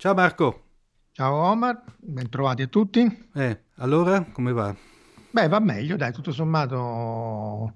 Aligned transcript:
Ciao 0.00 0.14
Marco. 0.14 0.62
Ciao 1.12 1.34
Omar, 1.34 1.82
bentrovati 1.98 2.62
a 2.62 2.66
tutti. 2.68 3.28
Eh, 3.34 3.60
allora 3.76 4.24
come 4.32 4.52
va? 4.52 4.74
Beh, 5.30 5.48
va 5.48 5.58
meglio, 5.60 5.96
dai, 5.96 6.10
tutto 6.10 6.32
sommato 6.32 7.74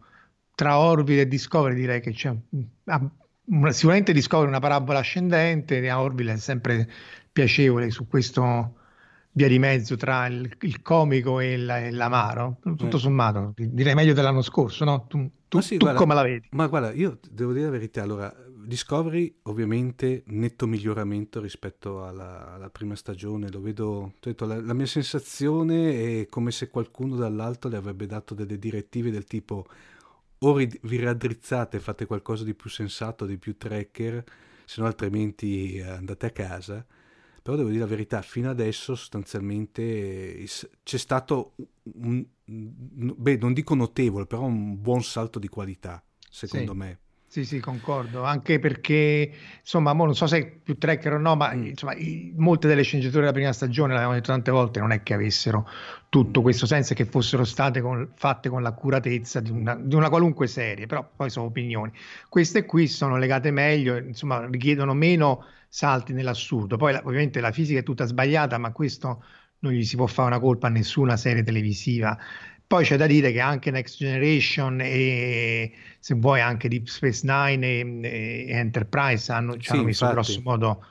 tra 0.55 0.79
Orville 0.79 1.21
e 1.21 1.29
Discovery 1.29 1.75
direi 1.75 2.01
che 2.01 2.13
c'è 2.13 2.35
ah, 2.85 3.11
una, 3.47 3.73
sicuramente 3.73 4.15
Discovery 4.15 4.49
una 4.49 4.59
parabola 4.59 5.01
ascendente, 5.01 5.87
a 5.91 6.01
Orville 6.01 6.33
è 6.33 6.37
sempre 6.39 6.89
piacevole 7.31 7.91
su 7.91 8.09
questo 8.09 8.77
via 9.33 9.49
di 9.49 9.59
mezzo 9.59 9.95
tra 9.97 10.27
il, 10.27 10.51
il 10.61 10.81
comico 10.81 11.41
e, 11.41 11.59
la, 11.59 11.79
e, 11.81 11.91
l'amaro, 11.91 12.57
tutto 12.63 12.97
eh. 12.97 13.01
sommato, 13.01 13.53
direi 13.55 13.95
meglio 13.95 14.15
dell'anno 14.15 14.43
scorso, 14.43 14.85
no? 14.85 15.07
Tu, 15.09 15.31
tu, 15.49 15.61
sì, 15.61 15.77
tu 15.77 15.85
guarda, 15.85 16.01
come 16.01 16.15
la 16.15 16.23
vedi? 16.23 16.49
Ma 16.53 16.69
guarda, 16.69 16.93
io 16.93 17.19
devo 17.31 17.53
dire 17.53 17.67
la 17.67 17.71
verità, 17.71 18.03
allora 18.03 18.35
Discovery 18.67 19.41
ovviamente 19.43 20.23
netto 20.27 20.67
miglioramento 20.67 21.41
rispetto 21.41 22.05
alla, 22.05 22.53
alla 22.55 22.71
prima 22.71 22.97
stagione, 22.97 23.51
lo 23.51 23.61
vedo, 23.61 24.15
detto, 24.21 24.47
la, 24.47 24.61
la, 24.61 24.75
mia 24.75 24.87
sensazione 24.87 26.21
è 26.21 26.27
come 26.27 26.51
se 26.51 26.69
qualcuno 26.69 27.17
dall'alto 27.17 27.69
le 27.69 27.77
avrebbe 27.77 28.07
dato 28.07 28.35
delle 28.35 28.59
direttive 28.59 29.11
del 29.11 29.25
tipo 29.25 29.67
o 30.39 30.57
ri, 30.57 30.69
vi 30.83 30.99
raddrizzate, 30.99 31.81
fate 31.81 32.07
qualcosa 32.07 32.45
di 32.45 32.55
più 32.55 32.69
sensato, 32.69 33.27
di 33.27 33.39
più 33.39 33.57
tracker, 33.57 34.25
se 34.65 34.81
no 34.81 34.87
altrimenti 34.87 35.77
eh, 35.77 35.83
andate 35.83 36.27
a 36.27 36.31
casa. 36.31 36.87
Però 37.43 37.57
devo 37.57 37.69
dire 37.69 37.81
la 37.81 37.87
verità, 37.87 38.23
fino 38.23 38.49
adesso 38.49 38.95
sostanzialmente 38.95 40.47
c'è 40.83 40.99
stato 40.99 41.55
un, 41.83 42.25
beh, 42.45 43.37
non 43.37 43.53
dico 43.53 43.75
notevole, 43.75 44.27
però 44.27 44.45
un 44.45 44.81
buon 44.81 45.03
salto 45.03 45.39
di 45.39 45.49
qualità, 45.49 46.03
secondo 46.31 46.73
sì. 46.73 46.79
me. 46.79 46.99
Sì, 47.35 47.45
sì, 47.45 47.59
concordo, 47.59 48.23
anche 48.23 48.61
perché, 48.61 49.29
insomma, 49.59 49.93
non 49.93 50.15
so 50.15 50.29
se 50.29 50.39
è 50.39 50.47
più 50.63 50.79
tracker 50.79 51.15
o 51.15 51.19
no, 51.19 51.35
ma 51.35 51.53
mm. 51.53 51.65
insomma, 51.65 51.93
i, 51.97 52.33
molte 52.37 52.69
delle 52.69 52.83
sceneggiature 52.83 53.23
della 53.23 53.33
prima 53.33 53.53
stagione, 53.53 53.93
l'abbiamo 53.93 54.13
detto 54.15 54.31
tante 54.31 54.53
volte, 54.53 54.79
non 54.79 54.93
è 54.93 55.03
che 55.03 55.15
avessero 55.15 55.69
tutto 56.09 56.39
mm. 56.39 56.43
questo 56.45 56.67
senso 56.67 56.93
e 56.93 56.97
che 56.97 57.07
fossero 57.07 57.43
state 57.43 57.81
con, 57.81 58.09
fatte 58.15 58.49
con 58.49 58.63
l'accuratezza 58.63 59.41
di 59.41 59.51
una, 59.51 59.75
di 59.75 59.97
una, 59.97 60.11
qualunque 60.11 60.47
serie, 60.47 60.87
però 60.87 61.11
poi 61.17 61.29
sono 61.29 61.47
opinioni. 61.47 61.91
Queste 62.29 62.67
qui 62.67 62.87
sono 62.87 63.17
legate 63.17 63.51
meglio, 63.51 63.97
insomma, 63.97 64.47
richiedono 64.47 64.95
meno 64.95 65.45
salti 65.69 66.13
nell'assurdo. 66.13 66.77
Poi 66.77 66.93
la, 66.93 67.01
ovviamente 67.03 67.41
la 67.41 67.51
fisica 67.51 67.81
è 67.81 67.83
tutta 67.83 68.05
sbagliata, 68.05 68.59
ma 68.59 68.71
questo 68.71 69.25
non 69.59 69.73
gli 69.73 69.85
si 69.85 69.97
può 69.97 70.07
fare 70.07 70.29
una 70.29 70.39
colpa 70.39 70.69
a 70.69 70.71
nessuna 70.71 71.17
serie 71.17 71.43
televisiva. 71.43 72.17
Poi 72.67 72.85
c'è 72.85 72.97
da 72.97 73.07
dire 73.07 73.31
che 73.31 73.41
anche 73.41 73.71
Next 73.71 73.99
Generation 73.99 74.81
e 74.81 75.73
se 75.99 76.15
vuoi 76.15 76.41
anche 76.41 76.69
Deep 76.69 76.87
Space 76.87 77.21
Nine 77.25 77.67
e, 77.67 78.47
e 78.49 78.53
Enterprise 78.53 79.31
hanno, 79.31 79.55
ci 79.55 79.67
sì, 79.67 79.73
hanno 79.73 79.85
messo 79.85 80.09
grosso 80.09 80.41
modo 80.43 80.85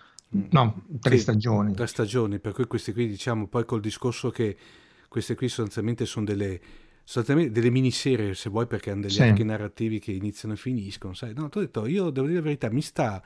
no, 0.52 0.84
tre 1.00 1.16
sì, 1.16 1.22
stagioni. 1.22 1.74
Tre 1.74 1.88
stagioni, 1.88 2.40
per 2.40 2.54
cui 2.54 2.66
queste 2.66 2.94
qui 2.94 3.08
diciamo 3.08 3.48
poi 3.48 3.66
col 3.66 3.82
discorso 3.82 4.30
che 4.30 4.56
queste 5.08 5.36
qui 5.36 5.48
sostanzialmente 5.48 6.06
sono 6.06 6.26
delle, 6.26 6.60
sostanzialmente 7.04 7.52
delle 7.52 7.70
miniserie 7.70 8.34
se 8.34 8.50
vuoi 8.50 8.66
perché 8.66 8.92
hanno 8.92 9.02
degli 9.02 9.12
sì. 9.12 9.24
archi 9.24 9.44
narrativi 9.44 10.00
che 10.00 10.12
iniziano 10.12 10.56
e 10.56 10.58
finiscono. 10.58 11.14
Sai? 11.14 11.34
No, 11.34 11.50
ti 11.50 11.58
ho 11.60 11.62
detto, 11.62 11.86
io 11.86 12.10
devo 12.10 12.28
dire 12.28 12.40
la 12.40 12.46
verità, 12.46 12.72
mi 12.72 12.82
sta 12.82 13.22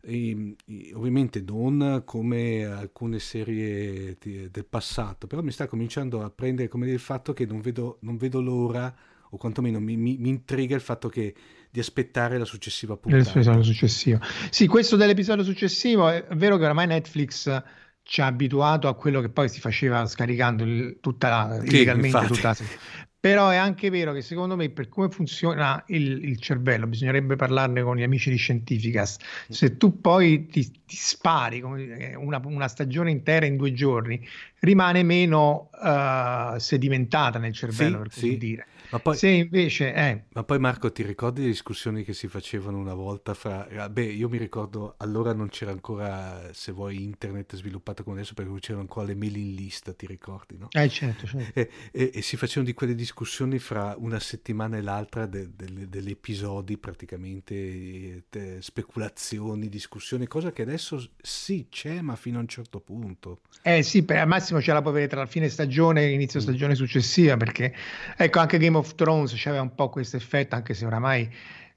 e, 0.00 0.54
e 0.66 0.92
ovviamente 0.94 1.42
non 1.46 2.02
come 2.04 2.64
alcune 2.64 3.18
serie 3.18 4.16
di, 4.20 4.50
del 4.50 4.64
passato, 4.64 5.26
però 5.26 5.42
mi 5.42 5.50
sta 5.50 5.66
cominciando 5.66 6.22
a 6.22 6.30
prendere 6.30 6.68
come 6.68 6.88
il 6.90 6.98
fatto 6.98 7.32
che 7.32 7.46
non 7.46 7.60
vedo, 7.60 7.98
non 8.00 8.16
vedo 8.16 8.40
l'ora, 8.40 8.94
o 9.30 9.36
quantomeno 9.36 9.78
mi, 9.78 9.96
mi, 9.96 10.16
mi, 10.16 10.28
intriga 10.28 10.74
il 10.74 10.80
fatto 10.80 11.08
che 11.08 11.34
di 11.70 11.80
aspettare 11.80 12.38
la 12.38 12.44
successiva 12.44 12.96
puntata. 12.96 13.24
L'episodio 13.24 13.62
successivo. 13.62 14.20
Sì, 14.50 14.66
questo 14.66 14.96
dell'episodio 14.96 15.44
successivo 15.44 16.08
è 16.08 16.24
vero 16.34 16.56
che 16.56 16.64
ormai 16.64 16.86
Netflix 16.86 17.62
ci 18.02 18.22
ha 18.22 18.26
abituato 18.26 18.88
a 18.88 18.94
quello 18.94 19.20
che 19.20 19.28
poi 19.28 19.50
si 19.50 19.60
faceva 19.60 20.06
scaricando 20.06 20.64
il, 20.64 20.96
tutta 20.98 21.28
la, 21.28 21.60
sì, 21.60 21.66
illegalmente 21.66 22.26
tutta 22.26 22.48
la 22.48 22.56
però 23.20 23.48
è 23.48 23.56
anche 23.56 23.90
vero 23.90 24.12
che 24.12 24.22
secondo 24.22 24.54
me 24.54 24.70
per 24.70 24.88
come 24.88 25.08
funziona 25.08 25.82
il, 25.88 26.22
il, 26.22 26.38
cervello 26.38 26.86
bisognerebbe 26.86 27.34
parlarne 27.34 27.82
con 27.82 27.96
gli 27.96 28.04
amici 28.04 28.30
di 28.30 28.36
Scientificas. 28.36 29.16
Se 29.48 29.76
tu 29.76 30.00
poi 30.00 30.46
ti, 30.46 30.70
ti 30.86 30.96
spari 30.96 31.60
una, 31.60 32.40
una, 32.44 32.68
stagione 32.68 33.10
intera 33.10 33.44
in 33.44 33.56
due 33.56 33.72
giorni, 33.72 34.24
rimane 34.60 35.02
meno 35.02 35.68
uh, 35.72 36.58
sedimentata 36.58 37.40
nel 37.40 37.52
cervello, 37.52 37.96
sì, 37.96 38.02
per 38.02 38.08
così 38.12 38.30
sì. 38.30 38.38
dire. 38.38 38.66
Ma 38.90 38.98
poi, 39.00 39.16
Se 39.16 39.28
invece 39.28 39.92
eh. 39.92 40.24
ma 40.32 40.44
poi 40.44 40.58
Marco, 40.58 40.90
ti 40.90 41.02
ricordi 41.02 41.42
le 41.42 41.48
discussioni 41.48 42.04
che 42.04 42.14
si 42.14 42.26
facevano 42.28 42.78
una 42.78 42.94
volta 42.94 43.34
fra... 43.34 43.68
Ah, 43.68 43.88
beh, 43.88 44.04
io 44.04 44.28
mi 44.28 44.38
ricordo, 44.38 44.94
allora 44.98 45.34
non 45.34 45.48
c'era 45.48 45.72
ancora, 45.72 46.50
se 46.52 46.72
vuoi, 46.72 47.02
internet 47.02 47.54
sviluppato 47.56 48.02
come 48.02 48.16
adesso, 48.16 48.34
perché 48.34 48.50
c'erano 48.60 48.82
ancora 48.82 49.06
le 49.06 49.14
mailing 49.14 49.58
list, 49.58 49.94
ti 49.94 50.06
ricordi, 50.06 50.56
no? 50.56 50.68
Eh, 50.70 50.88
certo, 50.88 51.26
certo. 51.26 51.58
E, 51.58 51.70
e, 51.92 52.10
e, 52.14 52.22
si 52.22 52.36
facevano 52.36 52.66
di 52.66 52.74
quelle 52.74 52.94
discussioni 52.94 53.58
fra 53.58 53.94
una 53.98 54.20
settimana 54.20 54.76
e 54.76 54.80
l'altra 54.80 55.26
de, 55.26 55.50
de, 55.54 55.88
degli 55.88 56.10
episodi, 56.10 56.78
praticamente, 56.78 58.24
de, 58.30 58.58
speculazioni, 58.60 59.68
discussioni, 59.68 60.26
cosa 60.26 60.50
che 60.50 60.62
adesso 60.62 61.10
sì 61.20 61.66
c'è, 61.70 62.00
ma 62.00 62.16
fino 62.16 62.38
a 62.38 62.40
un 62.40 62.48
certo 62.48 62.80
punto. 62.80 63.40
Eh 63.62 63.82
sì, 63.82 64.04
per, 64.04 64.18
al 64.18 64.28
massimo 64.28 64.60
ce 64.62 64.72
la 64.72 64.80
può 64.80 64.90
avere 64.90 65.08
tra 65.08 65.20
la 65.20 65.26
fine 65.26 65.48
stagione 65.48 66.04
e 66.04 66.12
inizio 66.12 66.40
mm. 66.40 66.42
stagione 66.42 66.74
successiva, 66.74 67.36
perché, 67.36 67.74
ecco, 68.16 68.38
anche 68.38 68.56
Game 68.58 68.77
of 68.78 68.94
Thrones 68.94 69.32
c'aveva 69.36 69.62
un 69.62 69.74
po' 69.74 69.88
questo 69.88 70.16
effetto, 70.16 70.54
anche 70.54 70.74
se 70.74 70.86
oramai 70.86 71.30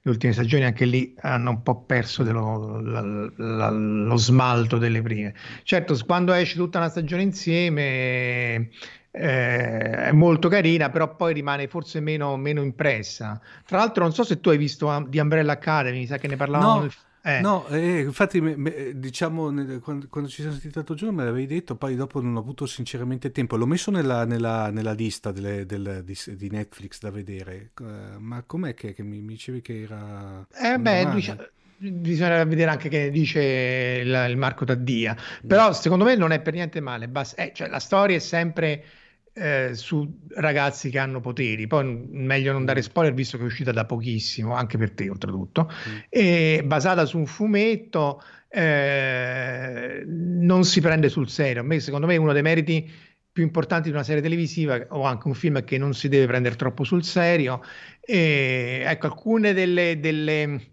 le 0.04 0.10
ultime 0.10 0.32
stagioni 0.32 0.64
anche 0.64 0.84
lì 0.84 1.14
hanno 1.20 1.50
un 1.50 1.62
po' 1.62 1.82
perso 1.82 2.22
dello, 2.22 2.80
la, 2.80 3.30
la, 3.36 3.70
lo 3.70 4.16
smalto 4.16 4.78
delle 4.78 5.00
prime. 5.00 5.34
Certo, 5.62 5.96
quando 6.04 6.32
esce 6.32 6.56
tutta 6.56 6.78
una 6.78 6.88
stagione 6.88 7.22
insieme 7.22 8.70
eh, 9.12 10.06
è 10.06 10.12
molto 10.12 10.48
carina, 10.48 10.90
però 10.90 11.14
poi 11.14 11.34
rimane 11.34 11.68
forse 11.68 12.00
meno, 12.00 12.36
meno, 12.36 12.62
impressa. 12.62 13.40
Tra 13.64 13.78
l'altro, 13.78 14.02
non 14.02 14.12
so 14.12 14.24
se 14.24 14.40
tu 14.40 14.48
hai 14.48 14.58
visto 14.58 15.06
di 15.08 15.18
Umbrella 15.18 15.52
Academy, 15.52 15.98
mi 15.98 16.06
sa 16.06 16.18
che 16.18 16.26
ne 16.26 16.36
parlavamo 16.36 16.80
no, 16.80 16.90
Eh. 17.24 17.40
No, 17.40 17.66
eh, 17.68 18.00
infatti, 18.00 18.40
me, 18.40 18.56
me, 18.56 18.98
diciamo, 18.98 19.50
nel, 19.50 19.78
quando, 19.78 20.08
quando, 20.08 20.28
ci 20.28 20.36
siamo 20.36 20.52
sentiti 20.52 20.74
l'altro 20.74 20.96
giorno 20.96 21.14
me 21.14 21.24
l'avevi 21.24 21.46
detto, 21.46 21.76
poi 21.76 21.94
dopo 21.94 22.20
non 22.20 22.34
ho 22.34 22.40
avuto 22.40 22.66
sinceramente 22.66 23.30
tempo. 23.30 23.56
L'ho 23.56 23.66
messo 23.66 23.92
nella, 23.92 24.24
nella, 24.24 24.70
nella 24.70 24.92
lista 24.92 25.30
delle, 25.30 25.64
del, 25.64 26.02
di, 26.04 26.16
di, 26.36 26.50
Netflix 26.50 26.98
da 27.00 27.10
vedere, 27.10 27.70
uh, 27.80 28.18
ma 28.18 28.42
com'è 28.42 28.74
che, 28.74 28.92
che 28.92 29.04
mi, 29.04 29.20
mi, 29.20 29.34
dicevi 29.34 29.62
che 29.62 29.82
era... 29.82 30.44
Eh 30.52 30.78
beh, 30.78 31.10
diciamo, 31.10 31.42
bisogna 31.76 32.42
vedere 32.42 32.70
anche 32.70 32.88
che 32.88 33.10
dice 33.10 34.00
il, 34.02 34.26
il 34.28 34.36
Marco 34.36 34.64
Taddia, 34.64 35.14
mm. 35.14 35.46
però 35.46 35.72
secondo 35.72 36.04
me 36.04 36.16
non 36.16 36.32
è 36.32 36.40
per 36.40 36.54
niente 36.54 36.80
male, 36.80 37.06
basta, 37.06 37.40
eh, 37.40 37.52
cioè, 37.54 37.68
la 37.68 37.78
storia 37.78 38.16
è 38.16 38.20
sempre 38.20 38.84
eh, 39.34 39.70
su 39.74 40.20
ragazzi 40.34 40.90
che 40.90 40.98
hanno 40.98 41.20
poteri. 41.20 41.66
Poi 41.66 42.06
meglio 42.10 42.52
non 42.52 42.64
dare 42.64 42.80
mm. 42.80 42.82
spoiler 42.82 43.14
visto 43.14 43.36
che 43.36 43.44
è 43.44 43.46
uscita 43.46 43.72
da 43.72 43.84
pochissimo, 43.84 44.54
anche 44.54 44.78
per 44.78 44.90
te 44.92 45.08
oltretutto, 45.08 45.70
mm. 45.70 45.96
e 46.08 46.62
basata 46.64 47.04
su 47.04 47.18
un 47.18 47.26
fumetto, 47.26 48.22
eh, 48.48 50.04
non 50.06 50.64
si 50.64 50.80
prende 50.80 51.08
sul 51.08 51.28
serio. 51.28 51.64
Me, 51.64 51.80
secondo 51.80 52.06
me, 52.06 52.16
uno 52.16 52.32
dei 52.32 52.42
meriti 52.42 52.90
più 53.32 53.42
importanti 53.42 53.88
di 53.88 53.94
una 53.94 54.04
serie 54.04 54.20
televisiva 54.20 54.78
o 54.90 55.04
anche 55.04 55.26
un 55.26 55.34
film 55.34 55.64
che 55.64 55.78
non 55.78 55.94
si 55.94 56.08
deve 56.08 56.26
prendere 56.26 56.56
troppo 56.56 56.84
sul 56.84 57.02
serio. 57.02 57.62
E, 58.00 58.82
ecco, 58.86 59.06
alcune 59.06 59.54
delle, 59.54 59.98
delle 59.98 60.70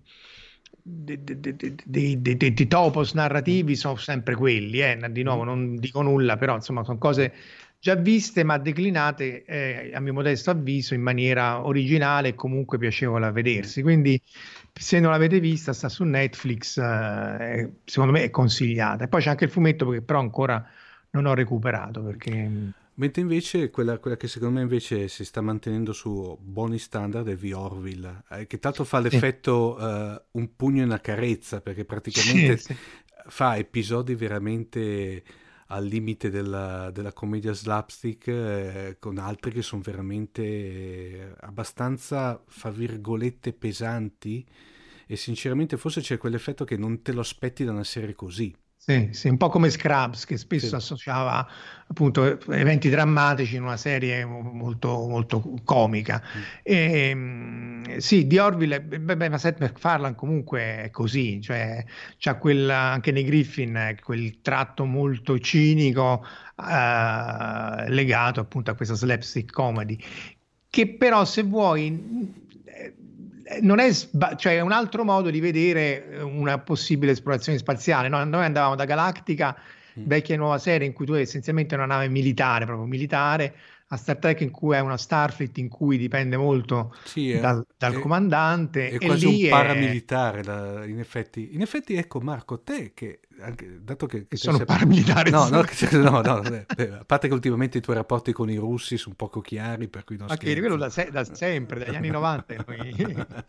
dei 0.81 2.67
topos 2.67 3.13
narrativi 3.13 3.75
sono 3.75 3.95
sempre 3.97 4.35
quelli, 4.35 4.79
eh? 4.81 4.97
di 5.11 5.21
nuovo 5.21 5.43
non 5.43 5.75
dico 5.75 6.01
nulla, 6.01 6.37
però 6.37 6.55
insomma 6.55 6.83
sono 6.83 6.97
cose 6.97 7.33
già 7.79 7.95
viste 7.95 8.43
ma 8.43 8.57
declinate 8.57 9.45
eh, 9.45 9.91
a 9.93 9.99
mio 10.01 10.13
modesto 10.13 10.51
avviso 10.51 10.93
in 10.93 11.01
maniera 11.01 11.65
originale 11.65 12.29
e 12.29 12.35
comunque 12.35 12.77
piacevole 12.77 13.25
a 13.25 13.31
vedersi. 13.31 13.81
Quindi 13.81 14.21
se 14.73 14.99
non 14.99 15.11
l'avete 15.11 15.39
vista 15.39 15.71
sta 15.73 15.87
su 15.87 16.03
Netflix, 16.03 16.77
eh, 16.77 17.71
secondo 17.85 18.13
me 18.13 18.23
è 18.23 18.29
consigliata. 18.29 19.05
E 19.05 19.07
poi 19.07 19.21
c'è 19.21 19.29
anche 19.29 19.45
il 19.45 19.51
fumetto 19.51 19.89
che 19.89 20.01
però 20.01 20.19
ancora 20.19 20.65
non 21.11 21.25
ho 21.25 21.33
recuperato 21.33 22.03
perché... 22.03 22.71
Mentre 22.99 23.21
invece 23.21 23.69
quella, 23.69 23.97
quella, 23.97 24.17
che 24.17 24.27
secondo 24.27 24.55
me 24.55 24.61
invece 24.61 25.07
si 25.07 25.23
sta 25.23 25.39
mantenendo 25.39 25.93
su 25.93 26.37
buoni 26.41 26.77
standard 26.77 27.29
è 27.29 27.37
The 27.37 27.53
Orville, 27.53 28.23
eh, 28.29 28.45
che 28.45 28.59
tanto 28.59 28.83
fa 28.83 28.99
l'effetto 28.99 29.77
sì. 29.79 29.85
uh, 29.85 30.21
un 30.31 30.55
pugno 30.57 30.81
e 30.81 30.83
una 30.85 30.99
carezza, 30.99 31.61
perché 31.61 31.85
praticamente 31.85 32.57
sì, 32.59 32.73
sì. 32.73 32.77
fa 33.27 33.55
episodi 33.55 34.15
veramente 34.15 35.23
al 35.71 35.85
limite 35.85 36.29
della, 36.29 36.89
della 36.91 37.13
commedia 37.13 37.53
slapstick 37.53 38.27
eh, 38.27 38.97
con 38.99 39.17
altri 39.17 39.51
che 39.51 39.61
sono 39.61 39.81
veramente 39.81 41.35
abbastanza, 41.41 42.41
fra 42.47 42.71
virgolette, 42.71 43.53
pesanti 43.53 44.45
e 45.05 45.15
sinceramente 45.15 45.77
forse 45.77 46.01
c'è 46.01 46.17
quell'effetto 46.17 46.65
che 46.65 46.77
non 46.77 47.01
te 47.01 47.11
lo 47.13 47.21
aspetti 47.21 47.63
da 47.65 47.71
una 47.71 47.83
serie 47.83 48.13
così. 48.15 48.55
Sì, 48.81 49.09
sì, 49.11 49.27
un 49.27 49.35
po' 49.35 49.49
come 49.49 49.69
Scrubs 49.69 50.23
che 50.23 50.37
spesso 50.37 50.67
sì. 50.67 50.75
associava 50.75 51.45
appunto 51.87 52.39
eventi 52.49 52.89
drammatici 52.89 53.57
in 53.57 53.63
una 53.63 53.75
serie 53.75 54.23
molto, 54.23 55.05
molto 55.05 55.59
comica. 55.65 56.23
Mm. 56.23 56.41
E, 56.63 57.09
ehm, 57.09 57.97
sì, 57.97 58.25
di 58.25 58.37
Orville, 58.37 58.81
beh, 58.81 59.17
beh, 59.17 59.29
ma 59.29 59.37
Seth 59.37 59.59
MacFarlane 59.59 60.15
comunque 60.15 60.83
è 60.83 60.89
così, 60.91 61.41
cioè 61.41 61.83
c'ha 62.17 62.37
quel, 62.37 62.69
anche 62.69 63.11
nei 63.11 63.25
Griffin 63.25 63.97
quel 64.01 64.39
tratto 64.41 64.85
molto 64.85 65.37
cinico 65.39 66.25
eh, 66.55 67.89
legato 67.89 68.39
appunto 68.39 68.71
a 68.71 68.75
questa 68.75 68.95
slapstick 68.95 69.51
comedy 69.51 69.97
che 70.69 70.87
però 70.95 71.25
se 71.25 71.43
vuoi 71.43 72.47
non 73.61 73.79
è, 73.79 73.91
cioè 74.35 74.57
è 74.57 74.61
un 74.61 74.71
altro 74.71 75.03
modo 75.03 75.29
di 75.29 75.39
vedere 75.39 76.09
eh, 76.09 76.21
una 76.21 76.59
possibile 76.59 77.13
esplorazione 77.13 77.57
spaziale. 77.57 78.07
No? 78.07 78.23
Noi 78.23 78.45
andavamo 78.45 78.75
da 78.75 78.85
Galactica, 78.85 79.55
mm. 79.99 80.03
vecchia 80.05 80.35
e 80.35 80.37
nuova 80.37 80.57
serie, 80.57 80.87
in 80.87 80.93
cui 80.93 81.05
tu 81.05 81.13
hai 81.13 81.21
essenzialmente 81.21 81.75
una 81.75 81.85
nave 81.85 82.07
militare, 82.09 82.65
proprio 82.65 82.85
militare, 82.85 83.55
a 83.91 83.97
Star 83.97 84.17
Trek 84.17 84.41
in 84.41 84.51
cui 84.51 84.75
è 84.75 84.79
una 84.79 84.97
Starfleet 84.97 85.57
in 85.57 85.67
cui 85.67 85.97
dipende 85.97 86.37
molto 86.37 86.95
sì, 87.03 87.31
è, 87.31 87.39
dal, 87.39 87.65
dal 87.75 87.95
è, 87.95 87.99
comandante. 87.99 88.89
È 88.89 88.97
quasi 88.99 89.43
un 89.43 89.49
paramilitare, 89.49 90.43
la, 90.43 90.85
in 90.85 90.99
effetti. 90.99 91.49
In 91.53 91.61
effetti, 91.61 91.95
ecco 91.95 92.19
Marco, 92.19 92.61
te 92.61 92.91
che, 92.93 93.19
anche, 93.41 93.79
dato 93.81 94.05
che... 94.05 94.27
che 94.27 94.37
sono 94.37 94.57
sempre... 94.57 94.75
paramilitare. 94.75 95.29
No, 95.29 95.47
no, 95.49 95.63
no, 95.91 96.21
no 96.21 96.65
a 96.99 97.05
parte 97.05 97.27
che 97.27 97.33
ultimamente 97.33 97.77
i 97.77 97.81
tuoi 97.81 97.95
rapporti 97.95 98.31
con 98.31 98.49
i 98.49 98.55
russi 98.55 98.97
sono 98.97 99.15
poco 99.15 99.41
chiari, 99.41 99.87
per 99.87 100.03
cui 100.03 100.17
non 100.17 100.29
Anche 100.29 100.57
quello 100.59 100.75
da, 100.75 100.89
se, 100.89 101.09
da, 101.11 101.23
sempre, 101.23 101.83
dagli 101.83 101.95
anni 101.95 102.09
90. 102.09 102.65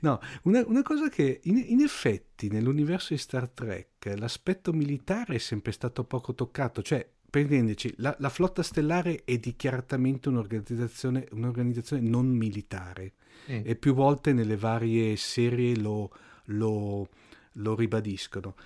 no, 0.00 0.20
una, 0.42 0.62
una, 0.66 0.82
cosa 0.82 1.08
che 1.08 1.40
in, 1.44 1.64
in 1.68 1.80
effetti 1.80 2.48
nell'universo 2.48 3.14
di 3.14 3.18
Star 3.18 3.48
Trek 3.48 4.14
l'aspetto 4.16 4.72
militare 4.72 5.36
è 5.36 5.38
sempre 5.38 5.72
stato 5.72 6.04
poco 6.04 6.34
toccato, 6.34 6.82
cioè 6.82 7.06
per 7.30 7.42
intenderci, 7.42 7.94
la, 7.98 8.14
la, 8.18 8.28
flotta 8.28 8.62
stellare 8.62 9.22
è 9.24 9.38
dichiaratamente 9.38 10.28
un'organizzazione, 10.28 11.28
un'organizzazione 11.30 12.06
non 12.06 12.26
militare 12.26 13.12
mm. 13.50 13.60
e 13.62 13.76
più 13.76 13.94
volte 13.94 14.32
nelle 14.32 14.56
varie 14.56 15.16
serie 15.16 15.76
lo, 15.76 16.10
lo, 16.46 17.08
lo, 17.52 17.74
ribadiscono. 17.76 18.56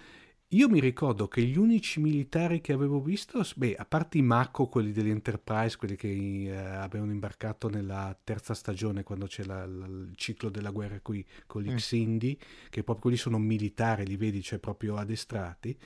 Io 0.49 0.69
mi 0.69 0.79
ricordo 0.79 1.27
che 1.27 1.43
gli 1.43 1.57
unici 1.57 2.01
militari 2.01 2.61
che 2.61 2.73
avevo 2.73 3.01
visto, 3.01 3.43
beh, 3.57 3.75
a 3.75 3.85
parte 3.85 4.19
i 4.19 4.23
Mako, 4.23 4.69
quelli 4.69 4.93
dell'Enterprise, 4.93 5.77
quelli 5.77 5.97
che 5.97 6.09
eh, 6.09 6.55
avevano 6.55 7.11
imbarcato 7.11 7.69
nella 7.69 8.17
terza 8.23 8.55
stagione 8.55 9.03
quando 9.03 9.27
c'è 9.27 9.43
la, 9.43 9.67
la, 9.67 9.87
il 9.87 10.13
ciclo 10.15 10.51
della 10.51 10.71
guerra 10.71 11.01
qui 11.01 11.27
con 11.47 11.63
gli 11.63 11.73
mm. 11.73 11.77
Xindi, 11.77 12.39
che 12.71 12.85
proprio 12.85 13.01
quelli 13.01 13.17
sono 13.17 13.39
militari, 13.39 14.07
li 14.07 14.17
vedi, 14.17 14.43
cioè 14.43 14.61
proprio 14.61 14.95
addestrati, 14.95 15.77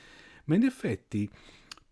ma 0.44 0.56
in 0.56 0.64
effetti 0.64 1.30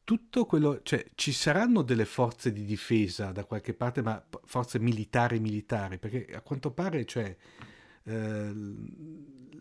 tutto 0.04 0.44
quello, 0.44 0.80
cioè 0.82 1.04
ci 1.14 1.32
saranno 1.32 1.82
delle 1.82 2.04
forze 2.04 2.52
di 2.52 2.64
difesa 2.64 3.32
da 3.32 3.44
qualche 3.44 3.72
parte, 3.72 4.02
ma 4.02 4.22
forze 4.44 4.78
militari 4.78 5.40
militari, 5.40 5.98
perché 5.98 6.26
a 6.34 6.42
quanto 6.42 6.70
pare, 6.72 7.04
cioè, 7.06 7.34
eh, 8.06 8.52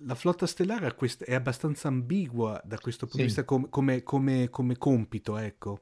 la 0.05 0.15
flotta 0.15 0.45
stellare 0.45 0.95
è 1.19 1.33
abbastanza 1.33 1.87
ambigua 1.87 2.61
da 2.63 2.77
questo 2.77 3.07
punto 3.07 3.17
sì. 3.17 3.21
di 3.21 3.27
vista 3.27 3.43
come, 3.43 3.67
come, 3.69 4.03
come, 4.03 4.49
come 4.49 4.77
compito, 4.77 5.37
ecco. 5.37 5.81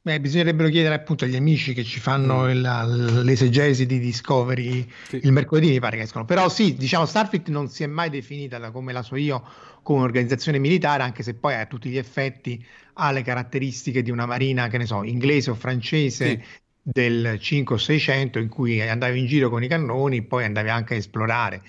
Beh, 0.00 0.20
bisognerebbero 0.20 0.68
chiedere 0.68 0.94
appunto 0.94 1.24
agli 1.24 1.36
amici 1.36 1.74
che 1.74 1.84
ci 1.84 2.00
fanno 2.00 2.44
mm. 2.44 3.22
l'esegesi 3.22 3.86
di 3.86 3.98
Discovery 3.98 4.88
sì. 5.08 5.20
il 5.22 5.32
mercoledì, 5.32 5.70
mi 5.70 5.80
pare 5.80 5.96
che 5.96 6.02
escono. 6.02 6.24
Però 6.24 6.48
sì, 6.48 6.74
diciamo, 6.74 7.06
Starfleet 7.06 7.48
non 7.48 7.68
si 7.68 7.82
è 7.82 7.86
mai 7.86 8.10
definita 8.10 8.58
da 8.58 8.70
come 8.70 8.92
la 8.92 9.02
so 9.02 9.16
io 9.16 9.42
come 9.82 10.00
un'organizzazione 10.00 10.58
militare, 10.58 11.02
anche 11.02 11.22
se 11.22 11.34
poi 11.34 11.54
a 11.54 11.66
tutti 11.66 11.88
gli 11.88 11.96
effetti 11.96 12.64
ha 12.94 13.10
le 13.10 13.22
caratteristiche 13.22 14.02
di 14.02 14.10
una 14.10 14.26
marina, 14.26 14.68
che 14.68 14.78
ne 14.78 14.86
so, 14.86 15.02
inglese 15.02 15.50
o 15.50 15.54
francese 15.54 16.26
sì. 16.26 16.42
del 16.82 17.38
500-600 17.40 18.38
in 18.38 18.48
cui 18.48 18.80
andavi 18.80 19.18
in 19.18 19.26
giro 19.26 19.50
con 19.50 19.62
i 19.62 19.68
cannoni, 19.68 20.22
poi 20.22 20.44
andavi 20.44 20.68
anche 20.68 20.94
a 20.94 20.98
esplorare 20.98 21.62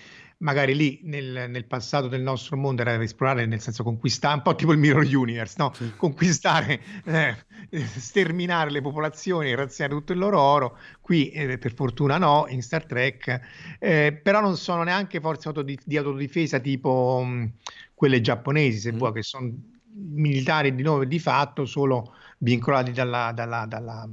magari 0.44 0.75
lì 0.75 1.00
nel, 1.04 1.50
nel, 1.50 1.66
passato 1.66 2.07
del 2.07 2.21
nostro 2.21 2.57
mondo 2.57 2.81
era 2.81 3.02
esplorare, 3.02 3.45
nel 3.45 3.62
senso 3.62 3.83
conquistare, 3.83 4.35
un 4.35 4.42
po' 4.42 4.56
tipo 4.56 4.73
il 4.73 4.78
Mirror 4.78 5.06
Universe, 5.06 5.56
no? 5.57 5.71
Sì. 5.73 5.92
conquistare, 5.95 6.81
eh, 7.06 7.35
sterminare 7.69 8.69
le 8.69 8.81
popolazioni, 8.81 9.56
razziare 9.56 9.94
tutto 9.94 10.12
il 10.12 10.19
loro 10.19 10.40
oro. 10.40 10.78
Qui 11.02 11.30
eh, 11.30 11.57
per 11.57 11.73
fortuna 11.73 12.18
no, 12.18 12.45
in 12.50 12.62
Star 12.62 12.85
Trek, 12.85 13.42
eh, 13.80 14.19
però 14.21 14.42
non 14.42 14.57
sono 14.57 14.83
neanche 14.83 15.19
forze 15.19 15.47
autodi- 15.47 15.80
di 15.83 15.97
autodifesa 15.97 16.59
tipo 16.59 17.23
mh, 17.26 17.31
mm, 17.31 17.45
quelle 17.94 18.21
giapponesi, 18.21 18.80
se 18.80 18.92
mm. 18.92 18.97
vuoi, 18.97 19.14
che 19.14 19.23
sono 19.23 19.52
militari 19.95 20.76
di 20.76 20.83
nome 20.83 21.07
di 21.07 21.19
fatto 21.19 21.66
solo 21.66 22.16
vincolati 22.40 22.92
dalla, 22.92 23.31
dalla, 23.33 23.66
dalla 23.66 24.07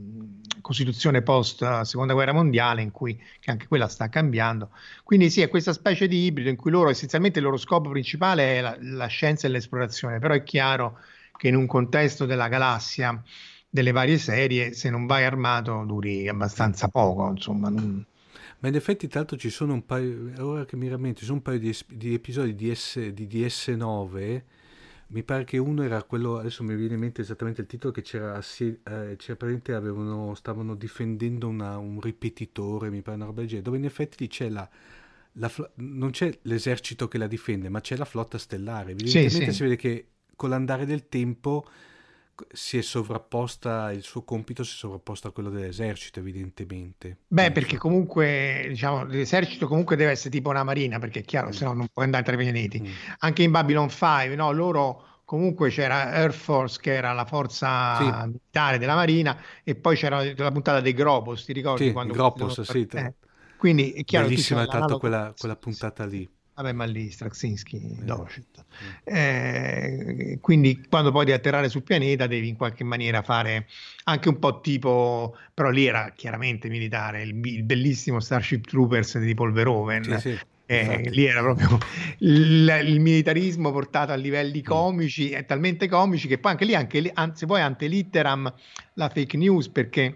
Costituzione 0.61 1.23
post 1.23 1.63
eh, 1.63 1.85
seconda 1.85 2.13
guerra 2.13 2.33
mondiale, 2.33 2.83
in 2.83 2.91
cui 2.91 3.21
anche 3.47 3.67
quella 3.67 3.89
sta 3.89 4.09
cambiando. 4.09 4.71
Quindi 5.05 5.31
sì, 5.31 5.41
è 5.41 5.49
questa 5.49 5.73
specie 5.73 6.07
di 6.09 6.25
ibrido 6.25 6.49
in 6.49 6.57
cui 6.57 6.71
loro 6.71 6.91
essenzialmente 6.91 7.39
il 7.39 7.45
loro 7.45 7.57
scopo 7.57 7.91
principale 7.91 8.59
è 8.59 8.61
la, 8.61 8.77
la 8.81 9.07
scienza 9.07 9.47
e 9.47 9.51
l'esplorazione, 9.51 10.19
però 10.19 10.35
è 10.35 10.43
chiaro 10.43 10.99
che 11.37 11.49
in 11.49 11.57
un 11.57 11.67
contesto 11.67 12.27
della 12.27 12.49
galassia 12.49 13.23
delle 13.69 13.93
varie 13.93 14.19
serie, 14.19 14.73
se 14.75 14.91
non 14.91 15.07
vai 15.07 15.25
armato 15.25 15.85
duri 15.87 16.29
abbastanza 16.29 16.89
poco, 16.89 17.29
insomma. 17.31 17.69
Non... 17.69 18.05
Ma 18.59 18.69
in 18.69 18.75
effetti, 18.75 19.09
tanto 19.09 19.37
ci 19.37 19.49
sono 19.49 19.73
un 19.73 19.87
paio, 19.87 20.33
ora 20.39 20.65
che 20.65 20.77
mi 20.77 20.89
rammento, 20.89 21.21
ci 21.21 21.25
sono 21.25 21.39
un 21.39 21.43
paio 21.43 21.59
di, 21.59 21.75
di 21.87 22.15
episodi 22.15 22.55
di, 22.55 22.75
S, 22.75 23.09
di 23.09 23.27
DS9 23.27 24.43
mi 25.11 25.23
pare 25.25 25.45
che 25.45 25.59
uno 25.59 25.83
era 25.83 26.03
quello, 26.03 26.39
adesso 26.39 26.63
mi 26.63 26.75
viene 26.77 26.95
in 26.95 27.01
mente 27.01 27.23
esattamente 27.23 27.61
il 27.61 27.67
titolo, 27.67 27.93
che 27.93 28.03
c'era, 28.03 28.39
eh, 28.39 28.77
c'era 29.17 29.17
praticamente 29.17 29.75
avevano, 29.75 30.35
stavano 30.35 30.75
difendendo 30.75 31.49
una, 31.49 31.79
un 31.79 32.01
ripetitore, 32.01 32.91
mi 32.91 33.03
pare 33.03 33.17
una 33.17 33.27
roba 33.27 33.41
del 33.41 33.49
genere, 33.49 33.65
dove 33.65 33.79
in 33.79 33.85
effetti 33.85 34.29
c'è 34.29 34.49
la, 34.49 34.69
la, 35.33 35.51
non 35.77 36.11
c'è 36.11 36.39
l'esercito 36.43 37.09
che 37.09 37.19
la 37.19 37.27
difende, 37.27 37.69
ma 37.69 37.81
c'è 37.81 37.97
la 37.97 38.05
flotta 38.05 38.39
stellare. 38.39 38.93
Evidentemente 38.93 39.31
sì, 39.31 39.45
sì. 39.45 39.53
si 39.53 39.63
vede 39.65 39.77
che 39.77 40.07
con 40.37 40.49
l'andare 40.49 40.87
del 40.87 41.09
tempo 41.09 41.67
si 42.53 42.79
è 42.79 42.83
sovrapposta, 42.83 43.93
il 43.93 44.03
suo 44.03 44.23
compito 44.23 44.63
si 44.65 44.75
è 44.75 44.77
sovrapposto 44.77 45.29
a 45.29 45.33
quello 45.33 45.51
dell'esercito, 45.51 46.19
evidentemente. 46.21 47.19
Beh, 47.29 47.53
perché 47.53 47.77
comunque, 47.77 48.67
diciamo, 48.69 49.05
l'esercito 49.05 49.67
comunque 49.67 49.97
deve 49.97 50.13
essere 50.13 50.31
tipo 50.31 50.51
una 50.51 50.65
marina, 50.65 50.99
perché 50.99 51.21
è 51.21 51.25
chiaro, 51.25 51.49
mm. 51.49 51.53
se 51.53 51.65
no 51.65 51.73
non 51.73 51.89
puoi 51.93 52.05
andare 52.05 52.25
tra 52.25 52.35
i 52.35 52.39
pianeti. 52.39 52.81
Mm. 52.81 52.93
Anche 53.19 53.43
in 53.43 53.51
Babylon 53.51 53.89
5, 53.89 54.35
no, 54.35 54.53
loro 54.53 55.05
comunque 55.25 55.71
c'era 55.71 56.11
Air 56.11 56.33
Force 56.33 56.81
che 56.81 56.93
era 56.93 57.13
la 57.13 57.25
forza 57.25 57.95
sì. 57.97 58.27
militare 58.27 58.79
della 58.79 58.97
Marina 58.97 59.41
e 59.63 59.77
poi 59.77 59.95
c'era 59.95 60.25
la 60.25 60.51
puntata 60.51 60.81
dei 60.81 60.93
Gropos, 60.93 61.45
ti 61.45 61.53
ricordi? 61.53 61.87
Sì, 61.87 61.93
quando 61.93 62.13
Gropos, 62.13 62.61
sì. 62.63 62.89
Eh. 62.91 63.15
Quindi 63.57 63.93
è 63.93 64.03
chiaro 64.05 64.27
Bellissima 64.27 64.67
tanto 64.67 64.99
quella, 64.99 65.33
quella 65.39 65.55
puntata 65.55 66.05
lì. 66.05 66.29
Vabbè, 66.55 66.73
ma 66.73 66.85
lì 66.85 67.11
Straczynski, 67.11 67.77
eh. 67.77 68.05
Docet. 68.05 68.65
Eh, 69.05 70.39
quindi 70.41 70.85
quando 70.89 71.11
poi 71.11 71.25
di 71.25 71.33
atterrare 71.33 71.69
sul 71.69 71.83
pianeta 71.83 72.27
devi 72.27 72.49
in 72.49 72.57
qualche 72.57 72.85
maniera 72.85 73.23
fare 73.23 73.67
anche 74.05 74.29
un 74.29 74.39
po' 74.39 74.61
tipo, 74.61 75.37
però 75.55 75.71
lì 75.71 75.87
era 75.87 76.13
chiaramente 76.15 76.69
militare, 76.69 77.23
il, 77.23 77.39
il 77.47 77.63
bellissimo 77.63 78.21
Starship 78.21 78.67
Troopers 78.67 79.19
di 79.19 79.35
Paul 79.35 79.53
Verhoeven. 79.53 80.19
Sì, 80.19 80.19
sì. 80.19 80.39
Eh, 80.67 81.11
lì 81.11 81.25
era 81.25 81.41
proprio 81.41 81.79
il, 82.19 82.83
il, 82.85 83.01
militarismo 83.01 83.73
portato 83.73 84.13
a 84.13 84.15
livelli 84.15 84.61
mm. 84.61 84.65
comici, 84.65 85.31
è 85.31 85.45
talmente 85.45 85.89
comici 85.89 86.29
che 86.29 86.39
poi 86.39 86.53
anche 86.53 86.65
lì, 86.65 86.75
anche, 86.77 87.11
anzi 87.13 87.45
poi 87.45 87.61
antelitteram 87.61 88.55
la 88.95 89.09
fake 89.09 89.37
news 89.37 89.69
perché 89.69 90.15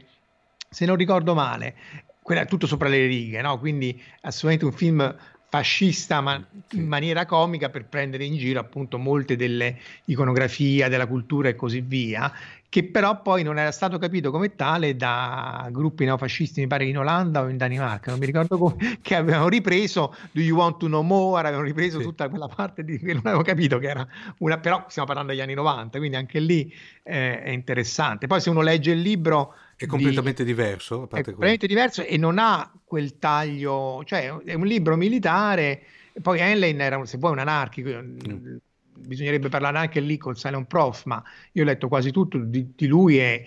se 0.68 0.86
non 0.86 0.94
ricordo 0.94 1.34
male, 1.34 1.74
quella 2.22 2.42
è 2.42 2.46
tutto 2.46 2.66
sopra 2.66 2.88
le 2.88 3.06
righe, 3.06 3.42
no? 3.42 3.58
quindi 3.58 4.00
assolutamente 4.22 4.64
un 4.64 4.72
film 4.72 5.16
fascista 5.54 6.20
ma 6.20 6.44
in 6.72 6.84
maniera 6.88 7.26
comica 7.26 7.68
per 7.68 7.84
prendere 7.84 8.24
in 8.24 8.36
giro 8.36 8.58
appunto 8.58 8.98
molte 8.98 9.36
delle 9.36 9.78
iconografie 10.06 10.88
della 10.88 11.06
cultura 11.06 11.48
e 11.48 11.54
così 11.54 11.80
via 11.80 12.32
che 12.74 12.82
però 12.82 13.22
poi 13.22 13.44
non 13.44 13.56
era 13.56 13.70
stato 13.70 13.98
capito 13.98 14.32
come 14.32 14.56
tale 14.56 14.96
da 14.96 15.68
gruppi 15.70 16.06
neofascisti, 16.06 16.60
mi 16.60 16.66
pare 16.66 16.84
in 16.84 16.98
Olanda 16.98 17.42
o 17.42 17.48
in 17.48 17.56
Danimarca, 17.56 18.10
non 18.10 18.18
mi 18.18 18.26
ricordo 18.26 18.58
come, 18.58 18.98
che 19.00 19.14
avevano 19.14 19.46
ripreso 19.46 20.12
Do 20.32 20.40
You 20.40 20.58
Want 20.58 20.78
to 20.78 20.86
Know 20.86 21.02
More, 21.02 21.46
avevano 21.46 21.68
ripreso 21.68 21.98
sì. 21.98 22.04
tutta 22.04 22.28
quella 22.28 22.48
parte 22.48 22.82
di, 22.82 22.98
che 22.98 23.12
non 23.12 23.22
avevo 23.26 23.42
capito 23.42 23.78
che 23.78 23.86
era 23.86 24.04
una, 24.38 24.58
però 24.58 24.86
stiamo 24.88 25.06
parlando 25.06 25.30
degli 25.30 25.40
anni 25.40 25.54
90, 25.54 25.98
quindi 25.98 26.16
anche 26.16 26.40
lì 26.40 26.74
eh, 27.04 27.44
è 27.44 27.50
interessante. 27.50 28.26
Poi 28.26 28.40
se 28.40 28.50
uno 28.50 28.60
legge 28.60 28.90
il 28.90 29.02
libro... 29.02 29.54
È 29.76 29.86
completamente 29.86 30.42
di, 30.42 30.50
diverso. 30.50 31.04
è 31.04 31.22
completamente 31.22 31.68
diverso 31.68 32.04
e 32.04 32.16
non 32.16 32.40
ha 32.40 32.72
quel 32.82 33.20
taglio, 33.20 34.02
cioè 34.04 34.36
è 34.44 34.54
un 34.54 34.66
libro 34.66 34.96
militare, 34.96 35.80
poi 36.20 36.40
Henley 36.40 36.76
era, 36.76 37.04
se 37.04 37.18
vuoi, 37.18 37.30
un 37.30 37.38
anarchico. 37.38 37.90
Bisognerebbe 38.96 39.48
parlare 39.48 39.78
anche 39.78 40.00
lì 40.00 40.16
col 40.16 40.36
Silent 40.36 40.66
Prof, 40.66 41.04
ma 41.04 41.22
io 41.52 41.62
ho 41.62 41.66
letto 41.66 41.88
quasi 41.88 42.10
tutto 42.10 42.38
di, 42.38 42.72
di 42.74 42.86
lui 42.86 43.18
e, 43.18 43.46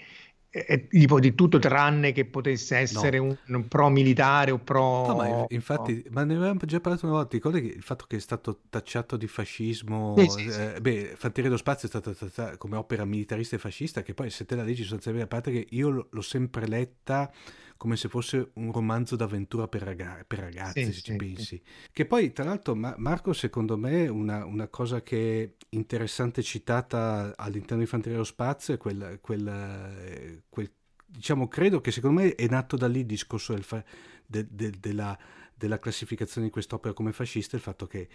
e, 0.49 0.87
tipo 0.87 1.19
di 1.19 1.35
tutto 1.35 1.59
tranne 1.59 2.11
che 2.11 2.25
potesse 2.25 2.77
essere 2.77 3.17
no. 3.17 3.25
un, 3.25 3.55
un, 3.55 3.67
pro 3.67 3.89
militare 3.89 4.51
o 4.51 4.59
pro... 4.59 5.07
No, 5.07 5.15
ma 5.15 5.45
infatti, 5.49 6.01
no. 6.05 6.11
ma 6.11 6.23
ne 6.23 6.35
avevamo 6.35 6.59
già 6.65 6.79
parlato 6.79 7.05
una 7.05 7.15
volta, 7.15 7.35
ricordi 7.35 7.65
il 7.65 7.83
fatto 7.83 8.05
che 8.07 8.15
è 8.15 8.19
stato 8.19 8.61
tacciato 8.69 9.17
di 9.17 9.27
fascismo, 9.27 10.15
sì, 10.17 10.29
sì, 10.29 10.51
sì. 10.51 10.59
Eh, 10.59 10.81
beh, 10.81 11.13
Fanteria 11.15 11.49
dello 11.49 11.57
Spazio 11.57 11.87
è 11.87 11.89
stata 11.89 12.11
trattata 12.11 12.57
come 12.57 12.77
opera 12.77 13.05
militarista 13.05 13.55
e 13.55 13.59
fascista, 13.59 14.01
che 14.01 14.13
poi 14.13 14.29
se 14.29 14.45
te 14.45 14.55
la 14.55 14.63
leggi 14.63 14.81
sostanzialmente, 14.81 15.27
a 15.27 15.35
parte 15.35 15.51
che 15.51 15.67
io 15.69 16.07
l'ho 16.09 16.21
sempre 16.21 16.67
letta 16.67 17.31
come 17.77 17.95
se 17.95 18.09
fosse 18.09 18.51
un 18.55 18.71
romanzo 18.71 19.15
d'avventura 19.15 19.67
per, 19.67 19.81
raga- 19.83 20.23
per 20.25 20.39
ragazzi, 20.39 20.83
sì, 20.83 20.85
se 20.85 20.93
sì, 20.93 21.01
ci 21.01 21.15
pensi. 21.15 21.43
Sì. 21.43 21.61
Che 21.91 22.05
poi, 22.05 22.33
tra 22.33 22.43
l'altro, 22.43 22.75
Ma- 22.75 22.95
Marco, 22.97 23.33
secondo 23.33 23.77
me, 23.77 24.07
una, 24.07 24.45
una, 24.45 24.67
cosa 24.67 25.01
che 25.01 25.43
è 25.43 25.65
interessante 25.69 26.41
citata 26.41 27.33
all'interno 27.35 27.83
di 27.83 27.89
Fanteria 27.89 28.13
dello 28.13 28.25
Spazio 28.25 28.73
è 28.73 28.77
quel, 28.77 29.19
quel, 29.21 30.43
quel, 30.49 30.71
diciamo, 31.05 31.47
credo 31.47 31.79
che 31.79 31.91
secondo 31.91 32.21
me 32.21 32.35
è 32.35 32.47
nato 32.47 32.75
da 32.75 32.87
lì 32.87 32.99
il 32.99 33.05
discorso 33.05 33.53
del 33.53 33.63
fa- 33.63 33.83
de- 34.25 34.47
de- 34.49 34.73
della 34.79 35.17
della 35.57 35.79
classificazione 35.79 36.47
di 36.47 36.53
quest'opera 36.53 36.93
come 36.93 37.11
fascista 37.11 37.55
il 37.55 37.63
fatto 37.63 37.87
che 37.87 38.07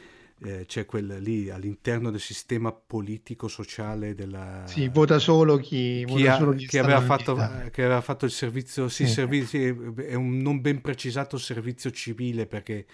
eh, 0.44 0.64
c'è 0.66 0.86
quel 0.86 1.18
lì 1.20 1.50
all'interno 1.50 2.10
del 2.10 2.20
sistema 2.20 2.72
politico-sociale 2.72 4.14
della... 4.14 4.62
Sì, 4.66 4.88
vota 4.88 5.18
solo 5.18 5.56
chi, 5.56 6.04
chi, 6.06 6.26
ha, 6.26 6.36
solo 6.36 6.52
chi 6.52 6.66
che, 6.66 6.78
aveva 6.78 7.00
fatto, 7.00 7.34
che, 7.70 7.84
aveva 7.84 8.00
fatto, 8.00 8.24
il 8.24 8.30
servizio, 8.30 8.88
sì, 8.88 9.06
sì. 9.06 9.12
Servizi, 9.12 9.64
è 9.64 10.14
un 10.14 10.38
non 10.38 10.60
ben 10.60 10.80
precisato 10.80 11.38
servizio 11.38 11.90
civile 11.90 12.46
perché 12.46 12.86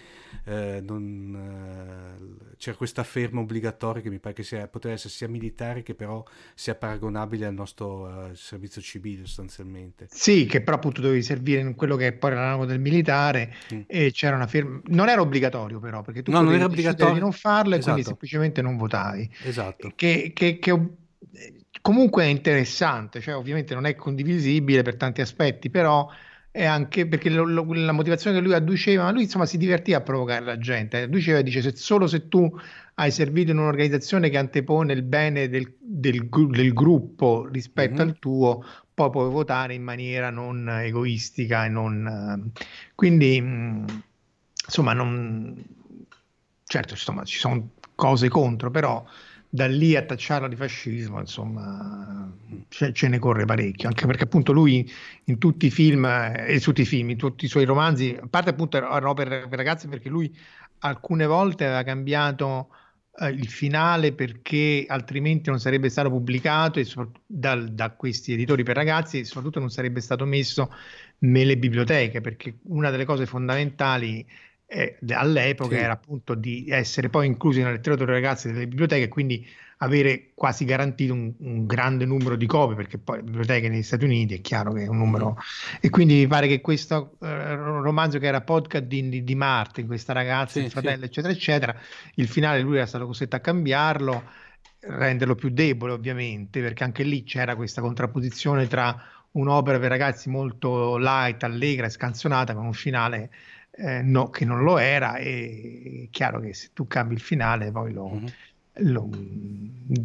eh, 0.45 0.83
non, 0.83 2.39
eh, 2.51 2.57
c'era 2.59 2.77
questa 2.77 3.03
ferma 3.03 3.41
obbligatoria 3.41 4.03
che 4.03 4.11
mi 4.11 4.19
pare 4.19 4.35
che 4.35 4.43
sia, 4.43 4.69
poteva 4.69 4.95
essere 4.95 5.13
sia 5.13 5.29
militare 5.29 5.83
che 5.83 5.95
però 5.95 6.23
sia 6.55 6.75
paragonabile 6.75 7.47
al 7.47 7.55
nostro 7.55 8.07
uh, 8.07 8.35
servizio 8.35 8.83
civile 8.83 9.25
sostanzialmente. 9.25 10.09
Sì, 10.11 10.47
che 10.47 10.61
però 10.61 10.77
appunto 10.77 11.01
dovevi 11.01 11.23
servire 11.23 11.61
in 11.61 11.75
quello 11.75 11.97
che 11.97 12.09
è 12.09 12.13
poi 12.13 12.33
l'analogo 12.33 12.67
del 12.67 12.81
militare 12.81 13.55
mm. 13.73 13.81
e 13.87 14.11
c'era 14.13 14.37
una 14.37 14.47
firma, 14.47 14.81
non 14.87 15.09
era 15.09 15.21
obbligatorio 15.21 15.79
però, 15.79 16.03
perché 16.03 16.23
tu 16.23 16.31
no, 16.31 16.43
non 16.43 16.53
era 16.53 16.67
obbligatorio 16.67 17.28
non 17.29 17.33
farlo 17.33 17.75
esatto. 17.75 17.81
e 17.81 17.83
quindi 17.83 18.03
semplicemente 18.05 18.63
non 18.63 18.77
votavi. 18.77 19.31
Esatto. 19.45 19.93
Che, 19.95 20.33
che, 20.35 20.59
che 20.59 20.89
comunque 21.81 22.25
è 22.25 22.27
interessante, 22.27 23.21
cioè 23.21 23.37
ovviamente 23.37 23.75
non 23.75 23.87
è 23.87 23.95
condivisibile 23.95 24.83
per 24.83 24.97
tanti 24.97 25.21
aspetti, 25.21 25.71
però 25.71 26.09
è 26.51 26.65
anche 26.65 27.07
perché 27.07 27.31
lo, 27.31 27.45
lo, 27.45 27.67
la 27.73 27.93
motivazione 27.93 28.37
che 28.37 28.43
lui 28.43 28.55
adduceva, 28.55 29.05
ma 29.05 29.13
lui 29.13 29.23
insomma 29.23 29.47
si 29.47 29.59
divertiva 29.59 29.99
a 29.99 30.03
provocare 30.03 30.45
la 30.45 30.59
gente, 30.59 31.03
adduceva 31.03 31.41
dice 31.43 31.61
se, 31.63 31.77
solo 31.77 32.07
se 32.07 32.29
tu 32.29 32.51
hai 32.95 33.11
servito 33.13 33.53
in 33.53 33.59
un'organizzazione 33.59 34.29
che 34.29 34.39
antepone 34.39 34.93
il 34.93 35.03
bene 35.03 35.49
del, 35.49 35.73
del, 35.79 36.29
del 36.29 36.73
gruppo 36.73 37.47
rispetto 37.47 38.03
mm-hmm. 38.03 38.09
al 38.09 38.19
tuo, 38.19 38.65
poi 38.93 39.11
puoi 39.11 39.31
votare 39.31 39.75
in 39.75 39.83
maniera 39.83 40.31
non 40.31 40.69
egoistica 40.69 41.65
e 41.65 41.69
non... 41.69 42.51
Quindi 42.97 43.37
insomma, 44.67 44.93
non, 44.93 45.65
certo 46.69 46.93
insomma, 46.93 47.25
ci 47.25 47.39
sono 47.39 47.71
cose 47.95 48.29
contro, 48.29 48.71
però 48.71 49.05
da 49.49 49.67
lì 49.67 49.97
a 49.97 50.05
tacciarla 50.05 50.47
di 50.47 50.55
fascismo, 50.55 51.19
insomma, 51.19 52.31
ce, 52.69 52.93
ce, 52.93 53.09
ne 53.09 53.19
corre 53.19 53.47
parecchio, 53.47 53.89
anche 53.89 54.07
perché 54.07 54.25
appunto 54.25 54.53
lui 54.53 54.89
in 55.25 55.39
tutti 55.39 55.67
i 55.67 55.71
film, 55.71 56.05
e 56.05 56.45
eh, 56.47 56.61
tutti 56.61 56.83
i 56.83 56.85
film, 56.85 57.11
in 57.11 57.17
tutti 57.17 57.47
i 57.47 57.49
suoi 57.49 57.65
romanzi, 57.65 58.17
a 58.21 58.27
parte 58.29 58.51
appunto 58.51 58.77
erano 58.77 59.15
per, 59.15 59.49
per 59.49 59.57
ragazzi, 59.57 59.89
perché 59.89 60.11
lui 60.11 60.37
alcune 60.81 61.25
volte 61.25 61.65
aveva 61.65 61.83
cambiato 61.83 62.69
eh, 63.21 63.31
il 63.31 63.49
finale 63.49 64.13
perché 64.13 64.85
altrimenti 64.87 65.49
non 65.49 65.59
sarebbe 65.59 65.89
stato 65.89 66.11
pubblicato 66.11 66.79
e 66.79 66.87
da, 67.27 67.57
da 67.57 67.91
questi 67.93 68.35
editori 68.35 68.63
per 68.63 68.77
ragazzi 68.77 69.19
e 69.19 69.25
soprattutto 69.25 69.61
non 69.61 69.71
sarebbe 69.71 70.01
stato 70.01 70.27
messo 70.27 70.71
nelle 71.21 71.57
biblioteche, 71.57 72.21
perché 72.21 72.59
una 72.65 72.91
delle 72.91 73.07
cose 73.07 73.25
fondamentali 73.25 74.25
eh, 74.71 74.99
all'epoca 75.13 75.77
sì. 75.77 75.83
era 75.83 75.95
appunto 75.95 76.35
di 76.35 76.67
essere 76.69 77.09
poi 77.09 77.27
inclusi 77.27 77.59
nella 77.61 77.71
letteratura 77.71 78.13
dei 78.13 78.21
ragazzi 78.21 78.53
delle 78.53 78.69
biblioteche 78.69 79.05
e 79.05 79.09
quindi 79.09 79.49
avere 79.79 80.33
quasi 80.35 80.67
garantito 80.67 81.15
un, 81.15 81.33
un, 81.39 81.65
grande 81.65 82.05
numero 82.05 82.37
di 82.37 82.45
copie 82.47 82.77
perché 82.77 82.99
poi 82.99 83.19
le 83.19 83.23
biblioteche 83.23 83.69
negli 83.71 83.83
Stati 83.83 84.05
Uniti 84.05 84.35
è 84.35 84.41
chiaro 84.43 84.73
che 84.73 84.83
è 84.83 84.89
un 84.89 84.99
numero 84.99 85.31
mm. 85.31 85.79
e 85.81 85.89
quindi 85.89 86.15
mi 86.15 86.27
pare 86.27 86.49
che 86.49 86.61
questo 86.61 87.17
eh, 87.23 87.55
romanzo 87.55 88.19
che 88.19 88.27
era 88.27 88.43
podcast 88.43 88.85
di, 88.85 89.25
di 89.25 89.35
Martin 89.35 89.87
questa 89.87 90.13
ragazza, 90.13 90.59
sì, 90.59 90.67
il 90.67 90.71
fratello 90.71 90.99
sì. 90.99 91.05
eccetera 91.05 91.33
eccetera 91.33 91.81
il 92.17 92.29
finale 92.29 92.61
lui 92.61 92.77
era 92.77 92.87
stato 92.87 93.07
costretto 93.07 93.37
a 93.37 93.41
cambiarlo 93.41 94.23
renderlo 94.81 95.35
più 95.35 95.49
debole 95.49 95.93
ovviamente 95.93 96.61
perché 96.61 96.85
anche 96.85 97.05
lì 97.05 97.25
c'era 97.25 97.57
questa 97.57 97.81
contrapposizione 97.81 98.67
tra 98.67 99.01
un'opera 99.31 99.79
per 99.79 99.89
ragazzi 99.89 100.29
molto 100.29 100.97
light, 100.97 101.43
allegra 101.43 101.87
e 101.87 101.91
scanzonata 101.91 102.55
con 102.55 102.67
un 102.67 102.73
finale 102.73 103.31
eh, 103.79 104.03
no, 104.03 104.29
che 104.31 104.45
non 104.45 104.65
lo 104.65 104.79
era, 104.79 105.17
e 105.17 106.07
è 106.07 106.09
chiaro 106.11 106.41
che 106.41 106.53
se 106.53 106.71
tu 106.73 106.87
cambi 106.89 107.15
il 107.15 107.21
finale 107.21 107.71
poi 107.71 107.93
lo, 107.93 108.11
mm-hmm. 108.11 108.27
lo, 108.93 109.09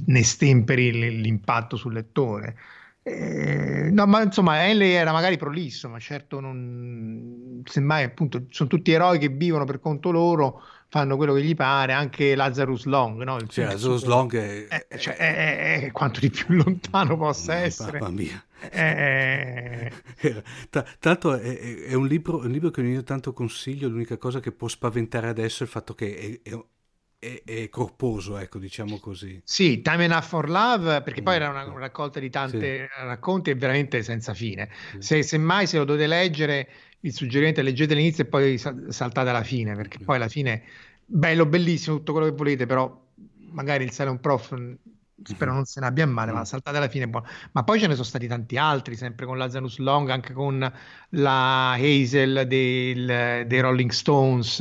ne 0.06 0.24
stemperi 0.24 1.20
l'impatto 1.22 1.76
sul 1.76 1.94
lettore. 1.94 2.56
Eh, 3.02 3.90
no, 3.92 4.06
ma 4.06 4.22
insomma, 4.22 4.66
Henley 4.66 4.92
era 4.92 5.12
magari 5.12 5.38
prolisso, 5.38 5.90
ma 5.90 6.00
certo 6.00 6.40
non. 6.40 7.62
Semmai, 7.66 8.04
appunto, 8.04 8.46
sono 8.50 8.70
tutti 8.70 8.92
eroi 8.92 9.18
che 9.18 9.30
vivono 9.30 9.66
per 9.66 9.80
conto 9.80 10.12
loro, 10.12 10.62
fanno 10.94 11.18
quello 11.18 11.34
che 11.34 11.42
gli 11.42 11.56
pare. 11.56 11.92
Anche 11.92 12.36
Lazarus 12.36 12.86
Long, 12.86 13.24
no? 13.24 13.38
Il 13.38 13.50
cioè, 13.50 13.66
Lazarus 13.66 14.04
Long 14.04 14.38
è... 14.38 14.68
È, 14.68 14.98
cioè, 15.00 15.16
è, 15.16 15.82
è, 15.86 15.92
quanto 15.92 16.20
di 16.20 16.30
più 16.30 16.46
lontano 16.54 17.18
possa 17.18 17.56
essere. 17.56 17.98
Mamma 18.00 18.14
mia. 18.14 18.46
Eh... 18.70 19.92
Tra, 20.70 20.86
l'altro 21.00 21.34
è, 21.34 21.86
è, 21.86 21.94
un 21.96 22.06
libro, 22.06 22.38
un 22.38 22.52
libro 22.52 22.70
che 22.70 22.82
ogni 22.82 23.04
tanto 23.04 23.34
consiglio, 23.34 23.90
l'unica 23.90 24.18
cosa 24.18 24.40
che 24.40 24.52
può 24.52 24.68
spaventare 24.68 25.28
adesso 25.28 25.64
è 25.64 25.66
il 25.66 25.72
fatto 25.72 25.96
che 25.96 26.40
è, 26.44 26.52
è, 27.18 27.42
è, 27.44 27.70
corposo, 27.70 28.38
ecco, 28.38 28.60
diciamo 28.60 29.00
così. 29.00 29.42
Sì, 29.44 29.82
Time 29.82 30.04
Enough 30.04 30.24
for 30.24 30.48
Love, 30.48 31.02
perché 31.02 31.22
mm. 31.22 31.26
poi 31.26 31.36
era 31.36 31.50
una 31.50 31.74
raccolta 31.76 32.20
di 32.20 32.30
tanti 32.30 32.60
sì. 32.60 32.86
racconti 32.98 33.50
e 33.50 33.56
veramente 33.56 34.04
senza 34.04 34.36
fine. 34.36 34.70
Sì. 34.92 35.02
Se, 35.02 35.24
semmai 35.24 35.66
se 35.66 35.80
lo 35.80 35.86
dovete 35.86 36.06
leggere, 36.06 36.70
il 37.04 37.14
suggerimento 37.14 37.60
è 37.60 37.64
leggete 37.64 37.94
l'inizio 37.94 38.24
e 38.24 38.28
poi 38.28 38.58
saltate 38.58 39.30
alla 39.30 39.44
fine, 39.44 39.76
perché 39.76 40.00
poi 40.00 40.16
alla 40.16 40.30
fine, 40.30 40.64
bello, 41.06 41.46
bellissimo, 41.46 41.98
tutto 41.98 42.14
quello 42.14 42.28
che 42.28 42.36
volete, 42.36 42.66
però 42.66 43.02
magari 43.52 43.84
il 43.84 43.92
Silent 43.92 44.20
Prof 44.20 44.56
spero 45.24 45.46
mm-hmm. 45.46 45.56
non 45.56 45.66
se 45.66 45.80
ne 45.80 45.86
abbia 45.86 46.08
male, 46.08 46.32
mm. 46.32 46.36
ma 46.36 46.46
saltate 46.46 46.78
alla 46.78 46.88
fine 46.88 47.08
buono. 47.08 47.28
Ma 47.52 47.64
poi 47.64 47.80
ce 47.80 47.88
ne 47.88 47.94
sono 47.94 48.06
stati 48.06 48.28
tanti 48.28 48.58
altri, 48.58 48.96
sempre 48.96 49.26
con 49.26 49.38
Lazarus 49.38 49.78
Long, 49.80 50.10
anche 50.10 50.34
con 50.34 50.72
la 51.10 51.72
Hazel 51.74 52.46
del, 52.48 53.46
dei 53.48 53.60
Rolling 53.60 53.92
Stones, 53.92 54.60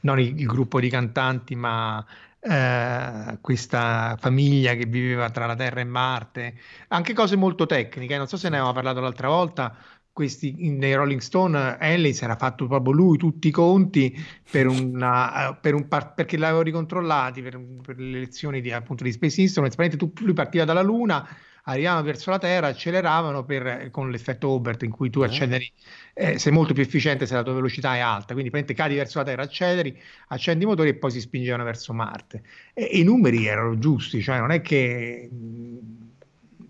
non 0.00 0.18
il, 0.18 0.38
il 0.38 0.46
gruppo 0.46 0.80
di 0.80 0.88
cantanti, 0.88 1.54
ma 1.54 2.04
eh, 2.40 3.38
questa 3.40 4.16
famiglia 4.20 4.74
che 4.74 4.84
viveva 4.84 5.30
tra 5.30 5.46
la 5.46 5.56
Terra 5.56 5.80
e 5.80 5.84
Marte, 5.84 6.54
anche 6.88 7.14
cose 7.14 7.36
molto 7.36 7.64
tecniche, 7.66 8.18
non 8.18 8.28
so 8.28 8.36
se 8.36 8.48
ne 8.48 8.56
avevamo 8.56 8.74
parlato 8.74 9.00
l'altra 9.00 9.28
volta, 9.28 9.74
questi, 10.14 10.54
nei 10.70 10.94
Rolling 10.94 11.20
Stone 11.20 11.76
Ellis 11.80 12.22
era 12.22 12.36
fatto 12.36 12.68
proprio 12.68 12.92
lui 12.92 13.18
tutti 13.18 13.48
i 13.48 13.50
conti 13.50 14.16
per 14.48 14.68
una, 14.68 15.58
per 15.60 15.74
un 15.74 15.88
par- 15.88 16.14
perché 16.14 16.36
l'avevano 16.36 16.62
ricontrollati 16.62 17.42
per, 17.42 17.60
per, 17.82 17.98
le 17.98 18.20
lezioni 18.20 18.60
di, 18.60 18.70
appunto, 18.70 19.02
di 19.02 19.10
Space 19.10 19.40
Instruments, 19.40 19.76
lui 20.20 20.32
partiva 20.32 20.64
dalla 20.64 20.82
Luna 20.82 21.28
arrivavano 21.64 22.04
verso 22.04 22.30
la 22.30 22.38
Terra, 22.38 22.68
acceleravano 22.68 23.44
per, 23.44 23.90
con 23.90 24.08
l'effetto 24.10 24.50
Hobart 24.50 24.84
in 24.84 24.90
cui 24.90 25.10
tu 25.10 25.22
eh. 25.22 25.26
acceleri, 25.26 25.72
eh, 26.12 26.38
sei 26.38 26.52
molto 26.52 26.74
più 26.74 26.82
efficiente 26.82 27.26
se 27.26 27.34
la 27.34 27.42
tua 27.42 27.54
velocità 27.54 27.96
è 27.96 28.00
alta, 28.00 28.34
quindi 28.34 28.50
cadi 28.72 28.94
verso 28.94 29.18
la 29.18 29.24
Terra, 29.24 29.42
acceleri, 29.42 29.98
accendi 30.28 30.62
i 30.62 30.66
motori 30.66 30.90
e 30.90 30.94
poi 30.94 31.10
si 31.10 31.20
spingevano 31.20 31.64
verso 31.64 31.92
Marte. 31.92 32.42
E, 32.72 32.88
e 32.92 32.98
i 32.98 33.02
numeri 33.02 33.46
erano 33.46 33.78
giusti, 33.80 34.22
cioè 34.22 34.38
non 34.38 34.52
è 34.52 34.60
che 34.60 35.28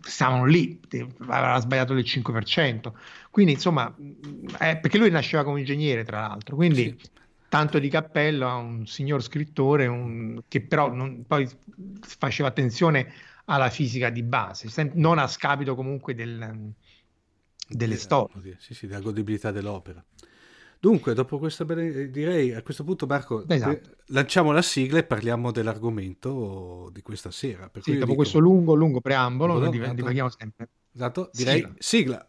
stavano 0.05 0.45
lì, 0.45 0.81
aveva 1.27 1.59
sbagliato 1.61 1.95
del 1.95 2.05
5%. 2.05 2.93
Quindi, 3.31 3.53
insomma, 3.53 3.95
eh, 4.61 4.77
perché 4.77 4.99
lui 4.99 5.11
nasceva 5.11 5.45
come 5.45 5.61
ingegnere, 5.61 6.05
tra 6.05 6.21
l'altro, 6.21 6.57
quindi 6.57 6.97
sì. 6.99 7.11
tanto 7.49 7.79
di 7.79 7.89
cappello 7.89 8.49
a 8.49 8.57
un 8.57 8.87
signor 8.87 9.23
scrittore 9.23 9.87
un, 9.87 10.43
che 10.47 10.61
però 10.61 10.93
non, 10.93 11.25
poi 11.27 11.49
faceva 12.01 12.49
attenzione 12.49 13.13
alla 13.47 13.71
fisica 13.71 14.11
di 14.11 14.23
base, 14.23 14.69
non 14.95 15.19
a 15.19 15.27
scapito 15.27 15.75
comunque 15.75 16.15
del, 16.15 16.73
delle 17.69 17.97
storie. 17.97 18.57
Sì, 18.59 18.75
sì, 18.75 18.87
della 18.87 19.01
godibilità 19.01 19.51
dell'opera. 19.51 20.05
Dunque, 20.85 21.15
dopo 21.15 21.39
questa 21.39 21.65
bella, 21.65 22.05
direi 22.09 22.53
a 22.53 22.61
questo 22.61 22.85
punto, 22.85 23.07
Marco, 23.07 23.49
esatto. 23.49 23.71
eh, 23.71 23.97
lanciamo 24.09 24.53
la 24.53 24.61
sigla 24.61 24.99
e 24.99 25.05
parliamo 25.05 25.51
dell'argomento 25.51 26.91
di 26.93 27.01
questa 27.01 27.31
sera. 27.31 27.71
Per 27.71 27.83
sì, 27.83 27.93
dopo 27.93 28.05
dico, 28.05 28.17
questo 28.17 28.39
lungo, 28.39 28.75
lungo 28.75 29.01
preambolo, 29.01 29.59
lo 29.59 29.71
divaghiamo 29.71 30.29
sempre. 30.29 30.69
Esatto, 30.93 31.31
direi 31.33 31.67
sigla. 31.79 32.29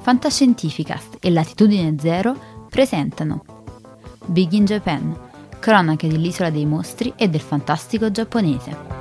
Fantascientificast 0.00 1.18
e 1.20 1.30
Latitudine 1.30 1.96
Zero 1.98 2.64
presentano 2.70 3.44
Big 4.24 4.52
in 4.52 4.64
Japan, 4.64 5.25
cronache 5.66 6.06
dell'isola 6.06 6.48
dei 6.48 6.64
mostri 6.64 7.12
e 7.16 7.28
del 7.28 7.40
fantastico 7.40 8.08
giapponese. 8.12 8.94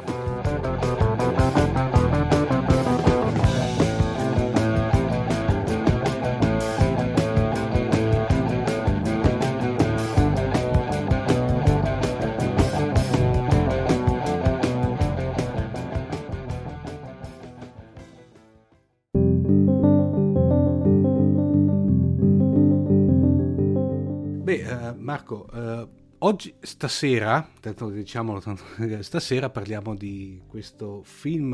Marco, 24.98 25.48
eh, 25.54 26.05
oggi, 26.26 26.54
stasera, 26.60 27.48
tanto 27.60 27.90
diciamolo, 27.90 28.40
tanto, 28.42 28.64
stasera 29.02 29.50
parliamo 29.50 29.96
di 29.96 30.42
questo 30.48 31.02
film 31.04 31.54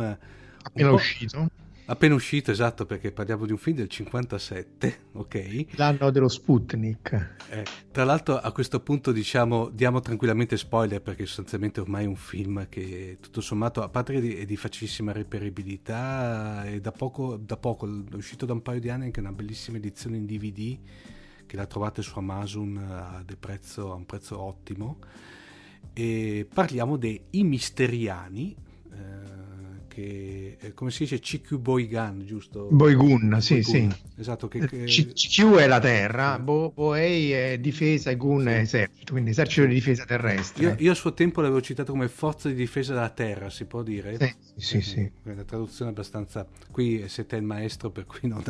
appena 0.64 0.92
uscito. 0.92 1.50
Appena 1.86 2.14
uscito, 2.14 2.52
esatto, 2.52 2.86
perché 2.86 3.12
parliamo 3.12 3.46
di 3.46 3.52
un 3.52 3.58
film 3.58 3.76
del 3.76 3.90
57, 3.90 5.00
ok? 5.14 5.66
L'anno 5.72 6.10
dello 6.10 6.30
Sputnik. 6.30 7.36
Eh, 7.50 7.66
tra 7.92 8.06
l'altro 8.06 8.38
a 8.38 8.52
questo 8.54 8.80
punto 8.80 9.12
diciamo, 9.12 9.68
diamo 9.68 10.00
tranquillamente 10.00 10.56
spoiler 10.56 11.02
perché 11.02 11.26
sostanzialmente 11.26 11.82
ormai 11.82 12.06
è 12.06 12.08
un 12.08 12.16
film 12.16 12.70
che 12.70 13.18
tutto 13.20 13.42
sommato, 13.42 13.84
a 13.84 13.90
parte 13.90 14.22
che 14.22 14.38
è 14.38 14.46
di 14.46 14.56
facilissima 14.56 15.12
reperibilità, 15.12 16.64
e 16.66 16.80
da 16.80 16.94
poco, 16.94 17.36
da 17.36 17.58
poco, 17.58 17.88
è 17.88 18.16
uscito 18.16 18.46
da 18.46 18.54
un 18.54 18.62
paio 18.62 18.80
di 18.80 18.90
anni 18.90 19.06
anche 19.06 19.20
una 19.20 19.34
bellissima 19.34 19.76
edizione 19.76 20.16
in 20.16 20.26
DVD 20.26 20.80
che 21.52 21.58
la 21.58 21.66
trovate 21.66 22.02
su 22.02 22.18
Amazon 22.18 22.78
a, 22.78 23.26
prezzo, 23.38 23.92
a 23.92 23.96
un 23.96 24.06
prezzo 24.06 24.40
ottimo. 24.40 25.00
E 25.92 26.48
parliamo 26.52 26.96
dei 26.96 27.26
Misteriani, 27.32 28.56
eh, 28.94 29.88
che 29.90 30.56
eh, 30.62 30.74
come 30.74 30.92
si 30.92 31.04
dice 31.04 31.20
CQ 31.20 31.58
Boygan, 31.58 32.24
giusto? 32.26 32.70
Boygun, 32.72 33.36
sì, 33.42 33.60
Boygun. 33.60 33.92
sì. 33.92 34.02
Esatto, 34.16 34.48
che, 34.48 34.66
che... 34.66 34.86
CQ 34.86 35.56
è 35.58 35.68
la 35.68 35.82
terra, 35.82 36.40
Bo, 36.40 36.72
Boei 36.74 37.34
è 37.34 37.60
difesa 37.60 38.12
e 38.12 38.16
Gun 38.16 38.48
è 38.48 38.60
esercito, 38.60 39.12
quindi 39.12 39.32
esercito 39.32 39.68
di 39.68 39.74
difesa 39.74 40.06
terrestre. 40.06 40.64
Io, 40.64 40.76
io, 40.78 40.92
a 40.94 40.96
suo 40.96 41.14
tempo 41.14 41.42
l'avevo 41.42 41.60
citato 41.60 41.92
come 41.92 42.08
forza 42.08 42.48
di 42.48 42.56
difesa 42.56 42.94
della 42.94 43.10
terra, 43.10 43.50
si 43.50 43.66
può 43.66 43.84
dire? 43.84 44.16
Sì, 44.18 44.36
sì, 44.56 44.82
sì. 44.82 44.90
sì. 44.90 45.12
Una 45.24 45.44
traduzione 45.44 45.92
abbastanza... 45.92 46.48
Qui 46.72 47.10
siete 47.10 47.36
il 47.36 47.44
maestro, 47.44 47.90
per 47.90 48.06
cui 48.06 48.30
non... 48.30 48.42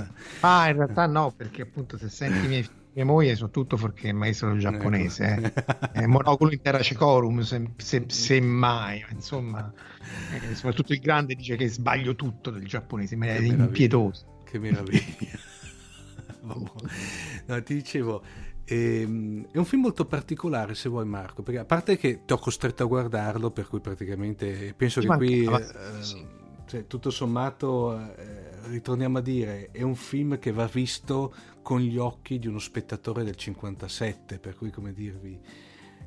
Ah, 0.42 0.70
in 0.70 0.76
realtà 0.76 1.08
no, 1.08 1.34
perché 1.36 1.64
appunto 1.64 1.98
se 1.98 2.08
senti 2.08 2.46
i 2.46 2.48
miei 2.48 2.68
mia 2.94 3.06
moglie 3.06 3.36
sono 3.36 3.50
tutto 3.50 3.78
fuorché 3.78 4.12
maestro 4.12 4.56
giapponese, 4.58 5.54
eh. 5.94 6.02
eh, 6.04 6.08
monocolo 6.08 6.52
in 6.52 6.62
terra 6.62 6.82
cecorum, 6.82 7.42
se, 7.42 7.72
se, 7.78 8.04
se 8.08 8.42
mai, 8.42 9.04
insomma, 9.12 9.72
eh, 10.34 10.56
soprattutto 10.56 10.94
il 10.94 11.00
grande 11.00 11.36
dice 11.36 11.56
che 11.56 11.70
sbaglio 11.70 12.16
tutto 12.16 12.50
del 12.52 12.66
giapponese, 12.66 13.16
ma 13.16 13.28
è 13.28 13.40
impietoso. 13.40 14.40
Che 14.44 14.60
meraviglia. 14.60 15.40
no, 16.44 17.64
ti 17.64 17.74
dicevo, 17.74 18.24
ehm, 18.66 19.48
è 19.52 19.58
un 19.58 19.66
film 19.66 19.84
molto 19.84 20.06
particolare 20.06 20.76
se 20.76 20.90
vuoi 20.90 21.06
Marco, 21.06 21.44
perché 21.44 21.60
a 21.62 21.66
parte 21.66 21.98
che 21.98 22.26
ti 22.26 22.34
ho 22.34 22.38
costretto 22.38 22.84
a 22.84 22.88
guardarlo, 22.88 23.52
per 23.52 23.68
cui 23.68 23.80
praticamente 23.80 24.74
penso 24.76 25.02
Ci 25.02 25.08
che 25.08 25.16
qui... 25.16 25.46
Eh, 25.46 26.04
sì 26.04 26.40
cioè, 26.72 26.88
tutto 26.88 27.10
sommato, 27.10 28.00
eh, 28.16 28.70
ritorniamo 28.70 29.18
a 29.18 29.22
dire, 29.22 29.72
è 29.74 29.82
un 29.82 29.96
film 29.96 30.40
che 30.40 30.54
va 30.54 30.70
visto 30.72 31.34
con 31.62 31.80
gli 31.80 31.98
occhi 31.98 32.40
di 32.40 32.48
uno 32.48 32.60
spettatore 32.60 33.24
del 33.24 33.36
57, 33.36 34.40
per 34.40 34.56
cui 34.56 34.72
come 34.72 34.94
dirvi, 34.94 35.40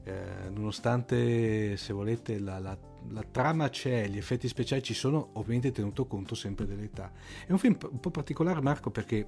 eh, 0.04 0.50
nonostante 0.50 1.76
se 1.76 1.92
volete 1.92 2.38
la, 2.38 2.58
la, 2.58 2.76
la, 3.08 3.24
trama 3.30 3.68
c'è, 3.70 4.06
gli 4.08 4.18
effetti 4.18 4.48
speciali 4.48 4.82
ci 4.82 4.94
sono, 4.94 5.30
ovviamente 5.34 5.72
tenuto 5.72 6.06
conto 6.06 6.34
sempre 6.34 6.66
dell'età. 6.66 7.10
È 7.46 7.52
un 7.52 7.58
film 7.58 7.76
un 7.90 8.00
po' 8.00 8.10
particolare 8.10 8.60
Marco 8.60 8.90
perché 8.90 9.26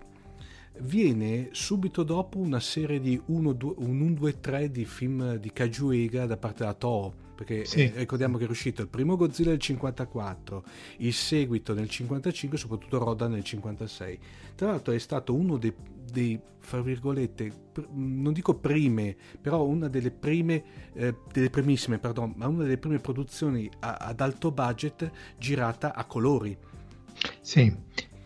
viene 0.81 1.49
subito 1.53 2.03
dopo 2.03 2.39
una 2.39 2.61
serie 2.61 3.01
di 3.01 3.21
1, 3.25 3.53
2, 3.53 3.75
un 3.79 4.01
1, 4.01 4.15
2, 4.15 4.41
3 4.41 4.71
di 4.71 4.85
film 4.85 5.37
di 5.37 5.53
Kajuega 5.53 6.27
da 6.27 6.37
parte 6.37 6.59
della 6.59 6.75
Toho 6.75 7.25
perché 7.37 7.67
sì. 7.67 7.81
eh, 7.83 7.93
ricordiamo 7.95 8.39
che 8.39 8.47
è 8.47 8.49
uscito 8.49 8.81
il 8.83 8.89
primo 8.89 9.15
Godzilla 9.15 9.51
nel 9.51 9.61
54, 9.61 10.65
il 10.99 11.13
seguito 11.13 11.75
nel 11.75 11.89
55 11.89 12.57
e 12.57 12.61
soprattutto 12.61 12.99
Rodan 12.99 13.33
nel 13.33 13.45
56. 13.45 14.19
Tra 14.57 14.69
l'altro 14.69 14.95
è 14.95 14.99
stato 14.99 15.35
uno 15.35 15.59
dei, 15.59 15.73
dei 16.11 16.41
fra 16.67 16.81
virgolette, 16.81 17.53
pr- 17.73 17.89
non 17.93 18.33
dico 18.33 18.55
prime, 18.55 19.17
però 19.41 19.65
una 19.65 19.89
delle 19.89 20.11
prime, 20.11 20.91
eh, 20.95 21.15
delle 21.33 21.49
primissime, 21.49 21.99
pardon, 21.99 22.33
ma 22.37 22.49
una 22.49 22.65
delle 22.65 22.79
prime 22.79 22.99
produzioni 22.99 23.71
a, 23.81 23.95
ad 23.95 24.21
alto 24.21 24.51
budget 24.51 25.09
girata 25.39 25.95
a 25.95 26.05
colori. 26.05 26.57
Sì, 27.41 27.75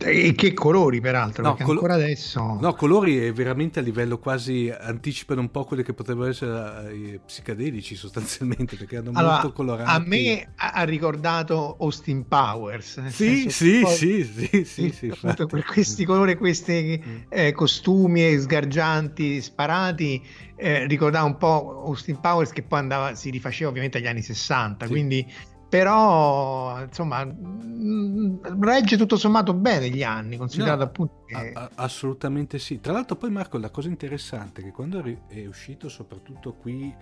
e 0.03 0.33
che 0.33 0.53
colori, 0.53 0.99
peraltro, 0.99 1.43
no, 1.43 1.55
col- 1.55 1.75
ancora 1.75 1.93
adesso... 1.95 2.57
No, 2.59 2.73
colori 2.73 3.17
è 3.17 3.33
veramente 3.33 3.79
a 3.79 3.81
livello 3.81 4.19
quasi... 4.19 4.69
anticipano 4.69 5.41
un 5.41 5.51
po' 5.51 5.63
quelli 5.63 5.83
che 5.83 5.93
potrebbero 5.93 6.29
essere 6.29 6.91
eh, 6.91 7.19
psicadelici 7.25 7.95
sostanzialmente, 7.95 8.75
perché 8.75 8.97
hanno 8.97 9.11
allora, 9.13 9.33
molto 9.33 9.53
coloranti. 9.53 9.91
A 9.91 9.99
me 10.05 10.53
ha 10.55 10.83
ricordato 10.83 11.77
Austin 11.79 12.27
Powers. 12.27 13.05
Sì, 13.07 13.49
sì, 13.49 13.83
sì, 13.85 14.23
sì, 14.23 14.63
sì, 14.65 14.89
sì, 14.91 15.07
appunto, 15.07 15.45
per 15.45 15.63
questi 15.65 16.05
colori, 16.05 16.35
questi 16.35 17.01
mm. 17.03 17.17
eh, 17.29 17.51
costumi 17.51 18.37
sgargianti, 18.37 19.41
sparati, 19.41 20.21
eh, 20.55 20.85
ricordava 20.85 21.25
un 21.25 21.37
po' 21.37 21.83
Austin 21.85 22.19
Powers 22.19 22.51
che 22.51 22.61
poi 22.61 22.79
andava, 22.79 23.15
si 23.15 23.29
rifaceva 23.29 23.69
ovviamente 23.69 23.97
agli 23.97 24.07
anni 24.07 24.21
60, 24.21 24.85
sì. 24.85 24.91
quindi 24.91 25.25
però 25.71 26.83
insomma 26.83 27.23
mm, 27.23 28.39
regge 28.59 28.97
tutto 28.97 29.15
sommato 29.15 29.53
bene 29.53 29.87
gli 29.89 30.03
anni 30.03 30.35
considerato 30.35 30.79
no, 30.79 30.83
appunto 30.83 31.23
che... 31.25 31.53
a, 31.53 31.69
assolutamente 31.75 32.59
sì. 32.59 32.81
Tra 32.81 32.91
l'altro 32.91 33.15
poi 33.15 33.31
Marco 33.31 33.57
la 33.57 33.69
cosa 33.69 33.87
interessante 33.87 34.59
è 34.59 34.65
che 34.65 34.71
quando 34.71 35.01
è 35.29 35.45
uscito 35.45 35.87
soprattutto 35.87 36.55
qui 36.55 36.93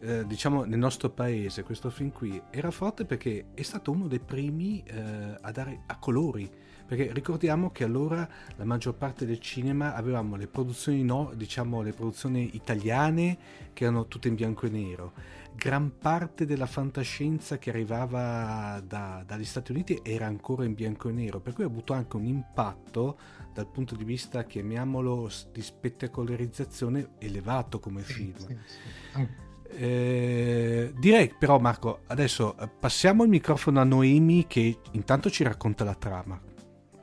eh, 0.00 0.24
diciamo 0.26 0.64
nel 0.64 0.78
nostro 0.78 1.10
paese 1.10 1.62
questo 1.62 1.90
film 1.90 2.10
qui 2.10 2.40
era 2.48 2.70
forte 2.70 3.04
perché 3.04 3.48
è 3.52 3.60
stato 3.60 3.90
uno 3.90 4.06
dei 4.06 4.20
primi 4.20 4.82
eh, 4.86 5.36
a 5.38 5.50
dare 5.50 5.82
a 5.84 5.98
colori. 5.98 6.50
Perché 6.88 7.12
ricordiamo 7.12 7.70
che 7.70 7.84
allora 7.84 8.26
la 8.56 8.64
maggior 8.64 8.94
parte 8.94 9.26
del 9.26 9.40
cinema 9.40 9.94
avevamo 9.94 10.36
le 10.36 10.46
produzioni 10.46 11.04
no, 11.04 11.32
diciamo 11.34 11.82
le 11.82 11.92
produzioni 11.92 12.52
italiane 12.54 13.36
che 13.74 13.84
erano 13.84 14.06
tutte 14.06 14.28
in 14.28 14.34
bianco 14.34 14.64
e 14.64 14.70
nero 14.70 15.12
gran 15.58 15.98
parte 15.98 16.46
della 16.46 16.66
fantascienza 16.66 17.58
che 17.58 17.70
arrivava 17.70 18.80
da, 18.86 19.24
dagli 19.26 19.44
Stati 19.44 19.72
Uniti 19.72 19.98
era 20.04 20.24
ancora 20.24 20.64
in 20.64 20.72
bianco 20.72 21.08
e 21.08 21.12
nero 21.12 21.40
per 21.40 21.52
cui 21.52 21.64
ha 21.64 21.66
avuto 21.66 21.92
anche 21.92 22.14
un 22.14 22.26
impatto 22.26 23.18
dal 23.52 23.68
punto 23.68 23.96
di 23.96 24.04
vista 24.04 24.44
chiamiamolo 24.44 25.28
di 25.50 25.60
spettacolarizzazione 25.60 27.10
elevato 27.18 27.80
come 27.80 28.02
film 28.02 28.36
sì, 28.36 28.56
sì. 28.64 29.26
Eh, 29.70 30.94
direi 30.96 31.34
però 31.38 31.58
Marco, 31.58 32.00
adesso 32.06 32.56
eh, 32.56 32.68
passiamo 32.68 33.24
il 33.24 33.28
microfono 33.28 33.80
a 33.80 33.84
Noemi 33.84 34.46
che 34.46 34.78
intanto 34.92 35.28
ci 35.28 35.42
racconta 35.42 35.84
la 35.84 35.94
trama. 35.94 36.40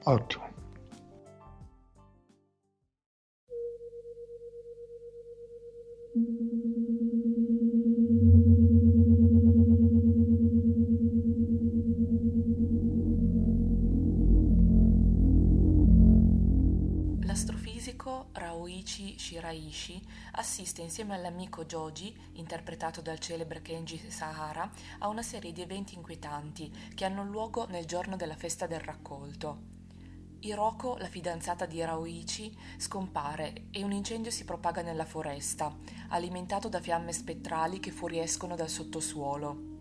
Ottimo. 0.06 0.45
Shiraishi 19.76 20.02
assiste 20.32 20.82
insieme 20.82 21.16
all'amico 21.16 21.66
Joji, 21.66 22.16
interpretato 22.34 23.02
dal 23.02 23.20
celebre 23.20 23.62
Kenji 23.62 24.10
Sahara, 24.10 24.72
a 25.00 25.10
una 25.10 25.22
serie 25.22 25.52
di 25.52 25.62
eventi 25.62 25.96
inquietanti 25.96 26.72
che 26.96 27.04
hanno 27.04 27.26
luogo 27.26 27.68
nel 27.68 27.86
giorno 27.86 28.16
della 28.16 28.38
festa 28.38 28.66
del 28.68 28.80
raccolto. 28.80 29.74
Hiroko, 30.40 30.96
la 30.98 31.08
fidanzata 31.08 31.66
di 31.66 31.84
Raoichi, 31.84 32.58
scompare 32.78 33.66
e 33.72 33.84
un 33.84 33.92
incendio 33.92 34.32
si 34.32 34.46
propaga 34.46 34.82
nella 34.82 35.06
foresta, 35.06 35.76
alimentato 36.10 36.70
da 36.70 36.80
fiamme 36.80 37.12
spettrali 37.12 37.80
che 37.80 37.92
fuoriescono 37.92 38.56
dal 38.56 38.70
sottosuolo. 38.70 39.74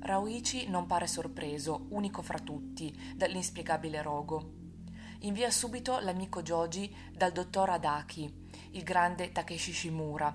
Raoichi 0.00 0.68
non 0.68 0.86
pare 0.86 1.06
sorpreso, 1.08 1.86
unico 1.90 2.22
fra 2.22 2.38
tutti, 2.38 2.94
dall'inspiegabile 3.16 4.02
rogo 4.02 4.64
invia 5.20 5.50
subito 5.50 5.98
l'amico 6.00 6.42
Joji 6.42 6.94
dal 7.10 7.32
dottor 7.32 7.70
Adaki, 7.70 8.45
il 8.76 8.82
grande 8.82 9.32
Takeshi 9.32 9.72
Shimura, 9.72 10.34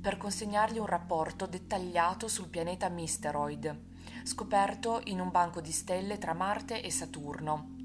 per 0.00 0.16
consegnargli 0.16 0.78
un 0.78 0.86
rapporto 0.86 1.46
dettagliato 1.46 2.28
sul 2.28 2.48
pianeta 2.48 2.88
Misteroid, 2.88 3.76
scoperto 4.22 5.00
in 5.04 5.20
un 5.20 5.30
banco 5.30 5.60
di 5.60 5.72
stelle 5.72 6.16
tra 6.18 6.32
Marte 6.32 6.80
e 6.80 6.90
Saturno. 6.90 7.76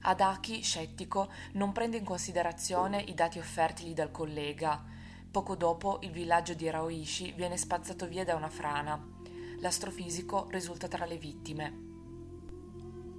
Adaki, 0.00 0.62
scettico, 0.62 1.30
non 1.52 1.72
prende 1.72 1.98
in 1.98 2.04
considerazione 2.04 3.00
i 3.00 3.14
dati 3.14 3.38
offertigli 3.38 3.94
dal 3.94 4.10
collega. 4.10 4.84
Poco 5.30 5.54
dopo 5.54 5.98
il 6.02 6.10
villaggio 6.10 6.54
di 6.54 6.68
Raoishi 6.70 7.32
viene 7.32 7.56
spazzato 7.56 8.06
via 8.06 8.24
da 8.24 8.34
una 8.34 8.48
frana. 8.48 9.00
L'astrofisico 9.60 10.48
risulta 10.50 10.88
tra 10.88 11.04
le 11.04 11.16
vittime. 11.16 11.87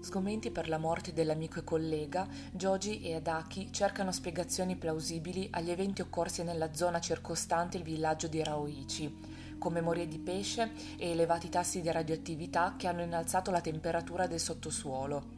Sgomenti 0.01 0.49
per 0.49 0.69
la 0.69 0.77
morte 0.77 1.12
dell'amico 1.12 1.59
e 1.59 1.63
collega, 1.65 2.25
Joji 2.51 3.01
e 3.01 3.15
Adaki 3.15 3.71
cercano 3.71 4.13
spiegazioni 4.13 4.77
plausibili 4.77 5.49
agli 5.51 5.71
eventi 5.71 6.01
occorsi 6.01 6.41
nella 6.41 6.73
zona 6.73 7.01
circostante 7.01 7.75
il 7.75 7.83
villaggio 7.83 8.27
di 8.27 8.41
Raoichi, 8.41 9.57
come 9.59 9.81
morie 9.81 10.07
di 10.07 10.17
pesce 10.17 10.71
e 10.97 11.09
elevati 11.09 11.49
tassi 11.49 11.81
di 11.81 11.91
radioattività 11.91 12.75
che 12.77 12.88
hanno 12.88 13.01
innalzato 13.01 13.51
la 13.51 13.59
temperatura 13.59 14.25
del 14.25 14.39
sottosuolo. 14.39 15.38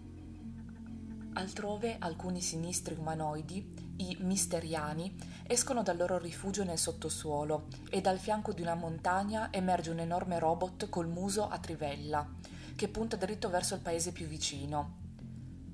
Altrove 1.34 1.96
alcuni 1.98 2.40
sinistri 2.40 2.96
umanoidi, 2.96 3.96
i 3.98 4.18
misteriani, 4.20 5.16
escono 5.48 5.82
dal 5.82 5.98
loro 5.98 6.20
rifugio 6.20 6.64
nel 6.64 6.78
sottosuolo 6.78 7.66
e 7.90 8.00
dal 8.00 8.20
fianco 8.20 8.54
di 8.54 8.62
una 8.62 8.76
montagna 8.76 9.52
emerge 9.52 9.90
un 9.90 10.00
enorme 10.00 10.38
robot 10.38 10.88
col 10.88 11.08
muso 11.08 11.48
a 11.48 11.58
trivella 11.58 12.60
che 12.82 12.88
punta 12.88 13.16
dritto 13.16 13.48
verso 13.48 13.76
il 13.76 13.80
paese 13.80 14.12
più 14.12 14.26
vicino. 14.26 14.98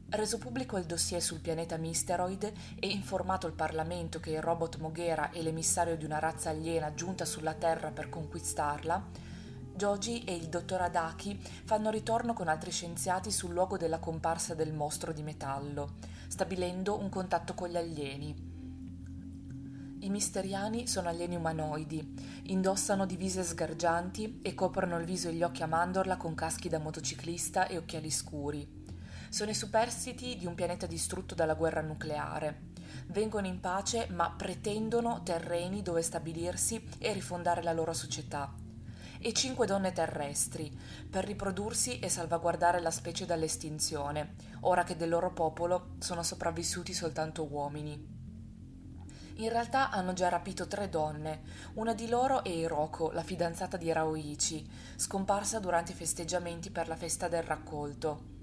Reso 0.10 0.38
pubblico 0.40 0.76
il 0.76 0.84
dossier 0.84 1.22
sul 1.22 1.40
pianeta 1.40 1.78
Misteroid 1.78 2.52
e 2.78 2.88
informato 2.88 3.48
il 3.48 3.54
Parlamento 3.54 4.20
che 4.20 4.32
il 4.32 4.42
robot 4.42 4.78
Moghera 4.80 5.32
è 5.32 5.42
l'emissario 5.42 5.96
di 5.96 6.04
una 6.04 6.20
razza 6.20 6.50
aliena 6.50 6.94
giunta 6.94 7.24
sulla 7.24 7.54
Terra 7.54 7.92
per 7.92 8.10
conquistarla, 8.10 9.02
Joji 9.74 10.26
e 10.26 10.36
il 10.36 10.50
dottor 10.50 10.82
Adaki 10.82 11.40
fanno 11.64 11.92
ritorno 11.92 12.34
con 12.34 12.50
altri 12.50 12.72
scienziati 12.72 13.32
sul 13.32 13.54
luogo 13.54 13.78
della 13.78 14.00
comparsa 14.00 14.54
del 14.54 14.74
mostro 14.74 15.14
di 15.14 15.24
metallo, 15.24 15.94
stabilendo 16.28 17.00
un 17.00 17.08
contatto 17.08 17.54
con 17.54 17.70
gli 17.70 17.78
alieni. 17.78 18.57
I 20.08 20.10
misteriani 20.10 20.88
sono 20.88 21.10
alieni 21.10 21.36
umanoidi, 21.36 22.42
indossano 22.44 23.06
divise 23.06 23.44
sgargianti 23.44 24.40
e 24.42 24.54
coprono 24.54 24.98
il 24.98 25.06
viso 25.06 25.28
e 25.28 25.34
gli 25.34 25.44
occhi 25.44 25.64
a 25.64 25.68
mandorla 25.68 26.16
con 26.16 26.34
caschi 26.34 26.70
da 26.70 26.80
motociclista 26.80 27.68
e 27.68 27.76
occhiali 27.76 28.10
scuri. 28.10 28.86
Sono 29.28 29.52
i 29.52 29.54
superstiti 29.54 30.38
di 30.38 30.46
un 30.46 30.56
pianeta 30.56 30.86
distrutto 30.86 31.36
dalla 31.36 31.56
guerra 31.56 31.82
nucleare. 31.82 32.68
Vengono 33.08 33.48
in 33.48 33.60
pace 33.60 34.08
ma 34.12 34.32
pretendono 34.32 35.24
terreni 35.24 35.82
dove 35.82 36.02
stabilirsi 36.02 36.82
e 37.00 37.12
rifondare 37.12 37.62
la 37.62 37.74
loro 37.74 37.92
società. 37.92 38.54
E 39.20 39.34
cinque 39.34 39.66
donne 39.66 39.92
terrestri, 39.92 40.72
per 41.10 41.26
riprodursi 41.26 42.00
e 42.00 42.08
salvaguardare 42.08 42.80
la 42.80 42.92
specie 42.92 43.26
dall'estinzione, 43.26 44.36
ora 44.62 44.86
che 44.86 44.96
del 44.96 45.10
loro 45.10 45.34
popolo 45.34 45.96
sono 46.00 46.24
sopravvissuti 46.24 46.94
soltanto 46.94 47.44
uomini. 47.44 48.17
In 49.40 49.50
realtà 49.50 49.92
hanno 49.92 50.14
già 50.14 50.30
rapito 50.30 50.66
tre 50.66 50.90
donne. 50.90 51.42
Una 51.76 51.94
di 51.94 52.08
loro 52.08 52.44
è 52.44 52.50
Hiroko, 52.50 53.12
la 53.12 53.22
fidanzata 53.22 53.78
di 53.78 53.92
Raoichi, 53.92 54.68
scomparsa 54.96 55.60
durante 55.60 55.92
i 55.92 55.96
festeggiamenti 55.96 56.72
per 56.72 56.88
la 56.88 56.96
festa 56.96 57.28
del 57.28 57.44
raccolto. 57.44 58.36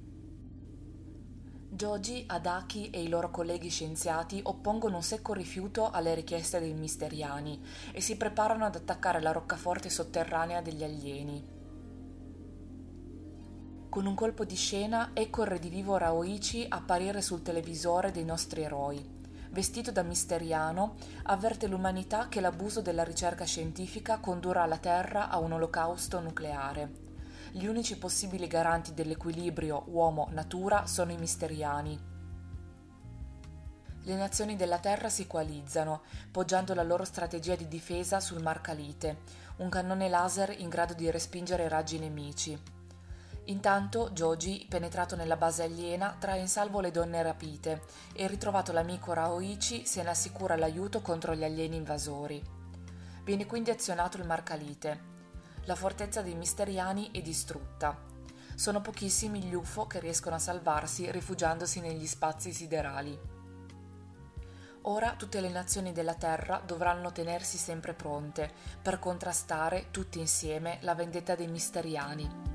Joji, 1.68 2.22
Adaki 2.28 2.90
e 2.90 3.02
i 3.02 3.08
loro 3.08 3.32
colleghi 3.32 3.70
scienziati 3.70 4.38
oppongono 4.44 4.94
un 4.94 5.02
secco 5.02 5.32
rifiuto 5.32 5.90
alle 5.90 6.14
richieste 6.14 6.60
dei 6.60 6.74
misteriani 6.74 7.60
e 7.90 8.00
si 8.00 8.16
preparano 8.16 8.64
ad 8.64 8.76
attaccare 8.76 9.20
la 9.20 9.32
roccaforte 9.32 9.90
sotterranea 9.90 10.62
degli 10.62 10.84
alieni. 10.84 11.44
Con 13.88 14.06
un 14.06 14.14
colpo 14.14 14.44
di 14.44 14.54
scena 14.54 15.10
ecco 15.12 15.42
il 15.42 15.48
redivivo 15.48 15.96
Raoichi 15.96 16.64
apparire 16.68 17.20
sul 17.20 17.42
televisore 17.42 18.12
dei 18.12 18.24
nostri 18.24 18.62
eroi 18.62 19.13
vestito 19.54 19.92
da 19.92 20.02
misteriano, 20.02 20.96
avverte 21.22 21.68
l'umanità 21.68 22.28
che 22.28 22.40
l'abuso 22.40 22.82
della 22.82 23.04
ricerca 23.04 23.44
scientifica 23.44 24.18
condurrà 24.18 24.66
la 24.66 24.78
Terra 24.78 25.30
a 25.30 25.38
un 25.38 25.52
olocausto 25.52 26.20
nucleare. 26.20 26.90
Gli 27.52 27.64
unici 27.66 27.96
possibili 27.96 28.48
garanti 28.48 28.92
dell'equilibrio 28.92 29.84
uomo-natura 29.86 30.86
sono 30.86 31.12
i 31.12 31.16
misteriani. 31.16 31.98
Le 34.02 34.16
nazioni 34.16 34.56
della 34.56 34.78
Terra 34.78 35.08
si 35.08 35.26
coalizzano, 35.28 36.02
poggiando 36.32 36.74
la 36.74 36.82
loro 36.82 37.04
strategia 37.04 37.54
di 37.54 37.68
difesa 37.68 38.18
sul 38.18 38.42
Mar 38.42 38.60
Calite, 38.60 39.18
un 39.58 39.68
cannone 39.68 40.08
laser 40.08 40.50
in 40.58 40.68
grado 40.68 40.94
di 40.94 41.08
respingere 41.10 41.68
raggi 41.68 42.00
nemici. 42.00 42.60
Intanto 43.46 44.08
Joji, 44.10 44.64
penetrato 44.68 45.16
nella 45.16 45.36
base 45.36 45.64
aliena, 45.64 46.16
trae 46.18 46.40
in 46.40 46.48
salvo 46.48 46.80
le 46.80 46.90
donne 46.90 47.22
rapite 47.22 47.82
e 48.14 48.26
ritrovato 48.26 48.72
l'amico 48.72 49.12
Raoichi 49.12 49.84
se 49.84 50.02
ne 50.02 50.08
assicura 50.08 50.56
l'aiuto 50.56 51.02
contro 51.02 51.34
gli 51.34 51.44
alieni 51.44 51.76
invasori. 51.76 52.42
Viene 53.22 53.44
quindi 53.44 53.70
azionato 53.70 54.16
il 54.16 54.26
Marcalite. 54.26 55.12
La 55.64 55.74
fortezza 55.74 56.22
dei 56.22 56.34
Misteriani 56.34 57.10
è 57.10 57.20
distrutta. 57.20 57.98
Sono 58.54 58.80
pochissimi 58.80 59.42
gli 59.42 59.54
UFO 59.54 59.86
che 59.86 60.00
riescono 60.00 60.36
a 60.36 60.38
salvarsi 60.38 61.10
rifugiandosi 61.10 61.80
negli 61.80 62.06
spazi 62.06 62.50
siderali. 62.50 63.18
Ora 64.82 65.14
tutte 65.16 65.40
le 65.40 65.50
nazioni 65.50 65.92
della 65.92 66.14
Terra 66.14 66.62
dovranno 66.64 67.12
tenersi 67.12 67.58
sempre 67.58 67.92
pronte 67.92 68.50
per 68.80 68.98
contrastare 68.98 69.86
tutti 69.90 70.18
insieme 70.18 70.78
la 70.80 70.94
vendetta 70.94 71.34
dei 71.34 71.48
Misteriani. 71.48 72.53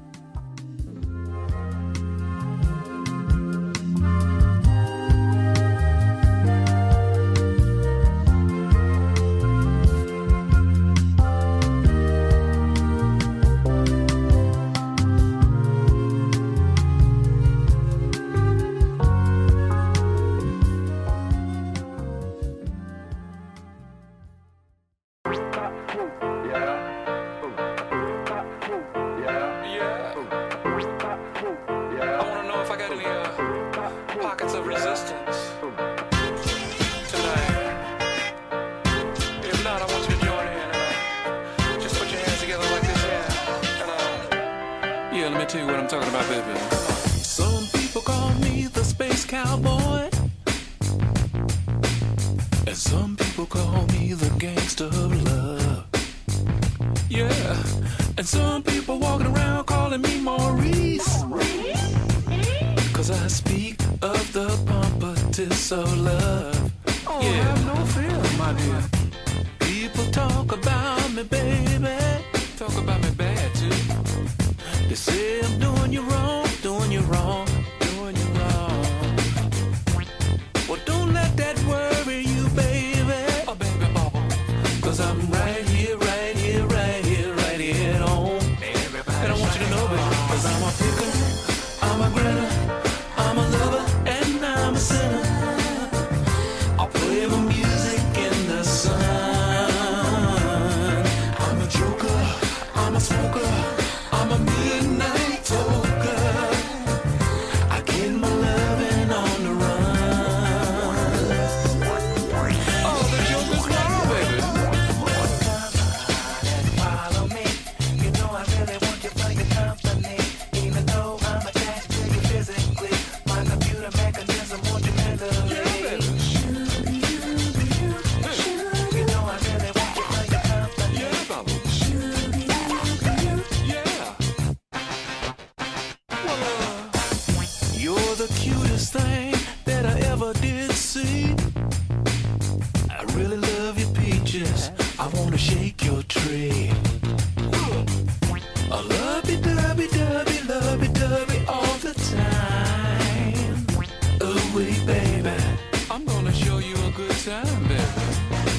show 156.50 156.58
you 156.58 156.74
a 156.74 156.92
good 156.92 157.12
time, 157.12 157.64
baby. 157.68 157.84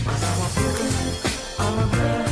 I'm 0.07 0.41
a 0.45 0.49
picker, 0.55 1.63
I'm 1.63 1.79
a 1.79 1.97
girl. 1.97 2.30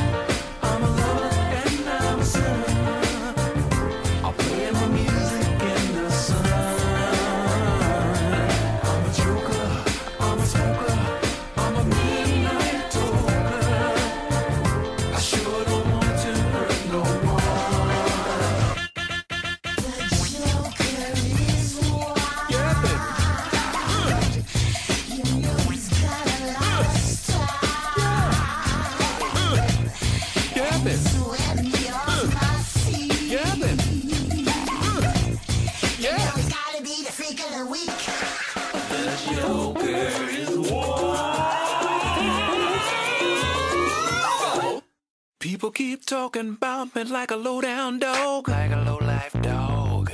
keep 45.78 46.04
talking 46.04 46.48
about 46.48 46.92
me 46.96 47.04
like 47.04 47.30
a 47.30 47.36
low 47.36 47.60
down 47.60 48.00
dog, 48.00 48.48
like 48.48 48.72
a 48.72 48.80
low 48.80 48.96
life 48.96 49.32
dog. 49.42 50.10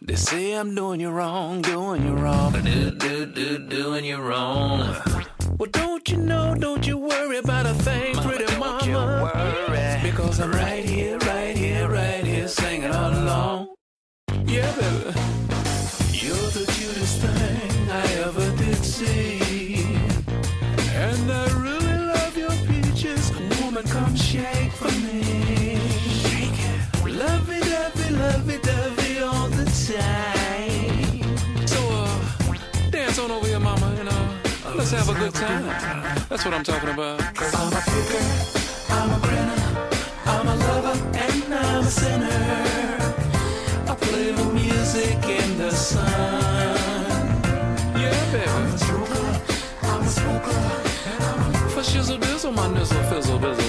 They 0.00 0.14
say 0.14 0.52
I'm 0.52 0.76
doing 0.76 1.00
you 1.00 1.10
wrong, 1.10 1.60
doing 1.60 2.06
you 2.06 2.14
wrong, 2.14 2.52
do 2.52 2.92
do 2.92 3.26
do 3.26 3.58
doing 3.66 4.04
you 4.04 4.18
wrong. 4.18 4.94
Well, 5.58 5.70
don't 5.72 6.08
you 6.08 6.18
know? 6.18 6.54
Don't 6.54 6.86
you 6.86 6.98
worry 6.98 7.38
about 7.38 7.66
a 7.66 7.74
thing, 7.74 8.14
mama, 8.14 8.28
pretty 8.28 8.46
don't 8.46 8.60
mama. 8.60 8.86
You 8.86 8.94
worry. 9.26 9.98
Because 10.04 10.38
I'm 10.38 10.52
right 10.52 10.84
here, 10.84 11.18
right 11.18 11.56
here, 11.56 11.88
right 11.88 12.24
here, 12.24 12.46
singing 12.46 12.92
all 12.92 13.12
along. 13.12 13.74
Yeah, 14.46 14.70
baby, 14.76 15.18
you're 16.22 16.50
the 16.58 16.64
cutest 16.74 17.18
thing 17.22 17.90
I 17.90 18.04
ever 18.22 18.56
did 18.56 18.84
see. 18.84 19.47
Let's 34.90 35.06
have 35.06 35.14
a 35.14 35.20
good 35.20 35.34
time. 35.34 35.66
That's 36.30 36.46
what 36.46 36.54
I'm 36.54 36.64
talking 36.64 36.88
about. 36.88 37.20
I'm 37.20 37.72
a 37.74 37.82
kicker, 37.92 38.24
I'm 38.88 39.10
a 39.12 39.20
grinner, 39.20 39.60
I'm 40.24 40.48
a 40.48 40.54
lover, 40.54 40.98
and 41.14 41.52
I'm 41.52 41.84
a 41.84 41.90
sinner. 41.90 42.96
I 43.86 43.94
play 44.00 44.32
the 44.32 44.44
music 44.46 45.22
in 45.28 45.58
the 45.58 45.72
sun. 45.72 46.06
Yeah, 48.00 48.32
baby. 48.32 48.48
I'm 48.48 48.72
a 48.72 48.78
smoker, 48.78 49.42
I'm 49.82 50.00
a 50.00 50.08
smoker. 50.08 50.56
For 51.68 51.82
shizzle 51.82 52.18
dizzle, 52.18 52.54
my 52.54 52.68
nizzle 52.68 53.04
fizzle 53.10 53.38
bizzle. 53.38 53.67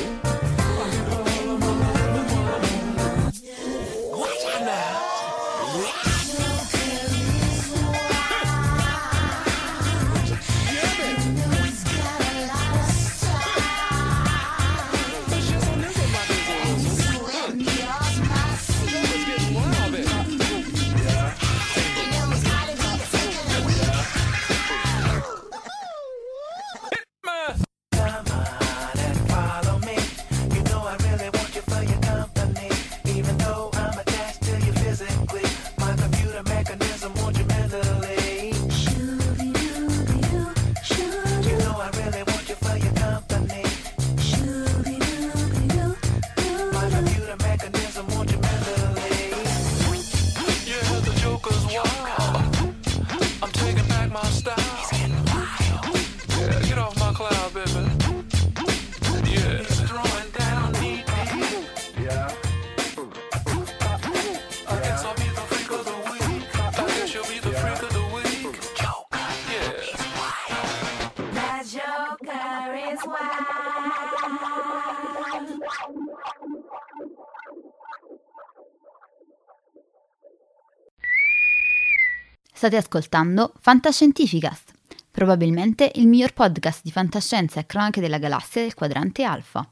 State 82.60 82.76
ascoltando 82.76 83.54
Fantascientificast, 83.62 84.74
probabilmente 85.12 85.90
il 85.96 86.08
miglior 86.08 86.34
podcast 86.34 86.82
di 86.84 86.92
fantascienza 86.92 87.62
e 87.62 87.66
cronache 87.66 88.02
della 88.02 88.18
galassia 88.18 88.64
del 88.64 88.74
quadrante 88.74 89.24
alfa. 89.24 89.66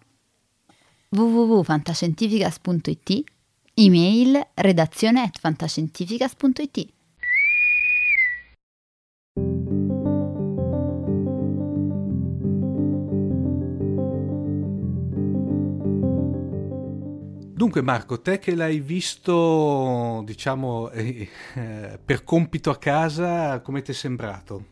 www.fantascientificast.it 1.10 3.24
Email 3.74 4.48
redazione 4.54 5.24
at 5.24 5.38
fantascientificast.it 5.38 6.88
Dunque 17.78 17.94
Marco, 17.94 18.22
te 18.22 18.40
che 18.40 18.56
l'hai 18.56 18.80
visto, 18.80 20.24
diciamo, 20.26 20.90
eh, 20.90 21.30
eh, 21.54 22.00
per 22.04 22.24
compito 22.24 22.72
a 22.72 22.78
casa, 22.78 23.62
come 23.62 23.84
ti 23.84 23.92
è 23.92 23.94
sembrato? 23.94 24.66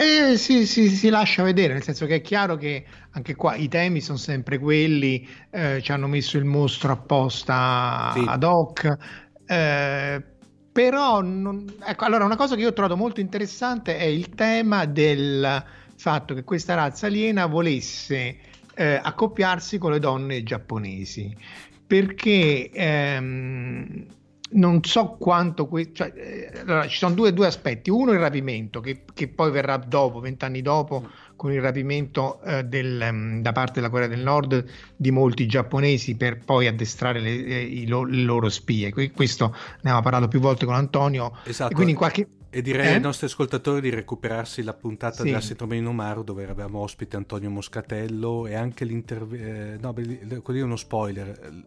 Eh, 0.00 0.36
si, 0.36 0.64
si, 0.64 0.88
si, 0.88 1.08
lascia 1.08 1.42
vedere, 1.42 1.72
nel 1.72 1.82
senso 1.82 2.06
che 2.06 2.16
è 2.16 2.20
chiaro 2.20 2.54
che 2.54 2.84
anche 3.10 3.34
qua 3.34 3.56
i 3.56 3.66
temi 3.66 4.00
sono 4.00 4.18
sempre 4.18 4.60
quelli, 4.60 5.28
eh, 5.50 5.80
ci 5.82 5.90
hanno 5.90 6.06
messo 6.06 6.38
il 6.38 6.44
mostro 6.44 6.92
apposta 6.92 8.12
sì. 8.14 8.24
ad 8.24 8.44
hoc, 8.44 8.96
eh, 9.44 10.22
però 10.70 11.22
non... 11.22 11.74
ecco, 11.84 12.04
allora 12.04 12.24
una 12.24 12.36
cosa 12.36 12.54
che 12.54 12.60
io 12.60 12.68
ho 12.68 12.72
trovato 12.72 12.96
molto 12.96 13.18
interessante 13.18 13.98
è 13.98 14.04
il 14.04 14.28
tema 14.28 14.84
del 14.84 15.64
fatto 15.96 16.34
che 16.34 16.44
questa 16.44 16.74
razza 16.74 17.08
aliena 17.08 17.46
volesse 17.46 18.38
eh, 18.74 19.00
accoppiarsi 19.02 19.78
con 19.78 19.90
le 19.90 19.98
donne 19.98 20.44
giapponesi 20.44 21.70
perché 21.86 22.70
ehm, 22.70 24.06
non 24.52 24.82
so 24.84 25.16
quanto 25.18 25.66
que- 25.66 25.92
cioè, 25.92 26.12
eh, 26.14 26.60
allora, 26.60 26.86
ci 26.86 26.98
sono 26.98 27.14
due, 27.14 27.32
due, 27.32 27.46
aspetti. 27.46 27.90
Uno 27.90 28.12
il 28.12 28.18
rapimento 28.18 28.80
che, 28.80 29.04
che 29.14 29.28
poi 29.28 29.50
verrà 29.50 29.76
dopo 29.76 30.20
vent'anni 30.20 30.62
dopo 30.62 31.08
con 31.36 31.52
il 31.52 31.60
rapimento 31.60 32.40
eh, 32.42 32.64
del, 32.64 33.06
um, 33.10 33.40
da 33.40 33.52
parte 33.52 33.74
della 33.74 33.90
Corea 33.90 34.08
del 34.08 34.20
Nord 34.20 34.64
di 34.96 35.10
molti 35.10 35.46
giapponesi 35.46 36.16
per 36.16 36.38
poi 36.44 36.66
addestrare 36.66 37.20
le, 37.20 37.44
eh, 37.44 37.84
lo- 37.86 38.04
le 38.04 38.22
loro 38.22 38.48
spie. 38.48 38.92
Questo 38.92 39.48
ne 39.50 39.90
avevamo 39.90 40.02
parlato 40.02 40.28
più 40.28 40.40
volte 40.40 40.66
con 40.66 40.74
Antonio. 40.74 41.32
Esatto. 41.44 41.72
e 41.72 41.74
quindi 41.74 41.92
in 41.92 41.98
qualche 41.98 42.28
e 42.54 42.60
direi 42.60 42.88
eh? 42.88 42.92
ai 42.94 43.00
nostri 43.00 43.24
ascoltatori 43.24 43.80
di 43.80 43.88
recuperarsi 43.88 44.62
la 44.62 44.74
puntata 44.74 45.16
sì. 45.16 45.22
della 45.22 45.40
Sindrome 45.40 45.76
di 45.76 45.80
Nomaru 45.80 46.22
dove 46.22 46.42
avevamo 46.44 46.80
ospite 46.80 47.16
Antonio 47.16 47.48
Moscatello 47.48 48.46
e 48.46 48.54
anche 48.54 48.84
l'intervento, 48.84 49.42
eh, 49.42 49.78
no, 49.80 49.94
quello 50.42 50.60
è 50.60 50.62
uno 50.62 50.76
spoiler, 50.76 51.64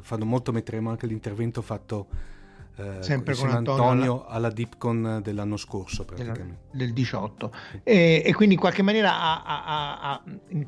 fanno 0.00 0.24
molto, 0.24 0.50
metteremo 0.50 0.88
anche 0.88 1.06
l'intervento 1.06 1.60
fatto 1.60 2.08
eh, 2.76 3.02
sempre 3.02 3.36
con 3.36 3.50
Antonio, 3.50 3.84
Antonio 3.84 4.24
alla... 4.24 4.34
alla 4.34 4.50
Dipcon 4.50 5.20
dell'anno 5.22 5.56
scorso 5.56 6.04
praticamente. 6.04 6.56
del 6.72 6.92
18 6.92 7.52
e, 7.84 8.22
e, 8.24 8.34
quindi 8.34 8.54
in 8.54 8.60
qualche 8.60 8.82
maniera 8.82 9.16
ha, 9.20 9.42
ha, 9.44 10.10
ha, 10.10 10.22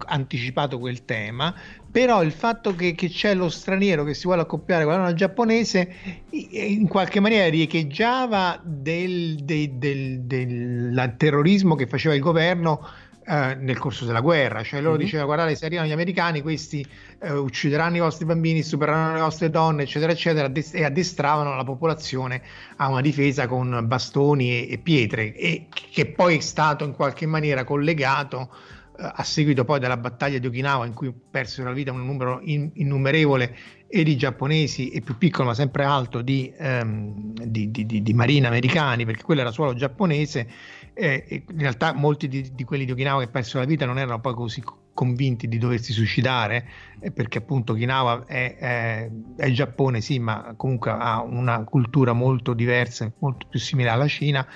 anticipato 0.07 0.79
quel 0.79 1.05
tema 1.05 1.53
però 1.91 2.23
il 2.23 2.31
fatto 2.31 2.77
che, 2.77 2.95
che, 2.95 3.09
c'è 3.09 3.35
lo 3.35 3.49
straniero 3.49 4.05
che 4.05 4.15
si 4.15 4.27
vuole 4.27 4.43
accoppiare 4.43 4.85
con 4.85 4.93
la 4.93 4.99
donna 4.99 5.15
giapponese 5.15 5.95
in 6.31 6.87
qualche 6.87 7.19
maniera 7.19 7.49
riecheggiava 7.49 8.61
del, 8.63 9.37
del, 9.37 9.71
del, 9.73 10.21
del 10.21 11.15
terrorismo 11.17 11.75
che 11.75 11.89
faceva 11.89 12.15
il 12.15 12.21
governo 12.21 12.87
eh, 13.29 13.57
nel 13.57 13.77
corso 13.77 14.05
della 14.05 14.21
guerra, 14.21 14.63
cioè 14.63 14.81
loro 14.81 14.95
mm-hmm. 14.95 15.03
dicevano 15.03 15.27
guardate 15.27 15.57
se 15.57 15.67
arrivano 15.67 15.89
gli 15.89 15.93
americani 15.93 16.43
questi 16.43 16.87
eh, 17.21 17.33
uccideranno 17.33 17.97
i 17.97 17.99
vostri 17.99 18.25
bambini, 18.25 18.63
supereranno 18.63 19.15
le 19.15 19.21
vostre 19.21 19.51
donne 19.51 19.83
eccetera 19.83 20.13
eccetera 20.13 20.49
e 20.53 20.85
addestravano 20.85 21.57
la 21.57 21.65
popolazione 21.65 22.41
a 22.77 22.89
una 22.89 23.01
difesa 23.01 23.49
con 23.49 23.83
bastoni 23.85 24.51
e, 24.51 24.73
e 24.73 24.79
pietre 24.79 25.35
e 25.35 25.67
che 25.71 26.07
poi 26.07 26.37
è 26.37 26.41
stato 26.41 26.85
in 26.85 26.93
qualche 26.93 27.27
maniera 27.27 27.65
collegato 27.65 28.49
eh, 28.97 29.11
a 29.15 29.25
seguito 29.25 29.65
poi 29.65 29.81
della 29.81 29.97
battaglia 29.97 30.39
di 30.39 30.47
Okinawa 30.47 30.87
in 30.87 30.95
cui 30.95 31.13
persero 31.13 31.67
la 31.67 31.75
vita 31.75 31.91
un 31.91 32.07
numero 32.07 32.39
in, 32.43 32.71
innumerevole 32.75 33.57
e 33.89 34.05
di 34.05 34.17
giapponesi 34.17 34.91
e 34.91 35.01
più 35.01 35.19
piccolo 35.19 35.49
ma 35.49 35.55
sempre 35.55 35.83
alto 35.83 36.21
di, 36.21 36.53
ehm, 36.57 37.33
di, 37.45 37.71
di, 37.73 38.03
di 38.03 38.15
marine 38.15 38.47
americani 38.47 39.05
perché 39.05 39.25
quello 39.25 39.41
era 39.41 39.51
suolo 39.51 39.75
giapponese 39.75 40.49
eh, 40.99 41.45
in 41.47 41.59
realtà 41.59 41.93
molti 41.93 42.27
di, 42.27 42.55
di, 42.55 42.65
quelli 42.65 42.87
di 42.87 42.93
Okinawa 42.93 43.21
che 43.21 43.29
persero 43.29 43.59
la 43.59 43.67
vita 43.67 43.85
non 43.85 43.99
erano 43.99 44.19
poi 44.19 44.33
così 44.33 44.63
convinti 44.95 45.47
di 45.47 45.59
doversi 45.59 45.93
suicidare 45.93 46.67
eh, 47.01 47.11
perché 47.11 47.37
appunto 47.37 47.75
Okinawa 47.75 48.25
è, 48.25 48.57
è, 48.57 49.11
è, 49.37 49.51
Giappone 49.51 50.01
sì 50.01 50.19
ma 50.19 50.55
comunque 50.57 50.91
ha 50.91 51.21
una 51.21 51.65
cultura 51.65 52.15
molto 52.15 52.55
diversa 52.55 53.13
molto 53.19 53.47
più 53.47 53.61
simile 53.61 53.91
alla 53.91 54.09
Cina. 54.09 54.47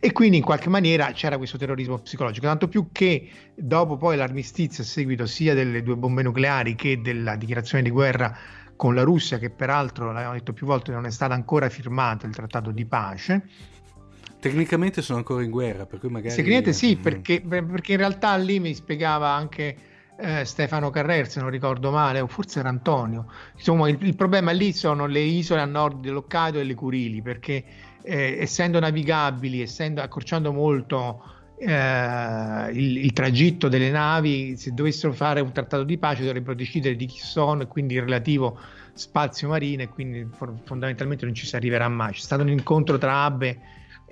E 0.00 0.12
quindi 0.12 0.38
in 0.38 0.42
qualche 0.42 0.70
maniera 0.70 1.12
c'era 1.12 1.36
questo 1.36 1.58
terrorismo 1.58 1.98
psicologico 1.98 2.46
tanto 2.46 2.66
più 2.66 2.88
che 2.92 3.28
dopo 3.54 3.98
poi 3.98 4.16
l'armistizio 4.16 4.82
a 4.82 4.86
seguito 4.86 5.26
sia 5.26 5.52
delle 5.52 5.82
due 5.82 5.96
bombe 5.96 6.22
nucleari 6.22 6.76
che 6.76 7.02
della 7.02 7.36
dichiarazione 7.36 7.84
di 7.84 7.90
guerra 7.90 8.34
con 8.74 8.94
la 8.94 9.02
Russia 9.02 9.36
che 9.36 9.50
peraltro 9.50 10.10
l'abbiamo 10.10 10.32
detto 10.32 10.54
più 10.54 10.64
volte 10.64 10.92
non 10.92 11.04
è 11.04 11.10
stato 11.10 11.34
ancora 11.34 11.68
firmato 11.68 12.24
il 12.24 12.32
trattato 12.32 12.70
di 12.70 12.86
pace 12.86 13.44
Tecnicamente 14.40 15.02
sono 15.02 15.18
ancora 15.18 15.42
in 15.42 15.50
guerra, 15.50 15.86
per 15.86 15.98
cui 15.98 16.08
magari... 16.08 16.34
Tecnicamente 16.34 16.72
sì, 16.72 16.96
mm. 16.96 17.02
perché, 17.02 17.40
perché 17.42 17.92
in 17.92 17.98
realtà 17.98 18.34
lì 18.36 18.58
mi 18.58 18.74
spiegava 18.74 19.28
anche 19.28 19.76
eh, 20.18 20.44
Stefano 20.44 20.90
Carrer, 20.90 21.28
se 21.28 21.40
non 21.40 21.50
ricordo 21.50 21.90
male, 21.90 22.20
o 22.20 22.26
forse 22.26 22.60
era 22.60 22.68
Antonio. 22.68 23.26
Insomma, 23.54 23.88
il, 23.88 23.98
il 24.00 24.16
problema 24.16 24.50
lì 24.50 24.72
sono 24.72 25.06
le 25.06 25.20
isole 25.20 25.60
a 25.60 25.66
nord 25.66 26.00
dell'Hokkaido 26.00 26.58
e 26.58 26.64
le 26.64 26.74
Curili, 26.74 27.22
perché 27.22 27.64
eh, 28.02 28.38
essendo 28.40 28.80
navigabili, 28.80 29.60
essendo 29.60 30.00
accorciando 30.00 30.52
molto 30.52 31.22
eh, 31.58 32.70
il, 32.72 32.96
il, 33.04 33.12
tragitto 33.12 33.68
delle 33.68 33.90
navi, 33.90 34.56
se 34.56 34.72
dovessero 34.72 35.12
fare 35.12 35.40
un 35.40 35.52
trattato 35.52 35.84
di 35.84 35.98
pace 35.98 36.24
dovrebbero 36.24 36.54
decidere 36.54 36.96
di 36.96 37.06
chi 37.06 37.18
sono 37.18 37.62
e 37.62 37.66
quindi 37.66 37.94
il 37.94 38.02
relativo 38.02 38.58
spazio 38.94 39.48
marino 39.48 39.82
e 39.82 39.88
quindi 39.88 40.26
fondamentalmente 40.64 41.24
non 41.26 41.34
ci 41.34 41.46
si 41.46 41.56
arriverà 41.56 41.88
mai. 41.88 42.12
C'è 42.12 42.20
stato 42.20 42.42
un 42.42 42.50
incontro 42.50 42.96
tra 42.96 43.24
Abe 43.24 43.58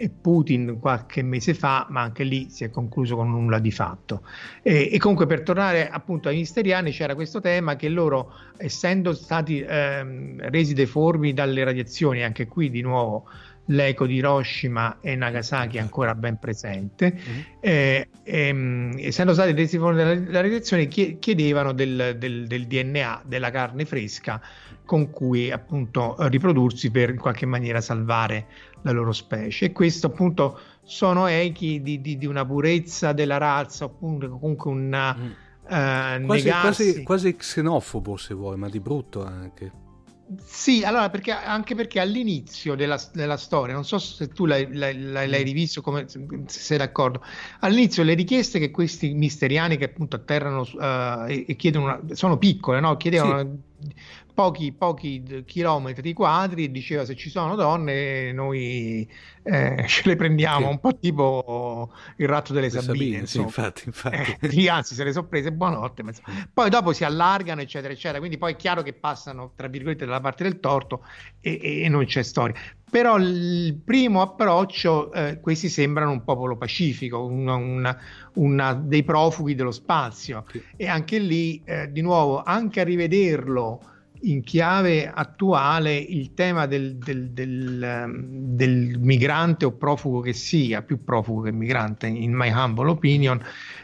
e 0.01 0.11
Putin 0.11 0.79
qualche 0.81 1.23
mese 1.23 1.55
fa, 1.55 1.87
ma 1.91 2.03
anche 2.03 2.23
lì 2.23 2.49
si 2.51 2.63
è 2.63 2.71
concluso 2.71 3.17
con 3.17 3.31
nulla 3.31 3.59
di 3.59 3.73
fatto. 3.73 4.23
E, 4.63 4.91
e 4.93 4.99
comunque 4.99 5.27
per 5.27 5.43
tornare 5.43 5.89
appunto 5.89 6.29
ai 6.29 6.35
ministeriani 6.35 6.93
c'era 6.93 7.17
questo 7.17 7.41
tema 7.41 7.75
che 7.75 7.89
loro, 7.89 8.33
essendo 8.59 9.13
stati 9.13 9.61
ehm, 9.61 10.49
resi 10.51 10.73
deformi 10.73 11.33
dalle 11.33 11.65
radiazioni, 11.65 12.23
anche 12.23 12.47
qui 12.47 12.71
di 12.71 12.81
nuovo 12.81 13.27
l'eco 13.71 14.07
di 14.07 14.15
Hiroshima 14.15 14.99
e 15.01 15.17
Nagasaki 15.17 15.79
è 15.79 15.81
ancora 15.81 16.15
ben 16.15 16.39
presente, 16.39 17.13
mm-hmm. 17.13 17.41
eh, 17.61 18.09
ehm, 18.23 18.95
essendo 18.99 19.33
stati 19.33 19.53
resi 19.53 19.77
deformi 19.77 19.99
dalle 19.99 20.43
radiazioni 20.43 20.87
chiedevano 20.87 21.73
del, 21.73 22.15
del, 22.19 22.47
del 22.47 22.67
DNA, 22.67 23.23
della 23.27 23.51
carne 23.51 23.85
fresca 23.85 24.41
con 24.89 25.11
cui 25.11 25.51
appunto 25.51 26.17
riprodursi 26.19 26.91
per 26.91 27.11
in 27.11 27.19
qualche 27.19 27.45
maniera 27.45 27.83
salvare 27.83 28.47
la 28.83 28.93
loro 28.93 29.13
specie 29.13 29.67
e 29.67 29.73
questo 29.73 30.09
appunto 30.09 30.59
sono 30.83 31.27
echi 31.27 31.83
di, 31.83 32.01
di, 32.01 32.17
di 32.17 32.27
una 32.27 32.45
purezza 32.45 33.13
della 33.13 33.39
razza 33.39 33.85
oppure 33.85 34.29
comunque 34.29 34.71
una 34.71 35.15
mm. 35.15 36.23
uh, 36.23 36.27
quasi, 36.27 36.49
quasi, 36.49 37.03
quasi, 37.03 37.37
xenofobo 37.37 38.17
se 38.17 38.35
vuoi 38.35 38.57
ma 38.57 38.69
di 38.69 38.81
brutto 38.81 39.25
anche 39.25 39.87
sì, 40.45 40.83
allora 40.85 41.09
perché, 41.09 41.31
anche 41.31 41.75
perché 41.75 42.01
all'inizio 42.01 42.75
della, 42.75 43.01
della, 43.15 43.39
storia, 43.39 43.73
non 43.73 43.85
so 43.85 43.99
se 43.99 44.29
tu 44.29 44.45
l'hai, 44.45 44.71
l'hai, 44.71 44.95
l'hai 44.95 45.27
mm. 45.27 45.45
rivisto, 45.45 45.81
come, 45.81 46.05
se 46.07 46.21
sei 46.47 46.77
d'accordo, 46.77 47.23
all'inizio 47.61 48.03
le 48.03 48.13
richieste 48.13 48.59
che 48.59 48.71
questi 48.71 49.15
misteriani 49.15 49.79
che 49.79 49.85
appunto 49.85 50.17
atterrano 50.17 50.61
uh, 50.61 51.31
e, 51.31 51.47
e, 51.49 51.57
chiedono, 51.57 51.85
una, 51.85 52.01
sono 52.15 52.37
piccole, 52.37 52.79
no? 52.79 52.99
chiedevano 52.99 53.41
sì 53.41 53.67
pochi, 54.39 54.71
pochi 54.71 55.43
chilometri 55.45 56.13
quadri 56.13 56.71
diceva 56.71 57.05
se 57.05 57.17
ci 57.17 57.29
sono 57.29 57.57
donne 57.57 58.31
noi 58.31 59.11
eh, 59.43 59.85
ce 59.89 60.03
le 60.05 60.15
prendiamo, 60.15 60.67
sì. 60.67 60.71
un 60.71 60.79
po' 60.79 60.97
tipo 60.97 61.91
il 62.19 62.29
ratto 62.29 62.53
delle 62.53 62.71
Sabine. 62.71 62.95
Sabine 62.95 63.27
sì, 63.27 63.41
infatti, 63.41 63.83
infatti. 63.87 64.37
Eh, 64.41 64.69
anzi, 64.69 64.95
se 64.95 65.03
le 65.03 65.11
sono 65.11 65.27
prese, 65.27 65.51
buonanotte. 65.51 66.05
Poi 66.53 66.71
dopo 66.71 66.93
si 66.93 67.03
allargano, 67.03 67.63
eccetera, 67.63 67.93
eccetera. 67.93 68.19
Quindi 68.19 68.39
poi 68.39 68.53
è 68.53 68.57
chiaro 68.57 68.83
che 68.83 68.93
passano, 68.93 69.55
tra 69.57 69.67
virgolette, 69.67 70.05
dalla 70.05 70.21
parte 70.21 70.45
del 70.45 70.61
torto 70.61 71.03
e, 71.41 71.83
e 71.83 71.89
non 71.89 72.05
c'è 72.05 72.23
storia. 72.23 72.55
Però 72.89 73.19
il 73.19 73.75
primo 73.85 74.23
approccio, 74.23 75.13
eh, 75.15 75.41
questi 75.41 75.69
sembrano 75.69 76.13
un 76.13 76.23
popolo 76.23 76.57
pacifico, 76.57 77.25
una, 77.25 77.55
una, 77.55 77.99
una 78.35 78.73
dei 78.75 79.03
profughi 79.03 79.57
dello 79.57 79.73
spazio. 79.73 80.45
Sì. 80.53 80.63
E 80.77 80.87
anche 80.87 81.19
lì, 81.19 81.61
eh, 81.65 81.91
di 81.91 82.03
nuovo, 82.03 82.41
anche 82.41 82.81
a 82.81 82.85
rivederlo 82.85 83.97
in 84.23 84.43
chiave 84.43 85.09
attuale 85.09 85.97
il 85.97 86.35
tema 86.35 86.67
del, 86.67 86.97
del, 86.97 87.31
del, 87.31 87.83
ehm, 87.83 88.25
del, 88.55 88.99
migrante 88.99 89.65
o 89.65 89.73
profugo 89.73 90.21
che 90.21 90.33
sia, 90.33 90.83
più 90.83 91.05
profugo 91.05 91.43
che 91.43 91.53
migrante, 91.53 92.07
in 92.07 92.33
my 92.33 92.51
humble 92.51 92.91
opinion, 92.91 93.41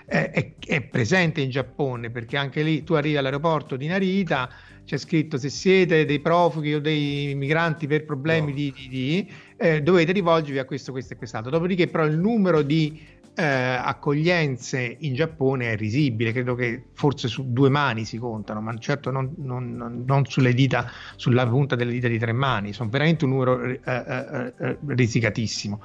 eh, 0.06 0.30
è, 0.30 0.52
è, 0.58 0.80
presente 0.82 1.40
in 1.40 1.50
Giappone 1.50 2.10
perché 2.10 2.36
anche 2.36 2.62
lì 2.62 2.82
tu 2.84 2.94
arrivi 2.94 3.16
all'aeroporto 3.16 3.76
di 3.76 3.86
Narita 3.86 4.50
c'è 4.84 4.98
scritto 4.98 5.38
se 5.38 5.48
siete 5.48 6.04
dei 6.04 6.20
profughi 6.20 6.74
o 6.74 6.80
dei 6.80 7.34
migranti 7.34 7.86
per 7.86 8.04
problemi 8.04 8.48
No. 8.48 8.54
di, 8.54 8.72
di- 8.76 8.88
di, 8.88 9.32
eh, 9.56 9.82
dovete 9.82 10.12
rivolgervi 10.12 10.58
a 10.58 10.64
questo, 10.64 10.92
questo 10.92 11.14
e 11.14 11.16
quest'altro. 11.16 11.50
Dopodiché 11.50 11.88
però 11.88 12.04
il 12.04 12.18
numero 12.18 12.60
di 12.60 13.00
eh, 13.36 13.42
accoglienze 13.44 14.96
in 15.00 15.14
Giappone 15.14 15.72
è 15.72 15.76
risibile, 15.76 16.32
credo 16.32 16.54
che 16.54 16.84
forse 16.92 17.28
su 17.28 17.52
due 17.52 17.68
mani 17.68 18.04
si 18.04 18.18
contano, 18.18 18.60
ma 18.60 18.76
certo 18.78 19.10
non, 19.10 19.32
non- 19.38 20.04
non- 20.06 20.24
sulle 20.26 20.54
dita, 20.54 20.90
sulla 21.16 21.46
punta 21.46 21.74
delle 21.76 21.92
dita 21.92 22.08
di 22.08 22.18
tre 22.18 22.32
mani, 22.32 22.72
sono 22.72 22.88
veramente 22.90 23.24
un 23.24 23.30
numero 23.32 23.62
eh, 23.62 23.80
eh, 23.84 24.54
eh, 24.58 24.78
risicatissimo. 24.86 25.82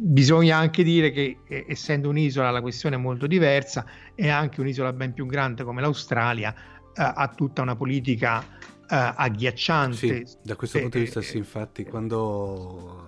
Bisogna 0.00 0.56
anche 0.56 0.82
dire 0.84 1.10
che 1.10 1.38
eh, 1.46 1.64
essendo 1.68 2.08
un'isola 2.08 2.50
la 2.50 2.60
questione 2.60 2.96
è 2.96 2.98
molto 2.98 3.26
diversa 3.26 3.84
e 4.14 4.28
anche 4.28 4.60
un'isola 4.60 4.92
ben 4.92 5.12
più 5.12 5.26
grande 5.26 5.64
come 5.64 5.80
l'Australia 5.80 6.54
eh, 6.54 7.02
ha 7.02 7.28
tutta 7.34 7.62
una 7.62 7.74
politica 7.74 8.40
eh, 8.40 8.46
agghiacciante. 8.88 10.24
Sì, 10.24 10.36
da 10.42 10.54
questo 10.54 10.78
Eh, 10.78 10.80
punto 10.82 10.98
di 10.98 11.04
vista 11.04 11.18
eh, 11.18 11.24
sì, 11.24 11.36
infatti 11.36 11.84
quando, 11.84 13.04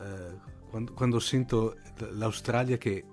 eh, 0.00 0.38
quando, 0.70 0.92
quando 0.94 1.18
sento 1.20 1.76
l'Australia 2.12 2.76
che 2.76 3.04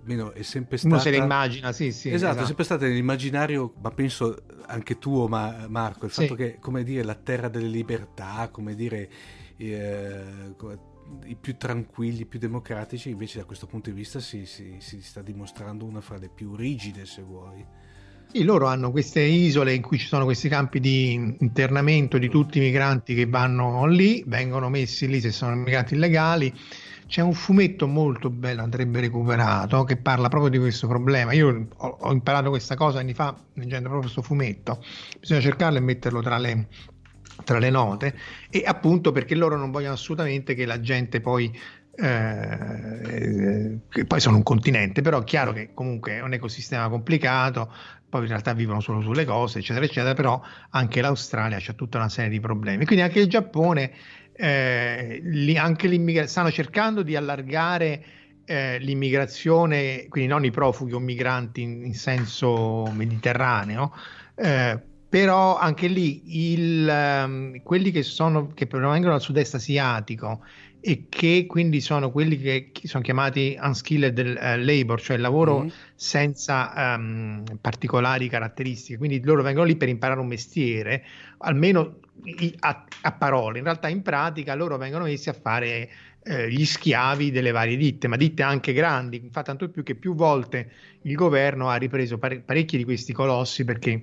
almeno 0.00 0.32
è 0.32 0.42
sempre 0.42 0.76
stata... 0.76 0.94
Uno 0.94 1.02
se 1.02 1.10
la 1.10 1.22
immagina, 1.22 1.72
sì, 1.72 1.92
sì. 1.92 2.10
esatto, 2.10 2.42
è 2.42 2.46
sempre 2.46 2.64
stata 2.64 2.86
nell'immaginario, 2.86 3.74
ma 3.82 3.90
penso 3.90 4.42
anche 4.66 4.98
tuo, 4.98 5.28
ma- 5.28 5.66
Marco, 5.68 6.06
il 6.06 6.12
Sì. 6.12 6.22
fatto 6.22 6.34
che, 6.34 6.58
come 6.58 6.82
dire, 6.82 7.02
la 7.02 7.14
terra 7.14 7.48
delle 7.48 7.68
libertà, 7.68 8.48
come 8.50 8.74
dire, 8.74 9.10
eh, 9.56 10.54
i 11.24 11.36
più 11.36 11.56
tranquilli, 11.56 12.22
i 12.22 12.26
più 12.26 12.38
democratici, 12.38 13.10
invece 13.10 13.38
da 13.38 13.44
questo 13.44 13.66
punto 13.66 13.90
di 13.90 13.96
vista 13.96 14.20
si, 14.20 14.46
si- 14.46 14.76
si 14.78 15.02
sta 15.02 15.22
dimostrando 15.22 15.84
una 15.84 16.00
fra 16.00 16.16
le 16.18 16.30
più 16.34 16.54
rigide, 16.54 17.04
se 17.04 17.22
vuoi. 17.22 17.64
Sì, 18.32 18.44
loro 18.44 18.66
hanno 18.66 18.92
queste 18.92 19.20
isole 19.22 19.74
in 19.74 19.82
cui 19.82 19.98
ci 19.98 20.06
sono 20.06 20.24
questi 20.24 20.48
campi 20.48 20.78
di 20.78 21.14
internamento 21.40 22.16
di 22.16 22.28
tutti 22.28 22.58
i 22.58 22.60
migranti 22.60 23.12
che 23.14 23.26
vanno 23.26 23.86
lì, 23.86 24.22
vengono 24.24 24.68
messi 24.68 25.08
lì 25.08 25.20
se 25.20 25.32
sono 25.32 25.56
migranti 25.56 25.94
illegali. 25.94 26.54
C'è 27.10 27.22
un 27.22 27.32
fumetto 27.32 27.88
molto 27.88 28.30
bello, 28.30 28.62
andrebbe 28.62 29.00
recuperato, 29.00 29.82
che 29.82 29.96
parla 29.96 30.28
proprio 30.28 30.48
di 30.48 30.58
questo 30.58 30.86
problema. 30.86 31.32
Io 31.32 31.66
ho, 31.76 31.86
ho 32.02 32.12
imparato 32.12 32.50
questa 32.50 32.76
cosa 32.76 33.00
anni 33.00 33.14
fa 33.14 33.34
leggendo 33.54 33.88
proprio 33.88 34.02
questo 34.02 34.22
fumetto. 34.22 34.80
Bisogna 35.18 35.40
cercarlo 35.40 35.78
e 35.78 35.80
metterlo 35.80 36.22
tra 36.22 36.38
le, 36.38 36.68
tra 37.42 37.58
le 37.58 37.68
note. 37.68 38.14
E 38.48 38.62
appunto 38.64 39.10
perché 39.10 39.34
loro 39.34 39.56
non 39.56 39.72
vogliono 39.72 39.94
assolutamente 39.94 40.54
che 40.54 40.64
la 40.66 40.78
gente 40.78 41.20
poi 41.20 41.52
eh, 41.96 43.78
che 43.88 44.04
poi 44.04 44.20
sono 44.20 44.36
un 44.36 44.44
continente, 44.44 45.02
però 45.02 45.20
è 45.20 45.24
chiaro 45.24 45.52
che 45.52 45.70
comunque 45.74 46.12
è 46.12 46.22
un 46.22 46.32
ecosistema 46.32 46.88
complicato, 46.88 47.72
poi 48.08 48.22
in 48.22 48.28
realtà 48.28 48.52
vivono 48.52 48.80
solo 48.80 49.00
sulle 49.00 49.24
cose, 49.24 49.58
eccetera, 49.58 49.84
eccetera, 49.84 50.14
però 50.14 50.40
anche 50.70 51.00
l'Australia 51.00 51.58
ha 51.58 51.72
tutta 51.72 51.98
una 51.98 52.08
serie 52.08 52.30
di 52.30 52.40
problemi. 52.40 52.86
Quindi 52.86 53.04
anche 53.04 53.20
il 53.20 53.28
Giappone, 53.28 53.92
eh, 54.40 55.20
lì- 55.22 55.56
anche 55.56 55.86
l'immigra- 55.88 56.26
stanno 56.26 56.50
cercando 56.50 57.02
di 57.02 57.16
allargare 57.16 58.04
eh, 58.44 58.78
l'immigrazione, 58.80 60.06
quindi 60.08 60.28
non 60.30 60.44
i 60.44 60.50
profughi 60.50 60.92
o 60.92 60.98
migranti 60.98 61.62
in, 61.62 61.84
in 61.84 61.94
senso 61.94 62.90
mediterraneo, 62.92 63.92
eh, 64.34 64.80
però 65.08 65.56
anche 65.58 65.86
lì 65.88 66.52
il, 66.52 66.88
ehm, 66.88 67.62
quelli 67.62 67.90
che, 67.90 68.02
sono, 68.02 68.48
che 68.48 68.66
provengono 68.66 69.12
dal 69.12 69.20
sud-est 69.20 69.54
asiatico 69.54 70.42
e 70.82 71.06
che 71.08 71.44
quindi 71.46 71.80
sono 71.80 72.10
quelli 72.10 72.38
che 72.38 72.72
sono 72.84 73.02
chiamati 73.02 73.56
unskilled 73.60 74.18
eh, 74.18 74.56
labor, 74.64 75.00
cioè 75.00 75.16
lavoro 75.18 75.64
Mhm. 75.64 75.72
senza 75.94 76.94
ehm, 76.94 77.44
particolari 77.60 78.28
caratteristiche. 78.28 78.96
Quindi 78.98 79.22
loro 79.22 79.42
vengono 79.42 79.66
lì 79.66 79.76
per 79.76 79.88
imparare 79.88 80.20
un 80.20 80.26
mestiere, 80.26 81.04
almeno 81.38 82.00
a, 82.60 82.84
a 83.02 83.12
parole. 83.12 83.58
In 83.58 83.64
realtà, 83.64 83.88
in 83.88 84.02
pratica, 84.02 84.54
loro 84.54 84.76
vengono 84.76 85.04
messi 85.04 85.28
a 85.28 85.32
fare 85.32 85.88
eh, 86.22 86.50
gli 86.50 86.64
schiavi 86.64 87.30
delle 87.30 87.50
varie 87.50 87.76
ditte, 87.76 88.08
ma 88.08 88.16
ditte 88.16 88.42
anche 88.42 88.72
grandi. 88.72 89.16
Infatti, 89.16 89.46
tanto 89.46 89.68
più 89.70 89.82
che 89.82 89.94
più 89.94 90.14
volte 90.14 90.70
il 91.02 91.14
governo 91.14 91.68
ha 91.68 91.76
ripreso 91.76 92.18
pare- 92.18 92.40
parecchi 92.40 92.76
di 92.76 92.84
questi 92.84 93.12
colossi 93.12 93.64
perché 93.64 94.00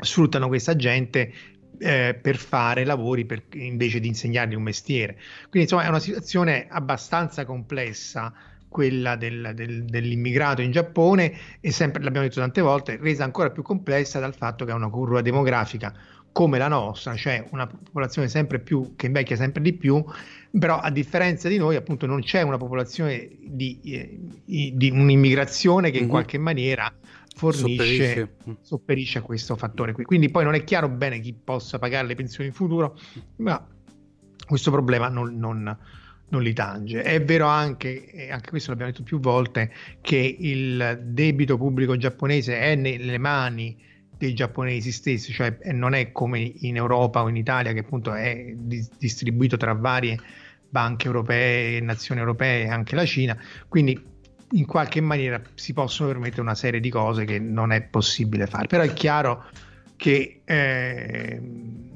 sfruttano 0.00 0.48
questa 0.48 0.76
gente 0.76 1.32
eh, 1.78 2.18
per 2.20 2.36
fare 2.36 2.84
lavori 2.84 3.26
per- 3.26 3.44
invece 3.52 4.00
di 4.00 4.08
insegnargli 4.08 4.54
un 4.54 4.62
mestiere. 4.62 5.14
Quindi 5.42 5.62
insomma 5.62 5.84
è 5.84 5.88
una 5.88 5.98
situazione 5.98 6.66
abbastanza 6.68 7.44
complessa 7.44 8.32
quella 8.68 9.16
del- 9.16 9.52
del- 9.54 9.84
dell'immigrato 9.84 10.60
in 10.60 10.70
Giappone 10.70 11.32
e 11.60 11.70
sempre, 11.70 12.02
l'abbiamo 12.02 12.26
detto 12.26 12.40
tante 12.40 12.60
volte, 12.60 12.98
resa 13.00 13.24
ancora 13.24 13.50
più 13.50 13.62
complessa 13.62 14.18
dal 14.18 14.34
fatto 14.34 14.64
che 14.64 14.72
ha 14.72 14.74
una 14.74 14.90
curva 14.90 15.22
demografica 15.22 15.94
come 16.36 16.58
la 16.58 16.68
nostra, 16.68 17.16
cioè 17.16 17.46
una 17.52 17.66
popolazione 17.66 18.28
sempre 18.28 18.58
più 18.58 18.92
che 18.94 19.06
invecchia 19.06 19.36
sempre 19.36 19.62
di 19.62 19.72
più, 19.72 20.04
però 20.50 20.78
a 20.78 20.90
differenza 20.90 21.48
di 21.48 21.56
noi 21.56 21.76
appunto 21.76 22.04
non 22.04 22.20
c'è 22.20 22.42
una 22.42 22.58
popolazione 22.58 23.26
di, 23.40 23.80
eh, 23.84 24.18
di 24.44 24.90
un'immigrazione 24.92 25.90
che 25.90 25.96
in 25.96 26.04
Mhm. 26.04 26.10
qualche 26.10 26.36
maniera 26.36 26.92
fornisce 27.34 27.76
Sopperisce. 27.78 28.34
Sopperisce 28.60 29.18
a 29.18 29.22
questo 29.22 29.56
fattore 29.56 29.92
qui. 29.94 30.04
Quindi 30.04 30.28
poi 30.28 30.44
non 30.44 30.52
è 30.52 30.62
chiaro 30.62 30.90
bene 30.90 31.20
chi 31.20 31.32
possa 31.32 31.78
pagare 31.78 32.06
le 32.06 32.14
pensioni 32.14 32.50
in 32.50 32.54
futuro, 32.54 32.98
ma 33.36 33.66
questo 34.46 34.70
problema 34.70 35.08
non, 35.08 35.38
non- 35.38 35.78
non 36.28 36.42
li 36.42 36.52
tange. 36.52 37.00
È 37.00 37.22
vero 37.24 37.46
anche, 37.46 38.10
e 38.10 38.30
anche 38.30 38.50
questo 38.50 38.72
l'abbiamo 38.72 38.90
detto 38.92 39.04
più 39.04 39.20
volte, 39.20 39.72
che 40.02 40.36
il 40.38 41.00
debito 41.02 41.56
pubblico 41.56 41.96
giapponese 41.96 42.58
è 42.60 42.74
nelle 42.74 43.16
mani 43.16 43.74
dei 44.18 44.34
giapponesi 44.34 44.92
stessi, 44.92 45.32
cioè 45.32 45.58
eh, 45.60 45.72
non 45.72 45.94
è 45.94 46.12
come 46.12 46.40
in 46.40 46.76
Europa 46.76 47.22
o 47.22 47.28
in 47.28 47.36
Italia 47.36 47.72
che 47.72 47.80
appunto 47.80 48.14
è 48.14 48.52
di- 48.54 48.86
distribuito 48.98 49.56
tra 49.56 49.72
varie 49.74 50.18
banche 50.68 51.06
europee, 51.06 51.80
nazioni 51.80 52.20
europee 52.20 52.64
e 52.64 52.68
anche 52.68 52.94
la 52.94 53.04
Cina, 53.04 53.38
quindi 53.68 54.14
in 54.52 54.66
qualche 54.66 55.00
maniera 55.00 55.40
si 55.54 55.72
possono 55.72 56.10
permettere 56.10 56.42
una 56.42 56.54
serie 56.54 56.80
di 56.80 56.90
cose 56.90 57.24
che 57.24 57.38
non 57.38 57.72
è 57.72 57.82
possibile 57.82 58.46
fare. 58.46 58.66
Però 58.66 58.82
è 58.82 58.92
chiaro 58.92 59.44
che 59.96 60.42
ehm, 60.44 61.94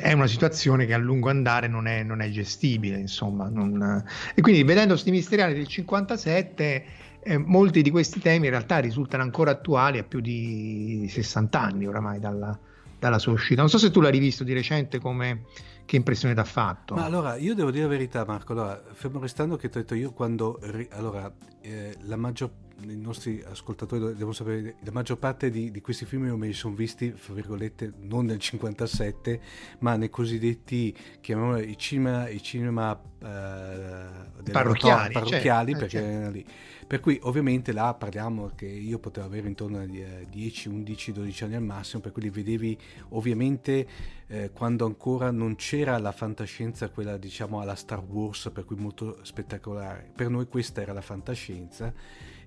è 0.00 0.12
una 0.12 0.26
situazione 0.26 0.86
che 0.86 0.94
a 0.94 0.98
lungo 0.98 1.28
andare 1.28 1.68
non 1.68 1.86
è, 1.86 2.02
non 2.02 2.20
è 2.20 2.28
gestibile, 2.30 2.98
insomma. 2.98 3.48
non- 3.48 4.02
E 4.34 4.40
quindi 4.40 4.64
vedendo 4.64 4.92
questi 4.94 5.10
misteriali 5.10 5.54
del 5.54 5.68
57, 5.68 6.84
eh, 7.20 7.38
molti 7.38 7.82
di 7.82 7.90
questi 7.90 8.20
temi 8.20 8.46
in 8.46 8.50
realtà 8.52 8.78
risultano 8.78 9.22
ancora 9.22 9.52
attuali 9.52 9.98
a 9.98 10.04
più 10.04 10.20
di 10.20 11.06
60 11.08 11.60
anni 11.60 11.86
oramai 11.86 12.18
dalla, 12.18 12.58
dalla 12.98 13.18
sua 13.18 13.32
uscita. 13.32 13.60
Non 13.60 13.70
so 13.70 13.78
se 13.78 13.90
tu 13.90 14.00
l'hai 14.00 14.12
rivisto 14.12 14.44
di 14.44 14.52
recente, 14.52 14.98
come, 14.98 15.44
che 15.84 15.96
impressione 15.96 16.34
ti 16.34 16.40
ha 16.40 16.44
fatto? 16.44 16.94
Ma 16.94 17.04
allora, 17.04 17.36
io 17.36 17.54
devo 17.54 17.70
dire 17.70 17.84
la 17.84 17.90
verità, 17.90 18.24
Marco. 18.26 18.52
Allora, 18.52 18.82
fermo 18.92 19.18
restando 19.18 19.56
che 19.56 19.68
ti 19.68 19.78
ho 19.78 19.80
detto 19.80 19.94
io 19.94 20.12
quando. 20.12 20.60
allora, 20.90 21.32
eh, 21.62 21.96
la 22.02 22.16
maggior. 22.16 22.50
I 22.80 22.96
nostri 22.96 23.42
ascoltatori 23.44 24.14
devono 24.14 24.32
sapere, 24.32 24.76
la 24.84 24.92
maggior 24.92 25.18
parte 25.18 25.50
di, 25.50 25.70
di 25.70 25.80
questi 25.80 26.04
film 26.04 26.26
io 26.26 26.36
me 26.36 26.46
li 26.46 26.52
sono 26.52 26.74
visti, 26.74 27.10
fra 27.10 27.34
virgolette, 27.34 27.92
non 28.02 28.26
nel 28.26 28.38
57, 28.38 29.40
ma 29.80 29.96
nei 29.96 30.10
cosiddetti, 30.10 30.96
chiamiamoli, 31.20 31.70
i 31.70 31.76
cinema, 31.76 32.28
i 32.28 32.40
cinema 32.40 33.00
eh, 33.20 34.52
Parrocchiali, 34.52 35.12
parrocchiali 35.12 35.72
certo, 35.72 35.84
eh, 35.84 35.88
perché 35.88 35.88
certo. 35.88 36.30
lì. 36.30 36.46
Per 36.86 37.00
cui 37.00 37.18
ovviamente 37.22 37.72
là 37.72 37.92
parliamo 37.94 38.52
che 38.54 38.66
io 38.66 38.98
potevo 38.98 39.26
avere 39.26 39.48
intorno 39.48 39.80
a 39.80 39.84
die- 39.84 40.26
10, 40.30 40.68
11, 40.68 41.12
12 41.12 41.44
anni 41.44 41.54
al 41.56 41.62
massimo, 41.62 42.00
per 42.00 42.12
cui 42.12 42.22
li 42.22 42.30
vedevi 42.30 42.78
ovviamente 43.10 43.86
eh, 44.28 44.50
quando 44.52 44.86
ancora 44.86 45.30
non 45.30 45.56
c'era 45.56 45.98
la 45.98 46.12
fantascienza, 46.12 46.88
quella 46.90 47.16
diciamo 47.16 47.60
alla 47.60 47.74
Star 47.74 48.02
Wars, 48.04 48.50
per 48.52 48.64
cui 48.64 48.76
molto 48.76 49.18
spettacolare. 49.22 50.10
Per 50.14 50.28
noi 50.28 50.46
questa 50.46 50.80
era 50.80 50.92
la 50.92 51.02
fantascienza 51.02 51.92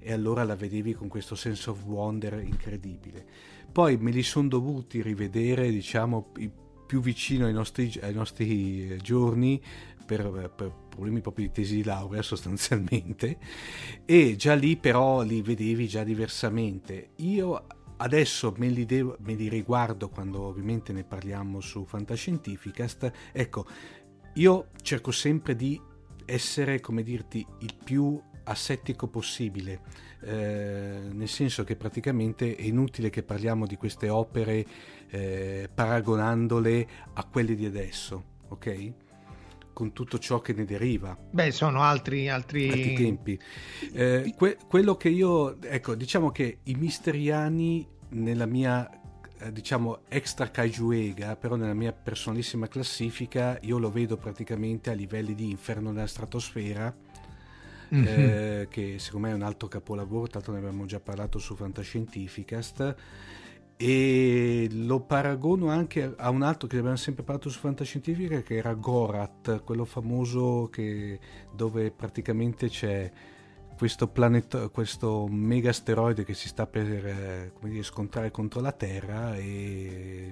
e 0.02 0.12
allora 0.12 0.44
la 0.44 0.56
vedevi 0.56 0.94
con 0.94 1.08
questo 1.08 1.36
sense 1.36 1.70
of 1.70 1.84
wonder 1.86 2.42
incredibile. 2.44 3.26
Poi 3.72 3.98
me 3.98 4.12
li 4.12 4.24
sono 4.24 4.48
dovuti 4.48 5.02
rivedere, 5.02 5.70
diciamo, 5.70 6.32
più 6.86 7.00
vicino 7.00 7.46
ai 7.46 7.54
nostri, 7.54 7.94
ai 8.02 8.14
nostri 8.14 8.90
eh, 8.90 8.98
giorni 8.98 9.62
per, 10.06 10.52
per 10.54 10.74
problemi 10.90 11.22
proprio 11.22 11.46
di 11.46 11.54
tesi 11.54 11.76
di 11.76 11.84
laurea 11.84 12.22
sostanzialmente 12.24 13.38
e 14.04 14.36
già 14.36 14.56
lì 14.56 14.76
però 14.76 15.22
li 15.22 15.42
vedevi 15.42 15.88
già 15.88 16.04
diversamente. 16.04 17.12
Io 17.18 17.66
adesso 17.98 18.54
me 18.58 18.68
li, 18.68 18.86
devo- 18.86 19.16
me 19.20 19.36
li 19.36 19.48
riguardo 19.48 20.10
quando 20.10 20.42
ovviamente 20.42 20.92
ne 20.92 21.04
parliamo 21.04 21.62
su 21.62 21.86
Fantascientificast, 21.86 23.12
ecco, 23.32 23.66
io 24.34 24.68
cerco 24.82 25.12
sempre 25.12 25.56
di 25.56 25.80
essere, 26.26 26.80
come 26.80 27.04
dirti, 27.04 27.46
il 27.60 27.76
più 27.82 28.20
assettico 28.44 29.08
possibile, 29.08 29.82
eh, 30.22 31.00
nel 31.12 31.28
senso 31.28 31.64
che 31.64 31.76
praticamente 31.76 32.56
è 32.56 32.64
inutile 32.64 33.10
che 33.10 33.24
parliamo 33.24 33.66
di 33.66 33.76
queste 33.76 34.10
opere 34.10 34.66
eh, 35.10 35.70
paragonandole 35.74 36.88
a 37.14 37.26
quelle 37.26 37.56
di 37.56 37.66
adesso, 37.66 38.24
ok? 38.50 38.94
Con 39.74 39.94
tutto 39.94 40.20
ciò 40.20 40.42
che 40.42 40.54
ne 40.54 40.66
deriva 40.66 41.18
Beh, 41.30 41.52
sono 41.52 41.82
altri, 41.82 42.30
altri... 42.30 42.68
altri 42.70 42.94
tempi. 42.94 43.40
Eh, 43.94 44.34
que- 44.38 44.58
quello 44.68 44.96
che 44.96 45.10
io, 45.10 45.62
ecco, 45.62 45.96
diciamo 45.96 46.32
che 46.32 46.60
i 46.64 46.76
misteriani 46.76 47.88
nella 48.10 48.46
mia 48.46 48.90
eh, 49.44 49.52
diciamo 49.52 50.02
extra 50.08 50.52
Kaijuega, 50.52 51.36
però 51.36 51.56
nella 51.56 51.74
mia 51.74 51.94
personalissima 51.94 52.68
classifica 52.68 53.58
io 53.62 53.80
lo 53.80 53.90
vedo 53.90 54.16
praticamente 54.16 54.92
a 54.92 54.94
livelli 54.94 55.34
di 55.34 55.50
Inferno 55.50 55.92
nella 55.92 56.06
stratosfera, 56.06 56.96
mm-hmm. 57.94 58.06
eh, 58.08 58.68
che 58.70 59.00
secondo 59.00 59.28
me 59.28 59.34
è 59.34 59.36
un 59.36 59.44
altro 59.44 59.68
capolavoro, 59.68 60.28
tanto 60.28 60.52
ne 60.52 60.60
abbiamo 60.60 60.86
già 60.86 61.00
parlato 61.00 61.40
su 61.40 61.56
Fantascientificast 61.56 62.96
e 63.82 64.68
lo 64.72 65.00
paragono 65.00 65.70
anche 65.70 66.14
a 66.16 66.30
un 66.30 66.44
altro 66.44 66.68
che 66.68 66.78
abbiamo 66.78 66.98
sempre 66.98 67.24
parlato 67.24 67.50
su 67.50 67.58
Fantascientifica 67.58 68.44
che 68.44 68.58
era 68.58 68.76
Gorat, 68.76 69.64
quello 69.64 69.86
famoso 69.86 70.70
che, 70.72 71.20
dove 71.52 71.90
praticamente 71.90 72.70
c'è 72.70 73.12
questo, 73.76 74.08
planet, 74.08 74.70
questo 74.70 75.26
mega 75.28 75.72
asteroide 75.72 76.24
che 76.24 76.36
si 76.36 76.48
sta 76.48 76.68
per 76.68 76.86
eh, 76.86 77.52
dire, 77.60 77.82
scontrare 77.82 78.30
contro 78.30 78.62
la 78.62 78.72
Terra 78.72 79.36
e 79.36 80.32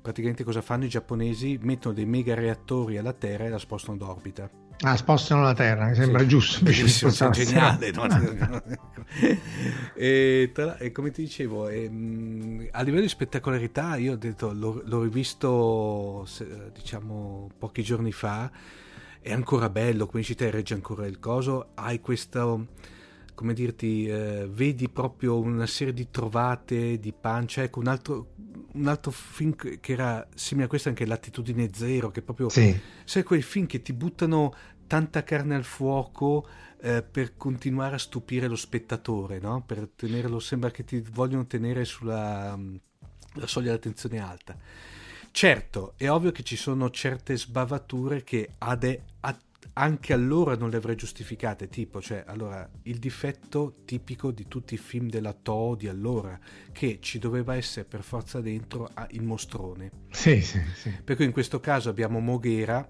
praticamente 0.00 0.44
cosa 0.44 0.62
fanno 0.62 0.84
i 0.84 0.88
giapponesi? 0.88 1.58
Mettono 1.60 1.94
dei 1.94 2.06
mega 2.06 2.34
reattori 2.34 2.96
alla 2.96 3.12
Terra 3.12 3.46
e 3.46 3.48
la 3.48 3.58
spostano 3.58 3.96
d'orbita. 3.96 4.61
Ah, 4.80 4.96
spostano 4.96 5.42
la 5.42 5.54
Terra, 5.54 5.86
mi 5.86 5.94
sembra 5.94 6.20
sì, 6.20 6.28
giusto. 6.28 6.64
Bellissimo, 6.64 7.30
geniale. 7.30 7.90
No? 7.92 8.06
e, 9.94 10.50
tra, 10.52 10.78
e, 10.78 10.90
come 10.90 11.10
ti 11.10 11.22
dicevo, 11.22 11.68
e, 11.68 11.84
ehm, 11.84 12.68
a 12.70 12.82
livello 12.82 13.02
di 13.02 13.08
spettacolarità, 13.08 13.96
io 13.96 14.12
ho 14.12 14.16
detto, 14.16 14.52
l'ho, 14.52 14.82
l'ho 14.84 15.02
rivisto 15.02 16.26
diciamo 16.72 17.50
pochi 17.58 17.82
giorni 17.82 18.12
fa 18.12 18.50
è 19.22 19.32
ancora 19.32 19.68
bello, 19.70 20.10
dici 20.12 20.34
te, 20.34 20.50
regge 20.50 20.74
ancora 20.74 21.06
il 21.06 21.20
coso, 21.20 21.68
hai 21.74 22.00
questo, 22.00 22.66
come 23.34 23.54
dirti, 23.54 24.06
eh, 24.06 24.46
vedi 24.50 24.88
proprio 24.88 25.38
una 25.38 25.66
serie 25.66 25.92
di 25.92 26.10
trovate 26.10 26.98
di 26.98 27.12
pancia, 27.12 27.62
ecco 27.62 27.80
un 27.80 27.88
altro, 27.88 28.34
un 28.72 28.86
altro 28.86 29.10
film 29.10 29.54
che 29.54 29.80
era 29.92 30.26
simile 30.34 30.66
a 30.66 30.68
questo 30.68 30.88
anche 30.88 31.06
L'attitudine 31.06 31.70
zero, 31.72 32.10
che 32.10 32.22
proprio, 32.22 32.48
sì. 32.48 32.78
sai 33.04 33.22
quei 33.22 33.42
film 33.42 33.66
che 33.66 33.82
ti 33.82 33.92
buttano 33.92 34.54
tanta 34.86 35.22
carne 35.24 35.54
al 35.54 35.64
fuoco 35.64 36.46
eh, 36.80 37.02
per 37.02 37.36
continuare 37.36 37.94
a 37.94 37.98
stupire 37.98 38.46
lo 38.46 38.56
spettatore, 38.56 39.38
no? 39.38 39.62
per 39.64 39.88
tenerlo, 39.94 40.38
sembra 40.38 40.70
che 40.70 40.84
ti 40.84 41.02
vogliono 41.12 41.46
tenere 41.46 41.84
sulla 41.84 42.58
la 43.34 43.46
soglia 43.46 43.72
d'attenzione 43.72 44.18
alta. 44.18 44.56
Certo, 45.30 45.94
è 45.96 46.10
ovvio 46.10 46.30
che 46.30 46.42
ci 46.42 46.56
sono 46.56 46.90
certe 46.90 47.38
sbavature 47.38 48.22
che 48.22 48.50
ade, 48.58 49.04
a, 49.20 49.36
anche 49.74 50.12
allora 50.12 50.56
non 50.56 50.70
le 50.70 50.76
avrei 50.76 50.96
giustificate, 50.96 51.68
tipo, 51.68 52.00
cioè, 52.00 52.24
allora, 52.26 52.68
il 52.82 52.98
difetto 52.98 53.76
tipico 53.84 54.30
di 54.30 54.46
tutti 54.48 54.74
i 54.74 54.78
film 54.78 55.08
della 55.08 55.32
Toho 55.32 55.74
di 55.76 55.88
allora, 55.88 56.38
che 56.72 56.98
ci 57.00 57.18
doveva 57.18 57.56
essere 57.56 57.84
per 57.86 58.02
forza 58.02 58.40
dentro 58.40 58.90
il 59.10 59.22
mostrone. 59.22 59.90
Sì, 60.10 60.40
sì, 60.40 60.60
sì. 60.74 60.90
Per 61.02 61.16
cui 61.16 61.24
in 61.24 61.32
questo 61.32 61.60
caso 61.60 61.88
abbiamo 61.88 62.20
Moghera, 62.20 62.86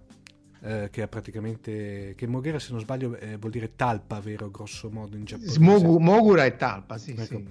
eh, 0.64 0.88
che 0.90 1.02
è 1.02 1.08
praticamente 1.08 2.14
che 2.16 2.26
Moghera 2.26 2.58
se 2.58 2.70
non 2.70 2.80
sbaglio 2.80 3.16
eh, 3.16 3.36
vuol 3.36 3.50
dire 3.50 3.74
talpa 3.74 4.20
vero 4.20 4.48
grosso 4.48 4.90
modo 4.90 5.16
in 5.16 5.24
giapponese 5.24 5.58
Mogu, 5.58 5.98
Mogura 5.98 6.44
è 6.44 6.54
talpa 6.54 6.98
sì, 6.98 7.16
ecco. 7.18 7.24
sì 7.24 7.46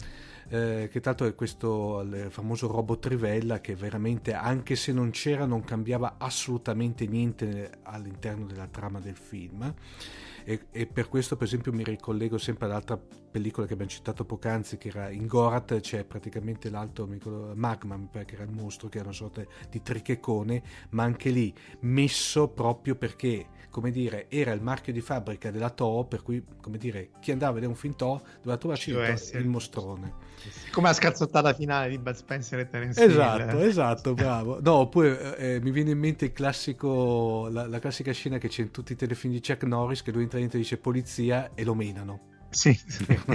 eh, 0.52 0.90
che 0.92 1.00
tanto 1.00 1.26
è 1.26 1.34
questo 1.34 2.06
famoso 2.30 2.68
robot 2.68 3.00
Trivella 3.00 3.62
che 3.62 3.74
veramente 3.74 4.34
anche 4.34 4.76
se 4.76 4.92
non 4.92 5.10
c'era 5.12 5.46
non 5.46 5.64
cambiava 5.64 6.16
assolutamente 6.18 7.08
niente 7.08 7.80
all'interno 7.84 8.46
della 8.46 8.68
trama 8.68 9.00
del 9.00 9.16
film 9.16 9.74
e, 10.44 10.66
e, 10.72 10.88
per 10.88 11.08
questo 11.08 11.38
per 11.38 11.48
esempio 11.48 11.72
mi 11.72 11.86
ricollego 11.86 12.38
sempre 12.38 12.66
all'altra 12.66 12.98
pellicola 12.98 13.66
che 13.66 13.74
abbiamo 13.74 13.92
citato 13.92 14.26
poc'anzi 14.26 14.78
che 14.78 14.90
era 14.90 15.10
in 15.10 15.26
Gorat 15.26 15.80
c'è 15.80 16.04
praticamente 16.04 16.70
l'altro 16.70 17.08
Magma 17.54 17.96
mi 17.96 18.10
pare 18.12 18.26
che 18.26 18.34
era 18.36 18.44
il 18.44 18.52
mostro 18.52 18.90
che 18.90 18.98
era 18.98 19.08
una 19.08 19.16
sorta 19.16 19.42
di 19.70 19.82
trichecone 19.82 20.64
ma 20.90 21.04
anche 21.04 21.30
lì 21.30 21.54
messo 21.80 22.50
proprio 22.50 22.96
perché 22.96 23.48
come 23.70 23.90
dire, 23.90 24.30
era 24.30 24.52
il 24.52 24.62
marchio 24.62 24.92
di 24.92 25.00
fabbrica 25.00 25.50
della 25.50 25.70
Toho, 25.70 26.04
per 26.04 26.22
cui, 26.22 26.44
come 26.62 26.78
dire, 26.78 27.12
chi 27.22 27.32
andava 27.32 27.52
a 27.52 27.54
vedere 27.54 27.72
un 27.72 27.78
film 27.78 27.96
Toho 27.96 28.22
doveva 28.42 28.58
trovarci 28.58 28.92
il, 28.92 29.40
il 29.40 29.48
mostrone. 29.48 30.31
Come 30.72 30.88
la 30.88 30.94
scazzottata 30.94 31.54
finale 31.54 31.90
di 31.90 31.98
Bud 31.98 32.16
Spencer 32.16 32.60
e 32.60 32.70
Terence 32.70 33.04
Esatto, 33.04 33.58
Hill. 33.58 33.68
esatto, 33.68 34.14
bravo. 34.14 34.60
No, 34.62 34.74
oppure 34.76 35.38
eh, 35.38 35.60
mi 35.60 35.72
viene 35.72 35.92
in 35.92 36.00
mente 36.00 36.26
il 36.26 36.34
classico, 36.34 37.48
la, 37.50 37.68
la, 37.68 37.80
classica 37.80 38.12
scena 38.12 38.38
che 38.38 38.48
c'è 38.48 38.62
in 38.62 38.72
tutti 38.72 38.94
i 38.94 38.96
telefilm 38.96 39.34
di 39.34 39.42
Chuck 39.42 39.64
Norris, 39.64 40.02
che 40.02 40.12
lui 40.12 40.24
entra 40.24 40.40
dentro 40.40 40.58
e 40.58 40.62
dice 40.62 40.78
polizia 40.78 41.52
e 41.54 41.64
lo 41.64 41.76
menano. 41.76 42.31
Sì, 42.52 42.78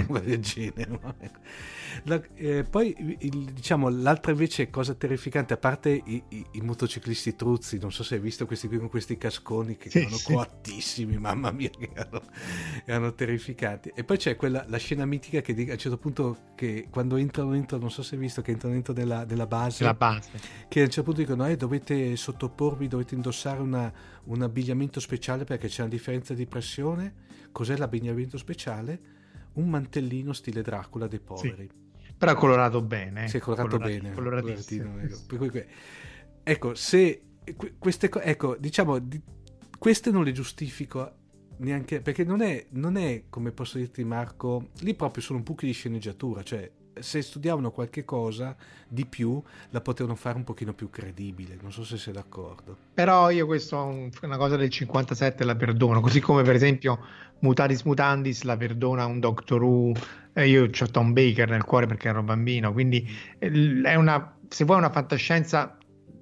una 0.07 0.19
del 0.19 0.39
genere. 0.39 0.99
La, 2.03 2.21
eh, 2.35 2.63
poi 2.63 2.95
il, 3.19 3.51
diciamo 3.51 3.89
l'altra 3.89 4.31
invece 4.31 4.69
cosa 4.69 4.93
terrificante, 4.93 5.53
a 5.53 5.57
parte 5.57 5.89
i, 5.89 6.23
i, 6.29 6.45
i, 6.51 6.61
motociclisti 6.61 7.35
truzzi, 7.35 7.79
non 7.79 7.91
so 7.91 8.03
se 8.03 8.15
hai 8.15 8.21
visto 8.21 8.45
questi 8.45 8.67
qui 8.67 8.77
con 8.77 8.89
questi 8.89 9.17
casconi 9.17 9.77
che 9.77 9.89
sì, 9.89 9.99
erano 9.99 10.17
sì. 10.17 10.33
coattissimi, 10.33 11.17
mamma 11.17 11.51
mia, 11.51 11.69
che 11.69 11.89
erano, 11.91 12.21
erano, 12.85 13.13
terrificanti. 13.13 13.91
E 13.95 14.03
poi 14.03 14.17
c'è 14.17 14.35
quella, 14.35 14.65
la 14.67 14.77
scena 14.77 15.05
mitica 15.05 15.41
che 15.41 15.53
a 15.53 15.71
un 15.71 15.77
certo 15.77 15.97
punto, 15.97 16.37
che 16.55 16.87
quando 16.91 17.15
entrano 17.15 17.51
dentro, 17.51 17.79
non 17.79 17.89
so 17.89 18.03
se 18.03 18.13
hai 18.13 18.21
visto, 18.21 18.43
che 18.43 18.51
entrano 18.51 18.75
dentro 18.75 18.93
della, 18.93 19.25
della 19.25 19.47
base, 19.47 19.83
la 19.83 19.95
base, 19.95 20.29
che 20.67 20.81
a 20.81 20.83
un 20.83 20.89
certo 20.89 21.11
punto 21.11 21.21
dicono, 21.21 21.47
eh, 21.47 21.55
dovete 21.55 22.15
sottoporvi, 22.15 22.87
dovete 22.87 23.15
indossare 23.15 23.59
una, 23.59 23.91
un 24.25 24.41
abbigliamento 24.43 24.99
speciale 24.99 25.45
perché 25.45 25.67
c'è 25.67 25.81
una 25.81 25.91
differenza 25.91 26.33
di 26.35 26.45
pressione. 26.45 27.25
Cos'è 27.57 27.75
l'abbigliamento 27.75 28.37
speciale? 28.37 28.99
Un 29.53 29.67
mantellino 29.67 30.31
stile 30.31 30.61
Dracula 30.61 31.07
dei 31.07 31.19
poveri. 31.19 31.67
Sì 31.67 31.85
però 32.15 32.35
colorato 32.35 32.83
bene. 32.83 33.27
Si 33.27 33.37
è 33.37 33.39
colorato 33.39 33.77
bene. 33.79 34.11
Coloratissimo. 34.11 34.99
Ecco. 34.99 35.63
ecco, 36.43 36.75
se 36.75 37.21
queste 37.79 38.09
cose, 38.09 38.25
ecco, 38.25 38.55
diciamo, 38.57 38.99
queste 39.79 40.11
non 40.11 40.23
le 40.23 40.33
giustifico 40.33 41.13
neanche 41.57 42.01
perché 42.01 42.23
non 42.23 42.41
è, 42.41 42.67
non 42.71 42.95
è, 42.95 43.23
come 43.27 43.51
posso 43.51 43.79
dirti 43.79 44.03
Marco, 44.03 44.69
lì 44.81 44.93
proprio 44.93 45.23
sono 45.23 45.39
un 45.39 45.43
buchi 45.43 45.65
di 45.65 45.71
sceneggiatura, 45.71 46.43
cioè 46.43 46.69
se 47.01 47.21
studiavano 47.21 47.71
qualche 47.71 48.05
cosa 48.05 48.55
di 48.87 49.05
più 49.05 49.41
la 49.69 49.81
potevano 49.81 50.15
fare 50.15 50.37
un 50.37 50.43
pochino 50.43 50.73
più 50.73 50.89
credibile, 50.89 51.57
non 51.61 51.71
so 51.71 51.83
se 51.83 51.97
sei 51.97 52.13
d'accordo. 52.13 52.75
Però 52.93 53.29
io 53.29 53.45
questo 53.45 54.09
è 54.21 54.25
una 54.25 54.37
cosa 54.37 54.55
del 54.55 54.69
57 54.69 55.43
la 55.43 55.55
perdono, 55.55 56.01
così 56.01 56.19
come 56.19 56.43
per 56.43 56.55
esempio 56.55 56.99
Mutatis 57.39 57.83
Mutandis 57.83 58.43
la 58.43 58.57
perdona 58.57 59.05
un 59.05 59.19
Doctor 59.19 59.61
Who, 59.61 59.93
eh, 60.33 60.47
io 60.47 60.63
ho 60.63 60.87
Tom 60.91 61.13
Baker 61.13 61.49
nel 61.49 61.63
cuore 61.63 61.85
perché 61.85 62.07
ero 62.07 62.23
bambino, 62.23 62.71
quindi 62.71 63.07
eh, 63.39 63.81
è 63.83 63.95
una, 63.95 64.35
se 64.47 64.63
vuoi 64.63 64.77
una 64.77 64.89
fantascienza 64.89 65.77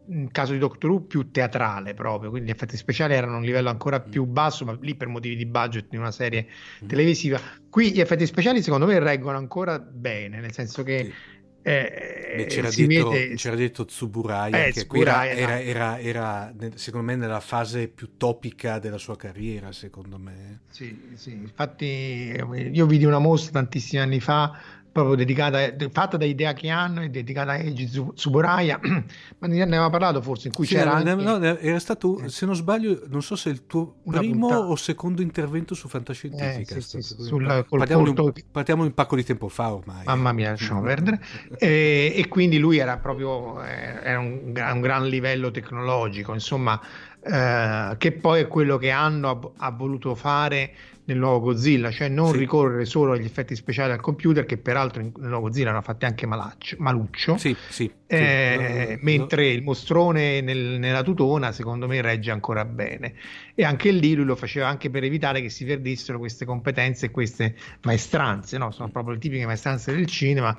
in 0.08 0.32
caso 0.32 0.54
di 0.54 0.60
Doctor 0.60 0.90
Who 0.90 1.02
più 1.02 1.32
teatrale 1.32 1.94
proprio, 1.94 2.30
quindi 2.30 2.50
gli 2.50 2.54
effetti 2.54 2.78
speciali 2.78 3.14
erano 3.14 3.36
a 3.36 3.38
un 3.38 3.44
livello 3.44 3.70
ancora 3.70 4.04
mm. 4.06 4.10
più 4.10 4.26
basso, 4.26 4.66
ma 4.66 4.78
lì 4.82 4.96
per 4.96 5.08
motivi 5.08 5.36
di 5.36 5.46
budget 5.46 5.88
di 5.90 5.98
una 5.98 6.12
serie 6.12 6.48
mm. 6.84 6.88
televisiva. 6.88 7.40
Qui 7.70 7.92
gli 7.92 8.00
effetti 8.00 8.26
speciali 8.26 8.62
secondo 8.62 8.86
me 8.86 9.00
reggono 9.00 9.38
ancora 9.38 9.80
bene, 9.80 10.40
nel 10.40 10.54
senso 10.54 10.84
che 10.84 11.06
sì. 11.06 11.14
eh, 11.62 12.34
Beh, 12.38 12.46
c'era, 12.46 12.70
detto, 12.70 13.10
vede... 13.10 13.36
c'era, 13.36 13.56
detto, 13.56 13.86
Tsuburaya, 13.86 14.66
eh, 14.66 14.72
che 14.72 14.86
Tsuburaya, 14.86 15.32
era, 15.32 15.62
era, 15.62 16.00
era, 16.00 16.52
era, 16.60 16.72
secondo 16.76 17.08
me 17.08 17.16
nella 17.16 17.40
fase 17.40 17.88
più 17.88 18.18
topica 18.18 18.80
della 18.80 18.98
sua 18.98 19.16
carriera, 19.16 19.72
secondo 19.72 20.18
me. 20.18 20.62
Sì, 20.70 21.14
sì, 21.16 21.32
infatti 21.32 22.36
io 22.72 22.86
vidi 22.86 23.06
una 23.06 23.20
mostra 23.20 23.54
tantissimi 23.54 24.02
anni 24.02 24.20
fa 24.20 24.84
proprio 24.96 25.16
dedicata, 25.16 25.60
fatta 25.92 26.16
da 26.16 26.24
idea 26.24 26.54
che 26.54 26.70
hanno 26.70 27.02
e 27.02 27.10
dedicata 27.10 27.52
a 27.52 27.58
Eiji 27.58 28.14
Tsuburaya, 28.14 28.80
ma 29.40 29.48
ne 29.48 29.62
aveva 29.62 29.90
parlato 29.90 30.22
forse, 30.22 30.48
in 30.48 30.54
cui 30.54 30.66
sì, 30.66 30.76
c'era 30.76 30.94
anche... 30.94 31.16
No, 31.16 31.44
era 31.44 31.80
stato, 31.80 32.22
eh. 32.22 32.30
se 32.30 32.46
non 32.46 32.56
sbaglio, 32.56 33.02
non 33.10 33.22
so 33.22 33.36
se 33.36 33.50
il 33.50 33.66
tuo 33.66 33.96
primo 34.10 34.48
o 34.48 34.74
secondo 34.78 35.22
intervento 35.22 35.76
su 35.76 35.90
Fantascientifica. 35.90 36.76
Eh, 36.76 36.82
sì, 36.82 37.02
sì, 37.02 37.14
sul, 37.22 37.66
partiamo, 37.68 38.08
in, 38.08 38.34
partiamo 38.50 38.84
in 38.84 38.88
un 38.88 38.94
pacco 38.94 39.18
di 39.18 39.26
tempo 39.26 39.50
fa 39.50 39.74
ormai. 39.74 40.06
Mamma 40.06 40.32
mia, 40.32 40.52
lasciamo 40.52 40.82
perdere. 40.82 41.20
e, 41.58 42.14
e, 42.16 42.28
quindi 42.30 42.58
lui 42.58 42.78
era 42.78 42.96
proprio 42.96 43.62
eh, 43.66 44.00
era 44.02 44.20
un, 44.20 44.54
un 44.56 44.80
gran 44.80 45.10
livello 45.10 45.52
tecnologico, 45.52 46.32
insomma, 46.32 46.80
eh, 47.22 47.96
che 47.98 48.14
poi 48.14 48.40
è 48.40 48.48
quello 48.48 48.78
che 48.78 48.92
hanno 48.92 49.30
ha, 49.58 49.66
ha 49.66 49.72
voluto 49.72 50.16
fare 50.16 50.72
nel 51.06 51.18
nuovo 51.18 51.40
Godzilla, 51.40 51.92
cioè 51.92 52.08
non 52.08 52.32
sì. 52.32 52.38
ricorrere 52.38 52.86
solo 52.86 53.14
agli 53.14 53.26
effetti 53.26 53.56
speciali 53.56 53.92
al 53.92 54.02
computer, 54.02 54.46
che 54.46 54.58
peraltro 54.58 55.02
nel 55.02 55.12
nuovo 55.16 55.42
Godzilla 55.42 55.70
hanno 55.70 55.82
fatti 55.82 56.06
anche 56.06 56.26
malaccio, 56.26 56.76
maluccio, 56.80 57.38
sì, 57.38 57.56
sì, 57.70 57.92
eh, 58.08 58.88
no, 58.92 58.98
mentre 59.02 59.44
no. 59.44 59.52
il 59.52 59.64
mostrone 59.64 60.42
nel, 60.42 60.80
nella 60.80 61.04
tutona 61.04 61.52
secondo 61.52 61.88
me 61.88 62.02
regge 62.02 62.32
ancora 62.32 62.66
bene. 62.66 63.14
E 63.54 63.64
anche 63.64 63.92
lì 63.92 64.16
lui 64.16 64.26
lo 64.26 64.36
faceva 64.36 64.68
anche 64.68 64.90
per 64.90 65.04
evitare 65.04 65.42
che 65.42 65.50
si 65.50 65.64
perdessero 65.64 66.18
queste 66.18 66.46
competenze 66.46 67.08
e 67.08 67.12
queste 67.12 67.56
maestranze, 67.84 68.58
no? 68.58 68.72
sono 68.72 68.90
proprio 68.90 69.14
le 69.14 69.20
tipiche 69.20 69.46
maestranze 69.46 69.94
del 69.94 70.08
cinema 70.08 70.58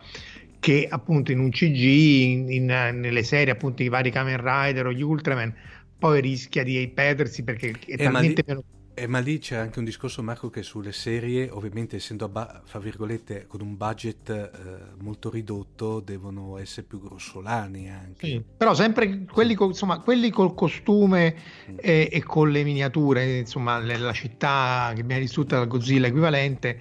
che 0.59 0.87
appunto 0.89 1.33
in 1.33 1.39
un 1.39 1.51
CG, 1.51 1.83
in, 1.83 2.51
in, 2.51 2.65
nelle 2.67 3.23
serie 3.23 3.53
appunto 3.53 3.83
i 3.83 3.89
vari 3.89 4.11
Kamen 4.11 4.41
Rider 4.41 4.87
o 4.87 4.93
gli 4.93 5.03
Ultraman, 5.03 5.55
poi 5.99 6.21
rischia 6.21 6.63
di 6.63 6.91
perdersi 6.93 7.43
perché 7.43 7.71
è 7.71 7.93
eh, 7.93 7.97
talmente 7.97 8.43
meno 8.47 8.63
Eh, 8.99 9.07
ma 9.07 9.19
lì 9.19 9.39
c'è 9.39 9.57
anche 9.57 9.79
un 9.79 9.85
discorso, 9.85 10.23
Marco, 10.23 10.49
che 10.49 10.63
sulle 10.63 10.93
serie, 10.93 11.51
ovviamente 11.51 11.97
essendo, 11.97 12.31
ba- 12.31 12.63
fra 12.65 12.79
virgolette, 12.79 13.47
con 13.47 13.61
un 13.61 13.77
budget 13.77 14.31
eh, 14.31 15.03
molto 15.03 15.29
ridotto, 15.29 16.01
devono 16.01 16.57
essere 16.57 16.87
più 16.87 17.03
grossolani 17.03 17.91
anche. 17.91 18.27
Sì, 18.27 18.43
però 18.57 18.73
sempre 18.73 19.27
quelli, 19.31 19.55
co- 19.55 19.67
insomma, 19.67 19.99
quelli 19.99 20.31
col 20.31 20.55
costume 20.55 21.37
mm. 21.71 21.77
e, 21.79 22.09
e, 22.11 22.23
con 22.23 22.49
le 22.51 22.65
miniature, 22.65 23.41
insomma, 23.41 23.79
le, 23.79 23.99
la 23.99 24.15
città 24.15 24.91
che 24.95 25.03
viene 25.03 25.21
distrutta 25.21 25.59
dal 25.59 25.69
Godzilla 25.69 26.07
equivalente, 26.07 26.81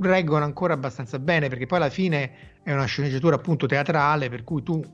reggono 0.00 0.44
ancora 0.44 0.74
abbastanza 0.74 1.18
bene, 1.18 1.48
perché 1.48 1.64
poi 1.64 1.78
alla 1.78 1.88
fine 1.88 2.58
è 2.62 2.74
una 2.74 2.84
sceneggiatura 2.84 3.36
appunto 3.36 3.64
teatrale, 3.66 4.28
per 4.28 4.44
cui 4.44 4.62
tu 4.62 4.84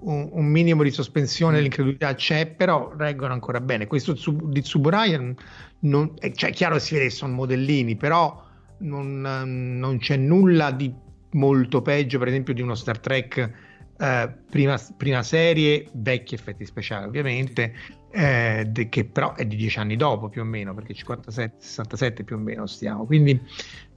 un, 0.00 0.28
un, 0.32 0.46
minimo 0.46 0.82
di 0.82 0.90
sospensione 0.90 1.56
dell'incredulità 1.56 2.14
c'è, 2.14 2.46
però 2.46 2.92
reggono 2.96 3.32
ancora 3.32 3.60
bene. 3.60 3.86
Questo 3.86 4.14
di 4.44 4.62
Tsuburaya, 4.62 5.34
non, 5.80 6.14
cioè, 6.32 6.50
è 6.50 6.52
chiaro 6.52 6.74
che 6.74 6.80
si 6.80 6.94
vede 6.94 7.06
che 7.06 7.12
sono 7.12 7.34
modellini, 7.34 7.96
però 7.96 8.44
non, 8.78 9.20
non, 9.20 9.98
c'è 9.98 10.16
nulla 10.16 10.70
di 10.70 10.92
molto 11.32 11.82
peggio, 11.82 12.18
per 12.18 12.28
esempio, 12.28 12.54
di 12.54 12.62
uno 12.62 12.74
Star 12.74 12.98
Trek 12.98 13.52
eh, 13.98 14.32
prima, 14.50 14.80
prima, 14.96 15.22
serie, 15.22 15.86
vecchi 15.92 16.34
effetti 16.34 16.64
speciali 16.64 17.06
ovviamente, 17.06 17.74
eh, 18.10 18.64
de, 18.68 18.88
che 18.88 19.04
però 19.04 19.34
è 19.34 19.44
di 19.44 19.56
dieci 19.56 19.78
anni 19.78 19.96
dopo 19.96 20.28
più 20.28 20.40
o 20.42 20.44
meno, 20.44 20.74
perché 20.74 20.94
57, 20.94 21.56
67 21.58 22.24
più 22.24 22.36
o 22.36 22.38
meno 22.38 22.66
stiamo. 22.66 23.04
Quindi 23.04 23.40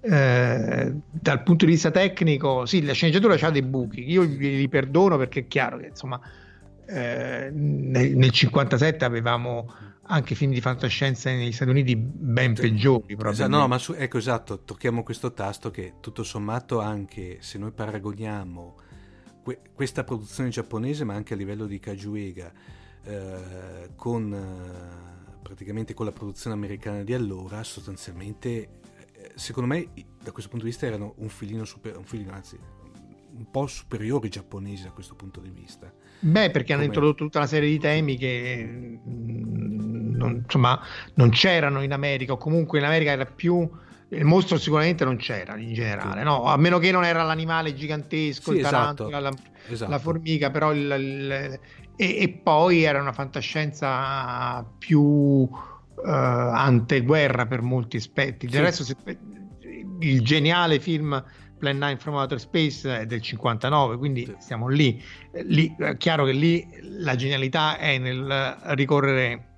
eh, 0.02 0.94
dal 1.10 1.44
punto 1.44 1.66
di 1.66 1.72
vista 1.72 1.92
tecnico, 1.92 2.66
sì, 2.66 2.84
la 2.84 2.94
sceneggiatura 2.94 3.36
ha 3.40 3.52
dei 3.52 3.64
buchi, 3.64 4.10
io 4.10 4.24
li 4.24 4.68
perdono 4.70 5.18
perché 5.18 5.42
è 5.42 5.48
chiaro 5.48 5.78
che 5.78 5.88
insomma 5.88 6.20
eh, 6.88 7.50
nel, 7.54 8.18
nel 8.18 8.32
57 8.32 9.06
avevamo 9.06 9.74
anche 10.04 10.36
film 10.36 10.52
di 10.52 10.62
fantascienza 10.62 11.30
negli 11.32 11.52
Stati 11.52 11.72
Uniti 11.72 11.96
ben 11.96 12.54
peggiori. 12.54 13.16
Esatto, 13.18 13.50
no, 13.50 13.68
ma 13.68 13.78
su, 13.78 13.94
ecco 13.94 14.18
esatto, 14.18 14.64
tocchiamo 14.64 15.04
questo 15.04 15.34
tasto 15.34 15.72
che 15.72 15.96
tutto 16.00 16.24
sommato 16.24 16.80
anche 16.80 17.38
se 17.42 17.58
noi 17.58 17.72
paragoniamo 17.72 18.78
que, 19.44 19.60
questa 19.74 20.04
produzione 20.04 20.50
giapponese, 20.50 21.04
ma 21.04 21.14
anche 21.14 21.34
a 21.34 21.38
livello 21.38 21.66
di 21.66 21.80
Kajuega, 21.80 22.52
eh, 23.04 23.90
con 23.96 24.34
eh, 24.34 25.40
praticamente 25.42 25.94
con 25.94 26.06
la 26.06 26.12
produzione 26.12 26.56
americana 26.56 27.04
di 27.04 27.14
allora, 27.14 27.64
sostanzialmente 27.64 28.80
secondo 29.36 29.74
me 29.74 29.88
da 30.22 30.32
questo 30.32 30.50
punto 30.50 30.66
di 30.66 30.72
vista 30.72 30.86
erano 30.86 31.14
un 31.18 31.30
filino, 31.30 31.66
super, 31.66 31.98
un 31.98 32.06
filino 32.06 32.32
anzi 32.32 32.58
un 33.34 33.50
po' 33.50 33.68
superiori 33.68 34.28
i 34.28 34.30
giapponesi 34.30 34.84
da 34.84 34.92
questo 34.92 35.16
punto 35.16 35.40
di 35.40 35.50
vista. 35.50 35.92
Beh, 36.22 36.52
perché 36.52 36.74
Come... 36.74 36.76
hanno 36.76 36.84
introdotto 36.84 37.24
tutta 37.24 37.40
una 37.40 37.48
serie 37.48 37.70
di 37.70 37.80
temi 37.80 38.16
che 38.16 39.00
mm, 39.08 40.16
non, 40.16 40.42
insomma, 40.44 40.80
non 41.16 41.30
c'erano 41.30 41.82
in 41.82 41.92
America, 41.92 42.34
o 42.34 42.38
comunque 42.38 42.80
in 42.80 42.86
America 42.86 43.12
era 43.12 43.26
più. 43.26 43.70
Il 44.10 44.26
mostro 44.26 44.58
sicuramente 44.58 45.06
non 45.06 45.16
c'era 45.16 45.56
in 45.56 45.74
generale, 45.74 46.20
sì. 46.20 46.26
no? 46.26 46.44
a 46.44 46.58
meno 46.58 46.80
che 46.80 46.92
non 46.92 47.06
era 47.06 47.24
l'animale 47.24 47.74
gigantesco, 47.74 48.52
sì, 48.52 48.58
il 48.58 48.66
esatto. 48.66 49.06
tarantula, 49.06 49.20
la, 49.22 49.34
esatto. 49.70 49.90
la, 49.90 50.00
formica, 50.00 50.52
però 50.52 50.74
il, 50.74 50.96
il, 51.00 51.32
e, 51.32 51.60
e, 51.96 52.30
poi 52.44 52.84
era 52.84 53.00
una 53.00 53.14
fantascienza 53.14 54.66
più 54.78 55.00
uh, 55.00 55.50
anteguerra 56.04 57.46
per 57.46 57.62
molti 57.62 57.96
aspetti. 57.96 58.48
Del 58.48 58.64
resto, 58.64 58.84
se, 58.84 58.98
il 60.00 60.22
geniale 60.22 60.80
film 60.80 61.24
Plan 61.62 61.78
9 61.78 61.98
from 61.98 62.16
Outer 62.16 62.40
Space 62.40 63.02
è 63.02 63.06
del 63.06 63.22
59, 63.22 63.98
quindi 63.98 64.26
sì. 64.26 64.36
siamo 64.40 64.68
lì. 64.68 65.00
lì. 65.44 65.74
È 65.78 65.96
chiaro 65.96 66.26
che 66.26 66.32
lì 66.32 66.68
la 66.82 67.16
genialità 67.16 67.78
è 67.78 68.00
nel 68.00 68.58
ricorrere 68.74 69.50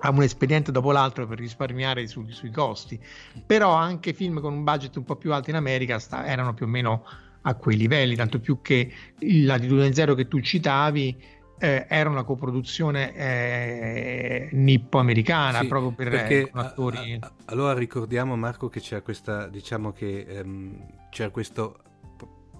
a 0.00 0.10
un 0.10 0.22
espediente 0.22 0.70
dopo 0.70 0.92
l'altro 0.92 1.26
per 1.26 1.38
risparmiare 1.38 2.06
su, 2.06 2.26
sui 2.28 2.50
costi, 2.50 3.00
però 3.46 3.72
anche 3.72 4.12
film 4.12 4.38
con 4.42 4.52
un 4.52 4.64
budget 4.64 4.94
un 4.96 5.04
po' 5.04 5.16
più 5.16 5.32
alto 5.32 5.48
in 5.48 5.56
America 5.56 5.98
sta, 5.98 6.26
erano 6.26 6.52
più 6.52 6.66
o 6.66 6.68
meno 6.68 7.04
a 7.40 7.54
quei 7.54 7.78
livelli, 7.78 8.14
tanto 8.14 8.38
più 8.38 8.60
che 8.60 8.92
Latitudine 9.20 9.94
Zero 9.94 10.14
che 10.14 10.28
tu 10.28 10.40
citavi 10.40 11.16
eh, 11.58 11.86
era 11.88 12.10
una 12.10 12.24
coproduzione 12.24 13.14
eh, 13.14 14.48
nippo-americana 14.52 15.60
sì, 15.60 15.66
proprio 15.66 15.92
per 15.92 16.10
perché, 16.10 16.48
attori. 16.52 17.18
A, 17.20 17.26
a, 17.26 17.32
allora 17.46 17.74
ricordiamo 17.74 18.36
Marco 18.36 18.68
che 18.68 18.80
c'era 18.80 19.02
questa, 19.02 19.48
diciamo 19.48 19.92
che 19.92 20.20
ehm, 20.20 20.86
c'era 21.10 21.30
questo 21.30 21.78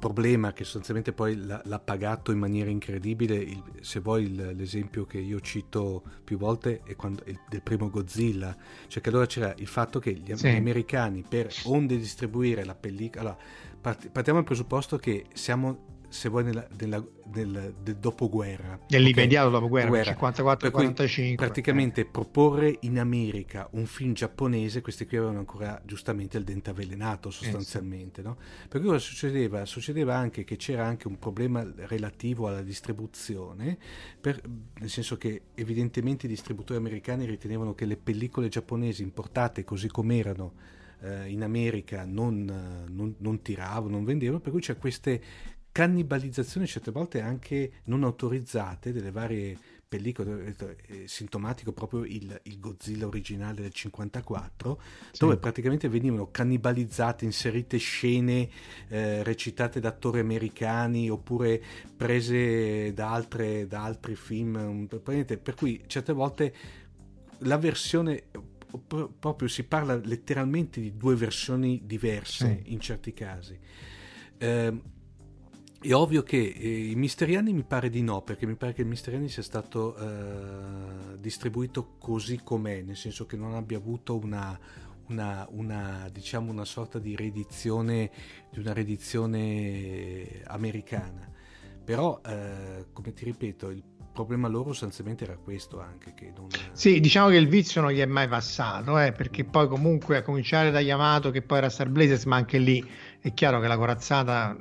problema 0.05 0.53
che 0.53 0.65
sostanzialmente 0.65 1.13
poi 1.13 1.35
l'ha, 1.35 1.63
l'ha 1.65 1.79
pagato 1.79 2.31
in 2.31 2.39
maniera 2.39 2.69
incredibile. 2.69 3.37
Il, 3.37 3.63
se 3.81 4.01
vuoi 4.01 4.25
il, 4.25 4.53
l'esempio 4.55 5.07
che 5.07 5.19
io 5.19 5.41
cito 5.41 6.03
più 6.23 6.37
volte 6.37 6.83
è 6.85 6.95
quando, 6.95 7.23
il, 7.27 7.41
del 7.49 7.63
primo 7.63 7.89
Godzilla, 7.89 8.55
cioè 8.87 9.03
che 9.03 9.09
allora 9.09 9.27
c'era 9.27 9.55
il 9.57 9.67
fatto 9.67 9.99
che 9.99 10.13
gli, 10.13 10.35
sì. 10.37 10.49
americani 10.49 11.25
per 11.27 11.51
onde 11.65 11.97
distribuire 11.97 12.65
la 12.65 12.75
pellicola, 12.75 13.21
allora, 13.21 13.39
partiamo 13.81 14.39
dal 14.39 14.45
presupposto 14.45 14.99
che 14.99 15.27
siamo 15.33 15.93
se 16.15 16.29
vuoi, 16.29 16.45
nella, 16.45 16.65
nella, 16.79 17.05
nel, 17.35 17.75
del 17.83 17.97
dopoguerra. 17.97 18.79
Nell'immediato 18.89 19.49
okay? 19.49 19.61
dopoguerra, 19.61 20.01
54-45. 20.01 21.35
Praticamente 21.35 22.03
eh. 22.03 22.05
proporre 22.05 22.77
in 22.83 23.01
America 23.01 23.69
un 23.73 23.85
film 23.87 24.13
giapponese, 24.13 24.81
questi 24.81 25.07
qui 25.07 25.17
avevano 25.17 25.41
ancora 25.41 25.83
giustamente 25.85 26.39
il 26.39 26.45
dente 26.45 26.71
avvelenato 26.71 27.31
sostanzialmente. 27.31 28.21
Eh 28.21 28.23
sì. 28.23 28.29
no? 28.29 28.37
Per 28.69 28.81
cui 28.81 28.91
cosa 28.91 29.01
succedeva? 29.01 29.65
Succedeva 29.65 30.15
anche 30.15 30.45
che 30.45 30.57
c'era 30.57 30.87
anche 30.87 31.09
un 31.09 31.19
problema 31.19 31.67
relativo 31.75 32.47
alla 32.47 32.63
distribuzione, 32.63 33.77
per, 34.21 34.41
nel 34.79 34.91
senso 34.91 35.17
che 35.17 35.43
evidentemente 35.55 36.27
i 36.27 36.29
distributori 36.29 36.79
americani 36.79 37.27
ritenevano 37.27 37.75
che 37.75 37.87
le 37.87 37.97
pellicole 37.97 38.49
giapponesi 38.49 39.03
importate 39.03 39.65
così 39.65 39.89
come 39.89 40.17
erano 40.17 40.53
eh, 41.05 41.29
in 41.29 41.43
America 41.43 42.05
non, 42.07 42.87
non, 42.89 43.15
non 43.19 43.43
tiravano, 43.43 43.91
non 43.91 44.05
vendevano, 44.05 44.41
per 44.41 44.53
cui 44.53 44.61
c'è 44.61 44.77
queste 44.77 45.21
cannibalizzazioni 45.75 46.69
certe 46.69 46.93
volte 46.93 47.21
anche 47.21 47.81
non 47.87 48.05
autorizzate 48.05 48.93
delle 48.93 49.11
varie 49.11 49.59
pellicole, 49.89 50.55
eh, 50.87 51.09
sintomatico 51.09 51.73
proprio 51.73 52.05
il, 52.05 52.41
il, 52.45 52.61
Godzilla 52.61 53.09
originale 53.09 53.61
del 53.61 53.73
54, 53.73 54.81
sì. 55.11 55.19
dove 55.19 55.37
praticamente 55.37 55.89
venivano 55.89 56.31
cannibalizzate, 56.31 57.25
inserite 57.25 57.79
scene 57.79 58.49
eh, 58.87 59.25
recitate 59.25 59.81
da 59.81 59.89
attori 59.89 60.21
americani 60.21 61.11
oppure 61.11 61.61
prese 61.97 62.95
da, 62.95 63.11
altre, 63.11 63.67
da 63.67 63.83
altri 63.83 64.15
film, 64.15 64.87
per 64.87 65.55
cui 65.57 65.83
certe 65.89 66.13
volte 66.13 66.55
la 67.39 67.59
versione 67.59 68.27
proprio 69.19 69.49
si 69.49 69.65
parla 69.65 69.97
letteralmente 69.97 70.81
di 70.81 70.97
due 70.97 71.17
versioni 71.17 71.83
diverse 71.85 72.63
sì. 72.63 72.73
in 72.73 72.79
certi 72.79 73.13
casi. 73.13 73.59
Eh, 74.39 74.93
è 75.87 75.95
ovvio 75.95 76.23
che 76.23 76.39
eh, 76.39 76.89
i 76.91 76.95
Misteriani 76.95 77.53
mi 77.53 77.63
pare 77.63 77.91
di 77.91 78.01
no, 78.01 78.23
perché 78.23 78.47
mi 78.47 78.55
pare 78.55 78.73
che 78.73 78.81
il 78.81 78.87
Misteriani 78.87 79.29
sia 79.29 79.43
stato 79.43 79.95
eh, 79.97 81.19
distribuito 81.19 81.97
così 81.99 82.41
com'è, 82.43 82.81
nel 82.81 82.97
senso 82.97 83.27
che 83.27 83.37
non 83.37 83.55
abbia 83.55 83.77
avuto 83.77 84.17
una, 84.17 84.59
una, 85.09 85.47
una, 85.51 86.09
diciamo 86.11 86.51
una 86.51 86.65
sorta 86.65 86.99
di 86.99 87.15
riedizione 87.15 88.11
di 88.51 88.61
una 88.61 88.73
riedizione 88.73 90.43
americana. 90.47 91.31
Però, 91.85 92.19
eh, 92.25 92.87
come 92.95 93.13
ti 93.13 93.27
ripeto, 93.27 93.69
il 93.69 93.85
problema 94.11 94.49
loro 94.49 94.71
sostanzialmente 94.71 95.25
era 95.25 95.37
questo 95.37 95.81
anche. 95.81 96.15
Che 96.15 96.33
non... 96.35 96.49
Sì, 96.73 96.99
diciamo 96.99 97.29
che 97.29 97.37
il 97.37 97.49
vizio 97.49 97.83
non 97.83 97.91
gli 97.91 97.99
è 97.99 98.07
mai 98.07 98.27
passato, 98.27 98.99
eh, 98.99 99.13
perché 99.13 99.45
poi 99.45 99.69
comunque 99.69 100.17
a 100.17 100.23
cominciare 100.23 100.71
da 100.71 100.81
Yamato 100.81 101.31
che 101.31 101.43
poi 101.43 101.59
era 101.59 101.69
Star 101.69 101.91
Blazers, 101.91 102.25
ma 102.25 102.37
anche 102.37 102.57
lì 102.57 102.83
è 103.21 103.35
chiaro 103.35 103.61
che 103.61 103.67
la 103.67 103.77
corazzata 103.77 104.57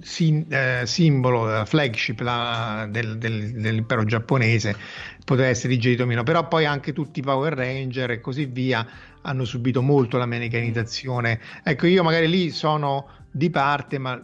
sim, 0.00 0.44
eh, 0.48 0.82
simbolo, 0.84 1.44
la 1.44 1.64
flagship 1.64 2.20
la, 2.20 2.88
del, 2.90 3.18
del, 3.18 3.52
dell'impero 3.52 4.04
giapponese 4.04 4.76
poteva 5.24 5.48
essere 5.48 5.74
digerito 5.74 6.06
meno, 6.06 6.22
però 6.22 6.48
poi 6.48 6.64
anche 6.64 6.92
tutti 6.92 7.20
i 7.20 7.22
Power 7.22 7.52
Ranger 7.52 8.12
e 8.12 8.20
così 8.20 8.46
via 8.46 8.86
hanno 9.22 9.44
subito 9.44 9.82
molto 9.82 10.16
l'americanizzazione. 10.16 11.40
Ecco, 11.62 11.86
io 11.86 12.02
magari 12.02 12.28
lì 12.28 12.50
sono 12.50 13.08
di 13.30 13.50
parte, 13.50 13.98
ma 13.98 14.20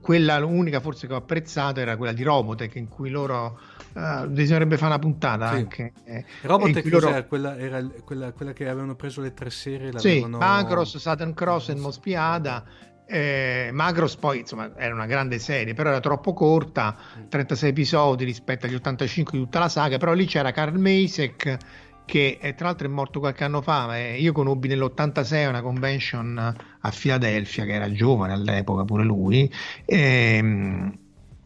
quella 0.00 0.44
unica 0.44 0.80
forse 0.80 1.06
che 1.06 1.14
ho 1.14 1.16
apprezzato 1.16 1.80
era 1.80 1.96
quella 1.96 2.12
di 2.12 2.22
Robotech, 2.22 2.74
in 2.76 2.88
cui 2.88 3.08
loro 3.08 3.58
uh, 3.94 4.28
bisognerebbe 4.28 4.76
fare 4.76 4.92
una 4.92 4.98
puntata 5.00 5.48
sì. 5.48 5.54
anche. 5.54 5.92
Eh, 6.04 6.24
Robotech 6.42 6.84
loro... 6.90 7.26
quella, 7.26 7.56
era 7.58 7.82
quella, 8.04 8.32
quella, 8.32 8.52
che 8.52 8.68
avevano 8.68 8.94
preso 8.94 9.20
le 9.22 9.32
tre 9.32 9.50
serie? 9.50 9.98
Sì, 9.98 10.24
Macross, 10.24 10.98
Saturn 10.98 11.32
Cross 11.32 11.70
e 11.70 11.74
Mospiada 11.74 12.64
eh, 13.06 13.70
Macross 13.72 14.16
poi 14.16 14.40
insomma 14.40 14.72
era 14.76 14.94
una 14.94 15.06
grande 15.06 15.38
serie, 15.38 15.74
però 15.74 15.90
era 15.90 16.00
troppo 16.00 16.32
corta, 16.32 16.96
36 17.28 17.70
episodi 17.70 18.24
rispetto 18.24 18.66
agli 18.66 18.74
85 18.74 19.38
di 19.38 19.44
tutta 19.44 19.58
la 19.58 19.68
saga, 19.68 19.98
però 19.98 20.12
lì 20.12 20.26
c'era 20.26 20.50
Carl 20.52 20.78
Masek 20.78 21.58
che 22.04 22.38
eh, 22.40 22.54
tra 22.54 22.66
l'altro 22.66 22.86
è 22.86 22.90
morto 22.90 23.20
qualche 23.20 23.44
anno 23.44 23.62
fa, 23.62 23.96
eh, 23.96 24.20
io 24.20 24.32
conobbi 24.32 24.68
nell'86 24.68 25.48
una 25.48 25.62
convention 25.62 26.36
a 26.80 26.90
Filadelfia 26.90 27.64
che 27.64 27.72
era 27.72 27.90
giovane 27.92 28.32
all'epoca 28.32 28.84
pure 28.84 29.04
lui. 29.04 29.50
Ehm, 29.84 30.98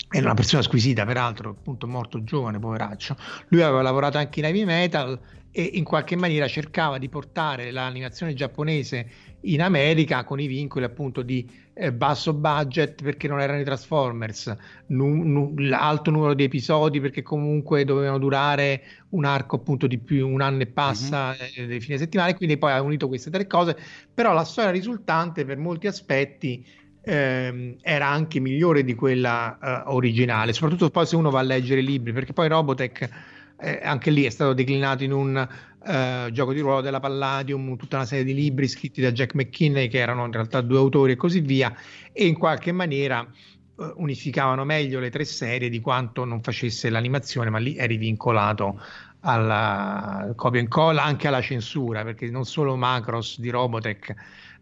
è 0.08 0.20
una 0.20 0.34
persona 0.34 0.62
squisita 0.62 1.04
peraltro, 1.04 1.50
appunto 1.50 1.86
molto 1.86 2.22
giovane, 2.24 2.58
poveraccio. 2.58 3.16
Lui 3.48 3.62
aveva 3.62 3.82
lavorato 3.82 4.18
anche 4.18 4.38
in 4.38 4.46
heavy 4.46 4.64
metal 4.64 5.18
e 5.58 5.70
in 5.72 5.84
qualche 5.84 6.16
maniera 6.16 6.46
cercava 6.48 6.98
di 6.98 7.08
portare 7.08 7.70
l'animazione 7.70 8.34
giapponese 8.34 9.08
in 9.46 9.62
America 9.62 10.22
con 10.22 10.38
i 10.38 10.46
vincoli 10.46 10.84
appunto 10.84 11.22
di 11.22 11.48
eh, 11.72 11.94
basso 11.94 12.34
budget 12.34 13.02
perché 13.02 13.26
non 13.26 13.40
erano 13.40 13.60
i 13.60 13.64
Transformers, 13.64 14.54
nu- 14.88 15.22
nu- 15.22 15.54
alto 15.72 16.10
numero 16.10 16.34
di 16.34 16.44
episodi 16.44 17.00
perché 17.00 17.22
comunque 17.22 17.86
dovevano 17.86 18.18
durare 18.18 18.82
un 19.10 19.24
arco 19.24 19.56
appunto 19.56 19.86
di 19.86 19.96
più 19.96 20.28
un 20.28 20.42
anno 20.42 20.60
e 20.60 20.66
passa 20.66 21.34
mm-hmm. 21.34 21.70
eh, 21.70 21.80
fine 21.80 21.96
settimana, 21.96 22.34
quindi 22.34 22.58
poi 22.58 22.72
ha 22.72 22.82
unito 22.82 23.08
queste 23.08 23.30
tre 23.30 23.46
cose, 23.46 23.78
però 24.12 24.34
la 24.34 24.44
storia 24.44 24.70
risultante 24.70 25.46
per 25.46 25.56
molti 25.56 25.86
aspetti 25.86 26.66
ehm, 27.00 27.76
era 27.80 28.08
anche 28.08 28.40
migliore 28.40 28.84
di 28.84 28.94
quella 28.94 29.58
eh, 29.58 29.82
originale, 29.86 30.52
soprattutto 30.52 30.90
poi 30.90 31.06
se 31.06 31.16
uno 31.16 31.30
va 31.30 31.38
a 31.38 31.44
leggere 31.44 31.80
i 31.80 31.84
libri, 31.86 32.12
perché 32.12 32.34
poi 32.34 32.46
Robotech 32.46 33.34
eh, 33.58 33.80
anche 33.82 34.10
lì 34.10 34.24
è 34.24 34.30
stato 34.30 34.52
declinato 34.52 35.04
in 35.04 35.12
un 35.12 35.48
uh, 35.86 36.30
gioco 36.30 36.52
di 36.52 36.60
ruolo 36.60 36.80
della 36.80 37.00
Palladium, 37.00 37.76
tutta 37.76 37.96
una 37.96 38.04
serie 38.04 38.24
di 38.24 38.34
libri 38.34 38.68
scritti 38.68 39.00
da 39.00 39.12
Jack 39.12 39.34
McKinney 39.34 39.88
che 39.88 39.98
erano 39.98 40.24
in 40.24 40.32
realtà 40.32 40.60
due 40.60 40.78
autori 40.78 41.12
e 41.12 41.16
così 41.16 41.40
via, 41.40 41.74
e 42.12 42.26
in 42.26 42.36
qualche 42.36 42.72
maniera 42.72 43.20
uh, 43.20 43.92
unificavano 43.96 44.64
meglio 44.64 45.00
le 45.00 45.10
tre 45.10 45.24
serie 45.24 45.68
di 45.68 45.80
quanto 45.80 46.24
non 46.24 46.42
facesse 46.42 46.90
l'animazione, 46.90 47.50
ma 47.50 47.58
lì 47.58 47.76
eri 47.76 47.96
vincolato 47.96 48.80
alla 49.20 50.32
copia 50.36 50.60
e 50.60 50.62
incolla, 50.62 51.02
anche 51.02 51.26
alla 51.26 51.40
censura, 51.40 52.04
perché 52.04 52.30
non 52.30 52.44
solo 52.44 52.76
Macros 52.76 53.40
di 53.40 53.50
Robotech 53.50 54.14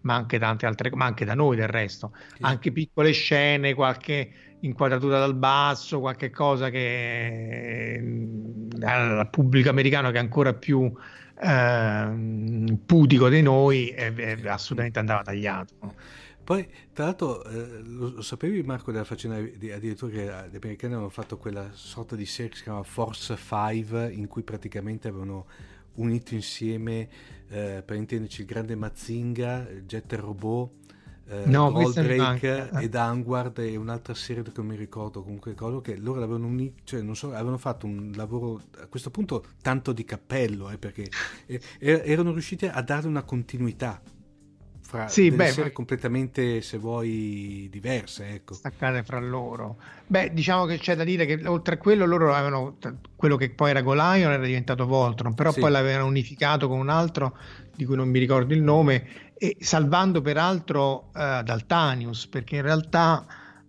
ma 0.05 0.15
anche 0.15 0.39
tante 0.39 0.67
altre, 0.67 0.91
ma 0.95 1.07
anche 1.07 1.25
da 1.25 1.35
noi 1.35 1.57
del 1.57 1.69
resto, 1.69 2.13
sì. 2.35 2.43
anche 2.43 2.73
piccole 2.73 3.13
scene, 3.13 3.75
qualche 3.75 4.54
inquadratura 4.65 5.19
dal 5.19 5.35
basso, 5.35 6.01
qualche 6.01 6.31
cosa 6.31 6.71
che 6.71 8.03
al 8.81 9.29
pubblico 9.31 9.71
americano 9.71 10.11
che 10.11 10.17
è 10.17 10.21
ancora 10.21 10.55
più 10.55 10.93
eh, 11.41 12.79
putico 12.85 13.29
di 13.29 13.43
noi 13.43 13.89
è, 13.89 14.13
è 14.13 14.49
assolutamente 14.49 14.99
andava 14.99 15.23
tagliato. 15.23 15.75
Poi, 16.45 16.69
tra 16.93 17.07
l'altro, 17.07 17.43
eh, 17.45 17.81
lo, 17.83 18.21
sapevi 18.21 18.63
Marco 18.63 18.93
della 18.93 19.05
faccenda 19.05 19.41
di, 19.41 19.71
addirittura 19.71 20.13
che 20.13 20.25
gli 20.51 20.57
americani 20.57 20.93
avevano 20.93 21.09
fatto 21.09 21.39
quella 21.39 21.71
sorta 21.73 22.17
di 22.17 22.27
serie 22.27 22.51
che 22.51 22.59
si 22.59 22.65
chiama 22.65 22.83
Force 22.83 23.35
5 23.35 24.13
in 24.13 24.29
cui 24.29 24.43
praticamente 24.43 25.09
avevano 25.09 25.47
unito 25.95 26.35
insieme, 26.35 27.09
eh, 27.49 27.83
per 27.85 27.97
intenderci, 27.97 28.43
il 28.43 28.47
grande 28.47 28.75
Mazinga, 28.75 29.67
Jet 29.87 30.13
Robot, 30.13 30.84
eh, 31.27 31.43
no, 31.47 31.73
Goldrake 31.73 32.71
eh. 32.71 32.85
ed 32.85 32.95
Angward 32.95 33.59
e 33.59 33.77
un'altra 33.77 34.15
serie 34.15 34.43
che 34.43 34.53
non 34.57 34.67
mi 34.67 34.77
ricordo 34.77 35.23
comunque 35.23 35.55
cosa 35.55 35.81
che 35.81 35.97
loro 35.97 36.23
avevano 36.23 36.47
unito 36.47 36.83
cioè 36.85 37.01
non 37.01 37.17
so 37.17 37.33
avevano 37.33 37.57
fatto 37.57 37.87
un 37.87 38.13
lavoro 38.15 38.61
a 38.81 38.87
questo 38.87 39.11
punto 39.11 39.45
tanto 39.63 39.93
di 39.93 40.05
cappello 40.05 40.71
eh, 40.71 40.77
perché 40.77 41.09
eh, 41.47 41.61
erano 41.79 42.33
riusciti 42.33 42.67
a 42.67 42.83
dare 42.83 43.07
una 43.07 43.23
continuità 43.23 44.01
fra 44.95 45.09
sì, 45.09 45.31
beh, 45.31 45.49
serie 45.49 45.73
completamente, 45.73 46.61
se 46.61 46.79
vuoi, 46.79 47.69
diverse. 47.71 48.29
Ecco. 48.29 48.55
Staccate 48.55 49.03
fra 49.03 49.19
loro. 49.19 49.79
Beh, 50.07 50.33
diciamo 50.33 50.67
che 50.67 50.79
c'è 50.79 50.95
da 50.95 51.03
dire 51.03 51.27
che 51.27 51.49
oltre 51.49 51.75
a 51.75 51.79
quello 51.79 52.07
loro 52.07 52.33
avevano 52.33 52.77
quello 53.17 53.37
che 53.37 53.51
poi 53.51 53.71
era 53.71 53.81
Golion 53.81 54.31
era 54.31 54.45
diventato 54.45 54.87
Voltron, 54.87 55.35
però 55.35 55.51
sì. 55.51 55.61
poi 55.61 55.71
l'avevano 55.71 56.07
unificato 56.07 56.69
con 56.69 56.79
un 56.79 56.91
altro 56.91 57.37
di 57.75 57.85
cui 57.85 57.97
non 57.97 58.09
mi 58.09 58.21
ricordo 58.21 58.55
il 58.55 58.63
nome, 58.63 59.33
e 59.45 59.57
salvando 59.61 60.23
peraltro 60.23 61.11
uh, 61.13 61.43
Daltanius, 61.43 62.27
perché 62.29 62.57
in 62.57 62.63
realtà 62.63 63.27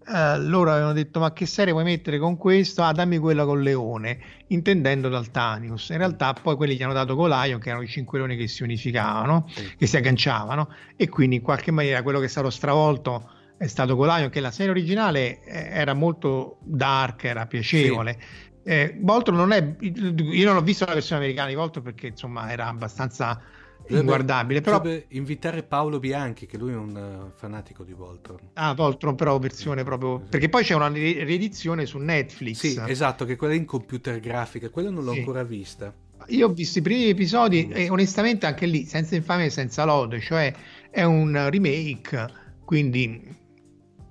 Uh, 0.07 0.39
loro 0.39 0.69
avevano 0.69 0.93
detto 0.93 1.19
ma 1.19 1.33
che 1.33 1.47
serie 1.47 1.73
vuoi 1.73 1.83
mettere 1.83 2.19
con 2.19 2.37
questo? 2.37 2.83
Ah 2.83 2.91
dammi 2.91 3.17
quella 3.17 3.43
con 3.43 3.63
Leone 3.63 4.19
intendendo 4.49 5.09
Daltanius 5.09 5.89
in 5.89 5.97
realtà 5.97 6.31
poi 6.33 6.55
quelli 6.55 6.75
gli 6.75 6.83
hanno 6.83 6.93
dato 6.93 7.15
Golion 7.15 7.59
che 7.59 7.69
erano 7.69 7.83
i 7.83 7.87
cinque 7.87 8.19
leoni 8.19 8.37
che 8.37 8.47
si 8.47 8.61
unificavano 8.61 9.49
sì. 9.49 9.75
che 9.75 9.87
si 9.87 9.97
agganciavano 9.97 10.69
e 10.95 11.09
quindi 11.09 11.37
in 11.37 11.41
qualche 11.41 11.71
maniera 11.71 12.03
quello 12.03 12.19
che 12.19 12.25
è 12.25 12.27
stato 12.27 12.51
stravolto 12.51 13.31
è 13.57 13.65
stato 13.65 13.95
Golion 13.95 14.29
che 14.29 14.41
la 14.41 14.51
serie 14.51 14.73
originale 14.73 15.43
eh, 15.43 15.69
era 15.71 15.95
molto 15.95 16.59
dark 16.61 17.23
era 17.23 17.47
piacevole 17.47 18.19
sì. 18.19 18.69
eh, 18.69 18.95
Voltron 19.01 19.37
non 19.37 19.53
è 19.53 19.75
io 19.79 20.45
non 20.45 20.57
ho 20.57 20.61
visto 20.61 20.85
la 20.85 20.93
versione 20.93 21.23
americana 21.23 21.47
di 21.49 21.55
Voltron 21.55 21.83
perché 21.83 22.05
insomma 22.05 22.51
era 22.51 22.67
abbastanza 22.67 23.41
inguardabile. 23.87 24.61
Però... 24.61 24.81
invitare 25.09 25.63
Paolo 25.63 25.99
Bianchi, 25.99 26.45
che 26.45 26.57
lui 26.57 26.71
è 26.71 26.75
un 26.75 26.95
uh, 26.95 27.31
fanatico 27.37 27.83
di 27.83 27.93
Voltron. 27.93 28.39
Ah, 28.53 28.73
Voltron, 28.73 29.15
però 29.15 29.37
versione 29.39 29.83
proprio. 29.83 30.19
Perché 30.19 30.49
poi 30.49 30.63
c'è 30.63 30.75
una 30.75 30.87
riedizione 30.87 31.85
su 31.85 31.97
Netflix. 31.97 32.57
Sì, 32.57 32.81
esatto, 32.87 33.25
che 33.25 33.35
quella 33.35 33.53
è 33.53 33.57
in 33.57 33.65
computer 33.65 34.19
grafica, 34.19 34.69
quella 34.69 34.89
non 34.89 35.03
l'ho 35.03 35.13
sì. 35.13 35.19
ancora 35.19 35.43
vista. 35.43 35.93
Io 36.27 36.47
ho 36.47 36.51
visto 36.51 36.79
i 36.79 36.81
primi 36.81 37.09
episodi 37.09 37.67
e 37.67 37.89
onestamente 37.89 38.45
anche 38.45 38.65
lì, 38.65 38.85
senza 38.85 39.15
infame 39.15 39.45
e 39.45 39.49
senza 39.49 39.83
lode, 39.83 40.19
cioè 40.19 40.51
è 40.89 41.03
un 41.03 41.49
remake, 41.49 42.27
quindi 42.63 43.21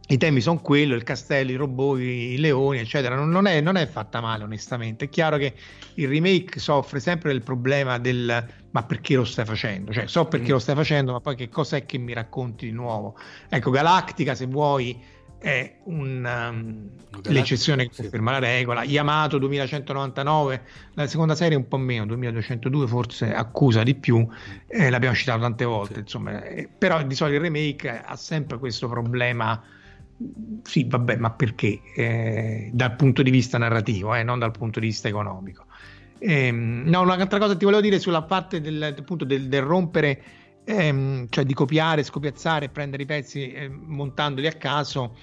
i 0.08 0.18
temi 0.18 0.40
sono 0.40 0.60
quello, 0.60 0.94
il 0.94 1.02
castello, 1.02 1.50
i 1.50 1.56
robot, 1.56 1.98
i 1.98 2.38
leoni, 2.38 2.78
eccetera. 2.78 3.14
Non, 3.14 3.30
non, 3.30 3.46
è, 3.46 3.60
non, 3.60 3.76
è, 3.76 3.86
fatta 3.86 4.20
male, 4.20 4.44
onestamente. 4.44 5.06
È 5.06 5.08
chiaro 5.08 5.38
che 5.38 5.54
il 5.94 6.08
remake 6.08 6.58
soffre 6.58 7.00
sempre 7.00 7.32
del 7.32 7.42
problema 7.42 7.98
del 7.98 8.46
ma 8.74 8.82
perché 8.82 9.14
lo 9.14 9.24
stai 9.24 9.44
facendo? 9.44 9.92
Cioè, 9.92 10.08
so 10.08 10.26
perché 10.26 10.48
mm. 10.48 10.52
lo 10.52 10.58
stai 10.58 10.74
facendo, 10.74 11.12
ma 11.12 11.20
poi 11.20 11.36
che 11.36 11.48
cos'è 11.48 11.86
che 11.86 11.96
mi 11.96 12.12
racconti 12.12 12.66
di 12.66 12.72
nuovo? 12.72 13.16
Ecco, 13.48 13.70
Galactica, 13.70 14.34
se 14.34 14.46
vuoi, 14.46 15.00
è 15.38 15.76
un, 15.84 16.24
um, 16.24 16.88
l'eccezione 17.32 17.88
che 17.88 17.94
conferma 17.94 18.34
sì. 18.34 18.40
la 18.40 18.46
regola. 18.46 18.82
Yamato 18.82 19.38
2199, 19.38 20.62
la 20.94 21.06
seconda 21.06 21.34
serie 21.34 21.56
un 21.56 21.68
po' 21.68 21.76
meno, 21.76 22.04
2202 22.06 22.86
forse 22.88 23.32
accusa 23.32 23.82
di 23.84 23.94
più, 23.94 24.26
eh, 24.66 24.90
l'abbiamo 24.90 25.14
citato 25.14 25.40
tante 25.40 25.64
volte, 25.64 25.94
sì. 25.94 26.00
insomma. 26.00 26.42
Eh, 26.42 26.68
però 26.76 27.02
di 27.02 27.14
solito 27.14 27.36
il 27.36 27.42
remake 27.42 28.02
ha 28.04 28.16
sempre 28.16 28.58
questo 28.58 28.88
problema 28.88 29.62
sì, 30.62 30.86
vabbè, 30.88 31.16
ma 31.16 31.30
perché? 31.30 31.80
Eh, 31.94 32.70
dal 32.72 32.96
punto 32.96 33.22
di 33.22 33.30
vista 33.30 33.58
narrativo, 33.58 34.14
eh, 34.14 34.22
non 34.22 34.38
dal 34.38 34.52
punto 34.52 34.80
di 34.80 34.86
vista 34.86 35.08
economico. 35.08 35.66
Eh, 36.18 36.50
no, 36.50 37.00
un'altra 37.02 37.38
cosa 37.38 37.56
ti 37.56 37.64
volevo 37.64 37.82
dire 37.82 37.98
sulla 37.98 38.22
parte 38.22 38.60
del, 38.60 38.82
appunto, 38.82 39.24
del, 39.24 39.48
del 39.48 39.62
rompere, 39.62 40.22
ehm, 40.64 41.26
cioè 41.28 41.44
di 41.44 41.54
copiare, 41.54 42.02
scopiazzare, 42.02 42.70
prendere 42.70 43.02
i 43.02 43.06
pezzi 43.06 43.52
eh, 43.52 43.68
montandoli 43.68 44.46
a 44.46 44.52
caso. 44.52 45.16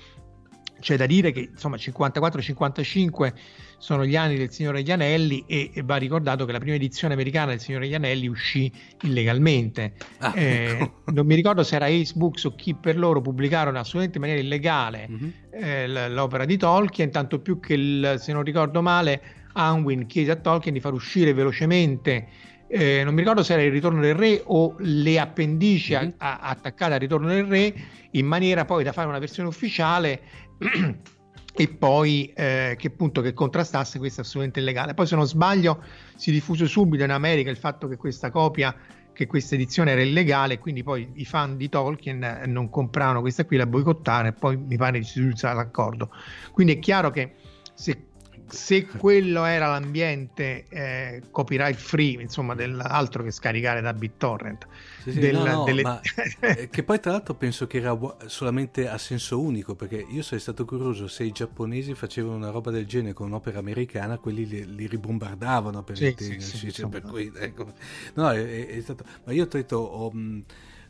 C'è 0.79 0.97
da 0.97 1.05
dire 1.05 1.31
che 1.31 1.49
insomma 1.51 1.77
54-55 1.77 3.33
sono 3.81 4.05
gli 4.05 4.15
anni 4.15 4.37
del 4.37 4.51
Signore 4.51 4.77
degli 4.77 4.91
Anelli 4.91 5.43
e, 5.47 5.71
e, 5.73 5.81
va 5.81 5.95
ricordato 5.95 6.45
che 6.45 6.51
la 6.51 6.59
prima 6.59 6.75
edizione 6.75 7.15
americana 7.15 7.47
del 7.47 7.59
Signore 7.59 7.85
degli 7.85 7.95
Anelli 7.95 8.27
uscì 8.27 8.71
illegalmente. 9.01 9.93
Ah, 10.19 10.33
eh, 10.35 10.77
ecco. 10.79 10.99
Non 11.11 11.25
mi 11.25 11.33
ricordo 11.33 11.63
se 11.63 11.77
era 11.77 11.87
Ace 11.87 12.13
Books 12.15 12.43
o 12.43 12.53
chi 12.53 12.75
per 12.75 12.95
loro 12.95 13.21
pubblicarono 13.21 13.79
assolutamente 13.79 14.17
in 14.17 14.23
maniera 14.23 14.41
illegale 14.41 15.07
mm-hmm. 15.09 15.29
eh, 15.51 16.09
l'opera 16.09 16.45
di 16.45 16.57
Tolkien, 16.57 17.09
tanto 17.09 17.39
più 17.39 17.59
che 17.59 17.73
il, 17.73 18.15
se 18.19 18.31
non 18.31 18.43
ricordo 18.43 18.83
male 18.83 19.21
Anwin 19.53 20.05
chiese 20.05 20.29
a 20.29 20.35
Tolkien 20.35 20.75
di 20.75 20.79
far 20.79 20.93
uscire 20.93 21.33
velocemente 21.33 22.27
eh, 22.67 23.03
non 23.03 23.13
mi 23.13 23.19
ricordo 23.19 23.43
se 23.43 23.53
era 23.53 23.63
il 23.63 23.71
ritorno 23.71 23.99
del 23.99 24.15
re 24.15 24.41
o 24.45 24.75
le 24.77 25.19
appendici 25.19 25.93
mm-hmm. 25.93 26.09
a, 26.19 26.37
a, 26.39 26.49
attaccate 26.51 26.93
al 26.93 26.99
ritorno 26.99 27.27
del 27.27 27.43
re 27.43 27.73
in 28.11 28.25
maniera 28.25 28.63
poi 28.63 28.85
da 28.85 28.93
fare 28.93 29.09
una 29.09 29.19
versione 29.19 29.49
ufficiale 29.49 30.21
e 31.53 31.67
poi 31.67 32.31
eh, 32.33 32.75
che 32.77 32.87
appunto 32.87 33.21
che 33.21 33.33
contrastasse 33.33 33.99
questo 33.99 34.21
è 34.21 34.23
assolutamente 34.23 34.59
illegale. 34.59 34.93
Poi 34.93 35.05
se 35.05 35.15
non 35.15 35.27
sbaglio 35.27 35.83
si 36.15 36.31
diffuse 36.31 36.65
subito 36.65 37.03
in 37.03 37.11
America 37.11 37.49
il 37.49 37.57
fatto 37.57 37.87
che 37.87 37.97
questa 37.97 38.31
copia, 38.31 38.75
che 39.13 39.27
questa 39.27 39.55
edizione 39.55 39.91
era 39.91 40.01
illegale, 40.01 40.59
quindi 40.59 40.83
poi 40.83 41.09
i 41.15 41.25
fan 41.25 41.57
di 41.57 41.69
Tolkien 41.69 42.23
eh, 42.23 42.45
non 42.47 42.69
compravano 42.69 43.21
questa 43.21 43.45
qui, 43.45 43.57
la 43.57 43.65
boicottarono 43.65 44.29
e 44.29 44.33
poi 44.33 44.57
mi 44.57 44.77
pare 44.77 45.03
si 45.03 45.19
giunse 45.21 45.47
l'accordo. 45.47 46.09
Quindi 46.51 46.73
è 46.73 46.79
chiaro 46.79 47.09
che 47.11 47.35
se 47.73 48.05
se 48.51 48.85
quello 48.85 49.45
era 49.45 49.67
l'ambiente 49.67 50.65
eh, 50.69 51.23
copyright 51.31 51.77
free, 51.77 52.21
insomma, 52.21 52.53
dell'altro 52.53 53.23
che 53.23 53.31
scaricare 53.31 53.81
da 53.81 53.93
BitTorrent. 53.93 54.67
Sì, 55.03 55.11
sì, 55.13 55.19
del, 55.19 55.35
no, 55.35 55.45
no, 55.45 55.63
delle... 55.63 55.81
ma, 55.81 55.99
eh, 56.39 56.69
che 56.69 56.83
poi 56.83 56.99
tra 56.99 57.11
l'altro 57.11 57.33
penso 57.35 57.65
che 57.67 57.77
era 57.77 57.97
solamente 58.25 58.87
a 58.87 58.97
senso 58.97 59.39
unico, 59.39 59.75
perché 59.75 60.05
io 60.09 60.21
sarei 60.21 60.39
stato 60.39 60.65
curioso 60.65 61.07
se 61.07 61.23
i 61.23 61.31
giapponesi 61.31 61.93
facevano 61.95 62.35
una 62.35 62.49
roba 62.51 62.71
del 62.71 62.85
genere 62.85 63.13
con 63.13 63.27
un'opera 63.27 63.59
americana, 63.59 64.17
quelli 64.17 64.45
li, 64.45 64.75
li 64.75 64.87
ribombardavano 64.87 65.83
per, 65.83 65.97
sì, 65.97 66.15
sì, 66.39 66.71
cioè, 66.71 66.89
per 66.89 67.01
cui, 67.03 67.31
ecco. 67.35 67.73
no, 68.15 68.29
è, 68.31 68.67
è, 68.67 68.81
stato... 68.81 69.05
ma 69.23 69.31
io 69.31 69.43
ho 69.43 69.47
detto... 69.47 69.77
Ho, 69.77 70.11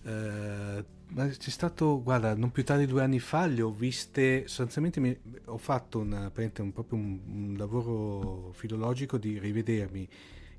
eh, 0.04 0.84
ma 0.84 1.01
c'è 1.14 1.50
stato, 1.50 2.02
guarda, 2.02 2.36
non 2.36 2.52
più 2.52 2.64
tardi 2.64 2.86
di 2.86 2.92
due 2.92 3.04
anni 3.04 3.20
fa 3.20 3.46
le 3.46 3.62
ho 3.62 3.72
viste, 3.72 4.48
sostanzialmente 4.48 5.00
mi, 5.00 5.18
ho 5.46 5.58
fatto 5.58 6.00
una, 6.00 6.32
un, 6.34 6.72
proprio 6.72 6.98
un, 6.98 7.20
un, 7.26 7.56
lavoro 7.58 8.52
filologico 8.54 9.18
di 9.18 9.38
rivedermi 9.38 10.08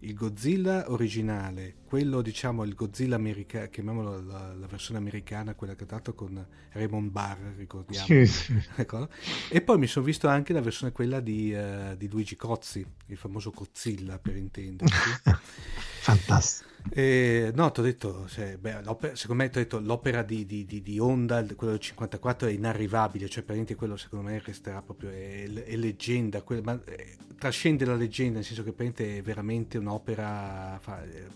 il 0.05 0.15
Godzilla 0.15 0.91
originale, 0.91 1.77
quello 1.85 2.23
diciamo 2.23 2.65
il 2.65 2.75
Godzilla 2.75 3.15
americano, 3.15 3.69
chiamiamolo 3.69 4.21
la, 4.23 4.53
la, 4.53 4.67
versione 4.67 4.99
americana, 4.99 5.55
quella 5.55 5.75
che 5.75 5.85
ha 5.85 5.87
dato 5.87 6.15
con 6.15 6.45
Raymond 6.73 7.11
Barr, 7.11 7.55
ricordiamo. 7.57 8.07
Sì, 8.07 8.27
sì. 8.27 8.61
E 9.49 9.61
poi 9.61 9.79
mi 9.79 9.87
sono 9.87 10.05
visto 10.05 10.27
anche 10.29 10.53
la 10.53 10.61
versione 10.61 10.93
quella 10.93 11.21
di, 11.21 11.53
uh, 11.53 11.97
di 11.97 12.09
Luigi 12.09 12.37
Cozzi, 12.37 12.85
il 13.07 13.17
famoso 13.17 13.51
Godzilla 13.51 14.19
per 14.19 14.37
intenderci. 14.37 14.99
Fantastico. 16.03 16.69
Eh, 16.91 17.53
no, 17.55 17.71
ti 17.71 17.79
ho 17.79 17.83
detto, 17.85 18.27
cioè, 18.27 18.59
beh, 18.59 18.83
secondo 19.13 19.45
me 19.45 19.49
detto, 19.49 19.79
l'opera 19.79 20.25
di, 20.25 20.45
di, 20.45 20.65
di, 20.65 20.83
di, 20.83 20.99
Honda, 20.99 21.45
quello 21.55 21.75
del 21.75 21.81
54, 21.81 22.49
è 22.49 22.51
inarrivabile, 22.51 23.29
cioè 23.29 23.45
praticamente 23.45 23.77
quello 23.77 23.97
secondo 23.97 24.29
me 24.29 24.43
resterà 24.45 24.83
proprio, 24.83 25.11
è, 25.11 25.45
è 25.49 25.77
leggenda, 25.77 26.43
quel, 26.43 26.61
ma, 26.65 26.77
eh, 26.87 27.17
trascende 27.39 27.85
la 27.85 27.95
leggenda, 27.95 28.35
nel 28.35 28.45
senso 28.45 28.65
che 28.65 28.73
praticamente 28.73 29.19
è 29.19 29.23
veramente 29.23 29.79
un'opera 29.79 30.77
fa, 30.81 31.05
eh, 31.05 31.27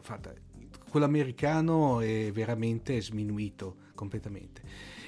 fatta, 0.00 0.32
quello 0.88 1.06
americano 1.06 1.98
è 1.98 2.30
veramente 2.32 3.02
sminuito 3.02 3.78
completamente. 3.96 4.62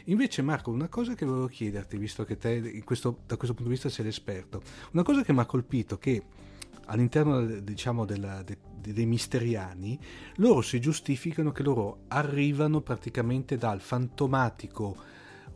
Invece 0.07 0.43
Marco, 0.43 0.73
una 0.73 0.89
cosa 0.89 1.15
che 1.15 1.25
volevo 1.25 1.47
chiederti, 1.47 1.97
visto 1.99 2.25
che 2.25 2.37
te 2.37 2.83
questo, 2.83 3.21
da 3.27 3.37
questo 3.37 3.55
punto 3.55 3.71
di 3.71 3.77
vista 3.77 3.89
sei 3.89 4.07
l'esperto, 4.07 4.61
una 4.91 5.05
cosa 5.05 5.23
che 5.23 5.33
mi 5.33 5.39
ha 5.39 5.47
colpito, 5.47 5.99
che 5.99 6.21
all'interno 6.87 7.45
diciamo 7.45 8.05
della, 8.05 8.43
de, 8.43 8.59
dei 8.81 9.07
misteriani 9.07 9.99
loro 10.37 10.61
si 10.61 10.81
giustificano 10.81 11.53
che 11.53 11.63
loro 11.63 12.05
arrivano 12.09 12.81
praticamente 12.81 13.57
dal 13.57 13.81
fantomatico 13.81 14.97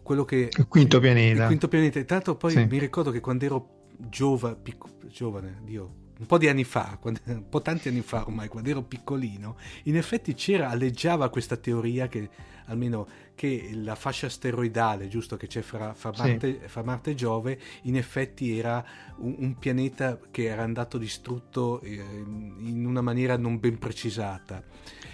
quello 0.03 0.25
che 0.25 0.51
il 0.57 0.69
quinto 0.69 1.01
pianeta 1.01 1.43
il 1.43 1.47
quinto 1.47 1.69
pianeta 1.69 2.03
tanto 2.05 2.37
poi 2.37 2.53
sì. 2.53 2.67
mi 2.67 2.79
ricordo 2.79 3.11
che 3.11 3.21
quando 3.21 3.45
ero 3.45 3.69
giova, 3.97 4.55
picco, 4.55 4.89
giovane 5.09 5.61
Dio 5.65 6.07
un 6.19 6.27
po' 6.27 6.39
di 6.39 6.49
anni 6.49 6.65
fa, 6.65 6.99
un 7.01 7.49
po' 7.49 7.63
tanti 7.63 7.89
anni 7.89 8.01
fa 8.01 8.25
ormai, 8.27 8.49
quando 8.49 8.69
ero 8.69 8.83
piccolino, 8.83 9.57
in 9.85 9.97
effetti 9.97 10.35
c'era, 10.35 10.69
alleggiava 10.69 11.29
questa 11.29 11.57
teoria 11.57 12.09
che 12.09 12.29
almeno 12.67 13.07
che 13.39 13.71
la 13.73 13.95
fascia 13.95 14.27
asteroidale, 14.27 15.07
giusto, 15.07 15.37
che 15.37 15.47
c'è 15.47 15.63
fra, 15.63 15.95
fra, 15.95 16.13
Marte, 16.17 16.59
sì. 16.61 16.69
fra 16.69 16.83
Marte, 16.83 17.13
e 17.13 17.15
Giove, 17.15 17.57
in 17.83 17.97
effetti 17.97 18.59
era 18.59 18.85
un, 19.19 19.37
un 19.39 19.57
pianeta 19.57 20.19
che 20.33 20.47
era 20.47 20.65
andato 20.65 20.99
distrutto 20.99 21.81
eh, 21.83 21.93
in 21.93 22.85
una 22.85 23.01
maniera 23.01 23.37
non 23.37 23.61
ben 23.61 23.79
precisata. 23.79 24.61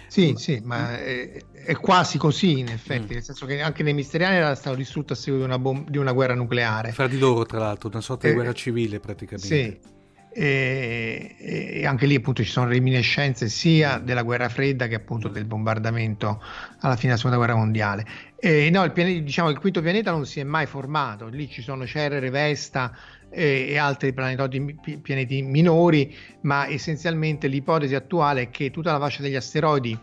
Sì, 0.07 0.31
ma, 0.31 0.39
sì, 0.39 0.61
ma 0.63 0.97
è, 0.97 1.39
è, 1.51 1.75
quasi 1.75 2.17
così 2.17 2.57
in 2.57 2.69
effetti, 2.69 3.11
mm. 3.11 3.13
nel 3.13 3.23
senso 3.23 3.45
che 3.45 3.61
anche 3.61 3.83
nei 3.83 3.93
Misteriani 3.93 4.37
era 4.37 4.55
stato 4.55 4.75
distrutto 4.75 5.13
a 5.13 5.15
seguito 5.15 5.45
di 5.45 5.51
una, 5.51 5.59
bom- 5.59 5.87
di 5.87 5.99
una 5.99 6.11
guerra 6.11 6.33
nucleare. 6.33 6.93
Fra 6.93 7.07
di 7.07 7.19
loro, 7.19 7.45
tra 7.45 7.59
l'altro, 7.59 7.89
una 7.89 8.01
sorta 8.01 8.25
eh, 8.25 8.29
di 8.29 8.35
guerra 8.37 8.53
civile 8.53 8.99
praticamente. 8.99 9.47
Sì 9.47 9.93
e, 10.37 11.35
e, 11.39 11.85
anche 11.85 12.05
lì 12.05 12.15
appunto 12.15 12.43
ci 12.43 12.49
sono 12.49 12.67
reminiscenze 12.67 13.47
sia 13.47 13.99
della 13.99 14.21
guerra 14.21 14.49
fredda 14.49 14.87
che 14.87 14.95
appunto 14.95 15.29
del 15.29 15.45
bombardamento 15.45 16.43
alla 16.81 16.95
fine 16.97 17.13
della 17.13 17.15
seconda 17.15 17.37
guerra 17.37 17.55
mondiale. 17.55 18.05
E 18.35 18.69
no 18.69 18.83
il, 18.83 18.91
pianeta, 18.91 19.21
diciamo, 19.21 19.49
il 19.49 19.57
quinto 19.57 19.81
pianeta 19.81 20.11
non 20.11 20.25
si 20.25 20.41
è 20.41 20.43
mai 20.43 20.65
formato. 20.65 21.27
Lì 21.27 21.49
ci 21.49 21.61
sono 21.61 21.87
Cerere, 21.87 22.29
Vesta 22.29 22.93
e, 23.29 23.67
e 23.69 23.77
altri 23.77 24.11
planetoti, 24.11 24.99
pianeti 25.01 25.41
minori 25.41 26.13
ma 26.41 26.67
essenzialmente 26.67 27.47
l'ipotesi 27.47 27.95
attuale 27.95 28.41
è 28.41 28.49
che 28.49 28.71
tutta 28.71 28.91
la 28.91 28.99
fascia 28.99 29.21
degli 29.21 29.35
asteroidi 29.35 29.97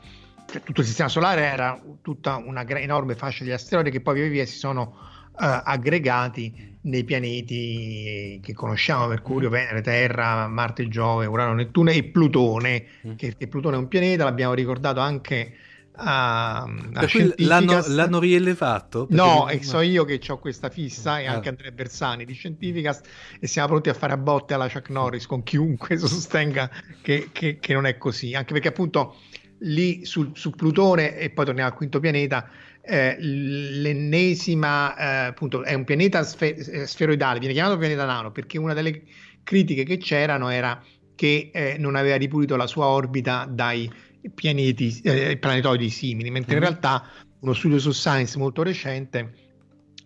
cioè 0.51 0.63
tutto 0.63 0.81
il 0.81 0.87
sistema 0.87 1.09
solare 1.09 1.45
era 1.45 1.81
tutta 2.01 2.37
una 2.37 2.67
enorme 2.67 3.15
fascia 3.15 3.45
di 3.45 3.53
asteroidi 3.53 3.91
che 3.91 4.01
poi 4.01 4.15
via 4.15 4.29
via 4.29 4.47
si 4.47 4.57
sono 4.57 5.11
aggregati 5.43 6.71
nei 6.83 7.05
pianeti 7.05 8.41
che 8.43 8.53
conosciamo, 8.55 9.07
Mercurio, 9.07 9.49
mm. 9.49 9.53
Venere, 9.53 9.81
Terra, 9.83 10.47
Marte, 10.49 10.89
Giove, 10.89 11.27
Urano, 11.27 11.55
Nettuno 11.55 11.91
e 11.91 12.05
Plutone, 12.05 12.85
mm. 13.07 13.15
che, 13.15 13.35
che, 13.37 13.47
Plutone 13.49 13.77
è 13.77 13.79
un 13.79 13.89
pianeta, 13.89 14.25
l'abbiamo 14.25 14.55
ricordato 14.55 15.01
anche 15.01 15.55
a, 15.95 16.63
a 16.63 17.09
l'hanno, 17.37 17.83
l'hanno, 17.87 18.19
rielevato? 18.19 19.07
No, 19.11 19.49
e 19.49 19.63
so 19.63 19.81
io 19.81 20.05
che 20.05 20.21
ho 20.27 20.39
questa 20.39 20.71
fissa 20.71 21.21
e 21.21 21.27
anche 21.27 21.49
ah. 21.49 21.51
Andrea 21.51 21.71
Bersani 21.71 22.25
di 22.25 22.33
Scientificast 22.33 23.07
e 23.39 23.47
siamo 23.47 23.69
pronti 23.69 23.91
a 23.91 23.95
fare 23.95 24.15
a 24.15 24.17
botte 24.17 24.55
alla 24.55 24.69
Chuck 24.69 24.91
Norris 24.91 25.27
con 25.27 25.43
chiunque 25.43 25.99
sostenga 25.99 26.71
che, 27.03 27.29
che, 27.33 27.59
che 27.61 27.73
non 27.75 27.87
è 27.87 27.99
così, 27.99 28.35
anche 28.35 28.53
perché 28.53 28.69
appunto 28.69 29.17
lì 29.63 30.05
sul, 30.05 30.31
su 30.35 30.51
Plutone 30.51 31.17
e 31.17 31.31
poi 31.31 31.45
torniamo 31.45 31.71
al 31.71 31.77
quinto 31.77 32.01
pianeta 32.01 32.49
eh, 32.85 33.17
l'ennesima, 33.19 34.97
eh, 34.97 35.27
appunto, 35.27 35.63
è 35.63 35.75
un 35.75 35.85
pianeta 35.85 36.23
sfer- 36.25 36.69
eh, 36.69 36.87
sferoidale, 36.87 37.39
viene 37.39 37.55
chiamato 37.55 37.79
pianeta 37.79 38.05
nano 38.05 38.33
perché 38.33 38.59
una 38.59 38.75
delle 38.75 39.03
critiche 39.43 39.85
che 39.85 39.99
c'erano 39.99 40.49
era 40.49 40.83
che 41.15 41.51
eh, 41.53 41.77
non 41.79 41.95
aveva 41.95 42.17
ripulito 42.17 42.57
la 42.57 42.67
sua 42.67 42.87
orbita 42.87 43.47
dai 43.49 43.91
pianeti, 44.35 45.01
eh, 45.03 45.37
planetoidi 45.37 45.91
simili, 45.91 46.31
mentre 46.31 46.55
mm-hmm. 46.57 46.65
in 46.65 46.69
mhm. 46.73 46.81
realtà 46.81 47.09
uno 47.41 47.53
studio 47.53 47.79
su 47.79 47.93
Science 47.93 48.39
molto 48.39 48.63
recente 48.63 49.35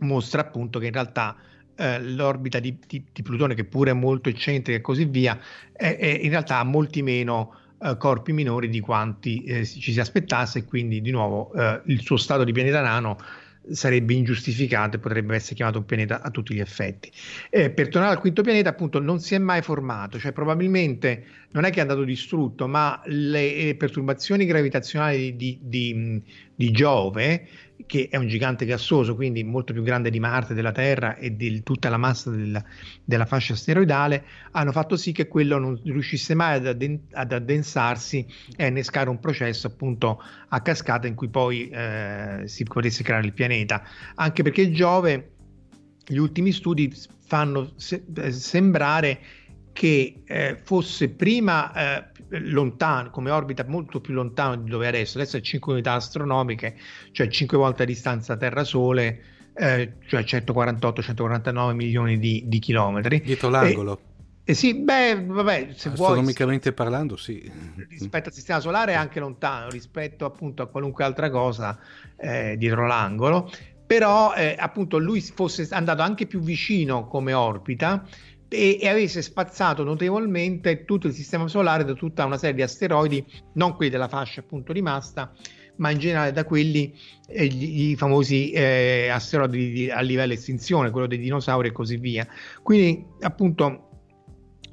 mostra 0.01 0.43
appunto 0.43 0.79
che 0.79 0.87
in 0.87 0.93
realtà 0.93 1.37
eh, 1.77 2.03
l'orbita 2.03 2.59
di, 2.59 2.79
di, 2.87 3.05
di, 3.13 3.23
Plutone, 3.23 3.55
che 3.55 3.65
pure 3.65 3.91
è 3.91 3.95
molto 3.95 4.29
eccentrica 4.29 4.79
e 4.79 4.83
così 4.83 5.05
via, 5.05 5.39
è, 5.73 5.97
è 5.97 6.07
in 6.23 6.31
realtà 6.31 6.59
ha 6.59 6.65
molti 6.65 7.03
meno 7.03 7.55
eh, 7.83 7.97
corpi 7.97 8.33
minori 8.33 8.68
di 8.68 8.81
quanti 8.81 9.43
eh, 9.45 9.66
ci 9.66 9.93
si 9.93 10.01
aspettasse 10.01 10.61
e 10.61 10.64
quindi 10.64 11.01
di 11.01 11.11
nuovo 11.11 11.53
eh, 11.55 11.81
il 11.87 12.01
suo 12.01 12.16
stato 12.16 12.45
di 12.45 12.53
pianeta 12.53 12.81
nano 12.81 13.18
sarebbe 13.70 14.14
ingiustificato 14.14 14.97
e 14.97 14.99
potrebbe 14.99 15.35
essere 15.35 15.57
chiamato 15.57 15.79
un 15.79 15.85
pianeta 15.85 16.22
a 16.22 16.31
tutti 16.31 16.55
gli 16.55 16.61
effetti. 16.61 17.11
Eh, 17.51 17.70
per 17.70 17.89
tornare 17.89 18.14
al 18.14 18.20
quinto 18.20 18.43
pianeta, 18.43 18.70
appunto, 18.70 19.01
non 19.01 19.20
si 19.20 19.35
è 19.35 19.39
mai 19.39 19.62
formato, 19.62 20.18
cioè 20.18 20.33
probabilmente 20.33 21.24
non 21.51 21.64
è 21.64 21.70
che 21.70 21.79
è 21.79 21.83
andato 21.83 22.05
distrutto, 22.05 22.68
ma 22.68 23.01
le 23.07 23.74
perturbazioni 23.77 24.47
gravitazionali 24.47 25.37
di, 25.37 25.59
di, 25.62 26.22
di 26.55 26.70
Giove 26.70 27.49
che 27.85 28.09
è 28.11 28.16
un 28.16 28.27
gigante 28.27 28.64
gassoso, 28.64 29.14
quindi 29.14 29.45
molto 29.45 29.72
più 29.72 29.83
grande 29.83 30.11
di 30.11 30.18
Marte, 30.18 30.55
della 30.55 30.72
Terra 30.72 31.16
e 31.16 31.37
di 31.37 31.62
tutta 31.62 31.89
la 31.89 31.97
massa 31.97 32.31
della, 32.31 32.64
della 33.05 33.27
fascia 33.27 33.53
asteroidale, 33.53 34.24
hanno 34.53 34.72
fatto 34.72 34.97
sì 34.97 35.12
che 35.12 35.29
quello 35.29 35.59
non 35.59 35.79
riuscisse 35.85 36.35
mai 36.35 36.57
ad, 36.57 36.66
adden- 36.66 37.09
ad 37.12 37.33
addensarsi 37.33 38.27
e 38.57 38.66
innescare 38.66 39.11
un 39.11 39.20
processo 39.20 39.66
appunto 39.66 40.22
a 40.49 40.61
cascata 40.61 41.07
in 41.07 41.14
cui 41.14 41.29
poi 41.29 41.68
eh, 41.68 42.43
si 42.47 42.64
potesse 42.64 43.03
creare 43.03 43.27
il 43.27 43.33
pianeta. 43.33 43.83
Anche 44.14 44.43
perché 44.43 44.70
Giove, 44.70 45.33
gli 46.07 46.16
ultimi 46.16 46.53
studi 46.53 46.93
fanno 47.27 47.72
se- 47.77 48.05
eh, 48.16 48.33
sembrare 48.33 49.18
che 49.72 50.22
eh, 50.24 50.57
fosse 50.62 51.11
prima 51.11 51.72
eh, 51.72 52.05
lontano, 52.29 53.11
come 53.11 53.31
orbita 53.31 53.64
molto 53.66 54.01
più 54.01 54.14
lontano 54.14 54.57
di 54.57 54.70
dove 54.70 54.87
è 54.87 54.89
adesso, 54.89 55.18
adesso 55.18 55.37
è 55.37 55.41
5 55.41 55.72
unità 55.72 55.93
astronomiche, 55.93 56.77
cioè 57.12 57.29
5 57.29 57.57
volte 57.57 57.83
a 57.85 57.87
distanza 57.87 58.37
Terra-Sole, 58.37 59.22
eh, 59.55 59.93
cioè 60.07 60.20
148-149 60.22 61.72
milioni 61.74 62.18
di, 62.18 62.45
di, 62.47 62.59
chilometri. 62.59 63.20
Dietro 63.20 63.49
l'angolo. 63.49 64.01
Eh 64.49 64.55
sì, 64.55 64.74
beh, 64.74 65.24
vabbè, 65.24 65.70
se 65.74 65.89
Astronomicamente 65.89 66.70
vuoi, 66.70 66.74
parlando, 66.74 67.16
sì. 67.16 67.51
Rispetto 67.89 68.29
al 68.29 68.35
sistema 68.35 68.61
solare 68.61 68.93
è 68.93 68.95
anche 68.95 69.18
lontano, 69.18 69.70
rispetto 69.70 70.24
appunto 70.24 70.62
a 70.62 70.66
qualunque 70.66 71.03
altra 71.03 71.31
cosa 71.31 71.77
eh, 72.16 72.55
dietro 72.57 72.87
l'angolo, 72.87 73.51
però 73.85 74.35
eh, 74.35 74.55
appunto 74.57 74.99
lui 74.99 75.20
fosse 75.20 75.66
andato 75.72 76.03
anche 76.03 76.27
più 76.27 76.41
vicino 76.41 77.09
come 77.09 77.33
orbita, 77.33 78.07
e, 78.49 78.78
e, 78.80 78.88
avesse 78.88 79.22
spazzato 79.22 79.82
notevolmente 79.84 80.84
tutto 80.84 81.07
il 81.07 81.12
sistema 81.12 81.49
solare 81.49 81.84
da 81.84 81.94
tutta 81.94 82.24
una 82.24 82.38
serie 82.38 82.55
di 82.55 82.62
asteroidi, 82.62 83.24
non 83.55 83.74
quelli 83.74 83.90
della 83.90 84.09
fascia 84.09 84.40
appunto 84.40 84.72
rimasta, 84.72 85.32
ma 85.76 85.90
in 85.90 85.99
generale 85.99 86.32
da 86.32 86.44
quelli, 86.44 86.94
eh, 87.28 87.44
i 87.44 87.97
famosi 87.97 88.51
eh, 88.51 89.09
asteroidi 89.09 89.72
di, 89.72 89.90
a 89.90 90.01
livello 90.01 90.32
estinzione, 90.32 90.90
quello 90.90 91.07
dei 91.07 91.18
dinosauri 91.18 91.68
e 91.68 91.72
così 91.72 91.97
via. 91.97 92.26
Quindi 92.62 93.05
appunto 93.20 93.86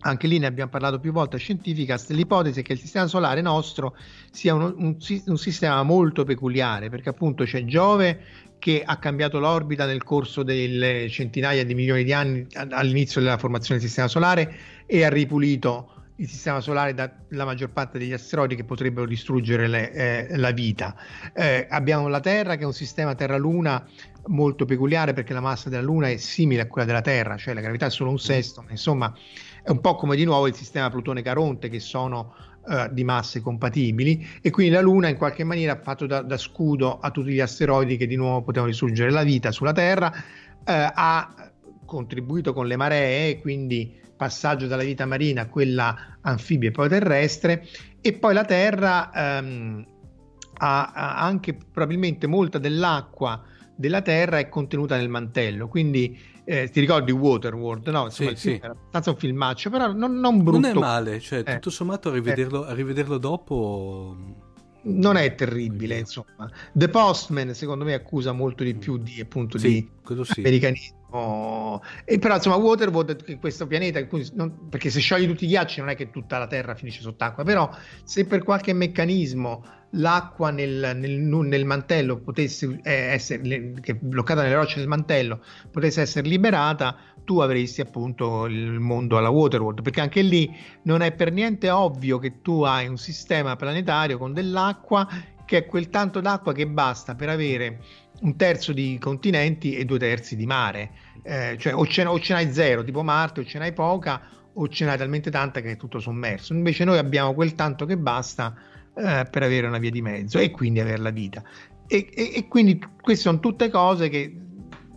anche 0.05 0.27
lì 0.27 0.37
ne 0.37 0.47
abbiamo 0.47 0.69
parlato 0.69 0.99
più 0.99 1.11
volte 1.11 1.37
a 1.37 1.39
Scientificast, 1.39 2.11
l'ipotesi 2.11 2.59
è 2.59 2.63
che 2.63 2.73
il 2.73 2.79
sistema 2.79 3.07
solare 3.07 3.41
nostro 3.41 3.95
sia 4.31 4.53
un, 4.53 4.73
un, 4.77 4.97
un 5.25 5.37
sistema 5.37 5.81
molto 5.83 6.23
peculiare, 6.23 6.89
perché 6.89 7.09
appunto 7.09 7.43
c'è 7.45 7.63
Giove 7.65 8.21
che 8.63 8.81
ha 8.81 8.95
cambiato 8.95 9.39
l'orbita 9.39 9.85
nel 9.85 10.05
corso 10.05 10.41
delle 10.41 11.09
centinaia 11.09 11.65
di 11.65 11.75
milioni 11.75 12.05
di 12.05 12.13
anni 12.13 12.47
all'inizio 12.53 13.19
della 13.19 13.37
formazione 13.37 13.77
del 13.77 13.89
sistema 13.89 14.07
solare 14.07 14.55
e 14.85 15.03
ha 15.03 15.09
ripulito 15.09 15.89
il 16.15 16.29
sistema 16.29 16.61
solare 16.61 16.93
dalla 16.93 17.43
maggior 17.43 17.71
parte 17.71 17.97
degli 17.97 18.13
asteroidi 18.13 18.55
che 18.55 18.63
potrebbero 18.63 19.05
distruggere 19.05 19.67
le, 19.67 19.91
eh, 19.91 20.37
la 20.37 20.51
vita. 20.51 20.95
Eh, 21.33 21.67
abbiamo 21.69 22.07
la 22.07 22.21
Terra 22.21 22.55
che 22.55 22.63
è 22.63 22.65
un 22.65 22.71
sistema 22.71 23.15
Terra-Luna 23.15 23.85
molto 24.27 24.63
peculiare 24.63 25.11
perché 25.11 25.33
la 25.33 25.41
massa 25.41 25.67
della 25.67 25.81
Luna 25.81 26.07
è 26.07 26.15
simile 26.15 26.61
a 26.61 26.67
quella 26.67 26.87
della 26.87 27.01
Terra, 27.01 27.35
cioè 27.35 27.53
la 27.53 27.59
gravità 27.59 27.87
è 27.87 27.91
solo 27.91 28.11
un 28.11 28.19
sesto, 28.19 28.61
ma 28.61 28.71
insomma 28.71 29.13
è 29.61 29.71
un 29.71 29.81
po' 29.81 29.95
come 29.95 30.15
di 30.15 30.23
nuovo 30.23 30.47
il 30.47 30.55
sistema 30.55 30.89
Plutone-Caronte 30.89 31.67
che 31.67 31.81
sono 31.81 32.33
uh, 32.65 32.91
di 32.91 33.03
masse 33.03 33.41
compatibili 33.41 34.25
e 34.41 34.49
quindi 34.49 34.73
la 34.73 34.81
Luna 34.81 35.07
in 35.07 35.17
qualche 35.17 35.43
maniera 35.43 35.73
ha 35.73 35.79
fatto 35.81 36.05
da, 36.05 36.21
da, 36.21 36.37
scudo 36.37 36.99
a 36.99 37.11
tutti 37.11 37.31
gli 37.31 37.39
asteroidi 37.39 37.97
che 37.97 38.07
di 38.07 38.15
nuovo 38.15 38.43
potevano 38.43 38.71
risurgere 38.71 39.11
la 39.11 39.23
vita 39.23 39.51
sulla 39.51 39.73
Terra, 39.73 40.11
uh, 40.13 40.61
ha 40.65 41.51
contribuito 41.85 42.53
con 42.53 42.67
le 42.67 42.75
maree, 42.75 43.39
quindi 43.39 44.01
passaggio 44.15 44.67
dalla 44.67 44.83
vita 44.83 45.05
marina 45.05 45.41
a 45.41 45.47
quella 45.47 46.17
anfibia 46.21 46.69
e 46.69 46.71
poi 46.71 46.89
terrestre, 46.89 47.67
e 48.01 48.13
poi 48.13 48.33
la 48.33 48.45
Terra 48.45 49.11
ehm, 49.11 49.85
ha, 50.59 50.91
ha, 50.91 51.21
anche 51.21 51.53
probabilmente 51.53 52.27
molta 52.27 52.57
dell'acqua 52.57 53.43
della 53.75 54.01
Terra 54.01 54.37
è 54.39 54.49
contenuta 54.49 54.95
nel 54.95 55.09
mantello, 55.09 55.67
quindi 55.67 56.17
eh, 56.45 56.69
ti 56.69 56.79
ricordi 56.79 57.11
Waterworld? 57.11 57.87
No, 57.87 58.05
insomma, 58.05 58.29
sì, 58.31 58.35
sì. 58.35 58.59
era 58.61 58.71
abbastanza 58.71 59.11
un 59.11 59.17
filmaccio, 59.17 59.69
però 59.69 59.91
non, 59.91 60.19
non 60.19 60.43
brutto. 60.43 60.59
Non 60.59 60.69
è 60.69 60.73
male, 60.73 61.19
cioè 61.19 61.39
eh. 61.39 61.53
tutto 61.53 61.69
sommato 61.69 62.09
a 62.09 62.13
rivederlo, 62.13 62.65
eh. 62.67 62.71
a 62.71 62.73
rivederlo 62.73 63.17
dopo 63.17 64.15
non 64.83 65.15
è 65.15 65.33
terribile, 65.35 65.99
insomma. 65.99 66.49
The 66.73 66.89
Postman, 66.89 67.53
secondo 67.53 67.85
me, 67.85 67.93
accusa 67.93 68.31
molto 68.31 68.63
di 68.63 68.75
più 68.75 68.97
di, 68.97 69.19
appunto, 69.21 69.57
sì, 69.57 69.67
di 69.67 70.23
sì. 70.23 70.39
americanismo. 70.39 71.81
E 72.03 72.19
però, 72.19 72.35
insomma, 72.35 72.55
Waterworld, 72.57 73.39
questo 73.39 73.67
pianeta, 73.67 74.05
non, 74.33 74.67
perché 74.69 74.89
se 74.89 74.99
sciogli 74.99 75.27
tutti 75.27 75.45
i 75.45 75.47
ghiacci 75.47 75.79
non 75.79 75.89
è 75.89 75.95
che 75.95 76.09
tutta 76.09 76.37
la 76.37 76.47
Terra 76.47 76.75
finisce 76.75 77.01
sott'acqua, 77.01 77.43
però 77.43 77.69
se 78.03 78.25
per 78.25 78.43
qualche 78.43 78.73
meccanismo 78.73 79.63
l'acqua 79.95 80.49
nel, 80.51 80.93
nel, 80.95 81.11
nel 81.11 81.65
mantello 81.65 82.17
potesse 82.17 82.79
eh, 82.83 82.93
essere, 82.93 83.73
che 83.81 83.95
bloccata 83.95 84.41
nelle 84.41 84.55
rocce 84.55 84.79
del 84.79 84.87
mantello, 84.87 85.41
potesse 85.71 86.01
essere 86.01 86.27
liberata, 86.27 86.95
tu 87.23 87.39
avresti 87.39 87.81
appunto 87.81 88.45
il 88.45 88.79
mondo 88.79 89.17
alla 89.17 89.29
Waterworld, 89.29 89.81
perché 89.81 90.01
anche 90.01 90.21
lì 90.21 90.51
non 90.83 91.01
è 91.01 91.11
per 91.13 91.31
niente 91.31 91.69
ovvio 91.69 92.19
che 92.19 92.41
tu 92.41 92.63
hai 92.63 92.87
un 92.87 92.97
sistema 92.97 93.55
planetario 93.55 94.17
con 94.17 94.33
dell'acqua 94.33 95.07
che 95.45 95.57
è 95.57 95.65
quel 95.65 95.89
tanto 95.89 96.21
d'acqua 96.21 96.53
che 96.53 96.67
basta 96.67 97.15
per 97.15 97.29
avere 97.29 97.79
un 98.21 98.35
terzo 98.35 98.71
di 98.71 98.97
continenti 98.99 99.75
e 99.75 99.85
due 99.85 99.99
terzi 99.99 100.35
di 100.35 100.45
mare, 100.45 100.91
eh, 101.23 101.57
cioè 101.59 101.75
o 101.75 101.85
ce, 101.85 102.05
o 102.05 102.19
ce 102.19 102.33
n'hai 102.33 102.51
zero 102.51 102.83
tipo 102.83 103.03
Marte 103.03 103.41
o 103.41 103.43
ce 103.43 103.59
n'hai 103.59 103.73
poca 103.73 104.21
o 104.53 104.67
ce 104.67 104.85
n'hai 104.85 104.97
talmente 104.97 105.29
tanta 105.29 105.61
che 105.61 105.71
è 105.71 105.77
tutto 105.77 105.99
sommerso, 105.99 106.53
invece 106.53 106.83
noi 106.83 106.97
abbiamo 106.97 107.33
quel 107.33 107.55
tanto 107.55 107.85
che 107.85 107.97
basta 107.97 108.55
eh, 108.95 109.27
per 109.29 109.43
avere 109.43 109.67
una 109.67 109.79
via 109.79 109.91
di 109.91 110.01
mezzo 110.01 110.39
e 110.39 110.51
quindi 110.51 110.79
avere 110.79 111.01
la 111.01 111.09
vita. 111.09 111.43
E, 111.87 112.09
e, 112.13 112.31
e 112.35 112.47
quindi 112.47 112.79
queste 113.01 113.23
sono 113.23 113.39
tutte 113.39 113.69
cose 113.69 114.09
che 114.09 114.35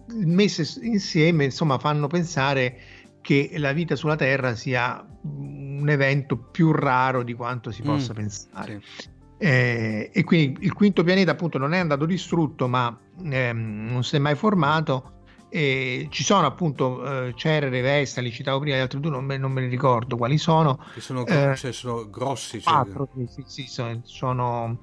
messe 0.08 0.64
insieme 0.82 1.44
insomma 1.44 1.78
fanno 1.78 2.06
pensare 2.06 2.78
che 3.20 3.50
la 3.56 3.72
vita 3.72 3.96
sulla 3.96 4.16
Terra 4.16 4.54
sia 4.54 5.04
un 5.22 5.86
evento 5.88 6.36
più 6.36 6.70
raro 6.70 7.22
di 7.24 7.34
quanto 7.34 7.70
si 7.70 7.82
possa 7.82 8.12
mm, 8.12 8.16
pensare. 8.16 8.80
Sì. 8.96 9.08
Eh, 9.38 10.10
e 10.14 10.24
quindi 10.24 10.64
il 10.64 10.72
quinto 10.72 11.02
pianeta 11.02 11.32
appunto 11.32 11.58
non 11.58 11.74
è 11.74 11.78
andato 11.78 12.06
distrutto 12.06 12.68
ma 12.68 12.96
ehm, 13.22 13.88
non 13.90 14.02
si 14.02 14.16
è 14.16 14.18
mai 14.18 14.34
formato 14.34 15.15
e 15.48 16.08
ci 16.10 16.24
sono 16.24 16.46
appunto 16.46 17.26
eh, 17.26 17.34
Cerere, 17.34 17.80
Vesta, 17.80 18.20
li 18.20 18.30
citavo 18.30 18.58
prima, 18.58 18.76
gli 18.76 18.80
altri 18.80 19.00
due 19.00 19.10
non 19.10 19.24
me, 19.24 19.36
non 19.36 19.52
me 19.52 19.62
ne 19.62 19.68
ricordo 19.68 20.16
quali 20.16 20.38
sono. 20.38 20.78
Che 20.92 21.00
sono, 21.00 21.24
eh, 21.26 21.54
cioè, 21.56 21.72
sono 21.72 22.08
grossi. 22.10 22.60
Cioè... 22.60 22.72
Quattro, 22.72 23.08
sì, 23.28 23.44
sì, 23.46 23.66
sono, 23.66 24.00
sono, 24.04 24.78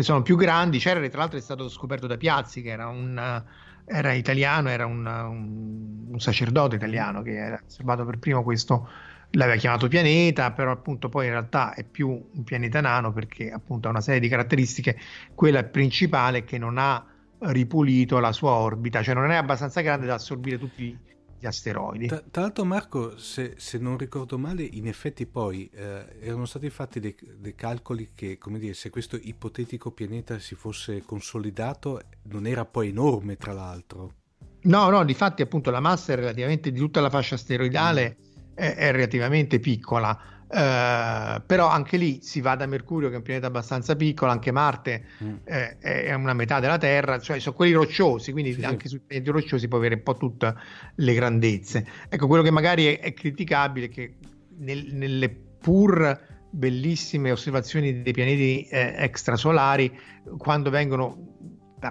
sono, 0.00 0.22
più 0.22 0.36
grandi. 0.36 0.78
Cerere 0.78 1.08
tra 1.08 1.20
l'altro 1.20 1.38
è 1.38 1.42
stato 1.42 1.68
scoperto 1.68 2.06
da 2.06 2.16
Piazzi 2.16 2.62
che 2.62 2.70
era 2.70 2.86
un 2.88 3.42
era 3.86 4.12
italiano, 4.12 4.68
era 4.68 4.86
un, 4.86 5.04
un, 5.06 6.06
un 6.08 6.20
sacerdote 6.20 6.76
italiano 6.76 7.22
che 7.22 7.36
era 7.36 7.60
osservato 7.62 8.04
per 8.04 8.18
primo 8.18 8.42
questo, 8.42 8.88
l'aveva 9.32 9.56
chiamato 9.56 9.88
pianeta, 9.88 10.52
però 10.52 10.70
appunto 10.70 11.08
poi 11.08 11.26
in 11.26 11.32
realtà 11.32 11.74
è 11.74 11.84
più 11.84 12.08
un 12.08 12.44
pianeta 12.44 12.80
nano 12.80 13.12
perché 13.12 13.50
appunto 13.50 13.88
ha 13.88 13.90
una 13.90 14.00
serie 14.00 14.20
di 14.20 14.28
caratteristiche, 14.28 14.98
quella 15.34 15.62
principale 15.64 16.44
che 16.44 16.58
non 16.58 16.78
ha 16.78 17.04
ripulito 17.52 18.18
la 18.18 18.32
sua 18.32 18.52
orbita, 18.52 19.02
cioè 19.02 19.14
non 19.14 19.30
è 19.30 19.36
abbastanza 19.36 19.80
grande 19.80 20.06
da 20.06 20.14
assorbire 20.14 20.58
tutti 20.58 20.98
gli 21.38 21.46
asteroidi. 21.46 22.06
Tra, 22.06 22.22
tra 22.30 22.42
l'altro 22.42 22.64
Marco, 22.64 23.18
se, 23.18 23.54
se, 23.56 23.78
non 23.78 23.98
ricordo 23.98 24.38
male, 24.38 24.62
in 24.62 24.86
effetti 24.86 25.26
poi 25.26 25.68
eh, 25.74 26.06
erano 26.20 26.46
stati 26.46 26.70
fatti 26.70 27.00
dei, 27.00 27.14
dei, 27.36 27.54
calcoli 27.54 28.10
che, 28.14 28.38
come 28.38 28.58
dire, 28.58 28.72
se 28.74 28.88
questo 28.90 29.18
ipotetico 29.20 29.90
pianeta 29.90 30.38
si 30.38 30.54
fosse 30.54 31.02
consolidato, 31.04 32.00
non 32.24 32.46
era 32.46 32.64
poi 32.64 32.88
enorme 32.88 33.36
tra 33.36 33.52
l'altro. 33.52 34.14
No, 34.62 34.88
no, 34.88 35.04
di 35.04 35.12
fatti 35.12 35.42
appunto 35.42 35.70
la 35.70 35.80
massa 35.80 36.14
è 36.14 36.16
relativamente 36.16 36.72
di 36.72 36.78
tutta 36.78 37.02
la 37.02 37.10
fascia 37.10 37.34
asteroidale 37.34 38.16
mm. 38.18 38.54
è, 38.54 38.74
è 38.76 38.92
relativamente 38.92 39.60
piccola 39.60 40.33
Uh, 40.54 41.42
però 41.46 41.66
anche 41.66 41.96
lì 41.96 42.20
si 42.22 42.40
va 42.40 42.54
da 42.54 42.64
Mercurio 42.66 43.08
che 43.08 43.14
è 43.14 43.16
un 43.16 43.24
pianeta 43.24 43.48
abbastanza 43.48 43.96
piccolo, 43.96 44.30
anche 44.30 44.52
Marte 44.52 45.04
mm. 45.20 45.34
eh, 45.42 45.78
è 45.78 46.14
una 46.14 46.32
metà 46.32 46.60
della 46.60 46.78
Terra, 46.78 47.18
cioè 47.18 47.40
sono 47.40 47.56
quelli 47.56 47.72
rocciosi, 47.72 48.30
quindi 48.30 48.52
sì, 48.52 48.62
anche 48.62 48.86
sui 48.88 49.00
pianeti 49.00 49.30
rocciosi 49.30 49.66
puoi 49.66 49.80
avere 49.80 49.96
un 49.96 50.04
po' 50.04 50.16
tutte 50.16 50.54
le 50.94 51.14
grandezze. 51.14 51.84
Ecco, 52.08 52.28
quello 52.28 52.44
che 52.44 52.52
magari 52.52 52.84
è, 52.86 53.00
è 53.00 53.12
criticabile 53.14 53.86
è 53.86 53.88
che 53.88 54.14
nel, 54.58 54.90
nelle 54.92 55.28
pur 55.28 56.20
bellissime 56.50 57.32
osservazioni 57.32 58.02
dei 58.02 58.12
pianeti 58.12 58.62
eh, 58.68 58.94
extrasolari, 58.96 59.92
quando 60.38 60.70
vengono 60.70 61.32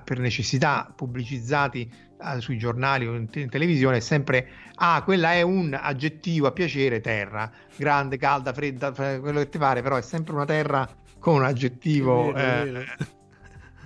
per 0.05 0.19
necessità 0.19 0.91
pubblicizzati 0.95 1.81
eh, 1.81 2.12
sui 2.39 2.57
giornali 2.57 3.05
o 3.05 3.15
in, 3.15 3.27
in, 3.33 3.49
televisione 3.49 3.97
è 3.97 3.99
sempre 3.99 4.47
ah 4.75 5.01
quella 5.03 5.33
è 5.33 5.41
un 5.41 5.77
aggettivo 5.79 6.47
a 6.47 6.51
piacere 6.51 7.01
terra 7.01 7.51
grande 7.75 8.17
calda 8.17 8.53
fredda 8.53 8.91
quello 8.91 9.39
che 9.39 9.49
ti 9.49 9.57
pare 9.57 9.81
però 9.81 9.97
è 9.97 10.01
sempre 10.01 10.33
una 10.33 10.45
terra 10.45 10.87
con 11.19 11.35
un 11.35 11.43
aggettivo 11.43 12.31
vero, 12.31 12.79
eh, 12.79 12.85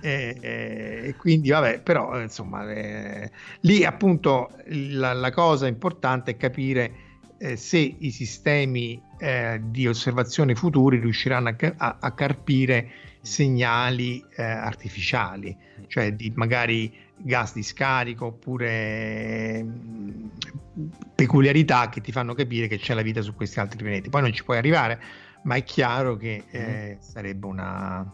e, 0.00 0.36
e, 0.40 1.00
e, 1.04 1.14
quindi 1.16 1.50
vabbè 1.50 1.80
però 1.80 2.20
insomma 2.20 2.70
eh, 2.70 3.30
lì 3.60 3.84
appunto 3.84 4.50
la, 4.66 5.12
la, 5.12 5.30
cosa 5.30 5.66
importante 5.66 6.32
è 6.32 6.36
capire 6.36 6.92
eh, 7.38 7.56
se 7.56 7.78
i 7.98 8.10
sistemi 8.10 9.00
eh, 9.18 9.60
di 9.62 9.86
osservazione 9.86 10.54
futuri 10.54 10.98
riusciranno 10.98 11.48
a, 11.48 11.56
a, 11.76 11.96
a 12.00 12.12
carpire 12.12 12.90
segnali 13.20 14.24
eh, 14.36 14.42
artificiali 14.42 15.56
cioè 15.88 16.12
di 16.12 16.32
magari 16.34 17.06
gas 17.18 17.52
di 17.54 17.62
scarico 17.62 18.26
oppure 18.26 19.62
mm, 19.62 20.26
peculiarità 21.14 21.88
che 21.88 22.00
ti 22.00 22.12
fanno 22.12 22.34
capire 22.34 22.66
che 22.68 22.78
c'è 22.78 22.94
la 22.94 23.02
vita 23.02 23.20
su 23.22 23.34
questi 23.34 23.60
altri 23.60 23.82
pianeti. 23.82 24.08
Poi 24.08 24.22
non 24.22 24.32
ci 24.32 24.44
puoi 24.44 24.58
arrivare, 24.58 25.00
ma 25.42 25.56
è 25.56 25.64
chiaro 25.64 26.16
che 26.16 26.44
eh, 26.50 26.96
mm. 26.96 27.00
sarebbe 27.00 27.46
una, 27.46 28.10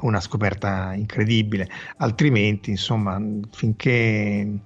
una, 0.00 0.20
scoperta 0.20 0.92
incredibile. 0.94 1.68
Altrimenti, 1.98 2.70
insomma, 2.70 3.20
finché, 3.50 4.60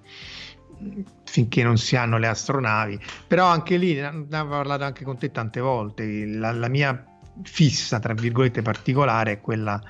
finché 1.24 1.62
non 1.62 1.78
si 1.78 1.96
hanno 1.96 2.18
le 2.18 2.26
astronavi, 2.26 2.98
però 3.26 3.46
anche 3.46 3.76
lì 3.76 3.94
ne 3.94 4.06
avevo 4.06 4.48
parlato 4.48 4.84
anche 4.84 5.04
con 5.04 5.18
te 5.18 5.30
tante 5.30 5.60
volte. 5.60 6.26
La, 6.26 6.52
la 6.52 6.68
mia 6.68 7.04
fissa, 7.42 7.98
tra 7.98 8.12
virgolette, 8.12 8.62
particolare 8.62 9.32
è 9.32 9.40
quella 9.40 9.80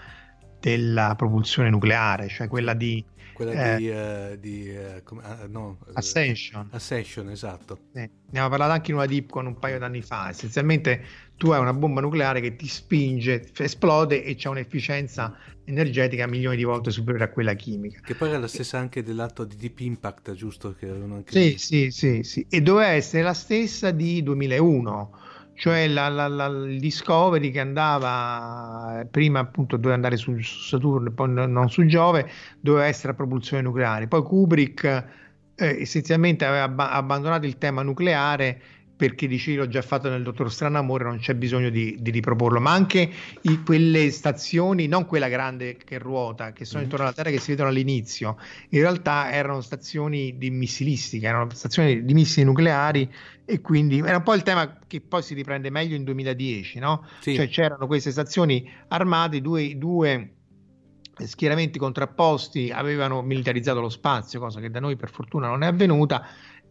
della 0.61 1.15
propulsione 1.17 1.71
nucleare, 1.71 2.29
cioè 2.29 2.47
quella 2.47 2.75
di 2.75 3.05
quella 3.33 3.75
eh, 3.75 3.77
di, 3.77 3.89
uh, 3.89 4.39
di 4.39 4.75
uh, 4.75 5.03
come, 5.03 5.23
uh, 5.25 5.51
no, 5.51 5.79
Ascension. 5.95 6.69
Ascension, 6.71 7.31
esatto. 7.31 7.79
Sì. 7.93 8.01
Ne 8.01 8.11
abbiamo 8.29 8.49
parlato 8.49 8.73
anche 8.73 8.91
in 8.91 8.97
una 8.97 9.07
Deepcon 9.07 9.47
un 9.47 9.59
paio 9.59 9.79
d'anni 9.79 10.03
fa. 10.03 10.31
Essenzialmente 10.31 11.05
tu 11.37 11.51
hai 11.51 11.61
una 11.61 11.73
bomba 11.73 12.01
nucleare 12.01 12.41
che 12.41 12.57
ti 12.57 12.69
spinge, 12.69 13.51
esplode 13.57 14.23
e 14.25 14.35
c'è 14.35 14.49
un'efficienza 14.49 15.37
energetica 15.65 16.27
milioni 16.27 16.57
di 16.57 16.65
volte 16.65 16.91
superiore 16.91 17.25
a 17.25 17.31
quella 17.31 17.55
chimica. 17.55 18.01
Che 18.01 18.15
poi 18.15 18.29
era 18.29 18.39
la 18.39 18.49
stessa 18.49 18.79
anche 18.79 19.03
dell'atto 19.03 19.45
di 19.45 19.57
Deep 19.57 19.81
Impact, 19.81 20.33
giusto? 20.35 20.75
Che 20.75 20.89
anche... 20.89 21.33
Sì, 21.33 21.59
sì, 21.59 21.91
sì, 21.91 22.23
sì. 22.23 22.47
E 22.49 22.61
doveva 22.61 22.89
essere 22.89 23.23
la 23.23 23.35
stessa 23.35 23.91
di 23.91 24.23
2001 24.23 25.22
cioè 25.63 25.87
la, 25.87 26.09
la, 26.09 26.27
la, 26.27 26.47
il 26.47 26.81
Discovery 26.81 27.53
che 27.53 27.61
andava 27.61 29.07
prima 29.09 29.39
appunto 29.39 29.77
doveva 29.77 29.95
andare 29.95 30.17
su, 30.17 30.37
su 30.41 30.67
Saturno 30.67 31.13
poi 31.13 31.31
non 31.31 31.71
su 31.71 31.87
Giove 31.87 32.29
doveva 32.59 32.87
essere 32.87 33.13
a 33.13 33.15
propulsione 33.15 33.63
nucleare. 33.63 34.09
Poi 34.09 34.25
Kubrick 34.25 34.83
eh, 35.55 35.83
essenzialmente 35.83 36.45
aveva 36.45 36.65
ab- 36.65 36.81
abbandonato 36.81 37.47
il 37.47 37.59
tema 37.59 37.83
nucleare 37.83 38.61
perché 39.03 39.27
dicevi 39.27 39.57
l'ho 39.57 39.67
già 39.67 39.83
fatto 39.83 40.09
nel 40.09 40.23
Dottor 40.23 40.53
Stranamore, 40.53 41.03
non 41.03 41.19
c'è 41.19 41.35
bisogno 41.35 41.71
di, 41.71 41.97
di 41.99 42.13
riproporlo, 42.13 42.61
ma 42.61 42.71
anche 42.71 43.11
i, 43.41 43.61
quelle 43.65 44.13
stazioni, 44.13 44.87
non 44.87 45.07
quella 45.07 45.27
grande 45.27 45.77
che 45.77 45.99
ruota, 45.99 46.53
che 46.53 46.65
sono 46.65 46.79
mm-hmm. 46.79 46.85
intorno 46.85 47.07
alla 47.07 47.15
Terra 47.17 47.31
che 47.31 47.41
si 47.41 47.51
vedono 47.51 47.71
all'inizio, 47.71 48.37
in 48.69 48.79
realtà 48.79 49.33
erano 49.33 49.61
stazioni 49.61 50.39
di 50.39 50.51
missilistica, 50.51 51.27
erano 51.27 51.51
stazioni 51.53 52.05
di 52.05 52.15
missili 52.15 52.47
nucleari 52.47 53.13
e 53.45 53.61
quindi 53.61 53.99
era 53.99 54.19
un 54.19 54.23
po' 54.23 54.35
il 54.35 54.45
tema 54.45 54.79
che 54.87 55.01
poi 55.01 55.23
si 55.25 55.35
riprende 55.35 55.69
meglio 55.69 55.97
in 55.97 56.05
2010, 56.05 56.79
no? 56.79 57.05
Sì. 57.19 57.35
Cioè 57.35 57.49
c'erano 57.49 57.89
queste 57.89 58.13
stazioni 58.13 58.71
armate, 58.87 59.41
due, 59.41 59.77
due 59.79 60.35
schieramenti 61.27 61.79
contrapposti 61.79 62.71
avevano 62.71 63.21
militarizzato 63.21 63.81
lo 63.81 63.89
spazio, 63.89 64.39
cosa 64.39 64.61
che 64.61 64.71
da 64.71 64.79
noi 64.79 64.95
per 64.95 65.11
fortuna 65.11 65.49
non 65.49 65.65
è 65.65 65.67
avvenuta 65.67 66.25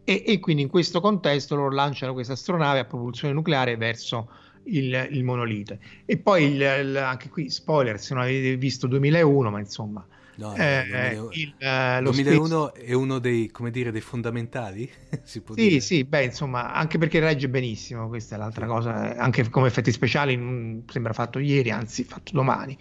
e, 0.04 0.24
e, 0.26 0.40
quindi 0.40 0.64
in 0.64 0.70
questo 0.70 1.00
contesto 1.02 1.56
loro 1.56 1.72
lanciano 1.74 2.14
questa 2.14 2.34
astronave 2.34 2.80
a 2.80 2.86
propulsione 2.86 3.34
nucleare 3.34 3.78
verso 3.78 4.30
il, 4.64 5.08
il 5.12 5.24
monolite. 5.24 5.80
E 6.06 6.18
poi 6.20 6.46
il, 6.46 6.62
il, 6.62 6.98
anche 6.98 7.30
qui, 7.30 7.50
spoiler, 7.50 8.00
se 8.00 8.14
non 8.14 8.24
avete 8.24 8.56
visto 8.58 8.88
2001, 8.88 9.50
ma 9.52 9.60
insomma... 9.60 10.06
No, 10.38 10.58
eh, 10.58 11.12
no, 11.14 11.30
il, 11.30 11.56
eh, 11.60 12.00
2001 12.02 12.72
Space- 12.72 12.72
è 12.74 12.94
uno 12.94 13.20
dei, 13.20 13.50
come 13.52 13.72
dire, 13.72 13.92
dei 13.92 14.02
fondamentali, 14.02 14.90
si 15.24 15.42
può 15.42 15.56
Sì, 15.56 15.80
dire. 15.80 15.82
sì, 15.82 16.06
beh, 16.06 16.24
insomma, 16.24 16.72
anche 16.74 16.98
perché 16.98 17.20
regge 17.20 17.50
benissimo, 17.50 18.08
questa 18.08 18.36
è 18.36 18.38
l'altra 18.38 18.66
cosa, 18.66 19.14
eh, 19.14 19.20
anche 19.20 19.50
come 19.50 19.68
effetti 19.68 19.92
speciali 19.92 20.38
non 20.38 20.86
sembra 20.88 21.12
fatto 21.12 21.40
ieri, 21.40 21.72
anzi 21.72 22.06
fatto 22.06 22.32
domani. 22.34 22.78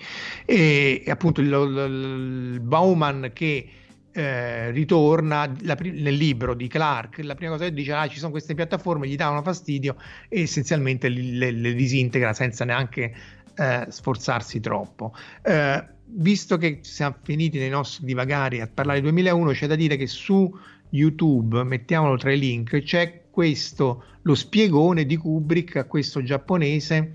E, 0.46 1.02
e 1.04 1.10
appunto 1.10 1.40
il, 1.40 1.48
il- 1.48 2.52
il 2.54 2.60
Bauman 2.60 3.32
che 3.34 3.68
eh, 4.12 4.70
ritorna 4.70 5.52
la 5.62 5.76
nel 5.80 6.14
libro 6.14 6.54
di 6.54 6.68
Clark, 6.68 7.18
la 7.22 7.34
prima 7.34 7.52
cosa 7.52 7.64
che 7.64 7.72
dice, 7.72 7.92
ah, 7.92 8.08
ci 8.08 8.18
sono 8.18 8.30
queste 8.30 8.54
piattaforme, 8.54 9.08
gli 9.08 9.16
davano 9.16 9.42
fastidio 9.42 9.96
e 10.28 10.42
essenzialmente 10.42 11.08
le, 11.08 11.50
le 11.50 11.74
disintegra 11.74 12.32
senza 12.32 12.64
neanche 12.64 13.14
eh, 13.56 13.86
sforzarsi 13.88 14.60
troppo. 14.60 15.14
Eh, 15.42 15.84
visto 16.12 16.56
che 16.56 16.80
siamo 16.82 17.16
finiti 17.22 17.58
nei 17.58 17.68
nostri 17.68 18.04
divagari 18.04 18.60
a 18.60 18.68
parlare 18.72 18.98
di 18.98 19.04
2001, 19.04 19.52
c'è 19.52 19.66
da 19.66 19.76
dire 19.76 19.96
che 19.96 20.06
su 20.06 20.52
YouTube, 20.90 21.62
mettiamolo 21.62 22.16
tra 22.16 22.32
i 22.32 22.38
link, 22.38 22.82
c'è 22.82 23.22
questo, 23.30 24.04
lo 24.22 24.34
spiegone 24.34 25.06
di 25.06 25.16
Kubrick 25.16 25.76
a 25.76 25.84
questo 25.84 26.22
giapponese 26.22 27.12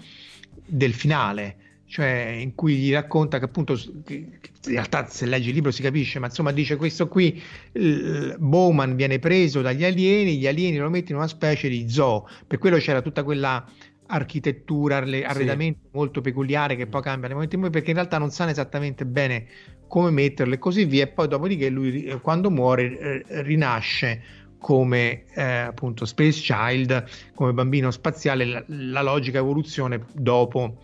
del 0.65 0.93
finale, 0.93 1.57
cioè 1.95 2.35
in 2.41 2.55
cui 2.55 2.75
gli 2.75 2.91
racconta 2.91 3.39
che 3.39 3.45
appunto, 3.45 3.79
in 4.09 4.27
realtà 4.65 5.07
se 5.07 5.25
leggi 5.25 5.47
il 5.47 5.55
libro 5.55 5.71
si 5.71 5.81
capisce, 5.81 6.19
ma 6.19 6.25
insomma 6.25 6.51
dice 6.51 6.75
questo 6.75 7.07
qui, 7.07 7.41
Bowman 7.71 8.97
viene 8.97 9.17
preso 9.17 9.61
dagli 9.61 9.85
alieni, 9.85 10.37
gli 10.37 10.45
alieni 10.45 10.75
lo 10.75 10.89
mettono 10.89 11.11
in 11.11 11.17
una 11.19 11.27
specie 11.27 11.69
di 11.69 11.89
zoo, 11.89 12.27
per 12.45 12.59
quello 12.59 12.75
c'era 12.79 13.01
tutta 13.01 13.23
quella 13.23 13.65
architettura, 14.07 14.97
arre- 14.97 15.23
arredamento 15.23 15.87
molto 15.93 16.19
peculiare 16.19 16.75
che 16.75 16.85
poi 16.85 17.01
cambia 17.01 17.27
nei 17.27 17.35
momenti 17.35 17.55
in 17.55 17.61
cui- 17.61 17.69
perché 17.69 17.91
in 17.91 17.95
realtà 17.95 18.17
non 18.17 18.29
sanno 18.29 18.51
esattamente 18.51 19.05
bene 19.05 19.45
come 19.87 20.11
metterlo 20.11 20.53
e 20.53 20.57
così 20.57 20.83
via 20.83 21.03
e 21.03 21.07
poi 21.07 21.29
dopodiché 21.29 21.69
lui 21.69 22.03
eh, 22.03 22.19
quando 22.19 22.51
muore 22.51 23.23
rinasce 23.41 24.21
come 24.59 25.23
eh, 25.33 25.41
appunto 25.41 26.05
Space 26.05 26.41
Child 26.41 27.05
come 27.35 27.53
bambino 27.53 27.89
spaziale 27.89 28.43
la, 28.43 28.63
la 28.67 29.01
logica 29.01 29.37
evoluzione 29.37 30.05
dopo 30.11 30.77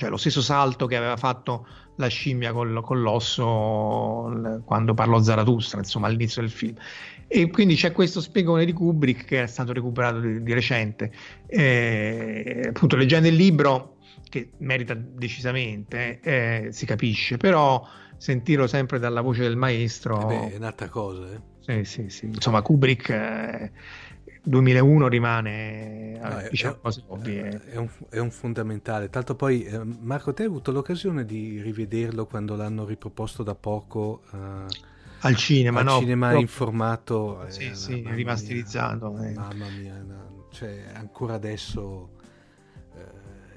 cioè 0.00 0.08
lo 0.08 0.16
stesso 0.16 0.40
salto 0.40 0.86
che 0.86 0.96
aveva 0.96 1.18
fatto 1.18 1.66
la 1.96 2.06
scimmia 2.06 2.54
col, 2.54 2.80
con 2.82 3.02
l'osso 3.02 4.62
quando 4.64 4.94
parlò 4.94 5.20
Zarathustra 5.20 5.80
insomma 5.80 6.06
all'inizio 6.06 6.40
del 6.40 6.50
film 6.50 6.74
e 7.28 7.50
quindi 7.50 7.74
c'è 7.74 7.92
questo 7.92 8.22
spiegone 8.22 8.64
di 8.64 8.72
Kubrick 8.72 9.26
che 9.26 9.42
è 9.42 9.46
stato 9.46 9.74
recuperato 9.74 10.20
di, 10.20 10.42
di 10.42 10.52
recente 10.54 11.12
Eh, 11.46 12.68
appunto 12.68 12.96
leggendo 12.96 13.28
il 13.28 13.34
libro 13.34 13.96
che 14.30 14.52
merita 14.58 14.94
decisamente 14.94 16.20
eh, 16.20 16.68
si 16.70 16.86
capisce 16.86 17.36
però 17.36 17.86
sentirlo 18.16 18.66
sempre 18.66 18.98
dalla 18.98 19.20
voce 19.20 19.42
del 19.42 19.56
maestro 19.56 20.30
Eh 20.30 20.34
beh, 20.34 20.52
è 20.52 20.56
un'altra 20.56 20.88
cosa, 20.88 21.26
eh. 21.66 21.84
sì, 21.84 21.84
sì, 21.84 22.08
sì. 22.08 22.24
insomma 22.24 22.62
Kubrick 22.62 23.10
eh, 23.10 23.70
2001 24.42 25.08
rimane 25.08 26.18
No, 26.22 26.42
diciamo 26.50 26.74
è- 26.74 26.78
cose 26.80 27.02
ovvie 27.06 27.62
È 27.64 27.76
un, 27.76 27.88
è 28.10 28.18
un 28.18 28.30
fondamentale. 28.30 29.08
Tanto 29.10 29.34
poi, 29.34 29.64
eh, 29.64 29.80
Marco, 29.82 30.34
te 30.34 30.42
hai 30.42 30.48
avuto 30.48 30.70
l'occasione 30.72 31.24
di 31.24 31.60
rivederlo 31.62 32.26
quando 32.26 32.56
l'hanno 32.56 32.84
riproposto 32.84 33.42
da 33.42 33.54
poco 33.54 34.22
eh, 34.32 34.66
al 35.22 35.36
cinema 35.36 35.80
al 35.80 35.84
no 35.86 35.98
cinema 35.98 36.30
purtroppo- 36.30 36.40
in 36.40 36.46
formato 36.48 37.46
eh, 37.46 37.50
Sì, 37.50 37.74
sì, 37.74 37.90
mamma 37.92 38.02
mia, 38.08 38.14
rimasterizzato, 38.16 39.18
eh. 39.22 39.32
Mamma 39.32 39.66
mia, 39.78 40.02
no, 40.06 40.46
cioè, 40.52 40.84
ancora 40.94 41.34
adesso 41.34 42.10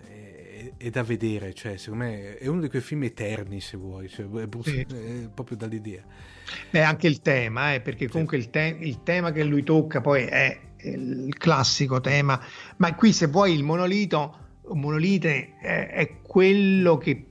eh, 0.08 0.72
è, 0.78 0.84
è 0.86 0.90
da 0.90 1.04
vedere. 1.04 1.54
Cioè, 1.54 1.78
secondo 1.78 2.06
me 2.06 2.38
è 2.38 2.48
uno 2.48 2.62
di 2.62 2.70
quei 2.70 2.82
film 2.82 3.04
eterni, 3.04 3.60
se 3.62 3.78
vuoi, 3.78 4.08
cioè, 4.10 4.26
è, 4.30 4.48
brut- 4.48 4.68
Sì. 4.70 4.80
è 4.82 5.30
proprio 5.34 5.58
dall'idea. 5.58 6.04
Beh, 6.70 6.84
anche 6.84 7.08
il 7.08 7.22
tema, 7.22 7.74
eh, 7.74 7.82
perché 7.82 8.08
comunque 8.10 8.38
il, 8.38 8.50
te- 8.50 8.78
il 8.80 9.04
tema 9.04 9.32
che 9.32 9.44
lui 9.44 9.64
tocca 9.64 10.02
poi 10.02 10.24
è 10.26 10.60
il 10.84 11.36
classico 11.38 12.02
tema, 12.02 12.40
ma 12.78 12.96
qui 12.96 13.12
se 13.14 13.28
vuoi 13.28 13.54
il 13.54 13.64
monolito, 13.64 14.38
monolite 14.74 15.54
eh, 15.62 15.90
è 15.90 16.22
quello 16.22 16.98
che 16.98 17.26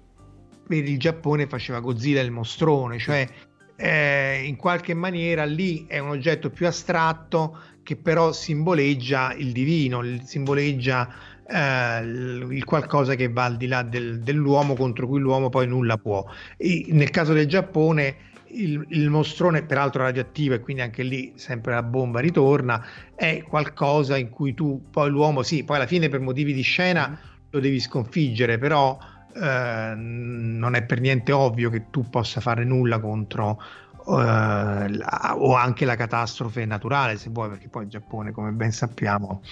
per 0.66 0.88
il 0.88 0.98
Giappone 0.98 1.46
faceva 1.46 1.80
Godzilla 1.80 2.20
il 2.20 2.30
mostrone, 2.30 2.98
cioè 2.98 3.28
eh, 3.76 4.42
in 4.44 4.56
qualche 4.56 4.94
maniera 4.94 5.44
lì 5.44 5.86
è 5.86 5.98
un 5.98 6.10
oggetto 6.10 6.50
più 6.50 6.66
astratto 6.66 7.58
che 7.82 7.96
però 7.96 8.32
simboleggia 8.32 9.34
il 9.34 9.52
divino, 9.52 10.02
simboleggia 10.24 11.12
eh, 11.52 12.00
il 12.02 12.64
qualcosa 12.64 13.14
che 13.14 13.28
va 13.28 13.44
al 13.44 13.56
di 13.56 13.66
là 13.66 13.82
del- 13.82 14.20
dell'uomo 14.20 14.74
contro 14.74 15.06
cui 15.06 15.20
l'uomo 15.20 15.48
poi 15.50 15.66
nulla 15.66 15.96
può. 15.98 16.24
E 16.56 16.86
nel 16.90 17.10
caso 17.10 17.32
del 17.32 17.46
Giappone 17.46 18.16
il, 18.54 18.84
il 18.90 19.08
mostrone, 19.10 19.62
peraltro 19.62 20.02
radioattivo, 20.02 20.54
e 20.54 20.60
quindi 20.60 20.82
anche 20.82 21.02
lì 21.02 21.32
sempre 21.36 21.72
la 21.74 21.82
bomba 21.82 22.20
ritorna, 22.20 22.84
è 23.14 23.42
qualcosa 23.42 24.16
in 24.16 24.30
cui 24.30 24.54
tu 24.54 24.88
poi 24.90 25.10
l'uomo, 25.10 25.42
sì, 25.42 25.64
poi 25.64 25.76
alla 25.76 25.86
fine 25.86 26.08
per 26.08 26.20
motivi 26.20 26.52
di 26.52 26.62
scena 26.62 27.18
lo 27.50 27.60
devi 27.60 27.80
sconfiggere, 27.80 28.58
però 28.58 28.98
eh, 29.34 29.92
non 29.96 30.74
è 30.74 30.82
per 30.84 31.00
niente 31.00 31.32
ovvio 31.32 31.70
che 31.70 31.88
tu 31.90 32.08
possa 32.08 32.40
fare 32.40 32.64
nulla 32.64 32.98
contro 33.00 33.58
eh, 34.06 34.88
la- 34.88 35.34
o 35.36 35.54
anche 35.54 35.84
la 35.84 35.96
catastrofe 35.96 36.64
naturale, 36.64 37.16
se 37.16 37.30
vuoi, 37.30 37.48
perché 37.50 37.68
poi 37.68 37.84
il 37.84 37.88
Giappone, 37.90 38.32
come 38.32 38.50
ben 38.52 38.72
sappiamo, 38.72 39.42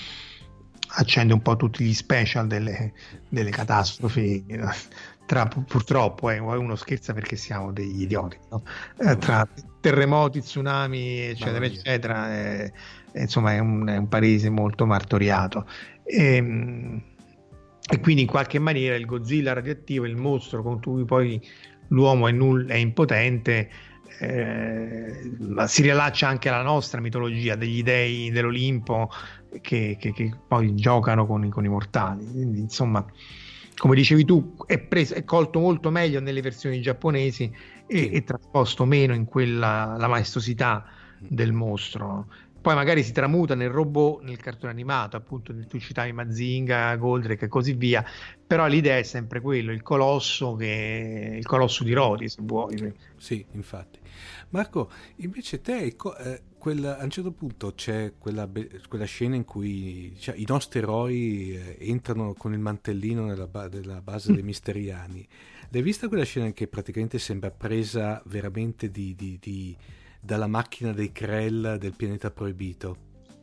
accende 0.95 1.33
un 1.33 1.43
po' 1.43 1.57
tutti 1.57 1.85
gli 1.85 1.95
special 1.95 2.47
delle, 2.47 2.93
delle 3.29 3.51
catastrofi. 3.51 4.45
eh, 4.47 4.61
Tra, 5.27 5.47
pu- 5.47 5.65
purtroppo 5.65 6.29
eh, 6.31 6.39
uno 6.39 6.75
scherza 6.75 7.13
perché 7.13 7.37
siamo 7.37 7.71
degli 7.71 8.03
idioti, 8.03 8.37
no? 8.51 8.63
Eh, 8.99 9.17
tra 9.17 9.47
terremoti, 9.81 10.41
tsunami, 10.41 11.21
eccetera, 11.21 11.65
eccetera, 11.65 12.35
eh, 12.37 12.73
eh, 13.13 13.21
insomma, 13.21 13.55
è 13.55 13.61
un, 13.61 13.87
è 13.87 13.97
un 13.97 14.09
paese 14.09 14.51
molto 14.51 14.87
martoriato. 14.87 15.67
Ehm, 16.03 17.01
e 17.89 18.01
quindi 18.01 18.23
in 18.23 18.29
qualche 18.29 18.59
maniera 18.59 18.97
il 18.97 19.07
Godzilla 19.07 19.53
radioattivo, 19.53 20.05
il 20.05 20.17
mostro 20.17 20.63
contro 20.63 20.93
cui 20.93 21.05
poi 21.05 21.41
l'uomo 21.89 22.27
è, 22.27 22.33
null- 22.33 22.69
è 22.69 22.77
impotente, 22.77 23.71
eh, 24.21 25.67
si 25.67 25.83
riallaccia 25.83 26.29
anche 26.29 26.49
alla 26.49 26.63
nostra 26.63 27.01
mitologia 27.01 27.57
degli 27.57 27.83
dei 27.83 28.31
dell'Olimpo 28.31 29.09
che, 29.61 29.97
che- 29.99 30.13
che 30.13 30.31
poi 30.47 30.75
giocano 30.75 31.27
con, 31.27 31.45
i- 31.45 31.51
con 31.51 31.65
i 31.65 31.69
mortali. 31.69 32.25
Quindi, 32.27 32.61
insomma, 32.61 33.05
come 33.77 33.95
dicevi 33.97 34.25
tu, 34.25 34.55
è, 34.67 34.79
preso, 34.79 35.15
è 35.15 35.25
colto 35.25 35.59
molto 35.61 35.91
meglio 35.91 36.21
nelle 36.21 36.43
versioni 36.43 36.81
giapponesi 36.81 37.51
e, 37.87 38.11
e 38.13 38.23
trasposto 38.23 38.85
meno 38.85 39.15
in 39.15 39.25
quella 39.25 39.97
la 39.99 40.09
maestosità 40.09 40.85
del 41.27 41.53
mostro. 41.53 42.29
Poi 42.61 42.75
magari 42.75 43.03
si 43.03 43.13
tramuta 43.13 43.55
nel 43.55 43.71
robot, 43.71 44.23
nel 44.23 44.37
cartone 44.37 44.73
animato, 44.73 45.17
appunto, 45.17 45.55
tu 45.67 45.79
citavi 45.79 46.13
Mazinga, 46.13 46.95
Goldrake 46.97 47.47
e 47.47 47.49
così 47.49 47.73
via, 47.73 48.05
però 48.47 48.67
l'idea 48.67 48.99
è 48.99 49.03
sempre 49.03 49.41
quello, 49.41 49.73
il 49.73 49.81
colosso, 49.83 50.57
che, 50.57 51.37
il 51.39 51.47
colosso 51.47 51.85
di 51.85 51.95
Rodi, 51.95 52.29
se 52.29 52.43
vuoi. 52.43 52.93
Sì, 53.17 53.47
infatti. 53.53 54.00
Marco, 54.51 54.91
invece 55.17 55.61
te, 55.61 55.95
co- 55.95 56.17
eh, 56.17 56.43
quel- 56.59 56.85
a 56.85 57.05
un 57.05 57.11
certo 57.11 57.31
punto 57.31 57.73
c'è 57.75 58.15
quella, 58.19 58.47
be- 58.49 58.81
quella 58.89 59.05
scena 59.05 59.37
in 59.37 59.45
cui 59.45 60.15
cioè, 60.19 60.35
i 60.37 60.45
nostri 60.49 60.81
eroi 60.81 61.55
eh, 61.55 61.77
entrano 61.89 62.35
con 62.35 62.53
il 62.53 62.59
mantellino 62.59 63.25
nella, 63.27 63.47
ba- 63.47 63.69
base 64.03 64.33
dei 64.33 64.43
Misteriani. 64.43 65.27
L'hai 65.69 65.83
vista 65.83 66.09
quella 66.09 66.25
scena 66.25 66.51
che 66.53 66.67
praticamente 66.67 67.19
sembra 67.21 67.51
presa 67.53 68.21
veramente 68.27 68.91
di- 68.91 69.15
di- 69.15 69.39
di- 69.41 69.77
dalla 70.21 70.49
macchina 70.49 70.93
dei 70.93 71.13
Krell 71.13 71.77
del 71.77 71.95
pianeta 71.95 72.31
proibito? 72.33 72.97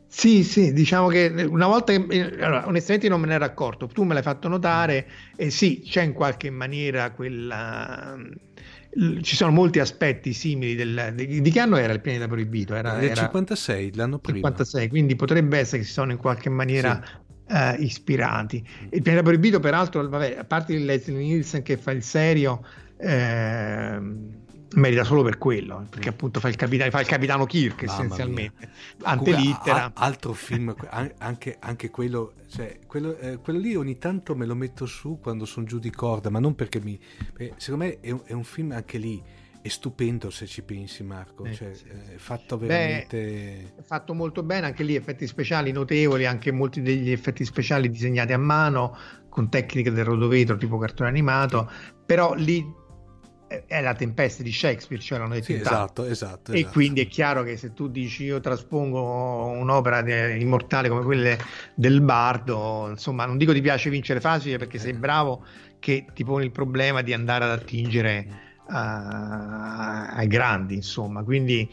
Sì, 0.09 0.43
sì, 0.43 0.73
diciamo 0.73 1.07
che 1.09 1.27
una 1.49 1.67
volta 1.67 1.91
eh, 1.93 2.21
allora, 2.41 2.65
onestamente 2.67 3.09
non 3.09 3.19
me 3.19 3.27
ne 3.27 3.33
ero 3.35 3.45
accorto, 3.45 3.87
tu 3.87 4.03
me 4.03 4.13
l'hai 4.13 4.23
fatto 4.23 4.47
notare 4.47 5.07
e 5.35 5.49
sì, 5.49 5.81
c'è 5.81 6.01
in 6.03 6.13
qualche 6.13 6.49
maniera 6.49 7.11
quella 7.11 8.17
ci 9.21 9.35
sono 9.35 9.51
molti 9.51 9.79
aspetti 9.79 10.33
simili 10.33 10.75
del, 10.75 11.13
di, 11.15 11.49
che 11.51 11.59
anno 11.59 11.77
era 11.77 11.93
il 11.93 12.01
pianeta 12.01 12.27
proibito? 12.27 12.73
Era, 12.73 12.95
Nel 12.95 13.11
era 13.11 13.21
56, 13.21 13.95
l'anno 13.95 14.17
prima. 14.17 14.47
56, 14.47 14.87
quindi 14.89 15.15
potrebbe 15.15 15.59
essere 15.59 15.79
che 15.79 15.85
si 15.85 15.93
sono 15.93 16.11
in 16.11 16.17
qualche 16.17 16.49
maniera 16.49 17.01
eh, 17.47 17.75
ispirati. 17.79 18.65
Il 18.89 19.01
pianeta 19.01 19.23
proibito, 19.23 19.59
peraltro, 19.59 20.07
vabbè, 20.07 20.37
a 20.39 20.43
parte 20.43 20.73
il 20.73 20.85
Leslie 20.85 21.17
Nielsen 21.17 21.61
che 21.61 21.77
fa 21.77 21.91
il 21.91 22.01
serio, 22.01 22.65
ehm, 22.97 24.45
merita 24.75 25.03
solo 25.03 25.23
per 25.23 25.37
quello, 25.37 25.85
perché 25.89 26.09
appunto 26.09 26.39
fa 26.39 26.49
il 26.49 26.55
capitano, 26.55 26.89
fa 26.91 26.99
il 26.99 27.07
capitano 27.07 27.45
Kirk 27.45 27.83
Mamma 27.83 27.93
essenzialmente, 27.93 28.69
antelittera. 29.03 29.85
a- 29.85 29.91
altro 29.95 30.33
film, 30.33 30.75
an- 30.89 31.13
anche, 31.19 31.57
anche 31.59 31.89
quello, 31.89 32.33
cioè, 32.49 32.79
quello, 32.85 33.17
eh, 33.17 33.37
quello 33.37 33.59
lì 33.59 33.75
ogni 33.75 33.97
tanto 33.97 34.35
me 34.35 34.45
lo 34.45 34.55
metto 34.55 34.85
su 34.85 35.19
quando 35.21 35.45
sono 35.45 35.65
giù 35.65 35.79
di 35.79 35.91
corda, 35.91 36.29
ma 36.29 36.39
non 36.39 36.55
perché 36.55 36.79
mi... 36.81 36.99
perché 37.33 37.53
secondo 37.57 37.85
me 37.85 37.99
è 37.99 38.11
un, 38.11 38.21
è 38.25 38.33
un 38.33 38.43
film 38.43 38.71
anche 38.71 38.97
lì 38.97 39.21
è 39.59 39.69
stupendo 39.69 40.29
se 40.29 40.45
ci 40.45 40.61
pensi 40.63 41.03
Marco, 41.03 41.45
Sì, 41.45 41.55
cioè, 41.55 41.73
sì, 41.73 41.83
è 41.87 42.03
sì. 42.11 42.17
fatto 42.17 42.57
Beh, 42.57 42.67
veramente... 42.67 43.73
È 43.75 43.81
fatto 43.81 44.13
molto 44.13 44.43
bene, 44.43 44.67
anche 44.67 44.83
lì 44.83 44.95
effetti 44.95 45.27
speciali 45.27 45.71
notevoli, 45.71 46.25
anche 46.25 46.51
molti 46.51 46.81
degli 46.81 47.11
effetti 47.11 47.43
speciali 47.43 47.89
disegnati 47.89 48.33
a 48.33 48.37
mano 48.37 48.95
con 49.29 49.49
tecniche 49.49 49.91
del 49.91 50.05
rodovetro 50.05 50.55
tipo 50.57 50.77
cartone 50.77 51.09
animato, 51.09 51.69
però 52.05 52.33
lì 52.33 52.65
è 53.47 53.81
la 53.81 53.93
tempesta 53.95 54.43
di 54.43 54.51
Shakespeare, 54.51 55.01
cioè 55.01 55.19
l'hanno 55.19 55.33
detto 55.35 55.45
Sì, 55.45 55.59
tanti. 55.61 55.67
esatto, 55.67 56.03
esatto. 56.05 56.51
E 56.51 56.57
esatto. 56.59 56.73
quindi 56.73 57.01
è 57.01 57.07
chiaro 57.07 57.43
che 57.43 57.55
se 57.57 57.73
tu 57.73 57.87
dici 57.87 58.23
io 58.23 58.39
traspongo 58.39 59.45
un'opera 59.45 60.01
de- 60.01 60.37
immortale 60.37 60.89
come 60.89 61.03
quelle 61.03 61.37
del 61.75 62.01
Bardo, 62.01 62.87
insomma, 62.89 63.25
non 63.25 63.37
dico 63.37 63.53
ti 63.53 63.61
piace 63.61 63.89
vincere 63.89 64.19
facile 64.19 64.57
perché 64.57 64.77
sei 64.79 64.91
Eh. 64.91 64.95
bravo 64.97 65.45
che 65.79 66.05
ti 66.13 66.23
poni 66.23 66.45
il 66.45 66.51
problema 66.51 67.01
di 67.01 67.13
andare 67.13 67.45
ad 67.45 67.51
attingere 67.51 68.27
a- 68.69 70.07
ai 70.13 70.27
grandi, 70.27 70.75
insomma. 70.75 71.23
Quindi, 71.23 71.69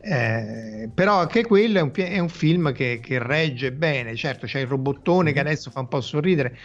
eh, 0.00 0.90
però 0.94 1.18
anche 1.20 1.44
quello 1.44 1.78
è 1.78 1.82
un, 1.82 1.90
è 1.94 2.18
un 2.18 2.28
film 2.28 2.72
che, 2.72 3.00
che 3.02 3.18
regge 3.18 3.72
bene. 3.72 4.14
Certo, 4.16 4.46
c'è 4.46 4.60
il 4.60 4.66
robottone 4.66 5.32
che 5.32 5.40
Mhm. 5.40 5.46
adesso 5.46 5.70
fa 5.70 5.80
un 5.80 5.88
po' 5.88 6.00
sorridere, 6.00 6.56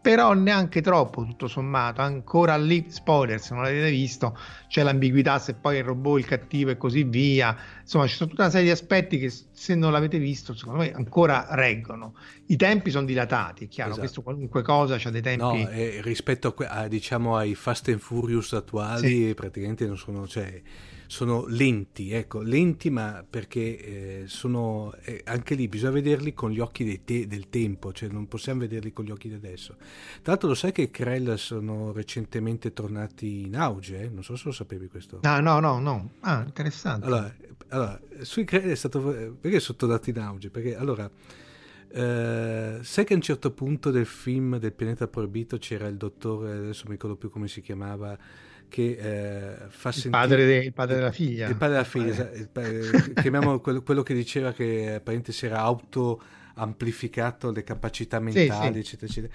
però 0.00 0.32
neanche 0.32 0.80
troppo, 0.80 1.24
tutto 1.24 1.46
sommato. 1.46 2.00
Ancora 2.00 2.56
lì, 2.56 2.86
spoiler, 2.88 3.40
se 3.40 3.54
non 3.54 3.62
l'avete 3.64 3.90
visto, 3.90 4.36
c'è 4.68 4.82
l'ambiguità 4.82 5.38
se 5.38 5.54
poi 5.54 5.76
il 5.76 5.84
robot 5.84 6.16
è 6.16 6.18
il 6.20 6.26
cattivo 6.26 6.70
e 6.70 6.76
così 6.76 7.02
via. 7.04 7.56
Insomma, 7.82 8.06
ci 8.06 8.14
sono 8.16 8.30
tutta 8.30 8.42
una 8.42 8.50
serie 8.50 8.66
di 8.66 8.72
aspetti 8.72 9.18
che 9.18 9.30
se 9.52 9.74
non 9.74 9.92
l'avete 9.92 10.18
visto, 10.18 10.54
secondo 10.54 10.80
me 10.80 10.92
ancora 10.92 11.48
reggono. 11.50 12.14
I 12.46 12.56
tempi 12.56 12.90
sono 12.90 13.04
dilatati, 13.04 13.64
è 13.64 13.68
chiaro, 13.68 13.90
Esatto. 13.90 14.04
questo 14.04 14.22
qualunque 14.22 14.62
cosa 14.62 14.94
ha 15.02 15.10
dei 15.10 15.22
tempi... 15.22 15.38
No, 15.42 15.68
rispetto 16.02 16.54
a, 16.66 16.88
diciamo, 16.88 17.36
ai 17.36 17.54
Fast 17.54 17.88
and 17.88 17.98
Furious 18.00 18.52
attuali, 18.54 19.26
Sì. 19.26 19.34
praticamente 19.34 19.86
non 19.86 19.98
sono, 19.98 20.26
cioè, 20.26 20.62
sono 21.10 21.44
lenti, 21.48 22.12
ecco, 22.12 22.40
lenti, 22.40 22.88
ma 22.88 23.24
perché 23.28 23.78
eh, 23.78 24.22
sono 24.28 24.94
eh, 25.02 25.22
anche 25.24 25.56
lì 25.56 25.66
bisogna 25.66 25.90
vederli 25.90 26.32
con 26.32 26.52
gli 26.52 26.60
occhi 26.60 27.02
te- 27.02 27.26
del 27.26 27.48
tempo, 27.48 27.92
cioè 27.92 28.08
non 28.08 28.28
possiamo 28.28 28.60
vederli 28.60 28.92
con 28.92 29.04
gli 29.04 29.10
occhi 29.10 29.28
di 29.28 29.34
adesso. 29.34 29.74
Tra 29.76 30.30
l'altro, 30.32 30.48
lo 30.50 30.54
sai 30.54 30.70
che 30.70 30.82
i 30.82 30.90
Krell 30.92 31.34
sono 31.34 31.90
recentemente 31.90 32.72
tornati 32.72 33.40
in 33.46 33.56
auge? 33.56 34.02
eh? 34.02 34.08
Non 34.08 34.22
so 34.22 34.36
se 34.36 34.44
lo 34.44 34.52
sapevi 34.52 34.86
questo. 34.86 35.18
No, 35.22 35.40
no, 35.40 35.58
no, 35.58 35.80
no. 35.80 36.10
Ah, 36.20 36.44
interessante. 36.46 37.04
Allora, 37.06 37.34
allora, 37.70 38.00
sui 38.20 38.44
Krell 38.44 38.70
è 38.70 38.76
stato 38.76 39.00
perché 39.40 39.58
sono 39.58 39.78
tornati 39.78 40.10
in 40.10 40.18
auge? 40.20 40.48
Perché 40.50 40.76
allora. 40.76 41.10
eh, 41.92 42.78
sai 42.82 43.04
che 43.04 43.12
a 43.14 43.16
un 43.16 43.22
certo 43.22 43.50
punto 43.50 43.90
del 43.90 44.06
film 44.06 44.58
del 44.58 44.72
pianeta 44.72 45.08
proibito 45.08 45.58
c'era 45.58 45.88
il 45.88 45.96
dottore, 45.96 46.52
adesso 46.52 46.82
non 46.84 46.92
mi 46.92 46.92
ricordo 46.92 47.16
più 47.16 47.30
come 47.30 47.48
si 47.48 47.60
chiamava, 47.60 48.16
che 48.70 48.92
eh, 48.92 49.56
fa 49.68 49.88
il, 49.90 49.94
sentire 49.94 50.10
padre 50.22 50.46
de- 50.46 50.64
il 50.64 50.72
padre 50.72 50.94
della 50.94 51.12
figlia. 51.12 51.46
il 51.48 51.56
padre 51.56 51.74
della 51.74 51.84
figlia, 51.84 52.06
Eh. 52.06 52.10
esatto, 52.10 52.36
il 52.36 52.48
pa- 52.48 53.20
chiamiamolo 53.20 53.60
quello, 53.60 53.82
quello 53.82 54.02
che 54.02 54.14
diceva 54.14 54.52
che 54.52 54.64
eh, 54.64 54.86
apparentemente 54.94 55.32
si 55.32 55.44
era 55.44 55.58
auto 55.60 56.22
amplificato 56.54 57.50
le 57.50 57.62
capacità 57.64 58.18
mentali, 58.20 58.72
sì. 58.74 58.78
eccetera, 58.80 59.06
eccetera. 59.12 59.32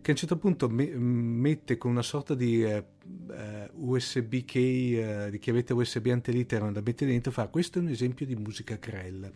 Che 0.00 0.12
a 0.12 0.14
un 0.14 0.20
certo 0.20 0.36
punto 0.36 0.68
me- 0.68 0.94
mette 0.96 1.76
con 1.78 1.90
una 1.90 2.02
sorta 2.02 2.34
di 2.36 2.62
eh, 2.62 2.84
eh, 3.32 3.70
USB 3.74 4.44
key, 4.44 4.94
eh, 4.96 5.30
di 5.30 5.38
chiavetta 5.40 5.74
USB 5.74 6.06
antelitteram 6.06 6.70
da 6.72 6.80
mettere 6.84 7.10
dentro, 7.10 7.32
fa 7.32 7.48
questo 7.48 7.78
è 7.80 7.82
un 7.82 7.88
esempio 7.88 8.24
di 8.24 8.36
musica 8.36 8.78
Krell. 8.78 9.28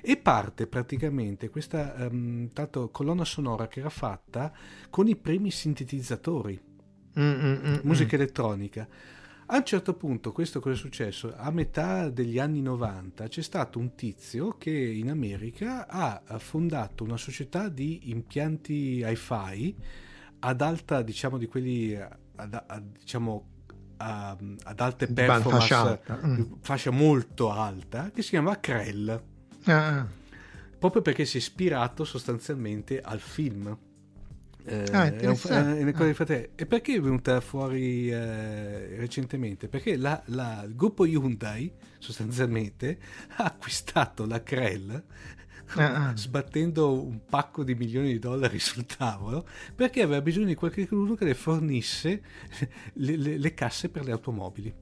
E 0.00 0.16
parte 0.16 0.66
praticamente 0.66 1.50
questa 1.50 1.94
ehm, 1.96 2.50
tanto 2.54 2.88
colonna 2.90 3.24
sonora 3.26 3.68
che 3.68 3.80
era 3.80 3.90
fatta 3.90 4.50
con 4.88 5.08
i 5.08 5.16
primi 5.16 5.50
sintetizzatori 5.50 6.58
Mm, 7.18 7.22
mm, 7.22 7.66
mm, 7.66 7.74
musica 7.82 8.16
elettronica. 8.16 8.86
A 9.46 9.56
un 9.56 9.64
certo 9.64 9.94
punto, 9.94 10.32
questo 10.32 10.58
cosa 10.60 10.74
è 10.74 10.78
successo? 10.78 11.34
A 11.36 11.50
metà 11.50 12.08
degli 12.08 12.38
anni 12.38 12.62
90 12.62 13.28
c'è 13.28 13.42
stato 13.42 13.78
un 13.78 13.94
tizio 13.94 14.56
che 14.56 14.70
in 14.70 15.10
America 15.10 15.86
ha 15.86 16.22
fondato 16.38 17.04
una 17.04 17.18
società 17.18 17.68
di 17.68 18.10
impianti 18.10 19.04
hi-fi 19.04 19.76
ad 20.40 20.60
alta, 20.62 21.02
diciamo, 21.02 21.36
di 21.38 21.46
quelli 21.46 21.94
ad, 21.94 22.64
ad- 22.66 22.96
diciamo, 22.98 23.46
a- 23.98 24.36
ad 24.64 24.80
alte 24.80 25.06
Di 25.06 25.12
band 25.12 25.42
performance, 25.42 26.00
fascia 26.04 26.26
mm. 26.26 26.42
fascia 26.60 26.90
molto 26.90 27.50
alta, 27.50 28.10
che 28.12 28.22
si 28.22 28.30
chiama 28.30 28.58
Krell, 28.58 29.22
Ah, 29.66 30.06
proprio 30.78 31.00
perché 31.02 31.24
si 31.24 31.36
è 31.36 31.40
ispirato 31.40 32.04
sostanzialmente 32.04 33.00
al 33.00 33.20
film. 33.20 33.76
Eh, 34.66 34.84
Ah, 34.92 35.14
è 35.14 35.26
un- 35.26 35.36
è 35.76 35.82
una 35.82 35.92
cosa 35.92 36.06
di 36.06 36.14
fratelli. 36.14 36.48
E 36.54 36.64
perché 36.66 36.94
è 36.94 37.00
venuta 37.00 37.40
fuori 37.42 38.08
eh, 38.10 38.96
recentemente? 38.96 39.68
Perché 39.68 39.96
la- 39.96 40.22
la- 40.26 40.62
il 40.66 40.74
gruppo 40.74 41.04
Hyundai 41.04 41.70
sostanzialmente 41.98 42.98
ha 43.36 43.44
acquistato 43.44 44.26
la 44.26 44.42
Krell 44.42 45.02
Ah, 45.76 46.08
ah. 46.10 46.12
sbattendo 46.16 47.02
un 47.02 47.24
pacco 47.24 47.62
di 47.64 47.74
milioni 47.74 48.12
di 48.12 48.18
dollari 48.18 48.58
sul 48.58 48.86
tavolo 48.86 49.46
perché 49.74 50.02
aveva 50.02 50.20
bisogno 50.22 50.46
di 50.46 50.54
qualcuno 50.54 51.14
che 51.14 51.24
le 51.24 51.34
fornisse 51.34 52.22
le, 52.94 53.16
le- 53.16 53.38
le 53.38 53.54
casse 53.54 53.88
per 53.90 54.04
le 54.04 54.12
automobili. 54.12 54.72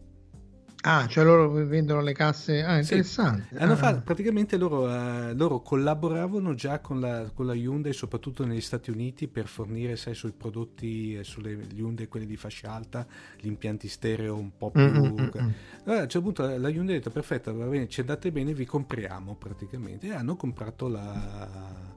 Ah, 0.85 1.07
cioè 1.07 1.23
loro 1.23 1.49
vendono 1.49 2.01
le 2.01 2.13
casse. 2.13 2.63
Ah, 2.65 2.83
Sì. 2.83 2.95
interessante. 2.95 3.57
Hanno 3.57 3.75
Ah, 3.75 3.77
fatto- 3.77 4.01
praticamente 4.01 4.57
loro, 4.57 4.89
eh, 4.93 5.33
loro 5.35 5.61
collaboravano 5.61 6.55
già 6.55 6.81
con 6.81 6.99
la, 6.99 7.31
con 7.33 7.47
la 7.47 7.55
Hyundai, 7.55 7.93
soprattutto 7.93 8.45
negli 8.45 8.61
Stati 8.61 8.91
Uniti, 8.91 9.29
per 9.29 9.47
fornire, 9.47 9.95
sai, 9.97 10.15
sui 10.15 10.33
prodotti, 10.33 11.15
eh, 11.17 11.23
sulle 11.25 11.53
Hyundai, 11.73 12.09
quelli 12.09 12.27
di 12.27 12.37
fascia 12.37 12.73
alta, 12.73 13.07
gli 13.39 13.47
impianti 13.47 13.87
stereo 13.87 14.37
un 14.37 14.57
po' 14.57 14.71
più... 14.73 14.83
Mm, 14.83 14.97
mm, 14.97 15.07
mm, 15.21 15.29
mm. 15.41 15.51
Allora, 15.85 16.01
a 16.01 16.03
un 16.03 16.09
certo 16.09 16.23
punto 16.23 16.43
la 16.47 16.69
Hyundai 16.69 16.97
ha 16.97 16.99
detto, 16.99 17.11
perfetto, 17.11 17.55
va 17.55 17.67
bene, 17.67 17.89
ci 17.89 18.01
andate 18.01 18.33
bene, 18.33 18.53
vi 18.53 18.65
compriamo 18.67 19.37
praticamente. 19.37 20.09
E 20.09 20.13
hanno 20.15 20.35
comprato 20.35 20.89
la... 20.89 21.91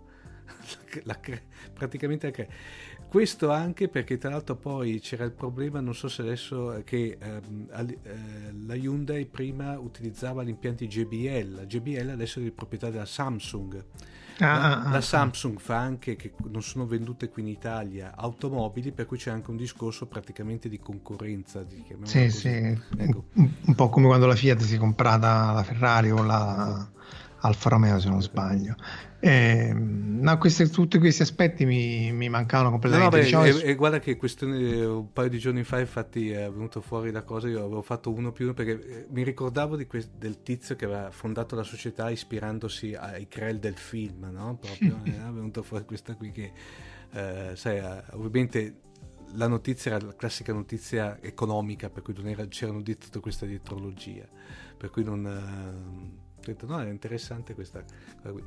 la 1.03 1.19
cre- 1.19 1.43
praticamente 1.73 2.27
la 2.27 2.45
questo 3.15 3.49
anche 3.49 3.87
perché 3.87 4.17
tra 4.17 4.29
l'altro 4.29 4.57
poi 4.57 4.99
c'era 4.99 5.23
il 5.23 5.31
problema 5.31 5.79
non 5.79 5.95
so 5.95 6.09
se 6.09 6.21
adesso 6.21 6.81
che 6.83 7.17
ehm, 7.17 7.67
eh, 7.71 8.53
la 8.67 8.75
Hyundai 8.75 9.25
prima 9.25 9.79
utilizzava 9.79 10.43
gli 10.43 10.49
impianti 10.49 10.85
JBL 10.85 11.53
la 11.55 11.65
JBL 11.65 12.09
adesso 12.09 12.39
è 12.39 12.43
di 12.43 12.51
proprietà 12.51 12.89
della 12.89 13.05
Samsung 13.05 13.83
Ah, 14.39 14.45
la, 14.45 14.51
ah, 14.51 14.83
ah, 14.83 14.89
la 14.89 14.97
ah. 14.97 15.01
Samsung 15.01 15.59
fa 15.59 15.77
anche 15.77 16.17
che 16.17 16.33
non 16.49 16.61
sono 16.61 16.85
vendute 16.85 17.29
qui 17.29 17.43
in 17.43 17.47
Italia 17.47 18.15
automobili 18.17 18.91
per 18.91 19.05
cui 19.05 19.15
c'è 19.15 19.31
anche 19.31 19.49
un 19.49 19.55
discorso 19.55 20.07
praticamente 20.07 20.67
di 20.67 20.77
concorrenza 20.77 21.63
di, 21.63 21.85
Sì, 22.03 22.29
sì, 22.29 22.49
Ecco. 22.49 23.27
un, 23.35 23.49
un 23.61 23.75
po' 23.75 23.87
come 23.87 24.07
quando 24.07 24.25
la 24.25 24.35
Fiat 24.35 24.59
si 24.59 24.75
è 24.75 24.77
comprata 24.77 25.53
la 25.53 25.63
Ferrari 25.63 26.11
o 26.11 26.21
la 26.21 26.85
Alfa 27.39 27.69
Romeo 27.69 27.99
se 27.99 28.09
non 28.09 28.21
sbaglio. 28.21 28.75
Ehm, 29.27 30.19
no, 30.21 30.37
questi- 30.37 30.69
tutti 30.69 30.99
questi 30.99 31.23
aspetti 31.23 31.65
mi, 31.65 32.11
mi 32.11 32.29
mancavano 32.29 32.69
No, 32.69 32.75
no, 32.99 33.09
completamente. 33.09 33.17
beh, 33.17 33.23
Diciamo 33.23 33.45
e, 33.45 33.69
e 33.71 33.73
guarda 33.75 33.97
che 33.97 34.17
questione 34.17 34.85
un 34.85 35.11
paio 35.11 35.29
di 35.29 35.39
giorni 35.39 35.63
fa 35.63 35.79
infatti 35.79 36.29
è 36.29 36.47
venuto 36.51 36.79
fuori 36.79 37.09
la 37.11 37.23
cosa 37.23 37.47
io 37.47 37.57
avevo 37.59 37.81
fatto 37.81 38.11
uno 38.13 38.31
più 38.31 38.45
uno 38.45 38.53
perché 38.53 38.71
eh, 38.87 39.07
mi 39.09 39.23
ricordavo 39.23 39.83
que- 39.87 40.09
del 40.15 40.43
tizio 40.43 40.75
che 40.75 40.85
aveva 40.85 41.09
fondato 41.09 41.55
la 41.55 41.63
società 41.63 42.11
ispirandosi 42.11 42.93
ai 42.93 43.27
Krell 43.27 43.57
del 43.57 43.77
film 43.77 44.29
no? 44.31 44.57
proprio 44.61 44.99
eh, 45.05 45.15
è 45.15 45.31
venuto 45.31 45.63
fuori 45.63 45.85
questa 45.85 46.15
qui 46.15 46.31
che 46.31 46.51
eh, 47.11 47.51
sai 47.55 47.77
eh, 47.77 48.03
ovviamente 48.11 48.81
la 49.33 49.47
notizia 49.47 49.95
era 49.95 50.05
la 50.05 50.15
classica 50.15 50.53
notizia 50.53 51.19
economica 51.19 51.89
per 51.89 52.03
cui 52.03 52.13
non 52.15 52.27
era, 52.27 52.45
c'erano 52.45 52.81
di 52.81 52.95
tutta 52.95 53.19
questa 53.19 53.47
dietrologia 53.47 54.27
per 54.77 54.91
cui 54.91 55.03
non 55.03 55.25
eh, 55.25 56.13
ho 56.37 56.41
detto 56.45 56.67
no 56.67 56.79
è 56.79 56.87
interessante 56.89 57.55
questa 57.55 57.83
cosa 58.17 58.31
qui 58.31 58.43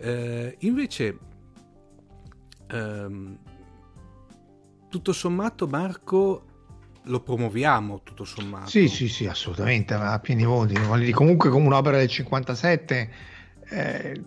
Eh, 0.00 0.56
invece 0.60 1.18
ehm, 2.68 3.38
tutto 4.88 5.12
sommato 5.12 5.66
Marco 5.66 6.44
lo 7.04 7.20
promuoviamo 7.20 8.02
tutto 8.02 8.24
sommato 8.24 8.68
Sì, 8.68 8.88
sì, 8.88 9.08
sì, 9.08 9.26
assolutamente, 9.26 9.94
a 9.94 10.18
pieni 10.18 10.44
voti. 10.44 10.74
Comunque, 11.12 11.50
come 11.50 11.66
un'opera 11.66 11.98
del 11.98 12.08
57 12.08 13.10
eh, 13.68 14.22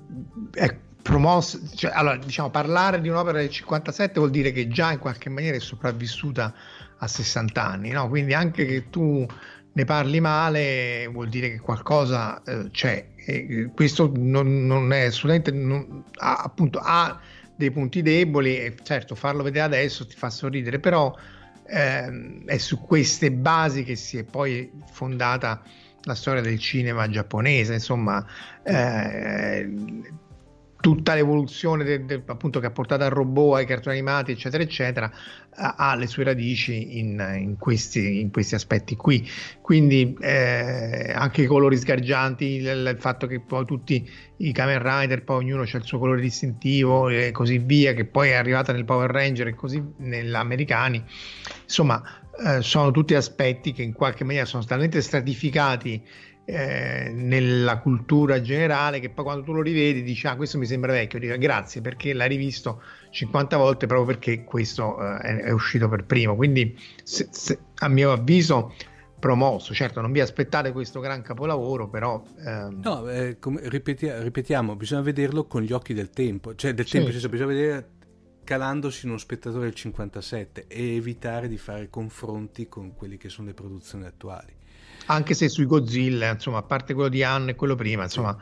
è 0.51 0.77
promossa. 1.01 1.59
Cioè, 1.73 1.91
allora, 1.93 2.17
diciamo, 2.17 2.49
parlare 2.49 3.01
di 3.01 3.09
un'opera 3.09 3.39
del 3.39 3.49
57 3.49 4.19
vuol 4.19 4.31
dire 4.31 4.51
che 4.51 4.67
già 4.67 4.91
in 4.91 4.99
qualche 4.99 5.29
maniera 5.29 5.57
è 5.57 5.59
sopravvissuta 5.59 6.53
a 6.97 7.07
60 7.07 7.65
anni, 7.65 7.89
no? 7.89 8.07
Quindi 8.07 8.33
anche 8.33 8.65
che 8.65 8.89
tu 8.89 9.25
ne 9.73 9.85
parli 9.85 10.19
male 10.19 11.07
vuol 11.11 11.29
dire 11.29 11.49
che 11.49 11.59
qualcosa 11.59 12.41
eh, 12.43 12.69
c'è. 12.71 13.07
E 13.15 13.69
questo 13.73 14.11
non, 14.15 14.65
non 14.65 14.91
è 14.93 15.05
assolutamente. 15.05 15.51
non- 15.51 16.03
ha, 16.17 16.37
appunto, 16.37 16.79
ha 16.79 17.19
dei 17.55 17.71
punti 17.71 18.01
deboli 18.01 18.57
e 18.57 18.75
certo 18.83 19.15
farlo 19.15 19.43
vedere 19.43 19.65
adesso 19.65 20.05
ti 20.07 20.15
fa 20.15 20.29
sorridere, 20.29 20.79
però 20.79 21.15
ehm, 21.67 22.45
è 22.45 22.57
su 22.57 22.79
queste 22.79 23.31
basi 23.31 23.83
che 23.83 23.95
si 23.95 24.17
è 24.17 24.23
poi 24.23 24.71
fondata 24.91 25.61
la 26.05 26.15
storia 26.15 26.41
del 26.41 26.59
cinema 26.59 27.07
giapponese, 27.07 27.73
insomma, 27.73 28.25
eh, 28.63 29.69
tutta 30.83 31.13
l'evoluzione 31.13 31.85
del, 31.85 32.03
del, 32.03 32.23
appunto 32.25 32.59
che 32.59 32.65
ha 32.65 32.71
portato 32.71 33.05
al 33.05 33.09
robot, 33.09 33.55
ai 33.55 33.65
cartoni 33.65 33.95
animati, 33.95 34.33
eccetera, 34.33 34.61
eccetera, 34.61 35.09
ha, 35.51 35.95
le 35.95 36.07
sue 36.07 36.25
radici 36.25 36.99
in, 36.99 37.25
in, 37.39 37.55
questi, 37.57 38.19
in, 38.19 38.31
questi, 38.31 38.55
aspetti 38.55 38.97
qui. 38.97 39.25
Quindi 39.61 40.13
eh, 40.19 41.13
anche 41.15 41.43
i 41.43 41.45
colori 41.45 41.77
sgargianti, 41.77 42.45
il, 42.55 42.65
il, 42.65 42.97
fatto 42.99 43.27
che 43.27 43.39
poi 43.39 43.63
tutti 43.63 44.05
i 44.37 44.51
Kamen 44.51 44.81
Rider, 44.83 45.23
poi 45.23 45.37
ognuno 45.37 45.61
ha 45.61 45.77
il 45.77 45.83
suo 45.83 45.99
colore 45.99 46.19
distintivo 46.19 47.07
e 47.07 47.31
così 47.31 47.59
via, 47.59 47.93
che 47.93 48.03
poi 48.03 48.31
è 48.31 48.33
arrivata 48.33 48.73
nel 48.73 48.83
Power 48.83 49.09
Ranger 49.09 49.47
e 49.47 49.53
così 49.53 49.81
nell'americani, 49.99 51.01
insomma, 51.63 52.03
eh, 52.45 52.61
sono 52.61 52.91
tutti 52.91 53.15
aspetti 53.15 53.71
che 53.71 53.83
in 53.83 53.93
qualche 53.93 54.25
maniera 54.25 54.45
sono 54.45 54.65
talmente 54.65 55.01
stratificati 55.01 56.03
eh, 56.45 57.09
nella 57.13 57.77
cultura 57.77 58.41
generale 58.41 58.99
che 58.99 59.09
poi 59.09 59.23
quando 59.23 59.43
tu 59.43 59.53
lo 59.53 59.61
rivedi 59.61 60.03
dici 60.03 60.27
ah 60.27 60.35
questo 60.35 60.57
mi 60.57 60.65
sembra 60.65 60.91
vecchio 60.91 61.17
dico 61.17 61.37
grazie 61.37 61.79
perché 61.79 62.11
l'hai 62.11 62.27
rivisto 62.27 62.81
50 63.11 63.55
volte 63.55 63.87
proprio 63.87 64.07
perché 64.07 64.43
questo 64.43 64.99
eh, 64.99 65.17
è, 65.19 65.35
è, 65.43 65.51
uscito 65.51 65.87
per 65.87 66.03
primo 66.03 66.35
quindi 66.35 66.77
se, 67.01 67.29
se, 67.31 67.59
a 67.75 67.87
mio 67.87 68.11
avviso 68.11 68.73
promosso. 69.19 69.73
Certo 69.73 70.01
non 70.01 70.11
vi 70.11 70.19
aspettate 70.19 70.73
questo 70.73 70.99
gran 70.99 71.21
capolavoro 71.21 71.87
però 71.87 72.21
ehm... 72.45 72.81
no 72.83 73.09
eh, 73.09 73.39
come, 73.39 73.61
ripeti, 73.69 74.11
ripetiamo 74.11 74.75
bisogna 74.75 75.01
vederlo 75.01 75.45
con 75.45 75.61
gli 75.61 75.71
occhi 75.71 75.93
del 75.93 76.09
tempo 76.09 76.55
cioè 76.55 76.73
del 76.73 76.85
sì. 76.85 76.97
tempo 76.97 77.17
cioè, 77.17 77.29
bisogna 77.29 77.53
vedere 77.53 77.89
calandosi 78.43 79.05
in 79.05 79.11
uno 79.11 79.19
spettatore 79.19 79.63
del 79.63 79.75
57 79.75 80.65
e 80.67 80.95
evitare 80.95 81.47
di 81.47 81.57
fare 81.57 81.89
confronti 81.89 82.67
con 82.67 82.93
quelle 82.93 83.15
che 83.15 83.29
sono 83.29 83.47
le 83.47 83.53
produzioni 83.53 84.03
attuali 84.03 84.53
anche 85.07 85.33
se 85.33 85.49
sui 85.49 85.65
Godzilla, 85.65 86.31
insomma, 86.31 86.59
a 86.59 86.63
parte 86.63 86.93
quello 86.93 87.09
di 87.09 87.23
Anno 87.23 87.51
e 87.51 87.55
quello 87.55 87.75
prima, 87.75 88.03
insomma, 88.03 88.37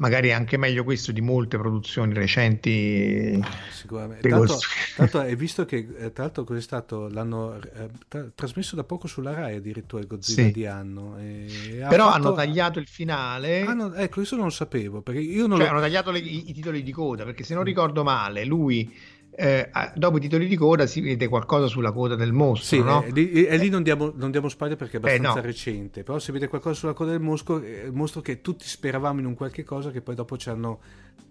magari 0.00 0.28
è 0.28 0.32
anche 0.32 0.56
meglio 0.56 0.82
questo 0.82 1.12
di 1.12 1.20
molte 1.20 1.58
produzioni 1.58 2.12
recenti. 2.14 3.38
Sicuramente. 3.70 4.28
Tanto, 4.28 4.58
tanto 4.96 5.18
hai 5.18 5.36
visto 5.36 5.64
che, 5.64 5.86
eh, 5.98 6.12
tra 6.12 6.24
l'altro, 6.24 6.44
cos'è 6.44 6.60
stato? 6.60 7.08
L'hanno 7.08 7.56
eh, 7.56 7.90
tra- 8.08 8.26
trasmesso 8.34 8.74
da 8.76 8.84
poco 8.84 9.06
sulla 9.06 9.32
Rai 9.32 9.56
addirittura 9.56 10.00
il 10.02 10.08
Godzilla 10.08 10.46
sì. 10.46 10.52
di 10.52 10.66
Anno. 10.66 11.16
Però 11.16 12.06
fatto... 12.06 12.16
hanno 12.16 12.32
tagliato 12.32 12.78
il 12.78 12.86
finale. 12.86 13.60
Hanno, 13.60 13.92
ecco, 13.94 14.14
questo 14.14 14.36
non 14.36 14.46
lo 14.46 14.50
sapevo. 14.50 15.02
Perché 15.02 15.20
io 15.20 15.46
non 15.46 15.58
cioè, 15.58 15.66
lo... 15.66 15.72
hanno 15.72 15.80
tagliato 15.80 16.10
le, 16.10 16.18
i, 16.18 16.50
i, 16.50 16.52
titoli 16.52 16.82
di 16.82 16.92
coda, 16.92 17.24
perché 17.24 17.44
se 17.44 17.54
non 17.54 17.62
ricordo 17.62 18.02
male, 18.02 18.44
lui 18.44 18.90
eh, 19.32 19.70
dopo 19.94 20.18
i 20.18 20.20
titoli 20.20 20.46
di 20.46 20.56
coda 20.56 20.86
si 20.86 21.00
vede 21.00 21.28
qualcosa 21.28 21.66
sulla 21.66 21.92
coda 21.92 22.14
del 22.14 22.32
mostro. 22.32 22.66
Sì, 22.66 22.82
no? 22.82 23.02
e, 23.02 23.12
eh, 23.14 23.46
e, 23.48 23.56
lì 23.56 23.68
non 23.68 23.82
diamo, 23.82 24.12
non 24.14 24.30
diamo 24.30 24.48
spoiler 24.48 24.76
perché 24.76 24.96
è 24.96 24.98
abbastanza 24.98 25.38
eh, 25.38 25.40
no. 25.40 25.46
recente, 25.46 26.02
però 26.02 26.18
si 26.18 26.32
vede 26.32 26.48
qualcosa 26.48 26.74
sulla 26.74 26.92
coda 26.92 27.12
del 27.12 27.20
mostro, 27.20 27.62
eh, 27.62 27.84
il 27.86 27.92
mostro 27.92 28.20
che 28.20 28.40
tutti 28.40 28.66
speravamo 28.66 29.20
in 29.20 29.26
un 29.26 29.34
qualche 29.34 29.64
cosa 29.64 29.90
che 29.90 30.00
poi 30.00 30.14
dopo 30.14 30.36
ci 30.36 30.50
hanno 30.50 30.80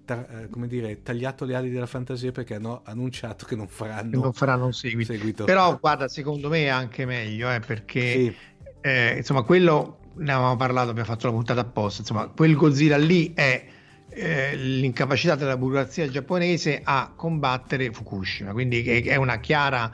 ta- 0.05 0.25
come 0.49 0.67
dire, 0.67 1.03
tagliato 1.03 1.45
le 1.45 1.55
ali 1.55 1.69
della 1.69 1.85
fantasia 1.85 2.31
perché 2.31 2.55
hanno 2.55 2.81
annunciato 2.83 3.45
che 3.45 3.55
non 3.55 3.67
faranno, 3.67 4.19
non 4.19 4.33
faranno 4.33 4.65
un 4.65 4.73
seguito. 4.73 5.13
seguito. 5.13 5.43
Però 5.43 5.77
guarda, 5.79 6.07
secondo 6.07 6.49
me 6.49 6.63
è 6.63 6.69
anche 6.69 7.05
meglio 7.05 7.51
eh, 7.51 7.59
perché 7.59 8.11
sì. 8.11 8.35
eh, 8.81 9.17
insomma 9.17 9.43
quello 9.43 9.97
ne 10.15 10.31
avevamo 10.31 10.55
parlato, 10.55 10.89
abbiamo 10.89 11.07
fatto 11.07 11.27
la 11.27 11.33
puntata 11.33 11.61
apposta, 11.61 12.01
insomma 12.01 12.27
quel 12.27 12.55
Godzilla 12.55 12.97
lì 12.97 13.33
è 13.33 13.77
eh, 14.19 14.55
l'incapacità 14.55 15.35
della 15.35 15.55
burocrazia 15.55 16.09
giapponese 16.09 16.81
a 16.83 17.13
combattere 17.15 17.91
Fukushima, 17.91 18.51
quindi 18.51 18.83
è 18.83 19.15
una 19.15 19.39
chiara 19.39 19.89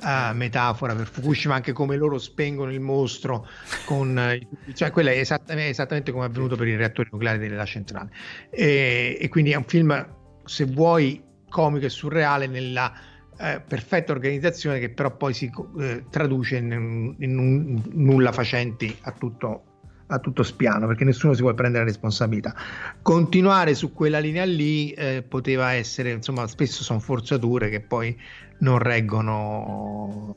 uh, 0.00 0.34
metafora 0.34 0.94
per 0.94 1.06
Fukushima, 1.06 1.54
anche 1.54 1.72
come 1.72 1.96
loro 1.96 2.18
spengono 2.18 2.72
il 2.72 2.80
mostro, 2.80 3.46
con, 3.84 4.38
cioè 4.74 4.90
quella 4.90 5.10
è 5.12 5.18
esattamente, 5.18 5.70
esattamente 5.70 6.10
come 6.10 6.24
è 6.24 6.28
avvenuto 6.28 6.56
per 6.56 6.66
i 6.66 6.76
reattori 6.76 7.08
nucleari 7.12 7.38
della 7.38 7.64
centrale. 7.64 8.10
E, 8.50 9.16
e, 9.20 9.28
quindi 9.28 9.52
è 9.52 9.56
un 9.56 9.64
film, 9.64 10.06
se 10.44 10.64
vuoi, 10.64 11.22
comico 11.48 11.86
e 11.86 11.90
surreale 11.90 12.46
nella 12.46 12.92
eh, 13.38 13.62
perfetta 13.66 14.12
organizzazione 14.12 14.80
che 14.80 14.90
però 14.90 15.16
poi 15.16 15.32
si 15.32 15.50
eh, 15.78 16.04
traduce 16.10 16.56
in, 16.56 17.14
in, 17.18 17.38
un 17.38 17.82
nulla 17.92 18.32
facenti 18.32 18.94
a 19.02 19.12
tutto 19.12 19.62
a 20.08 20.18
tutto 20.18 20.42
spiano 20.42 20.86
perché 20.86 21.04
nessuno 21.04 21.34
si 21.34 21.40
vuole 21.40 21.56
prendere 21.56 21.84
la 21.84 21.90
responsabilità. 21.90 22.54
Continuare 23.02 23.74
su 23.74 23.92
quella 23.92 24.18
linea 24.18 24.44
lì 24.44 24.90
eh, 24.92 25.22
poteva 25.26 25.72
essere, 25.72 26.10
insomma, 26.10 26.46
spesso 26.46 26.82
sono 26.82 26.98
forzature 26.98 27.68
che 27.68 27.80
poi 27.80 28.16
non 28.58 28.78
reggono. 28.78 30.36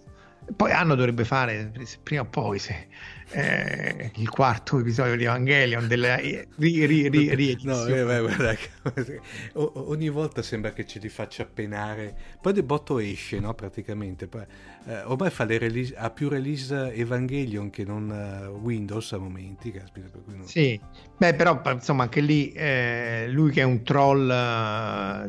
Poi 0.56 0.72
Anno 0.72 0.96
dovrebbe 0.96 1.24
fare 1.24 1.72
prima 2.04 2.24
o 2.24 2.26
poi 2.26 2.60
se, 2.60 2.88
eh, 3.32 4.12
il 4.16 4.30
quarto 4.30 4.80
episodio 4.80 5.16
di 5.16 5.24
Evangelion 5.24 5.88
della 5.88 6.16
ri, 6.18 6.46
ri, 6.58 7.08
ri, 7.08 7.36
riedizione. 7.36 8.02
No, 8.02 8.06
beh, 8.06 8.20
guarda, 8.20 8.56
ogni 9.54 10.10
volta 10.10 10.42
sembra 10.42 10.72
che 10.74 10.86
ci 10.86 11.00
li 11.00 11.10
faccia 11.10 11.46
penare. 11.46 12.16
Poi 12.42 12.54
De 12.54 12.64
Botto 12.64 13.00
esce, 13.00 13.40
no? 13.40 13.54
Praticamente. 13.54 14.28
Poi, 14.28 14.44
eh, 14.86 15.02
ormai 15.04 15.30
fa 15.30 15.46
le 15.46 15.58
release, 15.58 15.94
ha 15.96 16.10
più 16.10 16.30
release 16.30 16.92
Evangelion 16.94 17.70
che 17.70 17.84
non 17.84 18.10
uh, 18.10 18.58
Windows 18.58 19.12
a 19.14 19.18
momenti. 19.18 19.72
Caspita, 19.72 20.10
non... 20.26 20.46
Sì, 20.46 20.80
beh, 21.18 21.34
però 21.34 21.62
insomma 21.72 22.04
anche 22.04 22.22
lì 22.22 22.52
eh, 22.52 23.28
lui 23.30 23.52
che 23.52 23.62
è 23.62 23.66
un 23.66 23.84
troll 23.84 24.28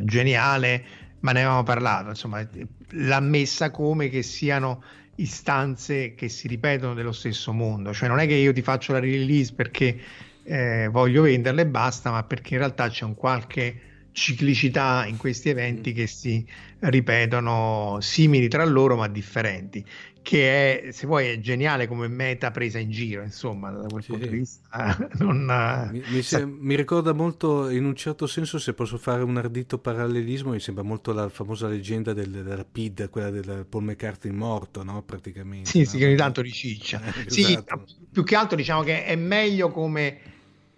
geniale, 0.04 0.84
ma 1.20 1.32
ne 1.32 1.40
avevamo 1.40 1.62
parlato, 1.62 2.08
insomma, 2.08 2.46
l'ha 2.90 3.20
messa 3.20 3.70
come 3.70 4.08
che 4.08 4.22
siano 4.22 4.82
istanze 5.22 6.14
che 6.14 6.28
si 6.28 6.48
ripetono 6.48 6.94
dello 6.94 7.12
stesso 7.12 7.52
mondo, 7.52 7.92
cioè 7.92 8.08
non 8.08 8.18
è 8.18 8.26
che 8.26 8.34
io 8.34 8.52
ti 8.52 8.62
faccio 8.62 8.92
la 8.92 8.98
release 8.98 9.52
perché 9.54 9.98
eh, 10.42 10.88
voglio 10.90 11.22
venderla 11.22 11.62
e 11.62 11.66
basta, 11.66 12.10
ma 12.10 12.22
perché 12.24 12.54
in 12.54 12.60
realtà 12.60 12.88
c'è 12.88 13.04
un 13.04 13.14
qualche 13.14 13.91
ciclicità 14.12 15.04
in 15.06 15.16
questi 15.16 15.48
eventi 15.48 15.92
che 15.92 16.06
si 16.06 16.46
ripetono 16.80 17.98
simili 18.00 18.48
tra 18.48 18.64
loro 18.64 18.96
ma 18.96 19.08
differenti 19.08 19.84
che 20.22 20.88
è, 20.88 20.92
se 20.92 21.06
vuoi, 21.06 21.26
è 21.26 21.40
geniale 21.40 21.88
come 21.88 22.06
meta 22.06 22.52
presa 22.52 22.78
in 22.78 22.90
giro, 22.90 23.22
insomma, 23.22 23.70
da 23.70 23.88
quel 23.88 24.02
sì. 24.02 24.12
punto 24.12 24.26
di 24.26 24.36
vista. 24.36 24.60
Non, 25.18 25.88
mi, 25.90 26.02
mi, 26.08 26.22
se, 26.22 26.46
mi, 26.46 26.74
ricorda 26.74 27.12
molto, 27.12 27.68
in 27.68 27.84
un 27.84 27.94
certo 27.94 28.26
senso, 28.26 28.58
se 28.58 28.72
posso 28.72 28.98
fare 28.98 29.22
un 29.22 29.36
ardito 29.36 29.78
parallelismo, 29.78 30.52
mi 30.52 30.60
sembra 30.60 30.82
molto 30.84 31.12
la 31.12 31.28
famosa 31.28 31.68
leggenda 31.68 32.12
del, 32.12 32.30
della 32.30 32.64
PID, 32.64 33.10
quella 33.10 33.30
del 33.30 33.66
Paul 33.68 33.84
McCartney 33.84 34.32
morto, 34.32 34.82
no? 34.82 35.02
Praticamente. 35.02 35.68
Sì, 35.68 35.80
no? 35.80 35.84
sì, 35.84 35.98
che 35.98 36.06
ogni 36.06 36.16
tanto 36.16 36.40
riciccia. 36.40 37.02
Eh, 37.02 37.30
sì, 37.30 37.42
esatto. 37.42 37.84
più 38.10 38.22
che 38.22 38.36
altro 38.36 38.56
diciamo 38.56 38.82
che 38.82 39.04
è 39.04 39.16
meglio 39.16 39.70
come 39.70 40.18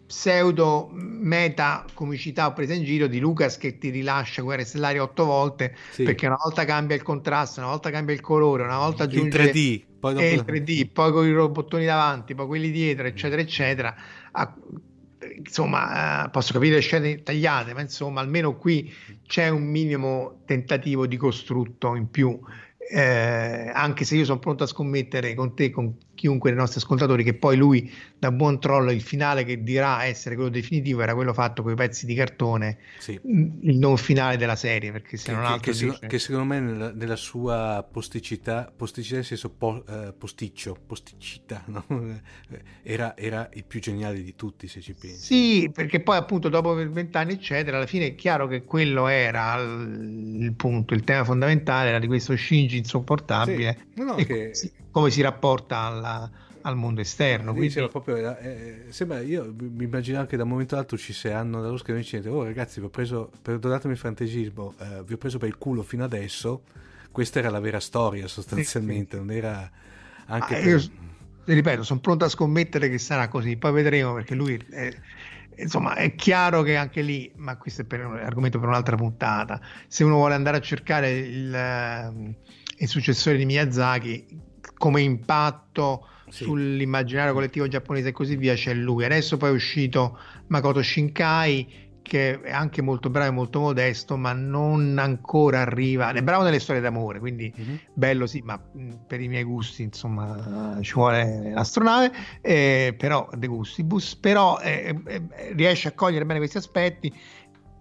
pseudo 0.07 0.91
meta 0.93 1.85
comicità 1.95 2.47
o 2.47 2.53
presa 2.53 2.75
in 2.75 2.85
giro 2.85 3.07
di 3.07 3.19
Lucas 3.19 3.57
che 3.57 3.79
ti 3.79 3.91
rilascia 3.91 4.43
Guerre 4.43 4.65
Stellari 4.65 4.99
otto 4.99 5.25
volte 5.25 5.77
sì. 5.91 6.03
perché 6.03 6.27
una 6.27 6.39
volta 6.43 6.65
cambia 6.65 6.97
il 6.97 7.03
contrasto, 7.03 7.61
una 7.61 7.71
volta 7.71 7.91
cambia 7.91 8.15
il 8.15 8.21
colore, 8.21 8.63
una 8.63 8.79
volta 8.79 9.05
aggiunge 9.05 9.43
il 9.43 9.51
3D, 9.51 9.83
poi 10.01 10.15
dopo... 10.15 10.27
il 10.27 10.45
3D, 10.47 10.89
poi 10.93 11.13
con 11.13 11.27
i 11.27 11.33
robottoni 11.33 11.85
davanti, 11.85 12.35
poi 12.35 12.47
quelli 12.47 12.71
dietro, 12.71 13.07
eccetera, 13.07 13.41
eccetera. 13.41 13.95
A, 14.33 14.55
insomma, 15.37 16.27
eh, 16.27 16.31
posso 16.31 16.53
capire 16.53 16.77
le 16.77 16.81
scene 16.81 17.23
tagliate, 17.23 17.73
ma 17.73 17.81
insomma, 17.81 18.21
almeno 18.21 18.57
qui 18.57 18.93
c'è 19.27 19.49
un 19.49 19.65
minimo 19.65 20.43
tentativo 20.45 21.07
di 21.07 21.17
costrutto 21.17 21.95
in 21.95 22.11
più 22.11 22.39
eh, 22.89 23.71
anche 23.73 24.05
se 24.05 24.17
io 24.17 24.25
sono 24.25 24.39
pronto 24.39 24.65
a 24.65 24.67
scommettere 24.67 25.35
con 25.35 25.55
te, 25.55 25.71
con 25.71 25.97
chiunque 26.25 26.49
dei 26.49 26.59
nostri 26.59 26.81
ascoltatori, 26.81 27.23
che 27.23 27.35
poi 27.35 27.55
lui 27.55 27.93
da 28.19 28.33
buon 28.33 28.59
troll 28.59 28.91
il 28.93 29.03
finale 29.03 29.45
che 29.45 29.63
dirà 29.63 30.05
essere 30.05 30.37
quello 30.37 30.49
definitivo 30.49 31.03
era 31.03 31.13
quello 31.15 31.35
fatto 31.35 31.63
con 31.63 31.73
i 31.73 31.75
pezzi 31.75 32.07
di 32.07 32.15
cartone, 32.15 32.79
sì. 32.99 33.21
il 33.23 33.77
non 33.77 33.99
finale 33.99 34.39
della 34.39 34.57
serie, 34.57 34.91
perché 34.91 35.19
se 35.19 35.27
che, 35.27 35.33
non 35.33 35.45
altro 35.45 35.73
che, 35.73 35.79
dice... 35.79 36.07
che, 36.07 36.19
secondo 36.19 36.47
me 36.47 36.61
nella, 36.61 36.93
nella, 36.93 37.17
sua 37.17 37.87
posticità, 37.91 38.73
posticità 38.75 39.17
nel 39.17 39.27
senso 39.27 39.51
po, 39.51 39.85
eh, 39.87 40.15
posticcio, 40.17 40.79
posticità, 40.87 41.63
no? 41.69 41.85
era, 42.83 43.15
era, 43.19 43.51
il 43.53 43.65
più 43.65 43.81
geniale 43.81 44.23
di 44.23 44.35
tutti 44.35 44.67
se 44.67 44.81
ci 44.81 44.95
pensi. 44.99 45.25
Sì, 45.27 45.71
perché 45.71 46.01
poi 46.01 46.17
appunto 46.17 46.49
dopo 46.49 46.73
vent'anni 46.73 47.35
eccetera, 47.35 47.77
alla 47.77 47.87
fine 47.87 48.07
è 48.07 48.15
chiaro 48.15 48.47
che 48.47 48.65
quello 48.65 49.09
era 49.09 49.61
il, 49.61 50.39
il 50.41 50.55
punto, 50.55 50.95
il 50.95 51.05
tema 51.05 51.23
fondamentale 51.23 51.91
era 51.91 51.99
di 51.99 52.07
questo 52.07 52.35
Shinji 52.35 52.79
insopportabile 52.79 53.77
sì. 53.93 54.01
no, 54.01 54.05
no, 54.05 54.15
che... 54.15 54.53
come 54.95 55.11
si 55.11 55.23
rapporta 55.23 55.79
alla, 55.79 56.31
al 56.61 56.77
mondo 56.77 57.01
esterno. 57.01 57.53
Quindi... 57.53 57.75
Proprio, 57.89 58.39
eh, 58.39 58.85
sembra, 58.91 59.21
io 59.23 59.53
mi 59.59 59.83
immaginavo 59.83 60.27
che 60.27 60.37
da 60.37 60.45
un 60.45 60.51
momento 60.51 60.77
all'altro 60.77 60.97
ci 60.97 61.13
sei 61.13 61.33
anno 61.33 61.61
dallo 61.61 61.77
schermo 61.77 62.01
dicendo 62.01 62.33
oh 62.33 62.45
ragazzi 62.45 62.79
vi 62.79 62.87
ho 62.87 62.91
preso, 62.91 63.29
perdonatemi 63.43 63.93
il 63.93 63.99
fantasismo, 63.99 64.75
eh, 64.79 65.03
vi 65.03 65.15
ho 65.15 65.17
preso 65.17 65.39
per 65.39 65.49
il 65.49 65.59
culo 65.59 65.83
fino 65.83 66.05
adesso, 66.05 66.63
questa 67.11 67.41
era 67.41 67.51
la 67.51 67.59
vera 67.59 67.81
storia 67.81 68.29
sostanzialmente, 68.29 69.17
non 69.17 69.33
era 69.33 69.69
anche... 70.27 70.57
Ah, 70.59 70.61
per... 70.61 70.69
io, 70.69 70.81
ripeto, 71.45 71.83
sono 71.83 71.99
pronto 71.99 72.25
a 72.25 72.29
scommettere 72.29 72.89
che 72.89 72.99
sarà 72.99 73.27
così, 73.27 73.57
poi 73.57 73.73
vedremo 73.73 74.15
perché 74.15 74.37
lui... 74.37 74.57
È 74.71 74.93
insomma 75.57 75.95
è 75.95 76.17
chiaro 76.17 76.63
che 76.63 76.75
anche 76.75 77.01
lì, 77.01 77.31
ma 77.37 77.57
questo 77.57 77.83
è 77.83 77.85
per 77.85 78.05
un 78.05 78.17
argomento 78.17 78.59
per 78.59 78.67
un'altra 78.67 78.97
puntata, 78.97 79.61
se 79.87 80.03
uno 80.03 80.17
vuole 80.17 80.35
andare 80.35 80.57
a 80.57 80.61
cercare 80.61 81.13
il, 81.13 81.55
ehm, 81.55 82.35
il 82.79 82.89
successore 82.89 83.37
di 83.37 83.45
Miyazaki 83.45 84.53
come 84.77 85.01
impatto 85.01 86.07
sì. 86.29 86.45
sull'immaginario 86.45 87.33
collettivo 87.33 87.69
giapponese 87.69 88.09
e 88.09 88.13
così 88.13 88.37
via 88.37 88.55
c'è 88.55 88.75
lui. 88.75 89.05
Adesso 89.05 89.37
poi 89.37 89.51
è 89.51 89.53
uscito 89.53 90.19
Makoto 90.49 90.83
Shinkai 90.83 91.83
che 92.05 92.39
è 92.43 92.53
anche 92.53 92.83
molto 92.83 93.09
bravo 93.09 93.29
e 93.29 93.31
molto 93.33 93.61
modesto, 93.61 94.19
ma 94.19 94.35
non 94.35 94.99
ancora 94.99 95.61
arriva. 95.61 96.13
È 96.13 96.23
bravo 96.23 96.43
nelle 96.43 96.61
storie 96.61 96.83
d'amore, 96.83 97.19
quindi 97.19 97.51
Mhm. 97.57 97.79
bello 97.95 98.27
sì, 98.27 98.43
ma 98.45 98.57
mh, 98.57 98.91
per 99.07 99.23
i 99.23 99.29
miei 99.29 99.43
gusti, 99.43 99.85
insomma, 99.85 100.77
ci 100.83 100.93
vuole 100.93 101.51
l'astronave, 101.55 102.13
eh, 102.43 102.95
però 102.99 103.27
De 103.35 103.47
Gustibus, 103.47 104.17
però 104.17 104.59
eh, 104.61 104.95
eh, 105.07 105.23
riesce 105.55 105.89
a 105.89 105.93
cogliere 105.93 106.27
bene 106.27 106.41
questi 106.41 106.59
aspetti. 106.59 107.11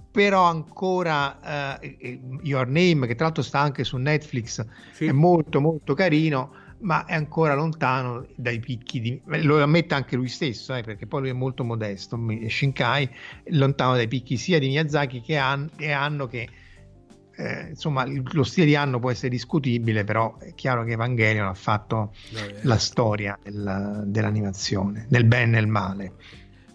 Però 0.10 0.44
ancora 0.44 1.80
eh, 1.82 1.98
eh, 2.00 2.22
Your 2.44 2.68
Name, 2.68 3.08
che 3.08 3.16
tra 3.16 3.26
l'altro 3.26 3.44
sta 3.44 3.60
anche 3.60 3.84
su 3.84 3.98
Netflix, 3.98 4.66
Sì. 4.94 5.08
è 5.08 5.12
molto 5.12 5.60
molto 5.60 5.96
carino, 5.96 6.54
ma 6.84 7.06
è 7.06 7.14
ancora 7.14 7.56
lontano 7.56 8.26
dai 8.36 8.60
picchi 8.60 9.00
di... 9.00 9.22
Lo 9.26 9.62
ammette 9.62 9.94
anche 9.94 10.16
lui 10.16 10.28
stesso, 10.28 10.74
eh, 10.76 10.84
perché 10.84 11.08
poi 11.08 11.22
lui 11.22 11.30
è 11.30 11.34
molto 11.34 11.64
modesto, 11.64 12.20
Shinkai, 12.48 13.10
lontano 13.48 13.96
dai 13.96 14.08
picchi 14.08 14.38
sia 14.38 14.60
di 14.60 14.68
Miyazaki 14.68 15.22
che, 15.22 15.38
Han- 15.38 15.70
che 15.76 15.92
Hanno, 15.92 16.28
che 16.28 16.48
eh, 17.36 17.68
insomma 17.70 18.06
lo 18.06 18.44
stile 18.44 18.66
di 18.66 18.76
Hanno 18.76 19.00
può 19.00 19.10
essere 19.10 19.30
discutibile, 19.30 20.04
però 20.04 20.38
è 20.38 20.54
chiaro 20.54 20.84
che 20.84 20.92
Evangelion 20.92 21.48
ha 21.48 21.54
fatto 21.54 22.14
No, 22.32 22.40
eh, 22.40 22.60
la 22.64 22.78
storia 22.78 23.38
del- 23.42 24.04
dell'animazione, 24.06 25.08
nel 25.10 25.24
bene 25.26 25.44
e 25.44 25.62
nel 25.62 25.68
male. 25.68 26.14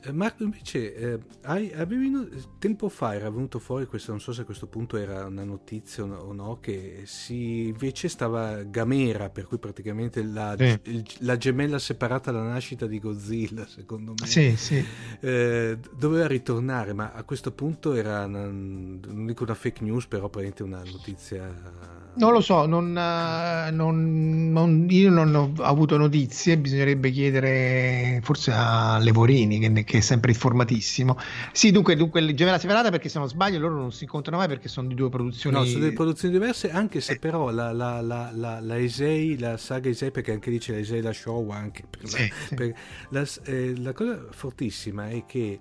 Eh, 0.01 0.13
Marco, 0.13 0.45
invece, 0.45 0.95
eh, 0.95 1.19
hai- 1.43 1.73
avevi 1.73 2.09
no- 2.09 2.29
tempo 2.59 2.89
fa 2.89 3.15
era 3.17 3.29
venuto 3.31 3.59
fuori 3.59 3.87
questo, 3.87 4.13
non 4.13 4.21
so 4.21 4.33
se 4.33 4.43
a 4.43 4.45
questo 4.45 4.69
punto 4.69 4.97
era 4.97 5.27
una 5.27 5.43
notizia 5.43 6.05
o 6.05 6.33
no, 6.33 6.59
che 6.61 7.03
si 7.05 7.67
invece 7.69 8.09
stava 8.09 8.63
Gamera, 8.63 9.29
per 9.29 9.47
cui 9.47 9.59
praticamente 9.59 10.23
la, 10.23 10.55
Sì. 10.57 10.79
il- 10.85 11.05
la 11.21 11.37
gemella 11.37 11.81
separata 11.81 12.31
dalla 12.31 12.49
nascita 12.53 12.87
di 12.87 13.01
Godzilla, 13.01 13.67
secondo 13.67 14.15
me, 14.19 14.27
Sì, 14.27 14.55
sì. 14.57 14.85
eh, 15.21 15.79
doveva 15.97 16.29
ritornare, 16.29 16.93
ma 16.93 17.13
a 17.13 17.25
questo 17.25 17.51
punto 17.51 17.93
era, 17.95 18.25
una- 18.25 18.45
non 18.47 19.27
dico 19.27 19.43
una 19.43 19.55
fake 19.55 19.83
news, 19.83 20.07
però 20.07 20.29
praticamente 20.29 20.63
una 20.63 20.83
notizia... 20.91 21.98
Non 22.15 22.33
lo 22.33 22.41
so, 22.41 22.67
non, 22.67 22.97
eh, 22.99 23.71
non- 23.71 24.51
non- 24.51 24.87
io 24.91 25.09
non 25.09 25.33
ho 25.35 25.53
avuto 25.63 25.97
notizie, 25.97 26.59
bisognerebbe 26.59 27.13
chiedere 27.13 28.19
forse 28.25 28.51
a 28.53 28.99
Levorini 28.99 29.61
che, 29.61 29.85
che 29.85 29.99
è 29.99 30.01
sempre 30.01 30.33
informatissimo. 30.33 31.17
Sì, 31.53 31.71
dunque, 31.71 31.95
dunque 31.95 32.35
Gemella 32.35 32.59
Separata 32.59 32.91
perché 32.91 33.09
se 33.09 33.21
non 33.21 33.29
sbaglio 33.29 33.61
loro 33.61 33.75
non 33.77 33.93
si 33.93 34.03
incontrano 34.03 34.39
mai 34.39 34.49
perché 34.49 34.67
sono 34.69 34.89
di 34.89 34.95
due 34.97 35.09
produzioni. 35.11 35.55
No, 35.57 35.65
sono 35.65 35.79
delle 35.79 35.93
produzioni 35.93 36.35
diverse, 36.35 36.73
anche 36.73 37.01
se 37.01 37.13
Eh. 37.13 37.19
però 37.21 37.51
la, 37.51 37.73
la, 37.73 38.01
la, 38.01 38.31
la, 38.35 38.59
la 38.61 38.77
Eisei, 38.77 39.39
la 39.39 39.57
saga 39.57 39.87
Eisei, 39.87 40.11
perché 40.11 40.33
anche 40.33 40.51
lì 40.51 40.59
c'è 40.59 40.75
e 40.77 41.01
la 41.01 41.13
Showa, 41.13 41.55
anche 41.55 41.85
per 41.89 42.09
Sì, 42.09 42.29
sì. 42.49 42.55
per- 42.57 42.75
la, 43.11 43.25
eh, 43.45 43.75
la 43.79 43.93
cosa 43.93 44.19
fortissima 44.31 45.09
è 45.09 45.23
che 45.25 45.61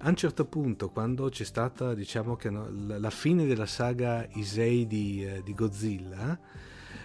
a 0.00 0.08
un 0.08 0.16
certo 0.16 0.44
punto, 0.44 0.90
quando 0.90 1.28
c'è 1.28 1.44
stata, 1.44 1.94
diciamo 1.94 2.38
la, 2.98 3.10
fine 3.10 3.46
della 3.46 3.66
saga 3.66 4.26
Isei 4.34 4.86
di, 4.86 5.24
eh, 5.24 5.42
di 5.42 5.54
Godzilla, 5.54 6.38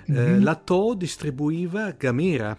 eh, 0.06 0.12
Mhm. 0.12 0.44
la 0.44 0.56
Toho 0.56 0.94
distribuiva 0.94 1.92
Gamera. 1.92 2.58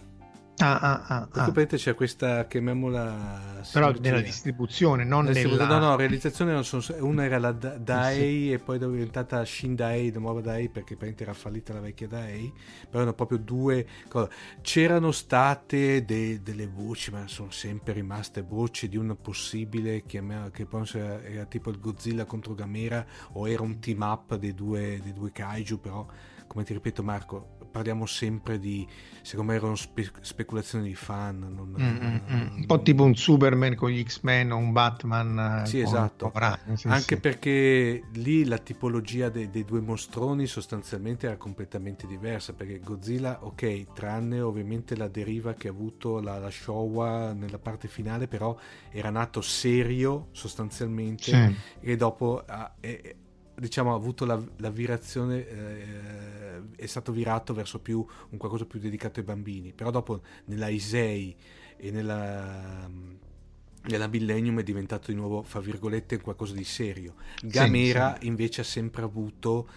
Ah, 0.58 0.78
ah, 0.78 1.04
ah, 1.08 1.16
ah. 1.22 1.26
praticamente 1.26 1.76
c'è 1.76 1.94
questa, 1.96 2.46
chiamiamola... 2.46 3.62
Però 3.72 3.86
sinergia. 3.86 4.00
nella 4.00 4.20
distribuzione, 4.20 5.02
non 5.02 5.26
sì, 5.34 5.42
nella... 5.42 5.66
No, 5.66 5.78
no, 5.78 5.96
realizzazione 5.96 6.52
non 6.52 6.64
sono, 6.64 6.84
una 7.00 7.24
era 7.24 7.38
la 7.38 7.50
Da- 7.50 7.76
Daei 7.76 8.52
e 8.52 8.60
poi 8.60 8.76
è 8.76 8.78
diventata 8.78 9.44
Shin 9.44 9.74
Daei, 9.74 10.12
la 10.12 10.20
nuova 10.20 10.40
Daei 10.40 10.68
perché 10.68 10.94
praticamente 10.96 11.22
era 11.24 11.32
fallita 11.32 11.72
la 11.72 11.80
vecchia 11.80 12.06
Daei, 12.06 12.52
però 12.84 12.98
erano 12.98 13.14
proprio 13.14 13.38
due 13.38 13.84
cose. 14.08 14.30
C'erano 14.60 15.10
state 15.10 16.04
de- 16.04 16.40
delle 16.40 16.68
voci, 16.68 17.10
ma 17.10 17.26
sono 17.26 17.50
sempre 17.50 17.92
rimaste 17.92 18.42
voci 18.42 18.88
di 18.88 18.96
un 18.96 19.16
possibile 19.20 20.04
chiama- 20.04 20.50
che 20.52 20.66
poi 20.66 20.88
era, 20.94 21.20
era 21.24 21.44
tipo 21.46 21.70
il 21.70 21.80
Godzilla 21.80 22.26
contro 22.26 22.54
Gamera 22.54 23.04
o 23.32 23.48
era 23.48 23.62
un 23.62 23.80
team 23.80 24.02
up 24.02 24.36
dei 24.36 24.54
due, 24.54 25.00
dei 25.02 25.12
due 25.12 25.32
kaiju, 25.32 25.80
però 25.80 26.06
come 26.46 26.62
ti 26.62 26.74
ripeto 26.74 27.02
Marco, 27.02 27.53
parliamo 27.74 28.06
sempre 28.06 28.60
di, 28.60 28.86
secondo 29.20 29.50
me 29.50 29.58
erano 29.58 29.74
spe- 29.74 30.12
speculazioni 30.20 30.86
di 30.86 30.94
fan. 30.94 31.40
Non, 31.40 31.74
Mm, 31.76 31.82
mm, 31.82 32.18
mm. 32.30 32.56
Un 32.58 32.66
po' 32.66 32.80
tipo 32.82 33.02
un 33.02 33.16
Superman 33.16 33.74
con 33.74 33.90
gli 33.90 34.00
X-Men 34.00 34.52
o 34.52 34.56
un 34.58 34.70
Batman. 34.70 35.62
eh, 35.64 35.66
Sì, 35.66 35.80
esatto. 35.80 36.30
Ragno, 36.32 36.76
sì, 36.76 36.86
Anche 36.86 37.14
sì. 37.16 37.20
perché 37.20 38.02
lì 38.12 38.44
la 38.44 38.58
tipologia 38.58 39.28
dei, 39.28 39.50
dei 39.50 39.64
due 39.64 39.80
mostroni 39.80 40.46
sostanzialmente 40.46 41.26
era 41.26 41.36
completamente 41.36 42.06
diversa. 42.06 42.52
Perché 42.52 42.78
Godzilla, 42.78 43.38
ok, 43.44 43.92
tranne 43.92 44.40
ovviamente 44.40 44.94
la 44.96 45.08
deriva 45.08 45.54
che 45.54 45.66
ha 45.66 45.72
avuto 45.72 46.20
la, 46.20 46.38
la 46.38 46.50
Showa 46.50 47.32
nella 47.32 47.58
parte 47.58 47.88
finale, 47.88 48.28
però 48.28 48.56
era 48.90 49.10
nato 49.10 49.40
serio 49.40 50.28
sostanzialmente 50.30 51.22
Sì. 51.24 51.54
e 51.80 51.96
dopo 51.96 52.44
ha, 52.46 52.74
è- 52.78 53.16
diciamo, 53.56 53.92
ha 53.92 53.96
avuto 53.96 54.24
la, 54.24 54.40
la 54.58 54.70
virazione, 54.70 55.46
eh, 55.48 56.62
è 56.76 56.86
stato 56.86 57.12
virato 57.12 57.54
verso 57.54 57.80
più 57.80 58.04
un 58.30 58.38
qualcosa 58.38 58.64
più 58.66 58.78
dedicato 58.78 59.20
ai 59.20 59.26
bambini. 59.26 59.72
Però 59.72 59.90
dopo 59.90 60.22
nella 60.46 60.68
Isei 60.68 61.36
e 61.76 61.90
nella, 61.90 62.88
nella 63.86 64.06
Millennium 64.06 64.60
è 64.60 64.62
diventato 64.62 65.10
di 65.10 65.16
nuovo, 65.16 65.42
fra 65.42 65.60
virgolette, 65.60 66.20
qualcosa 66.20 66.54
di 66.54 66.64
serio. 66.64 67.14
Gamera 67.42 68.16
invece 68.20 68.62
ha 68.62 68.64
sempre 68.64 69.02
avuto 69.02 69.68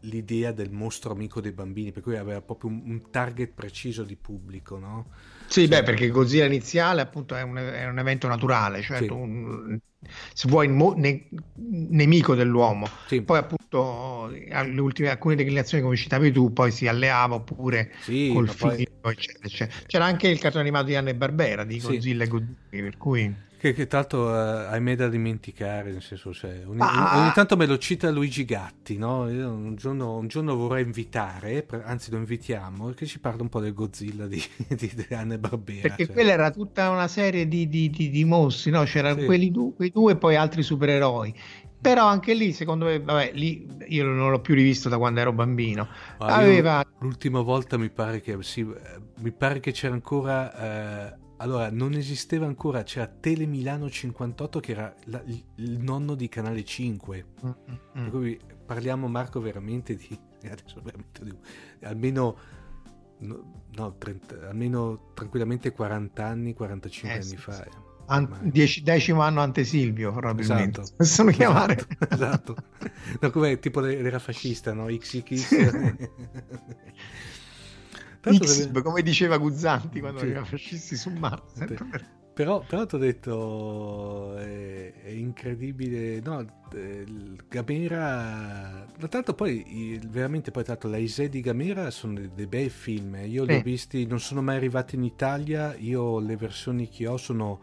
l'idea 0.00 0.52
del 0.52 0.70
mostro 0.70 1.12
amico 1.12 1.40
dei 1.40 1.52
bambini, 1.52 1.92
per 1.92 2.02
cui 2.02 2.16
aveva 2.16 2.40
proprio 2.40 2.70
un, 2.70 2.82
un 2.84 3.10
target 3.10 3.52
preciso 3.52 4.04
di 4.04 4.16
pubblico, 4.16 4.78
no? 4.78 5.06
Sì, 5.46 5.66
beh, 5.66 5.82
perché 5.82 6.08
Godzilla 6.08 6.44
iniziale 6.44 7.00
appunto 7.00 7.34
è 7.34 7.42
un, 7.42 7.56
è 7.56 7.86
un 7.86 7.98
evento 7.98 8.28
naturale, 8.28 8.82
cioè 8.82 8.98
Sì. 8.98 9.06
tu, 9.06 9.14
se 10.32 10.48
vuoi 10.48 10.68
mo- 10.68 10.94
ne- 10.96 11.28
nemico 11.56 12.34
dell'uomo. 12.34 12.86
Sì. 13.06 13.22
Poi 13.22 13.38
appunto 13.38 14.30
ultime, 14.80 15.10
alcune 15.10 15.34
declinazioni 15.34 15.82
come 15.82 15.96
citavi 15.96 16.30
tu, 16.32 16.52
poi 16.52 16.70
si 16.70 16.86
alleava 16.86 17.34
oppure 17.34 17.92
Sì, 18.00 18.30
col 18.32 18.46
ma 18.46 18.54
poi- 18.54 18.76
figlio, 18.76 19.10
eccetera, 19.10 19.46
eccetera. 19.46 19.80
C'era 19.86 20.04
anche 20.04 20.28
il 20.28 20.38
cartone 20.38 20.62
animato 20.62 20.86
di 20.86 20.94
Anna 20.96 21.10
e 21.10 21.14
Barbera 21.14 21.64
di 21.64 21.80
Sì. 21.80 21.86
Godzilla 21.86 22.24
e 22.24 22.28
Godzilla, 22.28 22.56
per 22.70 22.96
cui 22.96 23.34
Che, 23.58 23.72
che 23.72 23.88
tra 23.88 23.98
l'altro 23.98 24.32
eh, 24.32 24.66
ahimè 24.66 24.94
da 24.94 25.08
dimenticare, 25.08 25.90
nel 25.90 26.00
senso, 26.00 26.32
cioè, 26.32 26.62
ogni, 26.64 26.78
Ah! 26.80 27.20
ogni 27.22 27.32
tanto 27.34 27.56
me 27.56 27.66
lo 27.66 27.76
cita 27.76 28.08
Luigi 28.10 28.44
Gatti, 28.44 28.96
no? 28.98 29.22
Un 29.22 29.74
giorno, 29.74 30.16
un 30.16 30.28
giorno 30.28 30.54
vorrei 30.54 30.84
invitare, 30.84 31.66
anzi 31.82 32.12
lo 32.12 32.18
invitiamo, 32.18 32.90
che 32.90 33.04
ci 33.06 33.18
parla 33.18 33.42
un 33.42 33.48
po' 33.48 33.58
del 33.58 33.74
Godzilla 33.74 34.28
di, 34.28 34.40
di, 34.68 34.92
di 34.94 35.14
Anne 35.14 35.40
Barbera. 35.40 35.80
perché 35.88 36.04
cioè. 36.06 36.14
quella 36.14 36.30
era 36.30 36.50
tutta 36.52 36.88
una 36.90 37.08
serie 37.08 37.48
di, 37.48 37.68
di- 37.68 37.90
di- 37.90 38.24
mostri, 38.24 38.70
no? 38.70 38.84
C'erano 38.84 39.18
Sì. 39.20 39.26
quelli 39.26 39.50
du- 39.50 39.74
quei 39.74 39.90
due 39.90 40.12
e 40.12 40.16
poi 40.16 40.36
altri 40.36 40.62
supereroi. 40.62 41.34
Però 41.80 42.06
anche 42.06 42.34
lì, 42.34 42.52
secondo 42.52 42.84
me, 42.86 43.00
vabbè, 43.00 43.32
lì 43.34 43.66
io 43.88 44.04
non 44.04 44.30
l'ho 44.30 44.40
più 44.40 44.54
rivisto 44.54 44.88
da 44.88 44.98
quando 44.98 45.20
ero 45.20 45.32
bambino. 45.32 45.88
Ah, 46.18 46.34
Aveva 46.36 46.84
L'ultima 47.00 47.40
volta 47.40 47.76
mi 47.78 47.88
pare 47.88 48.20
che 48.20 48.36
sì, 48.42 48.60
eh, 48.60 49.00
mi 49.20 49.30
pare 49.32 49.60
che 49.60 49.70
c'era 49.72 49.94
ancora. 49.94 51.06
eh, 51.10 51.17
allora, 51.38 51.70
non 51.70 51.94
esisteva 51.94 52.46
ancora, 52.46 52.82
c'era 52.82 53.06
Tele 53.06 53.46
Milano 53.46 53.88
58 53.90 54.60
che 54.60 54.72
era 54.72 54.94
la- 55.04 55.22
il, 55.26 55.80
nonno 55.80 56.14
di 56.14 56.28
Canale 56.28 56.64
5. 56.64 57.24
Mm, 57.44 57.48
mm, 57.48 57.74
Per 57.92 58.02
mm. 58.02 58.08
cui 58.10 58.40
parliamo, 58.66 59.08
Marco, 59.08 59.40
veramente 59.40 59.94
di. 59.96 60.08
Adesso 60.48 60.80
veramente 60.82 61.24
di 61.24 61.36
almeno. 61.82 62.36
No, 63.20 63.64
no, 63.74 63.96
30 63.96 64.48
almeno 64.48 65.10
tranquillamente 65.14 65.72
40 65.72 66.24
anni, 66.24 66.54
45 66.54 67.10
Eh, 67.10 67.20
anni 67.20 67.28
sì, 67.28 67.36
fa. 67.36 67.52
sì. 67.52 67.62
eh, 67.62 67.86
An- 68.10 68.38
dieci- 68.44 68.82
decimo 68.82 69.22
anno 69.22 69.40
ante 69.40 69.64
Silvio, 69.64 70.12
probabilmente. 70.12 70.80
Esatto. 70.82 70.96
Possono 71.02 71.30
chiamare. 71.32 71.74
Esatto, 71.74 72.14
esatto. 72.14 72.56
No, 73.20 73.30
come 73.30 73.58
tipo 73.58 73.80
l'era 73.80 74.18
fascista, 74.20 74.72
no? 74.72 74.86
XXX. 74.86 76.08
Tra 78.28 78.38
l'altro 78.38 78.46
X, 78.48 78.66
deve- 78.66 78.82
come 78.82 79.02
diceva 79.02 79.36
Guzzanti 79.38 80.00
quando 80.00 80.18
Sì. 80.20 80.24
aveva 80.26 80.44
fascisti 80.44 80.96
su 80.96 81.10
Marte. 81.10 81.50
sempre 81.54 81.84
per- 81.90 82.16
Però, 82.38 82.60
però 82.64 82.86
ti 82.86 82.94
ho 82.94 82.98
detto, 82.98 84.36
è, 84.36 84.92
è 85.02 85.08
incredibile, 85.08 86.20
no, 86.20 86.46
eh, 86.72 87.04
Gamera, 87.48 88.86
tanto 89.08 89.34
poi, 89.34 89.98
veramente 90.08 90.52
poi 90.52 90.62
tanto 90.62 90.86
la 90.88 90.98
Isè 90.98 91.28
di 91.28 91.40
Gamera 91.40 91.90
sono 91.90 92.14
dei, 92.14 92.30
dei 92.34 92.46
bei 92.46 92.68
film, 92.68 93.16
eh. 93.16 93.26
io 93.26 93.42
li 93.44 93.54
ho 93.54 93.56
Sì. 93.56 93.62
visti, 93.62 94.06
non 94.06 94.20
sono 94.20 94.40
mai 94.40 94.54
arrivati 94.56 94.94
in 94.94 95.02
Italia, 95.02 95.74
io 95.76 96.20
le 96.20 96.36
versioni 96.36 96.88
che 96.88 97.08
ho 97.08 97.16
sono 97.16 97.58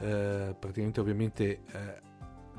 eh, 0.00 0.54
praticamente 0.58 1.00
ovviamente... 1.00 1.60
eh, 1.72 2.10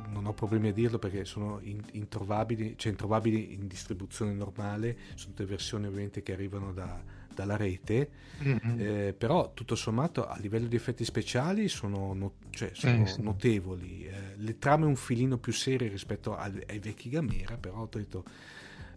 non 0.09 0.25
ho 0.25 0.33
problemi 0.33 0.67
a 0.67 0.73
dirlo 0.73 0.99
perché 0.99 1.23
sono 1.23 1.59
in- 1.61 1.81
introvabili, 1.93 2.73
cioè 2.77 2.91
introvabili 2.91 3.53
in 3.53 3.67
distribuzione 3.67 4.33
normale, 4.33 4.97
sono 5.15 5.33
tutte 5.33 5.45
versioni 5.45 5.85
ovviamente 5.87 6.21
che 6.21 6.33
arrivano 6.33 6.73
da- 6.73 7.01
dalla 7.33 7.57
rete, 7.57 8.09
Mm-mm. 8.43 8.79
eh, 8.79 9.13
però 9.17 9.53
tutto 9.53 9.75
sommato 9.75 10.27
a 10.27 10.37
livello 10.37 10.67
di 10.67 10.75
effetti 10.75 11.05
speciali 11.05 11.67
sono, 11.67 12.13
no- 12.13 12.33
cioè, 12.51 12.71
sono 12.73 13.05
sì. 13.05 13.21
notevoli. 13.21 14.05
Eh, 14.05 14.35
le 14.37 14.57
trame 14.59 14.85
un 14.85 14.95
filino 14.95 15.37
più 15.37 15.51
serie 15.53 15.87
rispetto 15.89 16.35
al- 16.35 16.63
ai 16.67 16.79
vecchi 16.79 17.09
Gamera, 17.09 17.57
però 17.57 17.77
ho 17.81 17.89
detto, 17.91 18.23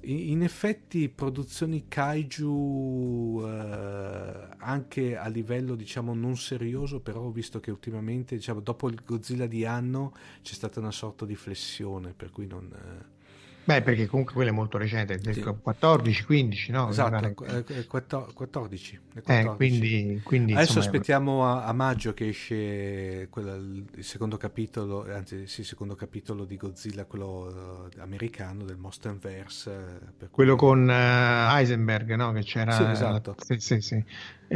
In 0.03 0.43
effetti 0.43 1.09
produzioni 1.09 1.87
kaiju 1.89 3.43
eh, 3.45 4.49
anche 4.59 5.17
a 5.17 5.27
livello 5.29 5.75
diciamo 5.75 6.15
non 6.15 6.37
serioso, 6.37 7.01
però 7.01 7.23
ho 7.23 7.31
visto 7.33 7.59
che 7.61 7.71
ultimamente 7.73 8.37
diciamo, 8.37 8.61
dopo 8.61 8.89
il 8.89 9.01
Godzilla 9.05 9.47
di 9.47 9.65
anno 9.65 10.13
c'è 10.43 10.55
stata 10.55 10.79
una 10.81 10.93
sorta 10.93 11.25
di 11.25 11.35
flessione, 11.35 12.13
per 12.15 12.31
cui 12.31 12.47
non... 12.47 12.73
Eh, 13.69 13.81
Beh, 13.81 13.83
perché 13.83 14.07
comunque 14.07 14.35
quello 14.35 14.51
è 14.51 14.53
molto 14.53 14.79
recente, 14.79 15.19
del 15.19 15.35
Sì. 15.35 15.43
14, 15.61 16.25
15, 16.25 16.71
no? 16.71 16.89
Esatto, 16.89 17.25
eh, 17.45 17.65
eh, 17.67 17.87
14. 17.87 18.35
14, 18.35 19.01
è 19.13 19.23
Eh, 19.23 19.23
14. 19.23 19.57
quindi, 19.57 20.21
quindi 20.23 20.53
Adesso 20.53 20.79
insomma, 20.79 20.87
aspettiamo 20.87 21.45
a, 21.47 21.65
a 21.65 21.73
maggio 21.73 22.15
che 22.15 22.29
esce 22.29 23.27
quella- 23.29 23.57
il 23.57 23.85
secondo 24.05 24.37
capitolo, 24.37 25.05
anzi 25.13 25.47
sì, 25.49 25.61
il 25.61 25.67
secondo 25.67 25.95
capitolo 25.97 26.45
di 26.45 26.57
Godzilla, 26.57 27.05
quello 27.07 27.89
eh, 27.91 28.01
americano 28.01 28.65
del 28.65 28.77
Monsterverse. 28.77 29.71
eh, 29.71 30.13
per 30.17 30.31
cui- 30.31 30.45
quello 30.45 30.57
con 30.57 30.89
eh, 30.91 30.95
Heisenberg, 30.95 32.15
no? 32.15 32.33
Che 32.33 32.43
c'era. 32.43 32.73
Sì, 32.75 32.83
esatto. 32.91 33.35
Sì, 33.39 33.59
sì, 33.59 33.81
sì. 33.81 34.05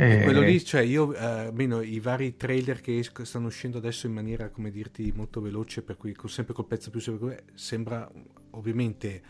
E 0.06 0.18
Eh, 0.18 0.20
quello 0.20 0.40
lì, 0.40 0.62
cioè 0.64 0.80
io, 0.82 1.14
eh, 1.14 1.24
almeno 1.24 1.80
i 1.82 2.00
vari 2.00 2.36
trailer 2.36 2.80
che 2.80 2.98
esco- 2.98 3.24
stanno 3.24 3.46
uscendo 3.46 3.78
adesso 3.78 4.06
in 4.06 4.12
maniera, 4.12 4.48
come 4.50 4.70
dirti, 4.70 5.12
molto 5.14 5.40
veloce, 5.40 5.82
per 5.82 5.96
cui 5.96 6.12
con- 6.14 6.28
sempre 6.28 6.52
col 6.54 6.66
pezzo 6.66 6.90
più 6.90 7.00
sembra 7.54 8.10
ovviamente 8.52 9.22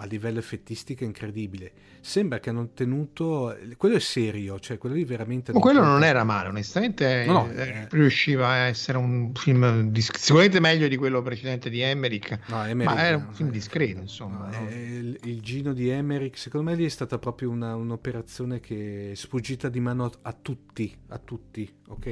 a 0.00 0.04
livello 0.04 0.38
effettistico 0.38 1.02
incredibile. 1.02 1.72
Sembra 2.00 2.38
che 2.38 2.50
hanno 2.50 2.68
tenuto, 2.72 3.56
quello 3.76 3.96
è 3.96 3.98
serio, 3.98 4.60
cioè 4.60 4.78
quello 4.78 4.94
lì 4.94 5.02
veramente... 5.04 5.52
Ma 5.52 5.58
quello 5.58 5.82
non 5.82 6.04
era 6.04 6.22
male, 6.22 6.50
onestamente, 6.50 7.24
No, 7.26 7.46
no, 7.46 7.50
eh, 7.52 7.68
eh. 7.68 7.86
riusciva 7.90 8.46
a 8.46 8.56
essere 8.66 8.96
un 8.96 9.32
film 9.34 9.90
dis- 9.90 10.16
sicuramente 10.16 10.60
meglio 10.60 10.86
di 10.86 10.96
quello 10.96 11.20
precedente 11.20 11.68
di 11.68 11.80
Emmerich, 11.80 12.38
No, 12.46 12.64
Emmerich, 12.64 12.94
ma 12.94 13.04
era 13.04 13.16
un 13.16 13.32
film 13.32 13.48
eh, 13.48 13.52
discreto, 13.52 13.98
insomma. 14.00 14.48
no, 14.48 14.68
il, 14.70 15.18
il 15.24 15.40
Gino 15.40 15.72
di 15.72 15.88
Emmerich, 15.88 16.38
secondo 16.38 16.70
me 16.70 16.76
lì 16.76 16.84
è 16.84 16.88
stata 16.88 17.18
proprio 17.18 17.50
una- 17.50 17.74
un'operazione 17.74 18.60
che 18.60 19.10
è 19.10 19.14
sfuggita 19.16 19.68
di 19.68 19.80
mano 19.80 20.04
a, 20.04 20.10
a 20.22 20.32
tutti, 20.32 20.96
a 21.08 21.18
tutti, 21.18 21.68
ok? 21.88 22.06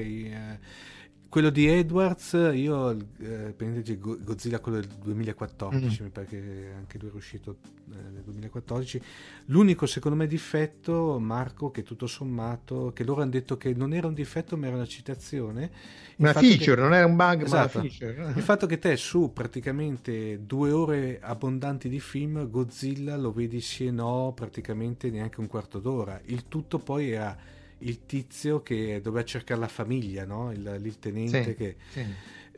Quello 1.29 1.51
di 1.51 1.67
Edwards, 1.67 2.33
io 2.55 2.93
eh, 2.93 3.53
prendete 3.55 3.99
Go- 3.99 4.17
Godzilla 4.23 4.59
quello 4.61 4.81
del 4.81 4.89
2014, 4.89 6.01
Mm. 6.01 6.05
mi 6.05 6.11
pare 6.11 6.27
che 6.27 6.71
anche 6.75 6.99
lui 6.99 7.11
è 7.11 7.13
uscito 7.13 7.57
eh, 7.91 7.95
nel 8.13 8.23
2014. 8.25 9.01
L'unico 9.47 9.85
secondo 9.87 10.17
me 10.17 10.27
difetto, 10.27 11.19
Marco, 11.21 11.71
che 11.71 11.83
tutto 11.83 12.07
sommato, 12.07 12.93
che 12.95 13.05
loro 13.05 13.21
hanno 13.21 13.33
detto 13.33 13.59
che 13.59 13.75
non 13.75 13.93
era 13.93 14.07
un 14.07 14.15
difetto 14.15 14.57
ma 14.57 14.67
era 14.69 14.77
una 14.77 14.87
citazione. 14.87 15.71
Una 16.17 16.33
fatto 16.33 16.47
che- 16.47 16.55
feature, 16.57 16.81
non 16.81 16.95
era 16.95 17.05
un 17.07 17.17
bug, 17.17 17.43
Esatto. 17.43 17.79
ma 17.79 17.85
una 17.85 17.91
feature. 17.91 18.33
il 18.35 18.43
fatto 18.43 18.67
che 18.67 18.79
te 18.79 18.97
su 18.97 19.31
praticamente 19.35 20.41
due 20.47 20.71
ore 20.71 21.19
abbondanti 21.21 21.89
di 21.91 22.01
film, 22.01 22.49
Godzilla 22.49 23.17
lo 23.17 23.33
vedi 23.33 23.61
sì 23.61 23.87
e 23.87 23.91
no 23.91 24.33
praticamente 24.35 25.11
neanche 25.11 25.41
un 25.41 25.49
quarto 25.49 25.81
d'ora. 25.81 26.19
Il 26.27 26.49
tutto 26.49 26.79
poi 26.79 27.11
era 27.11 27.37
il 27.79 28.07
tizio 28.07 28.63
che 28.63 29.01
doveva 29.03 29.25
cercare 29.25 29.61
la 29.61 29.69
famiglia, 29.69 30.25
no? 30.25 30.51
il, 30.53 30.81
il 30.83 30.99
tenente 30.99 31.51
Sì, 31.51 31.55
che... 31.55 31.77
sì. 31.89 32.07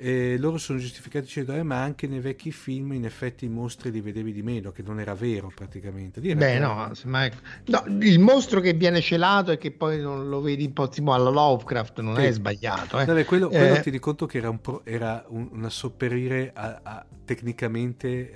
E 0.00 0.36
loro 0.38 0.58
sono 0.58 0.78
giustificati 0.78 1.24
dicendo 1.24 1.52
eh, 1.54 1.64
ma 1.64 1.82
anche 1.82 2.06
nei 2.06 2.20
vecchi 2.20 2.52
film 2.52 2.92
in 2.92 3.04
effetti 3.04 3.46
i 3.46 3.48
mostri 3.48 3.90
li 3.90 4.00
vedevi 4.00 4.32
di 4.32 4.42
meno, 4.44 4.70
che 4.70 4.82
non 4.82 5.00
era 5.00 5.12
vero 5.14 5.50
praticamente. 5.52 6.20
Era 6.22 6.38
Beh, 6.38 6.58
no, 6.60 6.94
semmai- 6.94 7.32
no, 7.66 7.84
il 8.00 8.20
mostro 8.20 8.60
che 8.60 8.74
viene 8.74 9.00
celato 9.00 9.50
e 9.50 9.58
che 9.58 9.72
poi 9.72 10.00
non 10.00 10.28
lo 10.28 10.40
vedi 10.40 10.66
un 10.66 10.72
po' 10.72 10.88
tipo 10.88 11.12
alla 11.12 11.30
Lovecraft 11.30 12.00
non 12.00 12.14
Sì. 12.14 12.22
è 12.22 12.30
sbagliato. 12.30 13.00
eh. 13.00 13.06
Vabbè, 13.06 13.24
quello, 13.24 13.48
quello 13.48 13.74
Eh, 13.76 13.80
ti 13.80 13.90
di 13.90 13.98
conto 13.98 14.26
che 14.26 14.38
era 14.38 14.50
un, 14.50 14.60
pro- 14.60 14.84
era 14.84 15.24
un, 15.28 15.48
una 15.52 15.70
sopperire 15.70 16.52
a, 16.54 16.80
a- 16.82 17.06
tecnicamente 17.24 18.32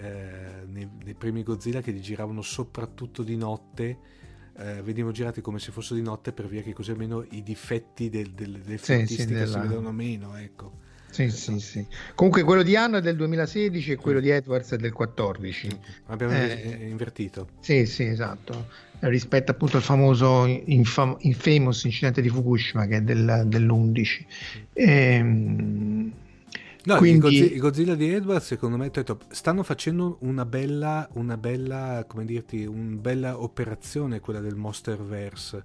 eh, 0.62 0.66
nei, 0.66 0.88
nei 1.04 1.14
primi 1.14 1.42
Godzilla 1.42 1.80
che 1.80 1.90
li 1.92 2.00
giravano 2.00 2.42
soprattutto 2.42 3.22
di 3.22 3.36
notte. 3.36 3.98
Eh, 4.62 4.82
venivano 4.82 5.12
girati 5.12 5.40
come 5.40 5.58
se 5.58 5.72
fossero 5.72 5.96
di 5.96 6.02
notte 6.02 6.32
per 6.32 6.46
via 6.46 6.62
che 6.62 6.72
così 6.72 6.90
almeno 6.92 7.24
i 7.30 7.42
difetti 7.42 8.08
del, 8.08 8.30
del, 8.30 8.60
dell'effettistica 8.60 9.22
sì, 9.22 9.28
della- 9.28 9.46
si 9.62 9.68
vedono 9.68 9.92
meno. 9.92 10.36
Ecco. 10.36 10.80
Sì, 11.12 11.28
sì, 11.30 11.58
sì. 11.60 11.86
Comunque 12.14 12.42
quello 12.42 12.62
di 12.62 12.74
Anno 12.74 12.96
è 12.96 13.00
del 13.02 13.16
2016 13.16 13.92
e 13.92 13.96
quello 13.96 14.18
di 14.18 14.30
Edwards 14.30 14.72
è 14.72 14.78
del 14.78 14.92
14. 14.92 15.68
Abbiamo 16.06 16.32
Eh. 16.32 16.78
eh, 16.80 16.88
invertito. 16.88 17.48
Sì, 17.60 17.84
sì, 17.84 18.04
esatto. 18.04 18.68
Rispetto 19.00 19.50
appunto 19.50 19.76
al 19.76 19.82
famoso 19.82 20.46
infam- 20.46 21.16
infamous 21.20 21.84
incidente 21.84 22.22
di 22.22 22.30
Fukushima 22.30 22.86
che 22.86 22.96
è 22.96 23.00
del- 23.02 23.42
dell'11. 23.46 24.24
Ehm, 24.72 26.12
No, 26.84 26.96
Quindi- 26.96 27.16
il, 27.16 27.20
Godzilla, 27.20 27.54
il 27.54 27.60
Godzilla 27.60 27.94
di 27.94 28.12
Edwards, 28.12 28.46
secondo 28.46 28.76
me, 28.76 28.90
stanno 29.28 29.62
facendo 29.62 30.16
una 30.20 30.44
bella, 30.44 31.08
una 31.14 31.36
bella, 31.36 32.04
come 32.08 32.24
dirti, 32.24 32.64
una 32.64 32.96
bella 32.96 33.40
operazione 33.40 34.20
quella 34.20 34.40
del 34.40 34.56
Monsterverse. 34.56 35.64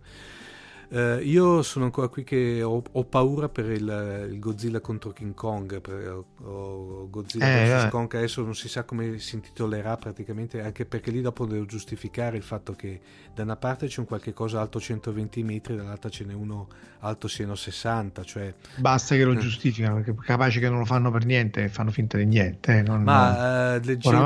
Eh, 0.89 1.19
io 1.23 1.63
sono 1.63 1.83
ancora 1.85 2.07
qui 2.07 2.23
che 2.23 2.63
ho, 2.63 2.81
ho 2.89 3.03
paura 3.03 3.49
per 3.49 3.69
il, 3.71 4.27
il 4.31 4.39
Godzilla 4.39 4.79
contro 4.79 5.11
King 5.11 5.33
Kong, 5.33 5.81
per, 5.81 6.23
o 6.43 7.09
Godzilla 7.09 7.45
Eh, 7.45 7.65
vs 7.77 7.83
eh. 7.85 7.89
Kong, 7.89 8.13
adesso 8.15 8.41
non 8.41 8.55
si 8.55 8.69
sa 8.69 8.83
come 8.85 9.19
si 9.19 9.35
intitolerà 9.35 9.97
praticamente, 9.97 10.61
anche 10.61 10.85
perché 10.85 11.11
lì 11.11 11.19
dopo 11.21 11.45
devo 11.45 11.65
giustificare 11.65 12.37
il 12.37 12.43
fatto 12.43 12.73
che 12.73 13.01
da 13.33 13.43
una 13.43 13.57
parte 13.57 13.87
c'è 13.87 13.99
un 13.99 14.05
qualche 14.05 14.31
cosa 14.33 14.61
alto 14.61 14.79
120 14.79 15.43
metri, 15.43 15.75
dall'altra 15.75 16.09
ce 16.09 16.23
n'è 16.23 16.33
uno 16.33 16.67
alto 16.99 17.27
siano 17.27 17.53
60, 17.55 18.23
cioè 18.23 18.53
basta 18.75 19.15
che 19.15 19.23
lo 19.25 19.33
Eh. 19.33 19.37
giustificano, 19.37 19.95
perché 19.95 20.15
capaci 20.15 20.59
che 20.59 20.69
non 20.69 20.79
lo 20.79 20.85
fanno 20.85 21.11
per 21.11 21.25
niente 21.25 21.67
fanno 21.67 21.91
finta 21.91 22.17
di 22.17 22.25
niente. 22.25 22.77
eh, 22.77 22.81
non- 22.81 23.03
Ma 23.03 23.75
eh, 23.75 23.81
leggevo, 23.83 24.25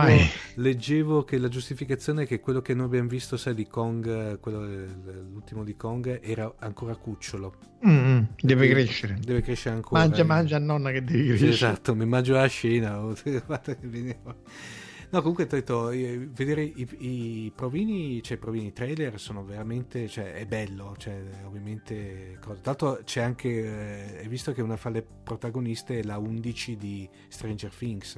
leggevo 0.55 1.23
che 1.23 1.37
la 1.37 1.47
giustificazione 1.47 2.23
è 2.23 2.27
che 2.27 2.39
quello 2.39 2.61
che 2.61 2.73
noi 2.73 2.85
abbiamo 2.85 3.09
visto, 3.09 3.35
sai, 3.37 3.53
di 3.55 3.67
Kong, 3.67 4.39
quello, 4.39 4.61
l'ultimo 5.31 5.63
di 5.63 5.75
Kong, 5.75 6.19
era 6.21 6.50
ancora 6.59 6.95
cucciolo. 6.95 7.53
Mm, 7.85 8.23
deve 8.39 8.67
Quindi 8.67 8.83
crescere. 8.85 9.17
Deve 9.19 9.41
crescere 9.41 9.75
ancora. 9.75 10.01
Mangia, 10.01 10.21
eh. 10.21 10.25
mangia 10.25 10.59
nonna 10.59 10.91
che 10.91 11.03
devi 11.03 11.27
crescere. 11.27 11.51
esatto, 11.51 11.95
mi 11.95 12.05
mangio 12.05 12.33
la 12.33 12.47
scena. 12.47 13.01
No, 15.11 15.19
comunque 15.19 15.43
ho 15.43 15.47
detto, 15.47 15.89
eh, 15.89 16.29
vedere 16.31 16.63
i, 16.63 16.87
i 16.99 17.51
provini, 17.53 18.23
cioè 18.23 18.37
i 18.37 18.39
provini 18.39 18.71
trailer 18.71 19.19
sono 19.19 19.43
veramente, 19.43 20.07
cioè 20.07 20.35
è 20.35 20.45
bello, 20.45 20.95
cioè 20.97 21.21
ovviamente, 21.45 22.37
cosa. 22.39 22.61
L'altro 22.63 23.01
c'è 23.03 23.21
anche, 23.21 23.49
eh, 23.49 24.19
hai 24.19 24.27
visto 24.29 24.53
che 24.53 24.61
una 24.61 24.77
fra 24.77 24.89
le 24.89 25.03
protagoniste 25.03 25.99
è 25.99 26.03
la 26.03 26.17
11 26.17 26.77
di 26.77 27.09
Stranger 27.27 27.73
Things. 27.75 28.15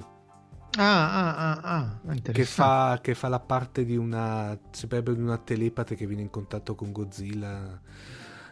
Ah, 0.77 1.35
ah, 1.35 1.35
ah, 1.35 1.99
ah, 2.07 2.15
che 2.31 2.45
fa, 2.45 2.99
che 3.01 3.15
fa 3.15 3.27
la 3.27 3.39
parte 3.39 3.85
di 3.85 3.95
una 3.95 4.57
sembrerebbe 4.69 5.15
di 5.15 5.21
una 5.21 5.37
telepate 5.37 5.95
che 5.95 6.05
viene 6.05 6.23
in 6.23 6.29
contatto 6.29 6.75
con 6.75 6.91
Godzilla 6.91 7.79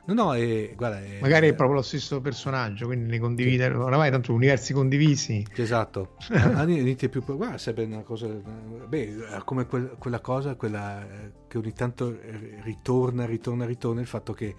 no 0.05 0.13
no 0.13 0.33
è, 0.35 0.73
guarda 0.75 0.99
è, 1.01 1.19
Magari 1.21 1.47
è 1.49 1.53
proprio 1.53 1.77
lo 1.77 1.81
stesso 1.83 2.21
personaggio, 2.21 2.85
quindi 2.87 3.09
ne 3.09 3.19
condivide. 3.19 3.67
Oramai 3.67 4.09
tanto 4.11 4.33
universi 4.33 4.73
condivisi. 4.73 5.45
esatto 5.55 6.15
niente 6.65 7.09
più 7.09 7.23
guarda 7.23 7.57
sarebbe 7.57 7.83
una 7.83 8.01
cosa 8.03 8.27
beh 8.27 9.41
come 9.45 9.65
quel- 9.65 9.95
quella 9.97 10.19
cosa 10.19 10.55
quella 10.55 11.03
eh, 11.03 11.31
che 11.47 11.57
ogni 11.57 11.73
tanto 11.73 12.19
eh, 12.19 12.59
ritorna 12.63 13.25
ritorna 13.25 13.65
ritorna 13.65 14.01
il 14.01 14.07
fatto 14.07 14.33
che 14.33 14.55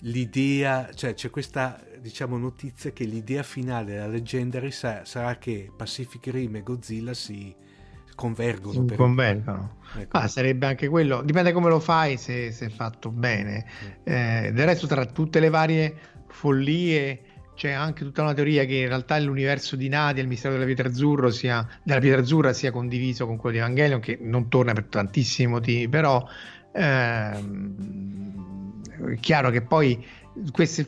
l'idea 0.00 0.90
cioè 0.94 1.14
c'è 1.14 1.30
questa 1.30 1.80
diciamo 1.98 2.36
notizia 2.36 2.90
che 2.92 3.04
l'idea 3.04 3.42
finale 3.42 3.92
della 3.92 4.06
Legendary 4.06 4.70
sa- 4.70 5.04
sarà 5.04 5.36
che 5.38 5.70
Pacific 5.74 6.26
Rim 6.26 6.56
e 6.56 6.62
Godzilla 6.62 7.14
si 7.14 7.54
convergono 8.16 8.84
per- 8.84 8.96
convergono. 8.96 9.76
ecco. 9.96 10.16
Ah, 10.18 10.26
sarebbe 10.26 10.66
anche 10.66 10.88
quello, 10.88 11.22
dipende 11.22 11.52
come 11.52 11.68
lo 11.68 11.78
fai, 11.78 12.16
se, 12.16 12.50
se 12.50 12.66
è 12.66 12.68
fatto 12.68 13.10
bene. 13.10 13.64
Mm. 13.64 13.88
Eh, 14.02 14.50
del 14.52 14.66
resto, 14.66 14.88
tra 14.88 15.06
tutte 15.06 15.38
le 15.38 15.50
varie 15.50 15.94
follie, 16.26 17.20
c'è 17.54 17.70
anche 17.70 18.02
tutta 18.04 18.22
una 18.22 18.34
teoria 18.34 18.64
che 18.64 18.74
in 18.74 18.88
realtà 18.88 19.16
l'universo 19.18 19.76
di 19.76 19.88
Nadia, 19.88 20.22
il 20.22 20.28
mistero 20.28 20.54
della 20.54 20.66
pietra, 20.66 20.90
sia, 21.30 21.64
della 21.84 22.00
pietra 22.00 22.20
azzurra, 22.20 22.52
sia 22.52 22.72
condiviso 22.72 23.26
con 23.26 23.36
quello 23.36 23.56
di 23.56 23.62
Evangelion, 23.62 24.00
che 24.00 24.18
non 24.20 24.48
torna 24.48 24.72
per 24.72 24.86
tantissimi 24.86 25.52
motivi, 25.52 25.88
però 25.88 26.26
ehm, 26.72 27.74
è 29.12 29.20
chiaro 29.20 29.50
che 29.50 29.62
poi 29.62 30.04
queste 30.50 30.86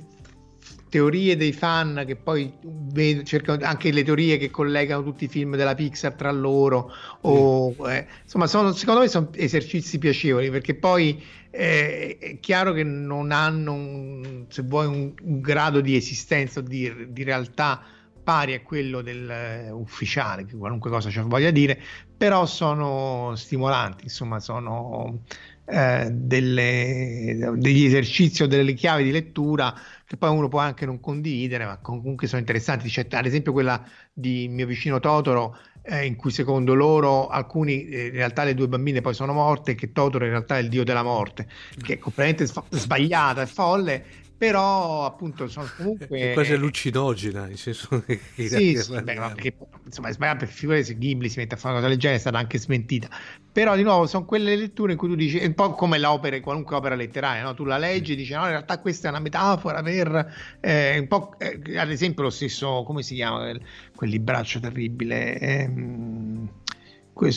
teorie 0.88 1.36
dei 1.36 1.52
fan 1.52 2.04
che 2.06 2.16
poi 2.16 2.52
vedo, 2.60 3.22
cercano 3.22 3.64
anche 3.64 3.92
le 3.92 4.02
teorie 4.02 4.36
che 4.36 4.50
collegano 4.50 5.02
tutti 5.02 5.24
i 5.24 5.28
film 5.28 5.56
della 5.56 5.74
Pixar 5.74 6.14
tra 6.14 6.30
loro 6.30 6.92
o 7.22 7.74
eh, 7.88 8.06
insomma 8.22 8.46
sono, 8.46 8.72
secondo 8.72 9.00
me 9.00 9.08
sono 9.08 9.28
esercizi 9.34 9.98
piacevoli 9.98 10.50
perché 10.50 10.74
poi 10.74 11.22
eh, 11.50 12.18
è 12.18 12.40
chiaro 12.40 12.72
che 12.72 12.84
non 12.84 13.32
hanno 13.32 13.72
un, 13.72 14.44
se 14.48 14.62
vuoi 14.62 14.86
un, 14.86 15.12
un 15.22 15.40
grado 15.40 15.80
di 15.80 15.96
esistenza 15.96 16.60
o 16.60 16.62
di, 16.62 16.92
di 17.08 17.22
realtà 17.22 17.82
pari 18.22 18.54
a 18.54 18.60
quello 18.60 19.00
del 19.00 19.30
eh, 19.30 19.70
ufficiale 19.70 20.44
che 20.44 20.56
qualunque 20.56 20.90
cosa 20.90 21.08
ci 21.08 21.20
voglia 21.20 21.50
dire 21.50 21.80
però 22.16 22.44
sono 22.44 23.32
stimolanti 23.34 24.04
insomma 24.04 24.38
sono 24.40 25.20
eh, 25.64 26.08
delle, 26.10 27.52
degli 27.56 27.84
esercizi 27.84 28.42
o 28.42 28.46
delle 28.46 28.72
chiavi 28.72 29.04
di 29.04 29.10
lettura 29.10 29.74
che 30.08 30.16
poi 30.16 30.30
uno 30.30 30.48
può 30.48 30.58
anche 30.58 30.86
non 30.86 31.00
condividere, 31.00 31.66
ma 31.66 31.76
comunque 31.76 32.26
sono 32.26 32.40
interessanti. 32.40 32.88
C'è, 32.88 33.06
ad 33.10 33.26
esempio, 33.26 33.52
quella 33.52 33.86
di 34.10 34.48
mio 34.48 34.64
vicino 34.64 35.00
Totoro 35.00 35.58
eh, 35.82 36.06
in 36.06 36.16
cui 36.16 36.30
secondo 36.30 36.72
loro 36.72 37.28
alcuni, 37.28 37.86
eh, 37.88 38.06
in 38.06 38.12
realtà 38.12 38.44
le 38.44 38.54
due 38.54 38.68
bambine 38.68 39.02
poi 39.02 39.12
sono 39.12 39.34
morte, 39.34 39.74
che 39.74 39.92
Totoro 39.92 40.24
in 40.24 40.30
realtà 40.30 40.56
è 40.56 40.62
il 40.62 40.70
dio 40.70 40.82
della 40.82 41.02
morte, 41.02 41.46
che 41.82 41.94
è 41.94 41.98
completamente 41.98 42.46
sbagliata, 42.70 43.42
è 43.42 43.46
folle, 43.46 44.04
però 44.38 45.04
appunto 45.04 45.48
sono 45.48 45.68
comunque 45.76 46.30
è 46.30 46.32
quasi 46.32 46.52
allucinogena 46.52 47.46
nel 47.46 47.58
senso 47.58 48.02
che 48.06 48.20
sì, 48.34 48.76
sì 48.76 48.92
beh, 48.92 49.02
perché, 49.02 49.56
insomma 49.84 50.08
è 50.08 50.12
sbagliato 50.12 50.38
per 50.38 50.48
figurare 50.48 50.84
se 50.84 50.96
Ghibli 50.96 51.28
si 51.28 51.40
mette 51.40 51.56
a 51.56 51.58
fare 51.58 51.72
una 51.74 51.82
cosa 51.82 51.90
del 51.92 52.00
genere 52.00 52.18
è 52.18 52.20
stata 52.20 52.38
anche 52.38 52.56
smentita. 52.58 53.08
Però 53.50 53.74
di 53.74 53.82
nuovo 53.82 54.06
sono 54.06 54.24
quelle 54.24 54.54
letture 54.54 54.92
in 54.92 54.98
cui 54.98 55.08
tu 55.08 55.16
dici 55.16 55.38
è 55.38 55.46
un 55.46 55.54
po' 55.54 55.72
come 55.72 55.98
l'opera 55.98 56.38
qualunque 56.40 56.76
opera 56.76 56.94
letteraria 56.94 57.42
no? 57.42 57.54
tu 57.54 57.64
la 57.64 57.78
leggi 57.78 58.12
e 58.12 58.16
dici 58.16 58.32
no 58.32 58.42
in 58.42 58.50
realtà 58.50 58.78
questa 58.78 59.08
è 59.08 59.10
una 59.10 59.18
metafora 59.18 59.82
per 59.82 60.34
eh, 60.60 60.98
un 60.98 61.08
po' 61.08 61.34
eh, 61.38 61.76
ad 61.76 61.90
esempio 61.90 62.22
lo 62.22 62.30
stesso 62.30 62.84
come 62.84 63.02
si 63.02 63.16
chiama 63.16 63.38
quel, 63.38 63.60
quel 63.96 64.10
libraccio 64.10 64.60
terribile? 64.60 65.36
Ehm, 65.40 66.48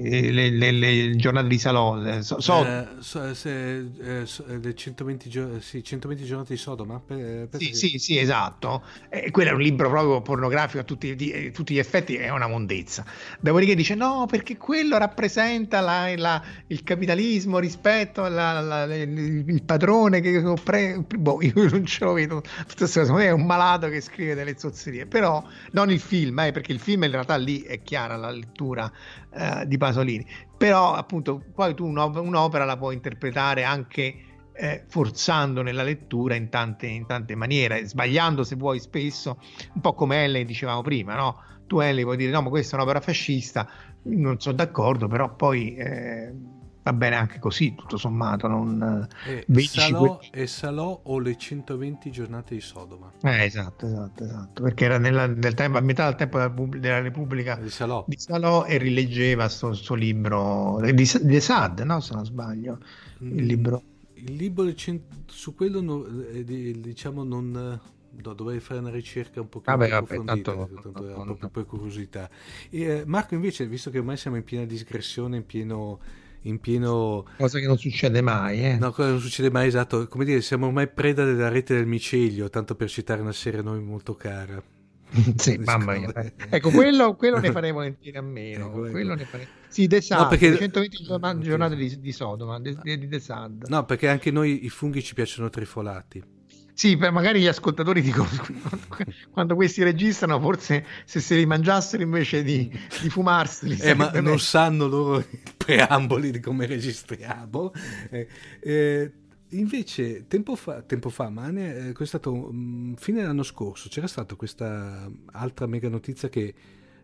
le, 0.04 0.50
le, 0.50 0.70
le 0.72 1.16
giornate 1.16 1.48
di 1.48 1.58
Salò 1.58 2.02
eh, 2.04 2.22
so, 2.22 2.40
so, 2.40 2.64
eh, 2.64 2.86
so, 2.98 3.34
se, 3.34 3.86
eh, 4.00 4.26
so, 4.26 4.44
le 4.46 4.74
120, 4.74 5.28
gio- 5.28 5.60
sì, 5.60 5.82
120 5.82 6.24
giornate 6.24 6.54
di 6.54 6.58
Sodoma 6.58 7.00
per, 7.00 7.48
per 7.48 7.60
sì, 7.60 7.72
sì, 7.74 7.98
sì, 7.98 8.18
esatto. 8.18 8.82
Eh, 9.08 9.30
quello 9.30 9.50
è 9.50 9.52
un 9.52 9.60
libro 9.60 9.88
proprio 9.88 10.20
pornografico 10.20 10.80
a 10.80 10.84
tutti, 10.84 11.14
di, 11.14 11.30
eh, 11.30 11.50
tutti, 11.50 11.74
gli 11.74 11.78
effetti 11.78 12.16
è 12.16 12.28
una 12.30 12.46
mondezza. 12.46 13.04
Dopodiché 13.40 13.74
dice 13.74 13.94
no 13.94 14.26
perché 14.28 14.56
quello 14.56 14.98
rappresenta 14.98 15.80
la, 15.80 16.12
la, 16.16 16.42
il 16.66 16.82
capitalismo 16.82 17.58
rispetto 17.58 18.22
al 18.24 18.90
il 18.94 19.62
padrone 19.64 20.20
che 20.20 20.42
pre- 20.62 21.02
boh, 21.16 21.40
io 21.42 21.52
non 21.70 21.84
ce 21.86 22.04
lo 22.04 22.12
vedo. 22.12 22.42
Secondo 22.74 23.14
me 23.14 23.26
è 23.26 23.30
un 23.30 23.46
malato 23.46 23.88
che 23.88 24.00
scrive 24.00 24.34
delle 24.34 24.58
zozzerie 24.58 25.06
però 25.06 25.42
non 25.72 25.90
il 25.90 26.00
film 26.00 26.38
eh, 26.40 26.52
perché 26.52 26.72
il 26.72 26.80
film 26.80 27.03
in 27.05 27.12
realtà 27.12 27.36
lì 27.36 27.62
è 27.62 27.82
chiara 27.82 28.16
la 28.16 28.31
lettura 28.31 28.90
eh, 29.32 29.66
di 29.66 29.76
Pasolini, 29.76 30.26
però 30.56 30.94
appunto 30.94 31.43
poi 31.55 31.74
tu 31.74 31.86
un'op- 31.86 32.20
un'opera 32.20 32.64
la 32.64 32.76
puoi 32.76 32.94
interpretare 32.94 33.64
anche 33.64 34.14
eh, 34.52 34.85
forzando 34.89 35.62
nella 35.62 35.82
lettura 35.82 36.35
in 36.35 36.48
tante, 36.48 36.86
in 36.86 37.06
tante, 37.06 37.35
maniere, 37.35 37.86
sbagliando 37.86 38.44
se 38.44 38.56
vuoi 38.56 38.78
spesso, 38.78 39.39
un 39.74 39.81
po' 39.81 39.94
come 39.94 40.24
Ellen 40.24 40.47
dicevamo 40.47 40.82
prima, 40.82 41.14
no? 41.14 41.43
Tu 41.66 41.81
Ellen 41.81 42.05
puoi 42.05 42.16
dire 42.16 42.31
no 42.31 42.43
ma 42.43 42.51
questa 42.51 42.76
è 42.76 42.78
un'opera 42.78 43.01
fascista, 43.01 43.68
non 44.02 44.39
sono 44.40 44.56
d'accordo, 44.56 45.09
però 45.09 45.35
poi... 45.35 45.74
Eh, 45.74 46.53
va 46.85 46.93
bene 46.93 47.16
anche 47.16 47.39
così, 47.39 47.74
tutto 47.74 47.97
sommato. 47.97 48.47
Non, 48.47 49.09
eh, 49.27 49.44
e, 49.48 49.62
Salò, 49.62 50.19
que... 50.19 50.28
e 50.31 50.47
Salò 50.47 51.01
o 51.05 51.19
le 51.19 51.36
120 51.36 52.11
giornate 52.11 52.55
di 52.55 52.61
Sodoma. 52.61 53.11
Eh, 53.23 53.44
esatto, 53.44 53.86
esatto, 53.86 54.24
esatto, 54.24 54.62
perché 54.62 54.85
era 54.85 54.98
nella, 54.98 55.27
nel 55.27 55.55
tempo, 55.55 55.78
a 55.78 55.81
metà 55.81 56.05
del 56.05 56.16
tempo 56.16 56.39
della, 56.39 56.78
della 56.78 57.01
Repubblica 57.01 57.56
di 57.56 57.70
Salò. 57.70 58.05
di 58.06 58.19
Salò, 58.19 58.66
e 58.66 58.77
rileggeva 58.77 59.48
questo 59.48 59.94
libro 59.94 60.78
di, 60.82 60.93
di 60.93 61.40
Sad, 61.40 61.81
no? 61.81 62.01
se 62.01 62.15
non 62.15 62.24
sbaglio, 62.24 62.78
il 63.20 63.32
mm, 63.32 63.39
libro. 63.39 63.82
Il 64.15 64.36
libro 64.36 64.73
su 65.27 65.55
quello 65.55 65.81
no, 65.81 66.06
eh, 66.06 66.44
diciamo 66.44 67.24
non 67.24 67.81
no, 68.23 68.32
dovrei 68.35 68.61
fare 68.61 68.81
una 68.81 68.90
ricerca 68.90 69.40
un 69.40 69.48
po' 69.48 69.61
più 69.61 69.73
vabbè, 69.73 69.90
approfondita, 69.90 70.52
tanto, 70.52 70.74
tanto, 70.74 70.93
tanto, 70.93 71.24
proprio 71.24 71.48
per 71.48 71.66
curiosità. 71.66 72.31
E, 72.70 72.82
eh, 72.82 73.02
Marco 73.06 73.35
invece, 73.35 73.66
visto 73.66 73.90
che 73.90 73.98
ormai 73.98 74.16
siamo 74.16 74.36
in 74.36 74.44
piena 74.44 74.65
disgressione, 74.65 75.39
in 75.39 75.47
pieno 75.47 76.01
in 76.44 76.58
pieno... 76.60 77.26
Cosa 77.36 77.58
che 77.58 77.66
non 77.66 77.78
succede 77.78 78.20
mai, 78.20 78.64
eh? 78.64 78.76
No, 78.76 78.90
cosa 78.92 79.10
non 79.10 79.20
succede 79.20 79.50
mai, 79.50 79.68
esatto. 79.68 80.06
Come 80.08 80.24
dire, 80.24 80.40
siamo 80.40 80.66
ormai 80.66 80.88
preda 80.88 81.24
della 81.24 81.48
rete 81.48 81.74
del 81.74 81.86
micelio, 81.86 82.48
tanto 82.50 82.74
per 82.74 82.88
citare 82.88 83.20
una 83.20 83.32
serie 83.32 83.60
a 83.60 83.62
noi 83.62 83.80
molto 83.80 84.14
cara. 84.14 84.62
sì, 85.36 85.56
mamma 85.58 85.96
mia. 85.96 86.12
Ecco, 86.50 86.70
quello, 86.70 87.14
quello 87.14 87.38
ne 87.38 87.50
faremo 87.52 87.74
volentieri 87.78 88.16
a 88.16 88.22
meno. 88.22 88.66
Ecco, 88.66 88.84
ecco. 88.84 88.92
Quello 88.92 89.14
ne 89.14 89.24
faremo... 89.24 89.50
Sì, 89.68 89.86
The 89.86 90.00
Sad, 90.00 90.20
no, 90.20 90.28
perché... 90.28 90.56
120 90.56 91.02
giornate 91.40 91.76
di, 91.76 92.00
di 92.00 92.12
Sodoma, 92.12 92.60
di, 92.60 92.76
di 92.82 93.08
The 93.08 93.20
Sad. 93.20 93.66
No, 93.68 93.84
perché 93.84 94.08
anche 94.08 94.30
noi 94.30 94.64
i 94.64 94.68
funghi 94.68 95.02
ci 95.02 95.14
piacciono 95.14 95.50
trifolati. 95.50 96.34
Sì, 96.76 96.96
per 96.96 97.12
magari 97.12 97.40
gli 97.40 97.46
ascoltatori 97.46 98.02
dicono 98.02 98.28
quando 99.30 99.55
questi 99.55 99.84
registrano, 99.84 100.40
forse 100.40 100.84
se 101.05 101.20
se 101.20 101.36
li 101.36 101.46
mangiassero 101.46 102.02
invece 102.02 102.42
di, 102.42 102.68
di 103.01 103.09
fumarseli. 103.09 103.78
Eh, 103.78 103.94
ma 103.94 104.10
non 104.20 104.40
sanno 104.40 104.88
loro 104.88 105.20
i 105.20 105.40
preamboli 105.56 106.32
di 106.32 106.40
come 106.40 106.66
registriamo. 106.66 107.72
Eh, 108.10 108.26
eh, 108.60 109.12
invece, 109.51 110.26
tempo 110.26 110.56
fa, 110.56 110.82
tempo 110.82 111.10
fa 111.10 111.30
ma 111.30 111.48
ne, 111.51 111.94
eh, 111.96 112.06
stato 112.06 112.32
um, 112.32 112.96
fine 112.96 113.20
dell'anno 113.20 113.44
scorso, 113.44 113.88
c'era 113.88 114.09
stata 114.09 114.34
questa 114.34 115.09
altra 115.30 115.66
mega 115.66 115.88
notizia 115.88 116.28
che 116.28 116.55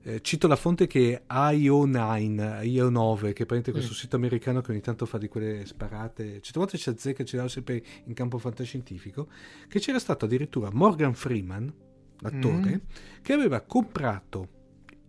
eh, 0.02 0.20
cito 0.22 0.46
la 0.46 0.56
fonte 0.56 0.86
che 0.86 1.22
è 1.26 1.32
IO9, 1.32 2.62
IO9, 2.62 3.32
che 3.32 3.42
è 3.42 3.46
questo 3.46 3.92
mm. 3.92 3.96
sito 3.96 4.16
americano 4.16 4.60
che 4.62 4.70
ogni 4.70 4.80
tanto 4.80 5.04
fa 5.04 5.18
di 5.18 5.28
quelle 5.28 5.66
sparate. 5.66 6.40
Certe 6.40 6.58
volte 6.58 6.78
ci 6.78 6.88
azzecca, 6.88 7.24
ce 7.24 7.36
l'ha 7.36 7.48
sempre 7.48 7.82
in 8.04 8.14
campo 8.14 8.38
fantascientifico. 8.38 9.28
Che 9.68 9.78
c'era 9.78 9.98
stato 9.98 10.24
addirittura 10.24 10.70
Morgan 10.72 11.14
Freeman, 11.14 11.72
l'attore, 12.20 12.76
mm. 12.76 13.20
che 13.20 13.32
aveva 13.32 13.60
comprato, 13.60 14.48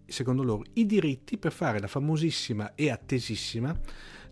secondo 0.05 0.43
loro, 0.43 0.63
i 0.73 0.85
diritti 0.85 1.37
per 1.37 1.53
fare 1.53 1.79
la 1.79 1.87
famosissima 1.87 2.75
e 2.75 2.89
attesissima 2.89 3.77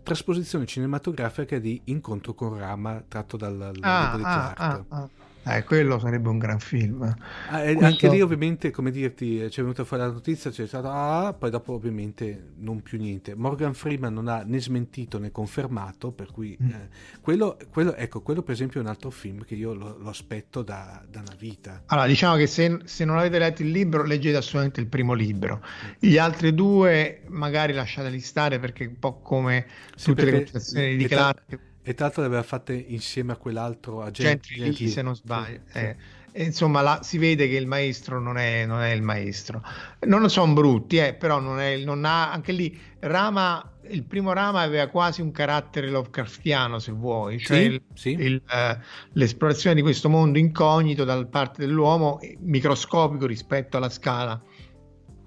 trasposizione 0.02 0.66
cinematografica 0.66 1.58
di 1.58 1.80
Incontro 1.84 2.34
con 2.34 2.56
Rama 2.56 3.04
tratto 3.06 3.36
dal, 3.36 3.60
ah, 3.60 3.70
libro 3.70 4.16
di 4.16 4.22
ah, 4.24 4.52
ah, 4.52 4.84
ah. 4.88 5.08
Eh, 5.42 5.64
quello 5.64 5.98
sarebbe 5.98 6.28
un 6.28 6.38
gran 6.38 6.60
film. 6.60 7.02
Ah, 7.48 7.60
Questo... 7.60 7.84
Anche 7.84 8.08
lì 8.08 8.20
ovviamente, 8.20 8.70
come 8.70 8.90
dirti, 8.90 9.46
c'è 9.48 9.62
venuta 9.62 9.84
fuori 9.84 10.02
la 10.02 10.10
notizia, 10.10 10.50
c'è 10.50 10.66
stato 10.66 10.88
ah, 10.90 11.32
poi 11.32 11.50
dopo 11.50 11.72
ovviamente 11.72 12.52
non 12.58 12.82
più 12.82 12.98
niente. 12.98 13.34
Morgan 13.34 13.72
Freeman 13.72 14.12
non 14.12 14.28
ha 14.28 14.42
né 14.42 14.60
smentito 14.60 15.18
né 15.18 15.30
confermato, 15.30 16.12
per 16.12 16.30
cui 16.30 16.56
mm. 16.60 16.70
eh, 16.70 16.88
quello, 17.22 17.56
quello, 17.70 17.94
ecco, 17.94 18.20
quello 18.20 18.42
per 18.42 18.54
esempio 18.54 18.80
è 18.80 18.82
un 18.82 18.88
altro 18.88 19.10
film 19.10 19.44
che 19.44 19.54
io 19.54 19.72
lo, 19.72 19.96
lo 19.98 20.10
aspetto 20.10 20.62
da, 20.62 21.02
da, 21.08 21.20
una 21.20 21.34
vita. 21.38 21.82
Allora, 21.86 22.06
diciamo 22.06 22.36
che 22.36 22.46
se, 22.46 22.80
se, 22.84 23.04
non 23.06 23.16
avete 23.16 23.38
letto 23.38 23.62
il 23.62 23.70
libro, 23.70 24.04
leggete 24.04 24.36
assolutamente 24.36 24.80
il 24.80 24.88
primo 24.88 25.14
libro. 25.14 25.64
Gli 25.98 26.18
altri 26.18 26.54
due 26.54 27.22
magari 27.28 27.72
lasciateli 27.72 28.20
stare 28.20 28.58
perché 28.58 28.84
un 28.84 28.98
po' 28.98 29.20
come 29.20 29.66
sì, 29.96 30.10
tutte 30.10 30.24
le 30.26 30.32
concezioni 30.32 30.96
di 30.96 31.06
Clark 31.06 31.68
e 31.82 31.94
tra 31.94 32.04
l'altro 32.04 32.22
le 32.22 32.28
aveva 32.28 32.42
fatte 32.42 32.74
insieme 32.74 33.32
a 33.32 33.36
quell'altro 33.36 34.02
agente 34.02 34.54
Gentry, 34.54 34.88
se 34.88 35.02
non 35.02 35.16
sbaglio. 35.16 35.60
Sì, 35.66 35.78
eh. 35.78 35.96
sì. 36.32 36.42
insomma, 36.44 36.82
la, 36.82 37.00
si 37.02 37.16
vede 37.16 37.48
che 37.48 37.56
il 37.56 37.66
maestro 37.66 38.20
non 38.20 38.36
è, 38.36 38.66
non 38.66 38.80
è 38.80 38.90
il 38.90 39.02
maestro. 39.02 39.62
Non 40.00 40.28
sono 40.28 40.52
brutti, 40.52 40.98
eh, 40.98 41.14
però 41.14 41.40
non, 41.40 41.58
è, 41.58 41.76
non 41.78 42.04
ha 42.04 42.30
anche 42.30 42.52
lì 42.52 42.78
Rama. 43.00 43.76
Il 43.88 44.04
primo 44.04 44.32
Rama 44.32 44.60
aveva 44.60 44.86
quasi 44.88 45.20
un 45.20 45.32
carattere 45.32 45.88
Lovecraftiano, 45.88 46.78
se 46.78 46.92
vuoi, 46.92 47.40
cioè 47.40 47.58
il, 47.58 47.82
il, 48.04 48.42
uh, 48.46 48.78
l'esplorazione 49.14 49.74
di 49.74 49.82
questo 49.82 50.08
mondo 50.08 50.38
incognito 50.38 51.02
da 51.02 51.24
parte 51.26 51.64
dell'uomo, 51.66 52.20
microscopico 52.38 53.26
rispetto 53.26 53.78
alla 53.78 53.88
scala 53.88 54.40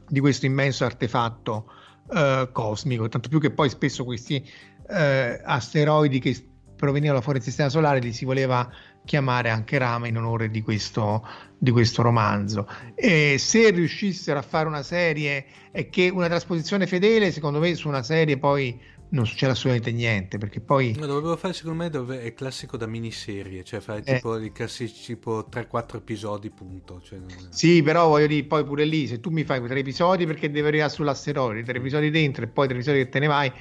di 0.08 0.20
questo 0.22 0.46
immenso 0.46 0.86
artefatto 0.86 1.72
uh, 2.08 2.52
cosmico. 2.54 3.10
Tanto 3.10 3.28
più 3.28 3.42
che 3.42 3.52
poi 3.52 3.68
spesso 3.68 4.06
questi 4.06 4.48
uh, 4.94 5.42
asteroidi 5.44 6.20
che 6.20 6.48
provenivano 6.76 7.22
fuori 7.22 7.38
dal 7.38 7.48
sistema 7.48 7.70
solare 7.70 8.00
li 8.00 8.12
si 8.12 8.26
voleva 8.26 8.70
chiamare 9.06 9.50
anche 9.50 9.78
Rama 9.78 10.08
in 10.08 10.18
onore 10.18 10.50
di 10.50 10.62
questo, 10.62 11.26
di 11.58 11.72
questo 11.72 12.02
romanzo. 12.02 12.68
E 12.96 13.38
se 13.38 13.70
riuscissero 13.70 14.40
a 14.40 14.42
fare 14.42 14.68
una 14.68 14.84
serie 14.84 15.46
e 15.72 15.90
che 15.90 16.10
una 16.10 16.28
trasposizione 16.28 16.88
fedele, 16.88 17.32
secondo 17.32 17.60
me, 17.60 17.74
su 17.76 17.88
una 17.88 18.04
serie 18.04 18.38
poi 18.38 18.80
non 19.14 19.28
succede 19.28 19.52
assolutamente 19.52 19.92
niente 19.92 20.38
perché 20.38 20.60
poi 20.60 20.96
no, 20.98 21.06
dovrebbero 21.06 21.38
fare 21.38 21.54
secondo 21.54 21.84
me 21.84 21.90
dove 21.90 22.22
è 22.24 22.34
classico 22.34 22.78
da 22.78 22.88
miniserie 22.88 23.64
cioè 23.64 23.80
fare 23.80 24.02
eh. 24.04 24.16
tipo 24.16 24.38
i 24.40 24.52
classici 24.52 25.14
tipo 25.14 25.48
3-4 25.52 25.98
episodi 25.98 26.50
punto 26.50 27.00
cioè, 27.04 27.20
sì 27.50 27.84
però 27.84 28.08
voglio 28.08 28.26
dire 28.26 28.44
poi 28.46 28.64
pure 28.64 28.86
lì 28.86 29.06
se 29.06 29.20
tu 29.20 29.30
mi 29.30 29.44
fai 29.44 29.64
tre 29.64 29.80
episodi 29.80 30.26
perché 30.26 30.50
devi 30.50 30.68
arrivare 30.68 30.90
sull'asteroide 30.90 31.64
tre 31.64 31.78
episodi 31.78 32.10
dentro 32.10 32.44
e 32.44 32.48
poi 32.48 32.68
tre 32.68 32.76
episodi 32.76 32.98
che 33.00 33.10
te 33.10 33.20
ne 33.20 33.28
vai 33.28 33.52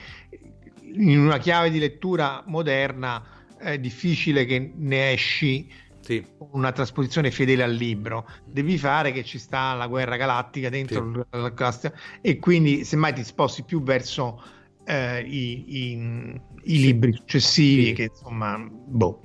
in 0.95 1.19
una 1.19 1.39
chiave 1.39 1.71
di 1.71 1.79
lettura 1.79 2.43
moderna 2.47 3.23
è 3.59 3.79
difficile 3.79 4.45
che 4.45 4.73
ne 4.75 5.13
esci 5.13 5.71
sì. 6.01 6.25
una 6.51 6.73
trasposizione 6.73 7.31
fedele 7.31 7.63
al 7.63 7.73
libro. 7.73 8.29
Devi 8.45 8.77
fare 8.77 9.13
che 9.13 9.25
ci 9.25 9.39
sta 9.39 9.75
la 9.75 9.87
guerra 9.87 10.17
galattica 10.17 10.69
dentro 10.69 11.27
sì. 11.71 11.91
e 12.21 12.39
quindi 12.39 12.85
semmai 12.85 13.15
ti 13.15 13.25
sposti 13.25 13.63
più 13.63 13.83
verso 13.83 14.43
eh, 14.85 15.21
i, 15.21 15.65
i, 15.69 16.41
i 16.65 16.81
libri 16.81 17.13
successivi 17.13 17.87
sì. 17.87 17.93
che 17.93 18.03
insomma, 18.05 18.59
boh. 18.59 19.21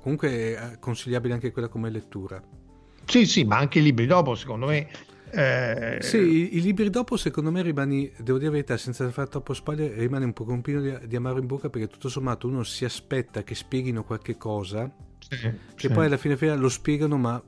Comunque 0.00 0.56
è 0.56 0.78
consigliabile 0.78 1.34
anche 1.34 1.50
quella 1.50 1.68
come 1.68 1.90
lettura. 1.90 2.42
Sì, 3.04 3.26
sì, 3.26 3.44
ma 3.44 3.58
anche 3.58 3.78
i 3.78 3.82
libri 3.82 4.06
dopo, 4.06 4.34
secondo 4.34 4.66
me, 4.66 4.88
eh... 5.36 5.98
Sì, 6.00 6.16
i, 6.16 6.56
i, 6.56 6.60
libri 6.62 6.88
dopo 6.88 7.18
secondo 7.18 7.50
me 7.50 7.60
rimani, 7.60 8.10
devo 8.16 8.38
dire 8.38 8.46
la 8.46 8.56
verità, 8.56 8.76
senza 8.78 9.06
fare 9.10 9.28
troppo 9.28 9.52
spoiler, 9.52 9.90
rimane 9.92 10.24
un 10.24 10.32
po' 10.32 10.44
con 10.44 10.54
un 10.54 10.62
pino 10.62 10.80
di, 10.80 10.96
di, 11.06 11.16
amaro 11.16 11.38
in 11.38 11.46
bocca 11.46 11.68
perché 11.68 11.88
tutto 11.88 12.08
sommato 12.08 12.48
uno 12.48 12.62
si 12.62 12.86
aspetta 12.86 13.42
che 13.42 13.54
spieghino 13.54 14.02
qualche 14.02 14.38
cosa, 14.38 14.90
sì, 15.18 15.36
che 15.36 15.88
sì. 15.88 15.90
poi 15.90 16.06
alla 16.06 16.16
fine, 16.16 16.38
fine 16.38 16.56
lo 16.56 16.70
spiegano 16.70 17.18
ma 17.18 17.42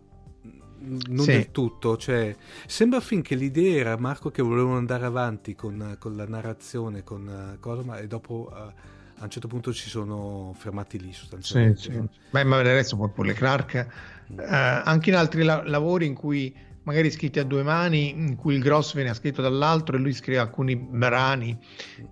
non 0.80 1.24
Sì. 1.24 1.32
del 1.32 1.50
tutto, 1.50 1.96
cioè, 1.96 2.36
sembra 2.66 3.00
finché 3.00 3.34
l'idea 3.34 3.78
era 3.78 3.96
Marco 3.96 4.30
che 4.30 4.42
volevano 4.42 4.76
andare 4.76 5.06
avanti 5.06 5.54
con, 5.54 5.96
con 5.98 6.14
la 6.14 6.26
narrazione, 6.26 7.02
con 7.02 7.26
eh, 7.26 7.58
cosa, 7.58 7.82
ma 7.82 7.98
e 7.98 8.06
dopo 8.06 8.52
eh, 8.54 8.58
a 9.20 9.24
un 9.24 9.30
certo 9.30 9.48
punto 9.48 9.72
ci 9.72 9.88
sono 9.88 10.54
fermati 10.56 11.00
lì 11.00 11.12
Sì, 11.12 11.20
sostanzialmente. 11.20 11.80
sì. 11.80 12.02
Beh, 12.30 12.44
ma 12.44 12.60
del 12.62 12.74
resto 12.74 12.96
poi 12.96 13.08
pure 13.08 13.32
Clark, 13.32 13.74
eh, 13.74 14.44
anche 14.44 15.08
in 15.08 15.16
altri 15.16 15.42
la- 15.42 15.66
lavori 15.66 16.04
in 16.04 16.14
cui 16.14 16.54
magari 16.88 17.10
scritti 17.10 17.38
a 17.38 17.44
due 17.44 17.62
mani, 17.62 18.10
in 18.10 18.34
cui 18.34 18.54
il 18.54 18.62
grosso 18.62 18.94
viene 18.94 19.14
scritto 19.14 19.42
dall'altro 19.42 19.96
e 19.96 19.98
lui 20.00 20.12
scrive 20.12 20.38
alcuni 20.38 20.74
brani, 20.76 21.56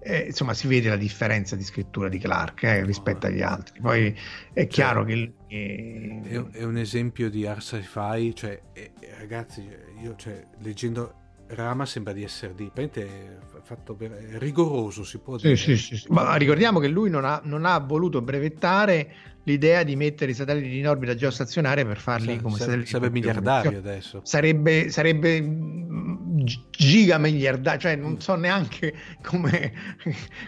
eh, 0.01 0.27
insomma 0.27 0.55
si 0.55 0.69
vede 0.69 0.89
la 0.89 0.97
differenza 0.97 1.57
di 1.57 1.65
scrittura 1.65 2.09
di 2.09 2.19
Clark 2.19 2.63
eh, 2.63 2.85
rispetto 2.85 3.27
agli 3.27 3.43
altri. 3.43 3.81
Poi 3.81 4.15
è 4.53 4.67
chiaro 4.67 5.05
che... 5.05 5.15
lui, 5.15 5.35
eh, 5.49 6.21
È, 6.23 6.59
è 6.59 6.65
un 6.65 6.77
esempio 6.77 7.31
di 7.31 7.47
art 7.47 7.61
sci-fi, 7.61 8.35
cioè, 8.35 8.61
eh, 8.73 8.93
eh, 9.01 9.15
ragazzi, 9.19 9.67
io 10.03 10.15
cioè, 10.17 10.45
leggendo 10.59 11.15
Rama 11.49 11.87
sembra 11.87 12.13
di 12.13 12.25
essere 12.25 12.55
di 12.55 12.71
praticamente 12.73 13.39
è 13.55 13.56
fatto 13.67 13.95
per- 13.95 14.13
è 14.13 14.39
rigoroso, 14.39 15.03
si 15.03 15.19
può 15.19 15.37
dire. 15.37 15.57
sì, 15.57 15.77
sì, 15.77 15.97
sì. 15.97 16.07
Ma 16.11 16.37
ricordiamo 16.37 16.79
che 16.79 16.87
lui 16.89 17.11
non 17.11 17.25
ha, 17.25 17.41
non 17.45 17.65
ha 17.67 17.79
voluto 17.81 18.23
brevettare 18.23 19.15
l'idea 19.47 19.83
di 19.85 19.95
mettere 19.95 20.33
i 20.33 20.35
satelliti 20.35 20.79
in 20.79 20.89
orbita 20.89 21.15
geostazionaria 21.15 21.85
per 21.87 21.99
farli 21.99 22.41
come 22.41 22.57
sa- 22.57 22.65
satelliti. 22.65 22.89
sarebbe 22.91 23.11
miliardario 23.11 23.79
adesso. 23.79 24.21
Sarebbe, 24.25 24.89
sarebbe 24.91 25.41
mm, 25.41 26.39
gi- 26.45 26.65
giga 26.71 27.17
miliardario, 27.19 27.79
cioè 27.81 27.95
non 27.97 28.21
so 28.21 28.35
neanche 28.35 28.93
come, 29.23 29.73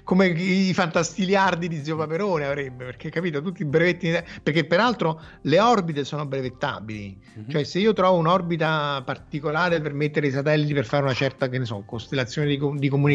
come 0.03 0.27
i 0.29 0.73
fantastiliardi 0.75 1.69
di 1.69 1.85
Zio 1.85 1.97
Paperone 1.97 2.45
avrebbe, 2.45 2.85
perché 2.87 3.09
capito, 3.11 3.41
tutti 3.41 3.63
i 3.63 3.67
brevetti, 3.67 4.13
perché 4.43 4.65
peraltro 4.65 5.21
le 5.43 5.61
orbite 5.61 6.05
sono 6.05 6.27
brevettabili, 6.27 7.17
Mhm. 7.35 7.51
cioè 7.51 7.63
se 7.65 7.79
io 7.79 7.93
trovo 7.93 8.19
un'orbita 8.19 9.03
particolare 9.05 9.81
per 9.81 9.93
mettere 9.95 10.27
i 10.27 10.31
satelliti 10.33 10.75
per 10.75 10.87
fare 10.87 11.05
una 11.05 11.15
certa, 11.15 11.49
che 11.49 11.59
ne 11.59 11.65
so, 11.67 11.85
costellazione 11.87 12.49
di, 12.49 12.59
di 12.59 12.89
comunicazione 12.89 13.08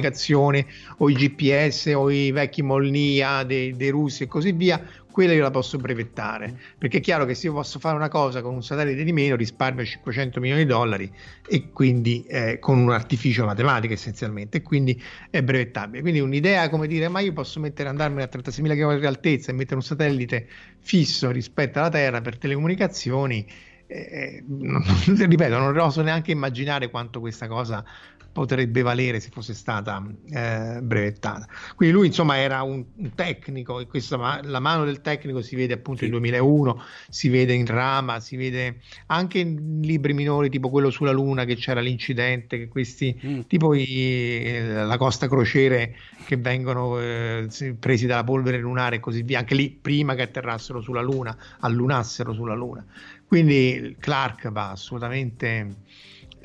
o 0.97 1.09
i 1.09 1.13
GPS 1.13 1.93
o 1.95 2.09
i 2.09 2.31
vecchi 2.31 2.61
Molnia 2.61 3.43
dei, 3.43 3.75
dei 3.75 3.89
russi 3.89 4.23
e 4.23 4.27
così 4.27 4.51
via, 4.51 4.81
quella 5.13 5.33
io 5.33 5.43
la 5.43 5.51
posso 5.51 5.77
brevettare, 5.77 6.59
perché 6.77 6.97
è 6.97 6.99
chiaro 6.99 7.25
che 7.25 7.35
se 7.35 7.45
io 7.45 7.53
posso 7.53 7.77
fare 7.77 7.95
una 7.95 8.09
cosa 8.09 8.41
con 8.41 8.55
un 8.55 8.63
satellite 8.63 9.03
di 9.03 9.13
meno 9.13 9.35
risparmio 9.35 9.85
500 9.85 10.39
milioni 10.39 10.63
di 10.63 10.67
dollari 10.67 11.09
e 11.47 11.69
quindi 11.71 12.25
eh, 12.25 12.57
con 12.59 12.79
un 12.79 12.91
artificio 12.91 13.45
matematico 13.45 13.93
essenzialmente, 13.93 14.57
e 14.57 14.61
quindi 14.63 14.99
è 15.29 15.43
brevettabile. 15.43 16.01
Quindi 16.01 16.19
un'idea 16.19 16.67
come 16.69 16.87
dire, 16.87 17.07
ma 17.09 17.19
io 17.19 17.31
posso 17.31 17.59
mettere 17.59 17.89
andarmene 17.89 18.23
a 18.23 18.29
36.000 18.31 18.75
km 18.75 18.99
di 18.99 19.05
altezza 19.05 19.51
e 19.51 19.53
mettere 19.53 19.75
un 19.75 19.83
satellite 19.83 20.47
fisso 20.79 21.29
rispetto 21.29 21.77
alla 21.77 21.89
Terra 21.89 22.19
per 22.21 22.39
telecomunicazioni, 22.39 23.45
eh, 23.85 24.43
non- 24.47 24.83
ripeto, 25.05 25.57
non 25.59 25.77
oso 25.77 26.01
neanche 26.01 26.31
immaginare 26.31 26.89
quanto 26.89 27.19
questa 27.19 27.47
cosa 27.47 27.85
potrebbe 28.33 28.81
valere 28.81 29.19
se 29.19 29.29
fosse 29.29 29.53
stata 29.53 30.03
eh, 30.31 30.79
brevettata. 30.81 31.47
Quindi 31.75 31.95
lui 31.95 32.07
insomma 32.07 32.37
era 32.37 32.63
un, 32.63 32.83
un 32.95 33.13
tecnico 33.13 33.79
e 33.79 33.85
questa, 33.87 34.17
ma- 34.17 34.41
la 34.43 34.59
mano 34.59 34.83
del 34.85 35.01
tecnico 35.01 35.41
si 35.41 35.55
vede 35.55 35.73
appunto 35.73 35.99
Sì. 35.99 36.05
nel 36.09 36.13
2001, 36.19 36.81
si 37.09 37.29
vede 37.29 37.53
in 37.53 37.65
Rama, 37.67 38.19
si 38.19 38.35
vede 38.35 38.81
anche 39.07 39.37
in 39.39 39.79
libri 39.81 40.13
minori 40.13 40.49
tipo 40.49 40.69
quello 40.69 40.89
sulla 40.89 41.11
Luna 41.11 41.45
che 41.45 41.55
c'era 41.55 41.79
l'incidente, 41.79 42.57
che 42.57 42.67
questi 42.67 43.17
Mm. 43.23 43.39
tipo 43.47 43.73
i- 43.75 44.61
la 44.73 44.97
costa 44.97 45.27
crociere 45.27 45.95
che 46.25 46.35
vengono 46.37 46.99
eh, 46.99 47.45
si- 47.49 47.75
presi 47.75 48.07
dalla 48.07 48.23
polvere 48.23 48.57
lunare 48.57 48.95
e 48.95 48.99
così 48.99 49.21
via, 49.21 49.39
anche 49.39 49.53
lì 49.55 49.69
prima 49.69 50.15
che 50.15 50.23
atterrassero 50.23 50.81
sulla 50.81 51.01
Luna, 51.01 51.37
allunassero 51.59 52.33
sulla 52.33 52.55
Luna. 52.55 52.83
Quindi 53.27 53.95
Clark 53.99 54.49
va 54.51 54.71
assolutamente 54.71 55.75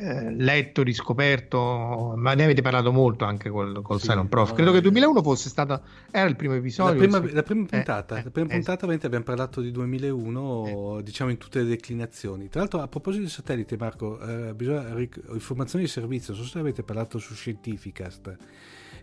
eh, 0.01 0.31
letto, 0.31 0.85
riscoperto, 0.85 2.15
ma 2.17 2.33
ne 2.35 2.45
avete 2.45 2.63
parlato 2.63 2.93
molto 2.93 3.25
anche 3.25 3.51
col, 3.51 3.83
col 3.83 4.01
Sì, 4.01 4.07
Cylon 4.07 4.29
Prof. 4.29 4.53
Credo 4.53 4.71
che 4.71 4.77
eh. 4.77 4.79
il 4.79 4.85
2001 4.85 5.23
fosse 5.23 5.49
stato, 5.49 5.83
era 6.13 6.29
il 6.29 6.37
primo 6.37 6.53
La 6.53 6.59
episodio. 6.61 6.97
prima, 6.99 7.21
sì. 7.27 7.33
la 7.33 7.43
prima 7.43 7.63
Eh, 7.65 7.67
puntata, 7.67 8.17
eh, 8.19 8.23
la 8.25 8.31
prima 8.31 8.49
eh, 8.49 8.53
puntata 8.53 8.87
abbiamo 8.87 9.25
parlato 9.25 9.61
di 9.61 9.73
2001, 9.73 11.01
diciamo 11.03 11.31
in 11.31 11.37
tutte 11.37 11.63
le 11.63 11.69
declinazioni. 11.69 12.49
Tra 12.49 12.61
l'altro, 12.61 12.81
a 12.81 12.87
proposito 12.87 13.25
di 13.25 13.29
satellite, 13.31 13.77
Marco, 13.77 14.21
eh, 14.21 14.55
bisogna 14.55 14.95
ric- 14.95 15.21
informazioni 15.33 15.85
di 15.85 15.91
servizio. 15.91 16.33
Non 16.33 16.45
so 16.45 16.49
se 16.49 16.59
avete 16.61 16.85
parlato 16.85 17.19
su 17.19 17.35
Scientificast, 17.35 18.37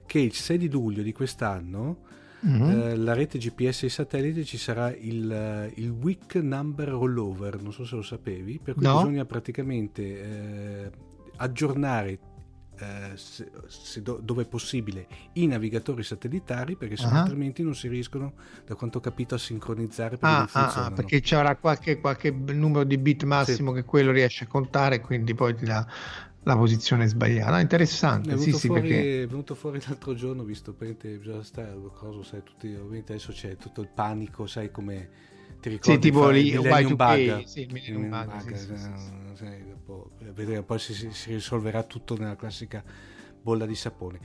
che 0.06 0.20
il 0.20 0.34
6 0.34 0.58
di 0.58 0.70
luglio 0.70 1.04
di 1.04 1.12
quest'anno 1.12 1.98
mhm. 2.46 2.70
eh, 2.70 2.96
la 2.96 3.14
rete 3.14 3.38
GPS 3.38 3.84
e 3.84 3.86
i 3.88 3.90
satelliti 3.90 4.46
ci 4.46 4.58
sarà 4.58 4.94
il, 4.96 5.32
eh, 5.32 5.72
il 5.76 5.90
Week 5.90 6.36
Number 6.36 6.88
Rollover. 6.90 7.62
Non 7.62 7.74
so 7.74 7.86
se 7.86 7.96
lo 7.96 8.02
sapevi, 8.02 8.60
per 8.64 8.76
cui 8.76 8.84
No. 8.84 8.98
bisogna 8.98 9.26
praticamente 9.26 10.02
eh, 10.04 10.92
aggiornare. 11.38 12.20
eh, 12.78 13.16
se, 13.16 13.50
se 13.68 14.02
do- 14.02 14.20
dove 14.22 14.42
è 14.44 14.46
possibile 14.48 15.08
i 15.36 15.48
navigatori 15.48 16.04
satellitari 16.04 16.76
perché 16.76 17.02
Ah. 17.06 17.22
altrimenti 17.22 17.64
non 17.64 17.74
si 17.74 17.88
riescono 17.88 18.34
da 18.66 18.76
quanto 18.76 18.98
ho 18.98 19.02
capito 19.02 19.34
a 19.36 19.38
sincronizzare 19.38 20.18
perché 20.18 20.26
Ah, 20.26 20.40
ah, 20.40 20.42
ah, 20.42 20.48
funzionano 20.48 20.96
perché 20.96 21.22
ci 21.22 21.36
avrà 21.36 21.56
qualche, 21.56 22.02
qualche 22.02 22.32
numero 22.32 22.84
di 22.84 22.98
bit 22.98 23.24
massimo 23.24 23.72
che 23.72 23.86
quello 23.86 24.12
riesce 24.12 24.44
a 24.44 24.48
contare 24.48 25.00
quindi 25.00 25.34
poi 25.34 25.56
ti 25.56 25.64
dà 25.64 25.88
la 26.46 26.56
posizione 26.56 27.08
sbagliata. 27.08 27.60
È 27.60 27.62
interessante, 27.62 28.30
venuto, 28.30 28.44
sì, 28.44 28.54
sì, 28.54 28.68
fuori, 28.68 28.82
perché 28.82 29.24
è 29.24 29.28
venuto 29.28 29.56
fuori 29.56 29.82
l'altro 29.86 30.14
giorno 30.14 30.44
visto 30.44 30.74
praticamente 30.74 31.18
bisogna 31.20 31.44
stare 31.44 31.76
cosa 31.94 32.24
sai 32.24 32.44
tutti 32.44 32.68
ovviamente 32.74 33.14
adesso 33.14 33.32
c'è 33.32 33.58
tutto 33.58 33.82
il 33.82 33.90
panico 33.94 34.46
sai 34.48 34.72
come 34.72 35.10
ti 35.60 35.70
ricordi 35.70 35.94
sì, 35.96 36.00
tipo 36.12 36.30
lì 36.30 36.48
il 36.50 36.62
Millennium 36.62 36.94
Y2K, 36.94 36.96
Bug 36.96 37.44
sì, 37.46 37.62
il 37.62 37.72
Millennium 37.74 38.10
Bug, 38.10 38.54
sì, 38.54 38.56
sì, 38.56 38.66
sì, 38.66 38.74
eh, 38.74 39.36
sì. 39.36 39.46
vedremo, 40.34 40.64
poi 40.64 40.80
si- 40.80 41.12
si 41.12 41.34
risolverà 41.34 41.84
tutto 41.84 42.18
nella 42.18 42.36
classica 42.36 42.84
bolla 43.42 43.66
di 43.66 43.76
sapone 43.76 44.20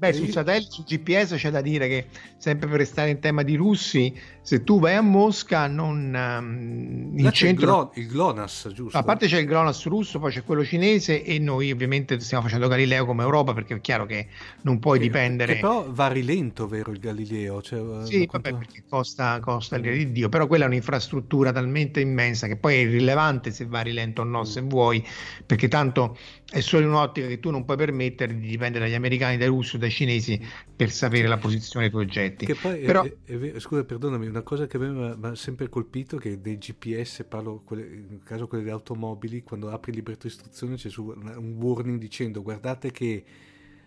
Beh, 0.00 0.14
sul 0.14 0.26
Io- 0.28 0.32
satellite, 0.32 0.70
sul 0.70 0.84
GPS 0.84 1.34
c'è 1.34 1.50
da 1.50 1.60
dire 1.60 1.86
che, 1.86 2.06
sempre 2.38 2.66
per 2.68 2.78
restare 2.78 3.10
in 3.10 3.20
tema 3.20 3.42
di 3.42 3.54
russi, 3.54 4.18
se 4.40 4.64
tu 4.64 4.80
vai 4.80 4.94
a 4.94 5.02
Mosca, 5.02 5.66
non, 5.66 7.12
c'è 7.14 7.22
il, 7.22 7.32
centro... 7.32 7.92
Il 7.96 8.06
GLONASS 8.08 8.68
giusto? 8.72 8.96
A 8.96 9.02
parte 9.02 9.26
c'è 9.26 9.40
il 9.40 9.46
GLONASS 9.46 9.84
russo, 9.88 10.18
poi 10.18 10.32
c'è 10.32 10.42
quello 10.42 10.64
cinese 10.64 11.22
e 11.22 11.38
noi 11.38 11.70
ovviamente 11.70 12.18
stiamo 12.20 12.44
facendo 12.44 12.66
Galileo 12.66 13.04
come 13.04 13.24
Europa 13.24 13.52
perché 13.52 13.74
è 13.74 13.80
chiaro 13.82 14.06
che 14.06 14.28
non 14.62 14.78
puoi 14.78 14.98
Che- 14.98 15.04
dipendere... 15.04 15.52
che 15.56 15.60
però 15.60 15.84
va 15.90 16.08
rilento 16.08 16.66
vero 16.66 16.92
il 16.92 16.98
Galileo? 16.98 17.60
Cioè, 17.60 18.06
Sì, 18.06 18.26
vabbè, 18.30 18.54
perché 18.54 18.82
costa, 18.88 19.38
costa 19.40 19.76
l'ira 19.76 19.94
di 19.94 20.12
Dio, 20.12 20.30
però 20.30 20.46
quella 20.46 20.64
è 20.64 20.66
un'infrastruttura 20.68 21.52
talmente 21.52 22.00
immensa 22.00 22.46
che 22.46 22.56
poi 22.56 22.76
è 22.76 22.78
irrilevante 22.78 23.50
se 23.50 23.66
va 23.66 23.82
rilento 23.82 24.22
o 24.22 24.24
no, 24.24 24.44
se 24.44 24.62
vuoi, 24.62 25.04
perché 25.44 25.68
tanto 25.68 26.16
è 26.50 26.60
solo 26.60 26.84
in 26.84 26.88
un'ottica 26.88 27.26
che 27.26 27.38
tu 27.38 27.50
non 27.50 27.66
puoi 27.66 27.76
permettere 27.76 28.34
di 28.36 28.48
dipendere 28.48 28.86
dagli 28.86 28.94
americani, 28.94 29.36
dai 29.36 29.46
russi 29.48 29.76
o 29.76 29.78
dai 29.90 29.96
cinesi 29.96 30.40
per 30.74 30.90
sapere 30.90 31.26
la 31.28 31.36
posizione 31.36 31.84
dei 31.86 31.90
tuoi 31.92 32.04
oggetti. 32.04 32.46
Che 32.46 32.54
poi, 32.54 32.80
è- 32.80 32.84
Però- 32.86 33.02
è- 33.02 33.16
è 33.24 33.36
vero- 33.36 33.58
scusa, 33.60 33.84
perdonami, 33.84 34.26
una 34.26 34.42
cosa 34.42 34.66
che 34.66 34.76
a 34.76 34.80
me 34.80 35.14
mi 35.16 35.26
ha- 35.26 35.34
sempre 35.34 35.68
colpito 35.68 36.16
che 36.16 36.40
dei 36.40 36.56
GPS, 36.58 37.24
parlo 37.28 37.62
quelle, 37.64 37.82
in 37.82 38.20
caso 38.24 38.46
quelle 38.46 38.62
delle 38.62 38.74
automobili, 38.74 39.42
quando 39.42 39.70
apri 39.70 39.90
il 39.90 39.96
libretto 39.98 40.26
di 40.26 40.32
istruzione 40.32 40.76
c'è 40.76 40.88
un 40.98 41.56
warning 41.58 41.98
dicendo 41.98 42.42
guardate 42.42 42.90
che 42.90 43.24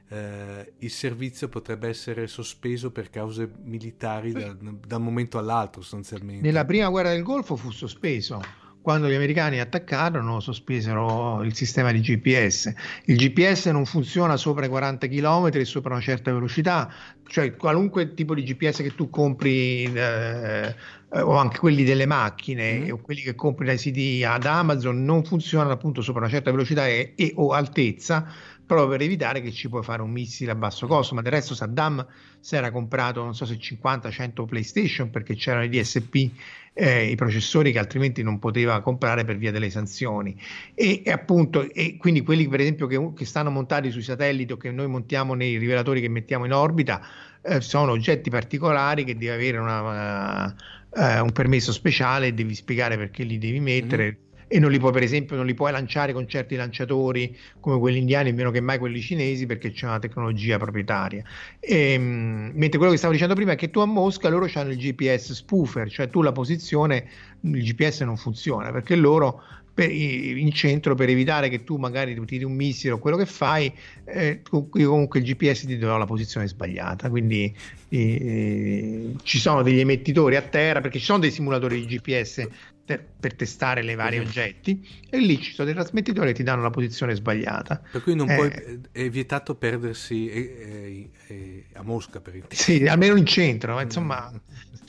eh, 0.09 0.73
il 0.79 0.91
servizio 0.91 1.47
potrebbe 1.47 1.87
essere 1.87 2.27
sospeso 2.27 2.91
per 2.91 3.09
cause 3.09 3.49
militari 3.63 4.31
da, 4.31 4.55
da 4.85 4.97
un 4.97 5.03
momento 5.03 5.37
all'altro 5.39 5.81
sostanzialmente. 5.81 6.41
Nella 6.45 6.65
prima 6.65 6.89
guerra 6.89 7.09
del 7.11 7.23
Golfo 7.23 7.55
fu 7.55 7.71
sospeso. 7.71 8.39
Quando 8.83 9.07
gli 9.07 9.13
americani 9.13 9.61
attaccarono, 9.61 10.41
sospesero 10.41 11.41
il 11.43 11.55
sistema 11.55 11.93
di 11.93 12.01
GPS. 12.01 12.73
Il 13.05 13.15
GPS 13.15 13.67
non 13.67 13.85
funziona 13.85 14.35
sopra 14.35 14.65
i 14.65 14.67
40 14.67 15.07
km 15.07 15.49
e 15.53 15.63
sopra 15.63 15.93
una 15.93 16.01
certa 16.01 16.33
velocità, 16.33 16.91
cioè 17.27 17.55
qualunque 17.55 18.13
tipo 18.13 18.35
di 18.35 18.43
GPS 18.43 18.81
che 18.81 18.93
tu 18.93 19.09
compri, 19.09 19.83
eh, 19.85 20.75
eh, 21.13 21.21
o 21.21 21.35
anche 21.37 21.59
quelli 21.59 21.85
delle 21.85 22.05
macchine, 22.05 22.79
Mhm. 22.79 22.91
o 22.91 22.97
quelli 22.97 23.21
che 23.21 23.35
compri 23.35 23.65
dai 23.65 23.77
siti 23.77 24.21
ad 24.25 24.45
Amazon, 24.45 25.01
non 25.05 25.23
funzionano 25.23 25.71
appunto 25.71 26.01
sopra 26.01 26.19
una 26.19 26.29
certa 26.29 26.51
velocità 26.51 26.85
e, 26.85 27.13
e 27.15 27.31
o 27.37 27.53
altezza, 27.53 28.27
proprio 28.65 28.89
per 28.89 29.01
evitare 29.01 29.39
che 29.41 29.51
ci 29.53 29.69
puoi 29.69 29.83
fare 29.83 30.01
un 30.01 30.11
missile 30.11 30.51
a 30.51 30.55
basso 30.55 30.87
costo. 30.87 31.15
Ma 31.15 31.21
del 31.21 31.31
resto 31.31 31.55
Saddam 31.55 32.05
si 32.41 32.57
era 32.57 32.69
comprato, 32.69 33.23
non 33.23 33.33
so 33.33 33.45
se 33.45 33.57
50-100 33.57 34.43
PlayStation 34.45 35.09
perché 35.09 35.35
c'erano 35.35 35.63
i 35.63 35.69
DSP 35.69 36.31
eh, 36.73 37.05
i 37.05 37.15
processori 37.15 37.71
che 37.71 37.79
altrimenti 37.79 38.23
non 38.23 38.39
poteva 38.39 38.81
comprare 38.81 39.23
per 39.23 39.37
via 39.37 39.51
delle 39.51 39.69
sanzioni. 39.69 40.35
E, 40.73 41.01
e 41.05 41.11
appunto 41.11 41.71
e 41.71 41.97
quindi 41.97 42.21
quelli 42.21 42.47
per 42.47 42.59
esempio 42.59 42.87
che, 42.87 43.11
che 43.15 43.25
stanno 43.25 43.51
montati 43.51 43.91
sui 43.91 44.01
satelliti 44.01 44.53
o 44.53 44.57
che 44.57 44.71
noi 44.71 44.87
montiamo 44.87 45.33
nei 45.33 45.57
rivelatori 45.57 46.01
che 46.01 46.09
mettiamo 46.09 46.45
in 46.45 46.53
orbita 46.53 47.01
eh, 47.41 47.61
sono 47.61 47.91
oggetti 47.91 48.29
particolari 48.29 49.03
che 49.03 49.13
devi 49.13 49.29
avere 49.29 49.57
una, 49.57 49.81
una, 49.81 50.55
eh, 50.95 51.19
un 51.19 51.31
permesso 51.31 51.71
speciale 51.71 52.27
e 52.27 52.33
devi 52.33 52.55
spiegare 52.55 52.97
perché 52.97 53.23
li 53.23 53.37
devi 53.37 53.59
mettere 53.59 54.17
e 54.53 54.59
non 54.59 54.69
li 54.69 54.77
puoi 54.77 54.91
per 54.91 55.01
esempio 55.01 55.35
non 55.35 55.47
li 55.47 55.55
puoi 55.55 55.71
lanciare 55.71 56.13
con 56.13 56.27
certi 56.27 56.55
lanciatori 56.55 57.35
come 57.59 57.79
quelli 57.79 57.97
indiani 57.97 58.33
meno 58.33 58.51
che 58.51 58.61
mai 58.61 58.77
quelli 58.77 59.01
cinesi 59.01 59.47
perché 59.47 59.71
c'è 59.71 59.87
una 59.87 59.97
tecnologia 59.97 60.59
proprietaria 60.59 61.23
e, 61.59 61.97
mh, 61.97 62.51
mentre 62.53 62.77
quello 62.77 62.91
che 62.91 62.99
stavo 62.99 63.13
dicendo 63.13 63.33
prima 63.33 63.53
è 63.53 63.55
che 63.55 63.71
tu 63.71 63.79
a 63.79 63.87
Mosca 63.87 64.29
loro 64.29 64.47
hanno 64.53 64.69
il 64.69 64.77
GPS 64.77 65.33
spoofer 65.33 65.89
cioè 65.89 66.07
tu 66.07 66.21
la 66.21 66.31
posizione 66.31 67.09
il 67.41 67.63
GPS 67.63 68.01
non 68.01 68.15
funziona 68.15 68.71
perché 68.71 68.95
loro 68.95 69.41
per, 69.73 69.91
in 69.91 70.51
centro 70.51 70.93
per 70.93 71.09
evitare 71.09 71.49
che 71.49 71.63
tu 71.63 71.77
magari 71.77 72.13
ti 72.13 72.25
tiri 72.25 72.43
un 72.43 72.53
missile 72.53 72.93
o 72.93 72.99
quello 72.99 73.17
che 73.17 73.25
fai, 73.25 73.73
eh, 74.05 74.41
comunque 74.43 75.19
il 75.19 75.25
GPS 75.25 75.65
ti 75.65 75.77
dà 75.79 75.97
la 75.97 76.05
posizione 76.05 76.47
sbagliata. 76.47 77.09
Quindi 77.09 77.51
eh, 77.89 79.15
ci 79.23 79.39
sono 79.39 79.63
degli 79.63 79.79
emettitori 79.79 80.35
a 80.35 80.43
terra 80.43 80.79
perché 80.79 80.99
ci 80.99 81.05
sono 81.05 81.17
dei 81.17 81.31
simulatori 81.31 81.83
di 81.83 81.97
GPS 81.97 82.47
per, 82.85 83.03
per 83.19 83.33
testare 83.33 83.81
le 83.81 83.95
vari 83.95 84.17
uh-huh. 84.17 84.25
oggetti 84.25 84.85
e 85.09 85.17
lì 85.17 85.39
ci 85.41 85.53
sono 85.53 85.65
dei 85.67 85.75
trasmettitori 85.75 86.27
che 86.27 86.33
ti 86.33 86.43
danno 86.43 86.61
la 86.61 86.69
posizione 86.69 87.15
sbagliata. 87.15 87.81
Per 87.91 88.03
cui 88.03 88.15
non 88.15 88.29
eh, 88.29 88.35
puoi, 88.35 88.81
è 88.91 89.09
vietato 89.09 89.55
perdersi 89.55 90.29
eh, 90.29 91.09
eh, 91.27 91.65
a 91.73 91.83
Mosca 91.83 92.19
per 92.19 92.35
il 92.35 92.43
Sì, 92.49 92.85
almeno 92.85 93.15
in 93.15 93.25
centro, 93.25 93.79
insomma. 93.79 94.31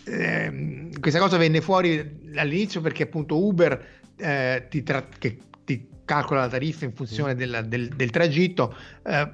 Eh, 0.06 0.90
questa 1.00 1.18
cosa 1.18 1.38
venne 1.38 1.60
fuori 1.62 2.20
all'inizio 2.34 2.80
perché 2.80 3.04
appunto 3.04 3.42
Uber 3.42 4.02
eh, 4.16 4.66
ti, 4.68 4.82
tra- 4.82 5.08
che 5.18 5.38
ti 5.64 5.88
calcola 6.04 6.40
la 6.40 6.48
tariffa 6.48 6.84
in 6.84 6.92
funzione 6.92 7.34
del, 7.34 7.64
del, 7.66 7.88
del 7.88 8.10
tragitto 8.10 8.76
eh, 9.02 9.30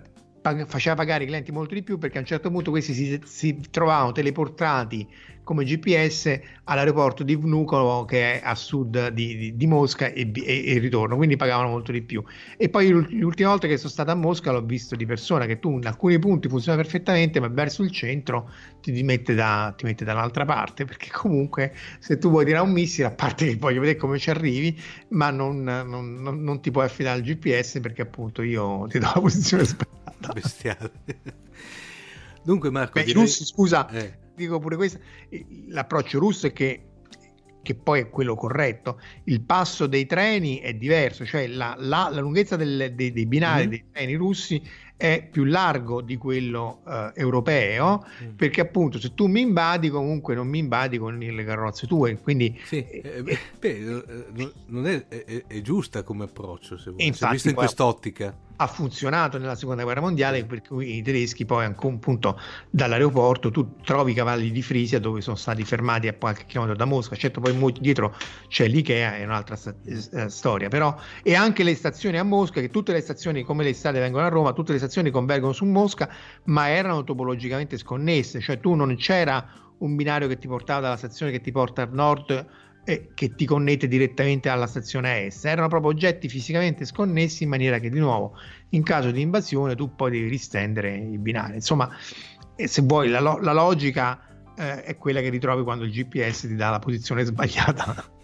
faceva 0.66 0.94
pagare 0.94 1.24
i 1.24 1.26
clienti 1.26 1.52
molto 1.52 1.74
di 1.74 1.82
più 1.82 1.98
perché 1.98 2.18
a 2.18 2.20
un 2.20 2.26
certo 2.26 2.50
punto 2.50 2.70
questi 2.70 2.94
si, 2.94 3.20
si 3.24 3.60
trovavano 3.70 4.12
teleportati 4.12 5.06
come 5.50 5.64
GPS 5.64 6.38
all'aeroporto 6.64 7.24
di 7.24 7.34
Vnukovo 7.34 8.04
che 8.04 8.34
è 8.34 8.40
a 8.44 8.54
sud 8.54 9.08
di, 9.08 9.36
di, 9.36 9.56
di 9.56 9.66
Mosca 9.66 10.06
e, 10.12 10.30
e, 10.32 10.64
e, 10.64 10.78
ritorno, 10.78 11.16
quindi 11.16 11.34
pagavano 11.34 11.70
molto 11.70 11.90
di 11.90 12.02
più. 12.02 12.22
E 12.56 12.68
poi 12.68 12.88
l'ultima 12.90 13.48
volta 13.48 13.66
che 13.66 13.76
sono 13.76 13.90
stato 13.90 14.12
a 14.12 14.14
Mosca 14.14 14.52
l'ho 14.52 14.62
visto 14.62 14.94
di 14.94 15.06
persona 15.06 15.46
che 15.46 15.58
tu 15.58 15.78
in 15.78 15.86
alcuni 15.88 16.20
punti 16.20 16.48
funziona 16.48 16.80
perfettamente, 16.80 17.40
ma 17.40 17.48
verso 17.48 17.82
il 17.82 17.90
centro 17.90 18.48
ti, 18.80 18.92
ti, 18.92 19.02
mette, 19.02 19.34
da, 19.34 19.74
ti 19.76 19.86
mette 19.86 20.04
dall'altra 20.04 20.44
parte 20.44 20.84
perché 20.84 21.08
comunque 21.10 21.74
se 21.98 22.18
tu 22.18 22.30
vuoi 22.30 22.44
tirare 22.44 22.64
un 22.64 22.72
missile, 22.72 23.08
a 23.08 23.10
parte 23.10 23.46
che 23.46 23.56
voglio 23.56 23.80
vedere 23.80 23.98
come 23.98 24.18
ci 24.18 24.30
arrivi, 24.30 24.78
ma 25.08 25.30
non, 25.30 25.64
non, 25.64 26.14
non, 26.14 26.42
non 26.44 26.60
ti 26.60 26.70
puoi 26.70 26.84
affidare 26.84 27.18
al 27.18 27.24
GPS 27.24 27.80
perché 27.80 28.02
appunto 28.02 28.42
io 28.42 28.86
ti 28.88 29.00
do 29.00 29.10
la 29.12 29.20
posizione 29.20 29.64
sbagliata. 29.64 29.99
Bestiale. 30.32 30.92
Dunque 32.42 32.70
Marco, 32.70 32.98
Beh, 32.98 33.04
direi... 33.04 33.22
russi, 33.22 33.44
scusa, 33.44 33.88
eh. 33.90 34.18
dico 34.34 34.58
pure 34.58 34.76
questo, 34.76 34.98
l'approccio 35.68 36.18
russo 36.18 36.46
è 36.46 36.52
che, 36.52 36.86
che, 37.62 37.74
poi 37.74 38.00
è 38.00 38.08
quello 38.08 38.34
corretto, 38.34 38.98
il 39.24 39.42
passo 39.42 39.86
dei 39.86 40.06
treni 40.06 40.58
è 40.58 40.74
diverso, 40.74 41.26
cioè 41.26 41.46
la, 41.46 41.74
la, 41.78 42.08
la 42.10 42.20
lunghezza 42.20 42.56
del, 42.56 42.92
dei, 42.94 43.12
dei, 43.12 43.26
binari 43.26 43.60
mm-hmm. 43.60 43.70
dei 43.70 43.84
treni 43.92 44.14
russi 44.14 44.62
è 45.00 45.26
più 45.30 45.44
largo 45.44 46.02
di 46.02 46.18
quello 46.18 46.82
uh, 46.84 47.10
europeo 47.14 48.04
mm. 48.22 48.34
perché 48.36 48.60
appunto 48.60 49.00
se 49.00 49.14
tu 49.14 49.28
mi 49.28 49.40
invadi 49.40 49.88
comunque 49.88 50.34
non 50.34 50.46
mi 50.46 50.58
invadi 50.58 50.98
con 50.98 51.16
le 51.16 51.42
carrozze 51.42 51.86
tue 51.86 52.20
quindi 52.20 52.60
sì, 52.64 52.86
eh, 52.86 53.22
beh, 53.22 53.38
beh, 53.58 54.52
non 54.66 54.86
è, 54.86 55.08
è, 55.08 55.44
è, 55.46 55.62
giusta 55.62 56.02
come 56.02 56.24
approccio 56.24 56.76
se 56.76 56.90
vuoi, 56.90 57.06
infatti, 57.06 57.24
se 57.24 57.32
visto 57.32 57.48
in 57.48 57.54
quest'ottica 57.54 58.36
ha 58.62 58.66
funzionato 58.66 59.38
nella 59.38 59.54
seconda 59.54 59.84
guerra 59.84 60.02
mondiale 60.02 60.44
per 60.44 60.60
cui 60.60 60.98
i 60.98 61.02
tedeschi 61.02 61.46
poi 61.46 61.64
appunto 61.64 62.38
dall'aeroporto 62.68 63.50
tu 63.50 63.76
trovi 63.82 64.12
i 64.12 64.14
cavalli 64.14 64.50
di 64.50 64.60
Frisia 64.60 64.98
dove 65.00 65.22
sono 65.22 65.36
stati 65.36 65.64
fermati 65.64 66.08
a 66.08 66.14
qualche 66.14 66.44
chilometro 66.44 66.76
da 66.76 66.84
Mosca. 66.84 67.16
Certo 67.16 67.40
poi 67.40 67.54
dietro 67.80 68.14
c'è 68.48 68.66
l'Ikea 68.68 69.16
è 69.16 69.24
un'altra 69.24 69.56
st- 69.56 70.26
storia 70.26 70.68
però 70.68 70.94
e 71.22 71.34
anche 71.34 71.62
le 71.64 71.74
stazioni 71.74 72.18
a 72.18 72.22
Mosca 72.22 72.60
che 72.60 72.68
tutte 72.68 72.92
le 72.92 73.00
stazioni 73.00 73.42
come 73.44 73.64
le 73.64 73.72
strade 73.72 73.98
vengono 73.98 74.26
a 74.26 74.28
Roma 74.28 74.52
tutte 74.52 74.72
le 74.72 74.78
stazioni 74.78 75.10
convergono 75.10 75.52
su 75.54 75.64
Mosca 75.64 76.10
ma 76.44 76.68
erano 76.68 77.02
topologicamente 77.02 77.78
sconnesse 77.78 78.40
cioè 78.40 78.60
tu 78.60 78.74
non 78.74 78.94
c'era 78.96 79.70
un 79.78 79.96
binario 79.96 80.28
che 80.28 80.36
ti 80.36 80.46
portava 80.46 80.80
dalla 80.80 80.96
stazione 80.98 81.32
che 81.32 81.40
ti 81.40 81.50
porta 81.50 81.80
a 81.82 81.88
nord 81.90 82.46
e 82.90 83.10
che 83.14 83.34
ti 83.34 83.44
connette 83.44 83.86
direttamente 83.86 84.48
alla 84.48 84.66
stazione 84.66 85.26
est. 85.26 85.44
Erano 85.44 85.68
proprio 85.68 85.90
oggetti 85.90 86.28
fisicamente 86.28 86.84
sconnessi 86.84 87.44
in 87.44 87.48
maniera 87.48 87.78
che 87.78 87.88
di 87.88 88.00
nuovo 88.00 88.36
in 88.70 88.82
caso 88.82 89.10
di 89.10 89.20
invasione 89.20 89.76
tu 89.76 89.94
poi 89.94 90.10
devi 90.10 90.28
ristendere 90.28 90.96
i 90.96 91.18
binari. 91.18 91.54
Insomma, 91.54 91.88
se 92.56 92.82
vuoi 92.82 93.08
la, 93.08 93.20
lo- 93.20 93.38
la 93.38 93.52
logica 93.52 94.20
eh, 94.56 94.82
è 94.82 94.96
quella 94.96 95.20
che 95.20 95.28
ritrovi 95.28 95.62
quando 95.62 95.84
il 95.84 95.92
GPS 95.92 96.48
ti 96.48 96.56
dà 96.56 96.70
la 96.70 96.78
posizione 96.80 97.22
sbagliata. 97.24 98.18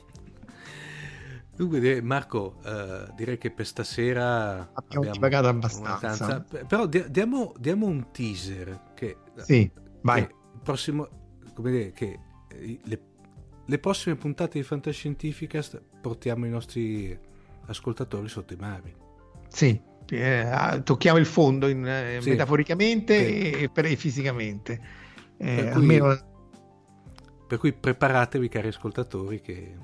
Dunque, 1.57 2.03
Marco, 2.03 2.61
eh, 2.65 3.07
direi 3.15 3.39
che 3.39 3.51
per 3.51 3.67
stasera 3.67 4.69
abbiamo, 4.75 5.07
abbiamo 5.09 5.19
pagato 5.21 5.49
abbastanza. 5.49 6.45
Però 6.67 6.87
diamo, 6.87 7.55
diamo, 7.57 7.87
un 7.87 8.11
teaser 8.13 8.93
che, 8.95 9.17
sì, 9.37 9.71
vai. 10.03 10.27
Che 10.27 10.35
prossimo, 10.63 11.09
come 11.55 11.71
dire, 11.71 11.93
che 11.93 12.19
eh, 12.51 12.79
le 12.83 13.01
le 13.67 13.79
prossime 13.79 14.17
puntate 14.17 14.59
di 14.59 14.65
Fantascientificast 14.65 15.81
portiamo 16.01 16.47
i 16.47 16.51
nostri 16.51 17.19
ascoltatori 17.67 18.29
sotto 18.29 18.53
i 18.53 18.57
mari. 18.57 18.95
Sì, 19.49 19.81
eh, 20.11 20.81
tocchiamo 20.85 21.19
il 21.19 21.27
fondo 21.27 21.67
in, 21.69 21.87
eh, 21.87 22.19
sì. 22.21 22.31
metaforicamente 22.31 23.25
sì. 23.25 23.51
E, 23.51 23.69
per, 23.69 23.87
e, 23.87 23.97
fisicamente. 23.97 24.81
Eh, 25.37 25.55
per, 25.55 25.65
cui, 25.65 25.73
almeno... 25.73 26.19
per 27.47 27.59
cui 27.59 27.73
preparatevi 27.73 28.49
cari 28.49 28.69
ascoltatori 28.69 29.41
che 29.41 29.75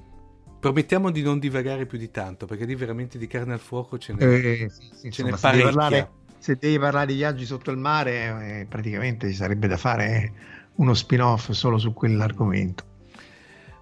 promettiamo 0.60 1.10
di 1.10 1.22
non 1.22 1.40
divagare 1.40 1.86
più 1.86 1.98
di 1.98 2.10
tanto 2.10 2.46
perché 2.46 2.64
lì 2.64 2.76
veramente 2.76 3.18
di 3.18 3.26
carne 3.26 3.54
al 3.54 3.58
fuoco 3.58 3.98
ce 3.98 4.14
n'è, 4.14 4.24
eh, 4.24 4.70
sì, 4.70 5.10
ce 5.10 5.24
n'è 5.24 5.30
parecchia. 5.30 5.40
Se 5.40 5.50
devi, 5.50 5.62
parlare, 5.62 6.10
se 6.38 6.56
devi 6.56 6.78
parlare 6.78 7.06
di 7.06 7.14
viaggi 7.14 7.44
sotto 7.44 7.72
il 7.72 7.78
mare 7.78 8.60
eh, 8.60 8.66
praticamente 8.66 9.28
ci 9.28 9.34
sarebbe 9.34 9.66
da 9.66 9.76
fare 9.76 10.32
uno 10.76 10.94
spin-off 10.94 11.50
solo 11.50 11.78
su 11.78 11.92
quell'argomento. 11.92 12.90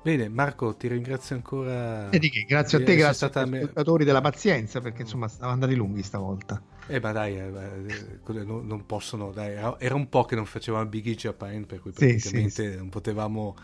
Bene, 0.03 0.31
Marco, 0.31 0.75
ti 0.77 0.89
ringrazio 0.89 1.37
ancora. 1.37 2.09
E 2.09 2.19
di 2.19 2.31
che? 2.31 2.45
Grazie 2.45 2.79
a 2.79 2.85
te, 2.85 2.97
grazie 2.97 3.27
agli 3.27 3.55
ascoltatori 3.57 4.05
della 4.05 4.23
pazienza, 4.23 4.81
perché 4.81 5.03
insomma 5.03 5.29
stavano 5.29 5.53
andati 5.53 5.75
lunghi 5.75 6.03
stavolta. 6.03 6.63
Eh, 6.87 7.01
ma 7.01 7.13
dai, 7.13 7.37
eh, 7.37 7.53
eh 7.87 8.45
non, 8.45 8.67
non, 8.67 8.87
possono, 8.87 9.31
dai, 9.31 9.53
era 9.79 9.95
un 9.95 10.09
po' 10.09 10.25
che 10.25 10.37
non 10.37 10.47
facevamo 10.47 10.87
Big 10.87 11.07
E 11.07 11.15
Japan, 11.15 11.67
per 11.67 11.81
cui 11.81 11.93
praticamente 11.93 12.51
sì, 12.51 12.71
sì, 12.71 12.77
non 12.77 12.89
potevamo. 12.89 13.55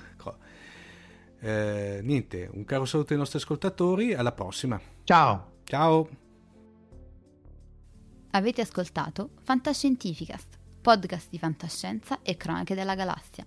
Eh, 1.40 2.00
niente, 2.02 2.50
un 2.52 2.64
caro 2.64 2.84
saluto 2.84 3.14
ai 3.14 3.18
nostri 3.18 3.38
ascoltatori, 3.38 4.12
alla 4.12 4.32
prossima. 4.32 4.78
Ciao. 5.04 5.52
Ciao. 5.64 6.08
Avete 8.32 8.60
ascoltato 8.60 9.30
Fantascientificast, 9.42 10.58
podcast 10.82 11.30
di 11.30 11.38
fantascienza 11.38 12.20
e 12.20 12.36
cronache 12.36 12.74
della 12.74 12.94
galassia 12.94 13.46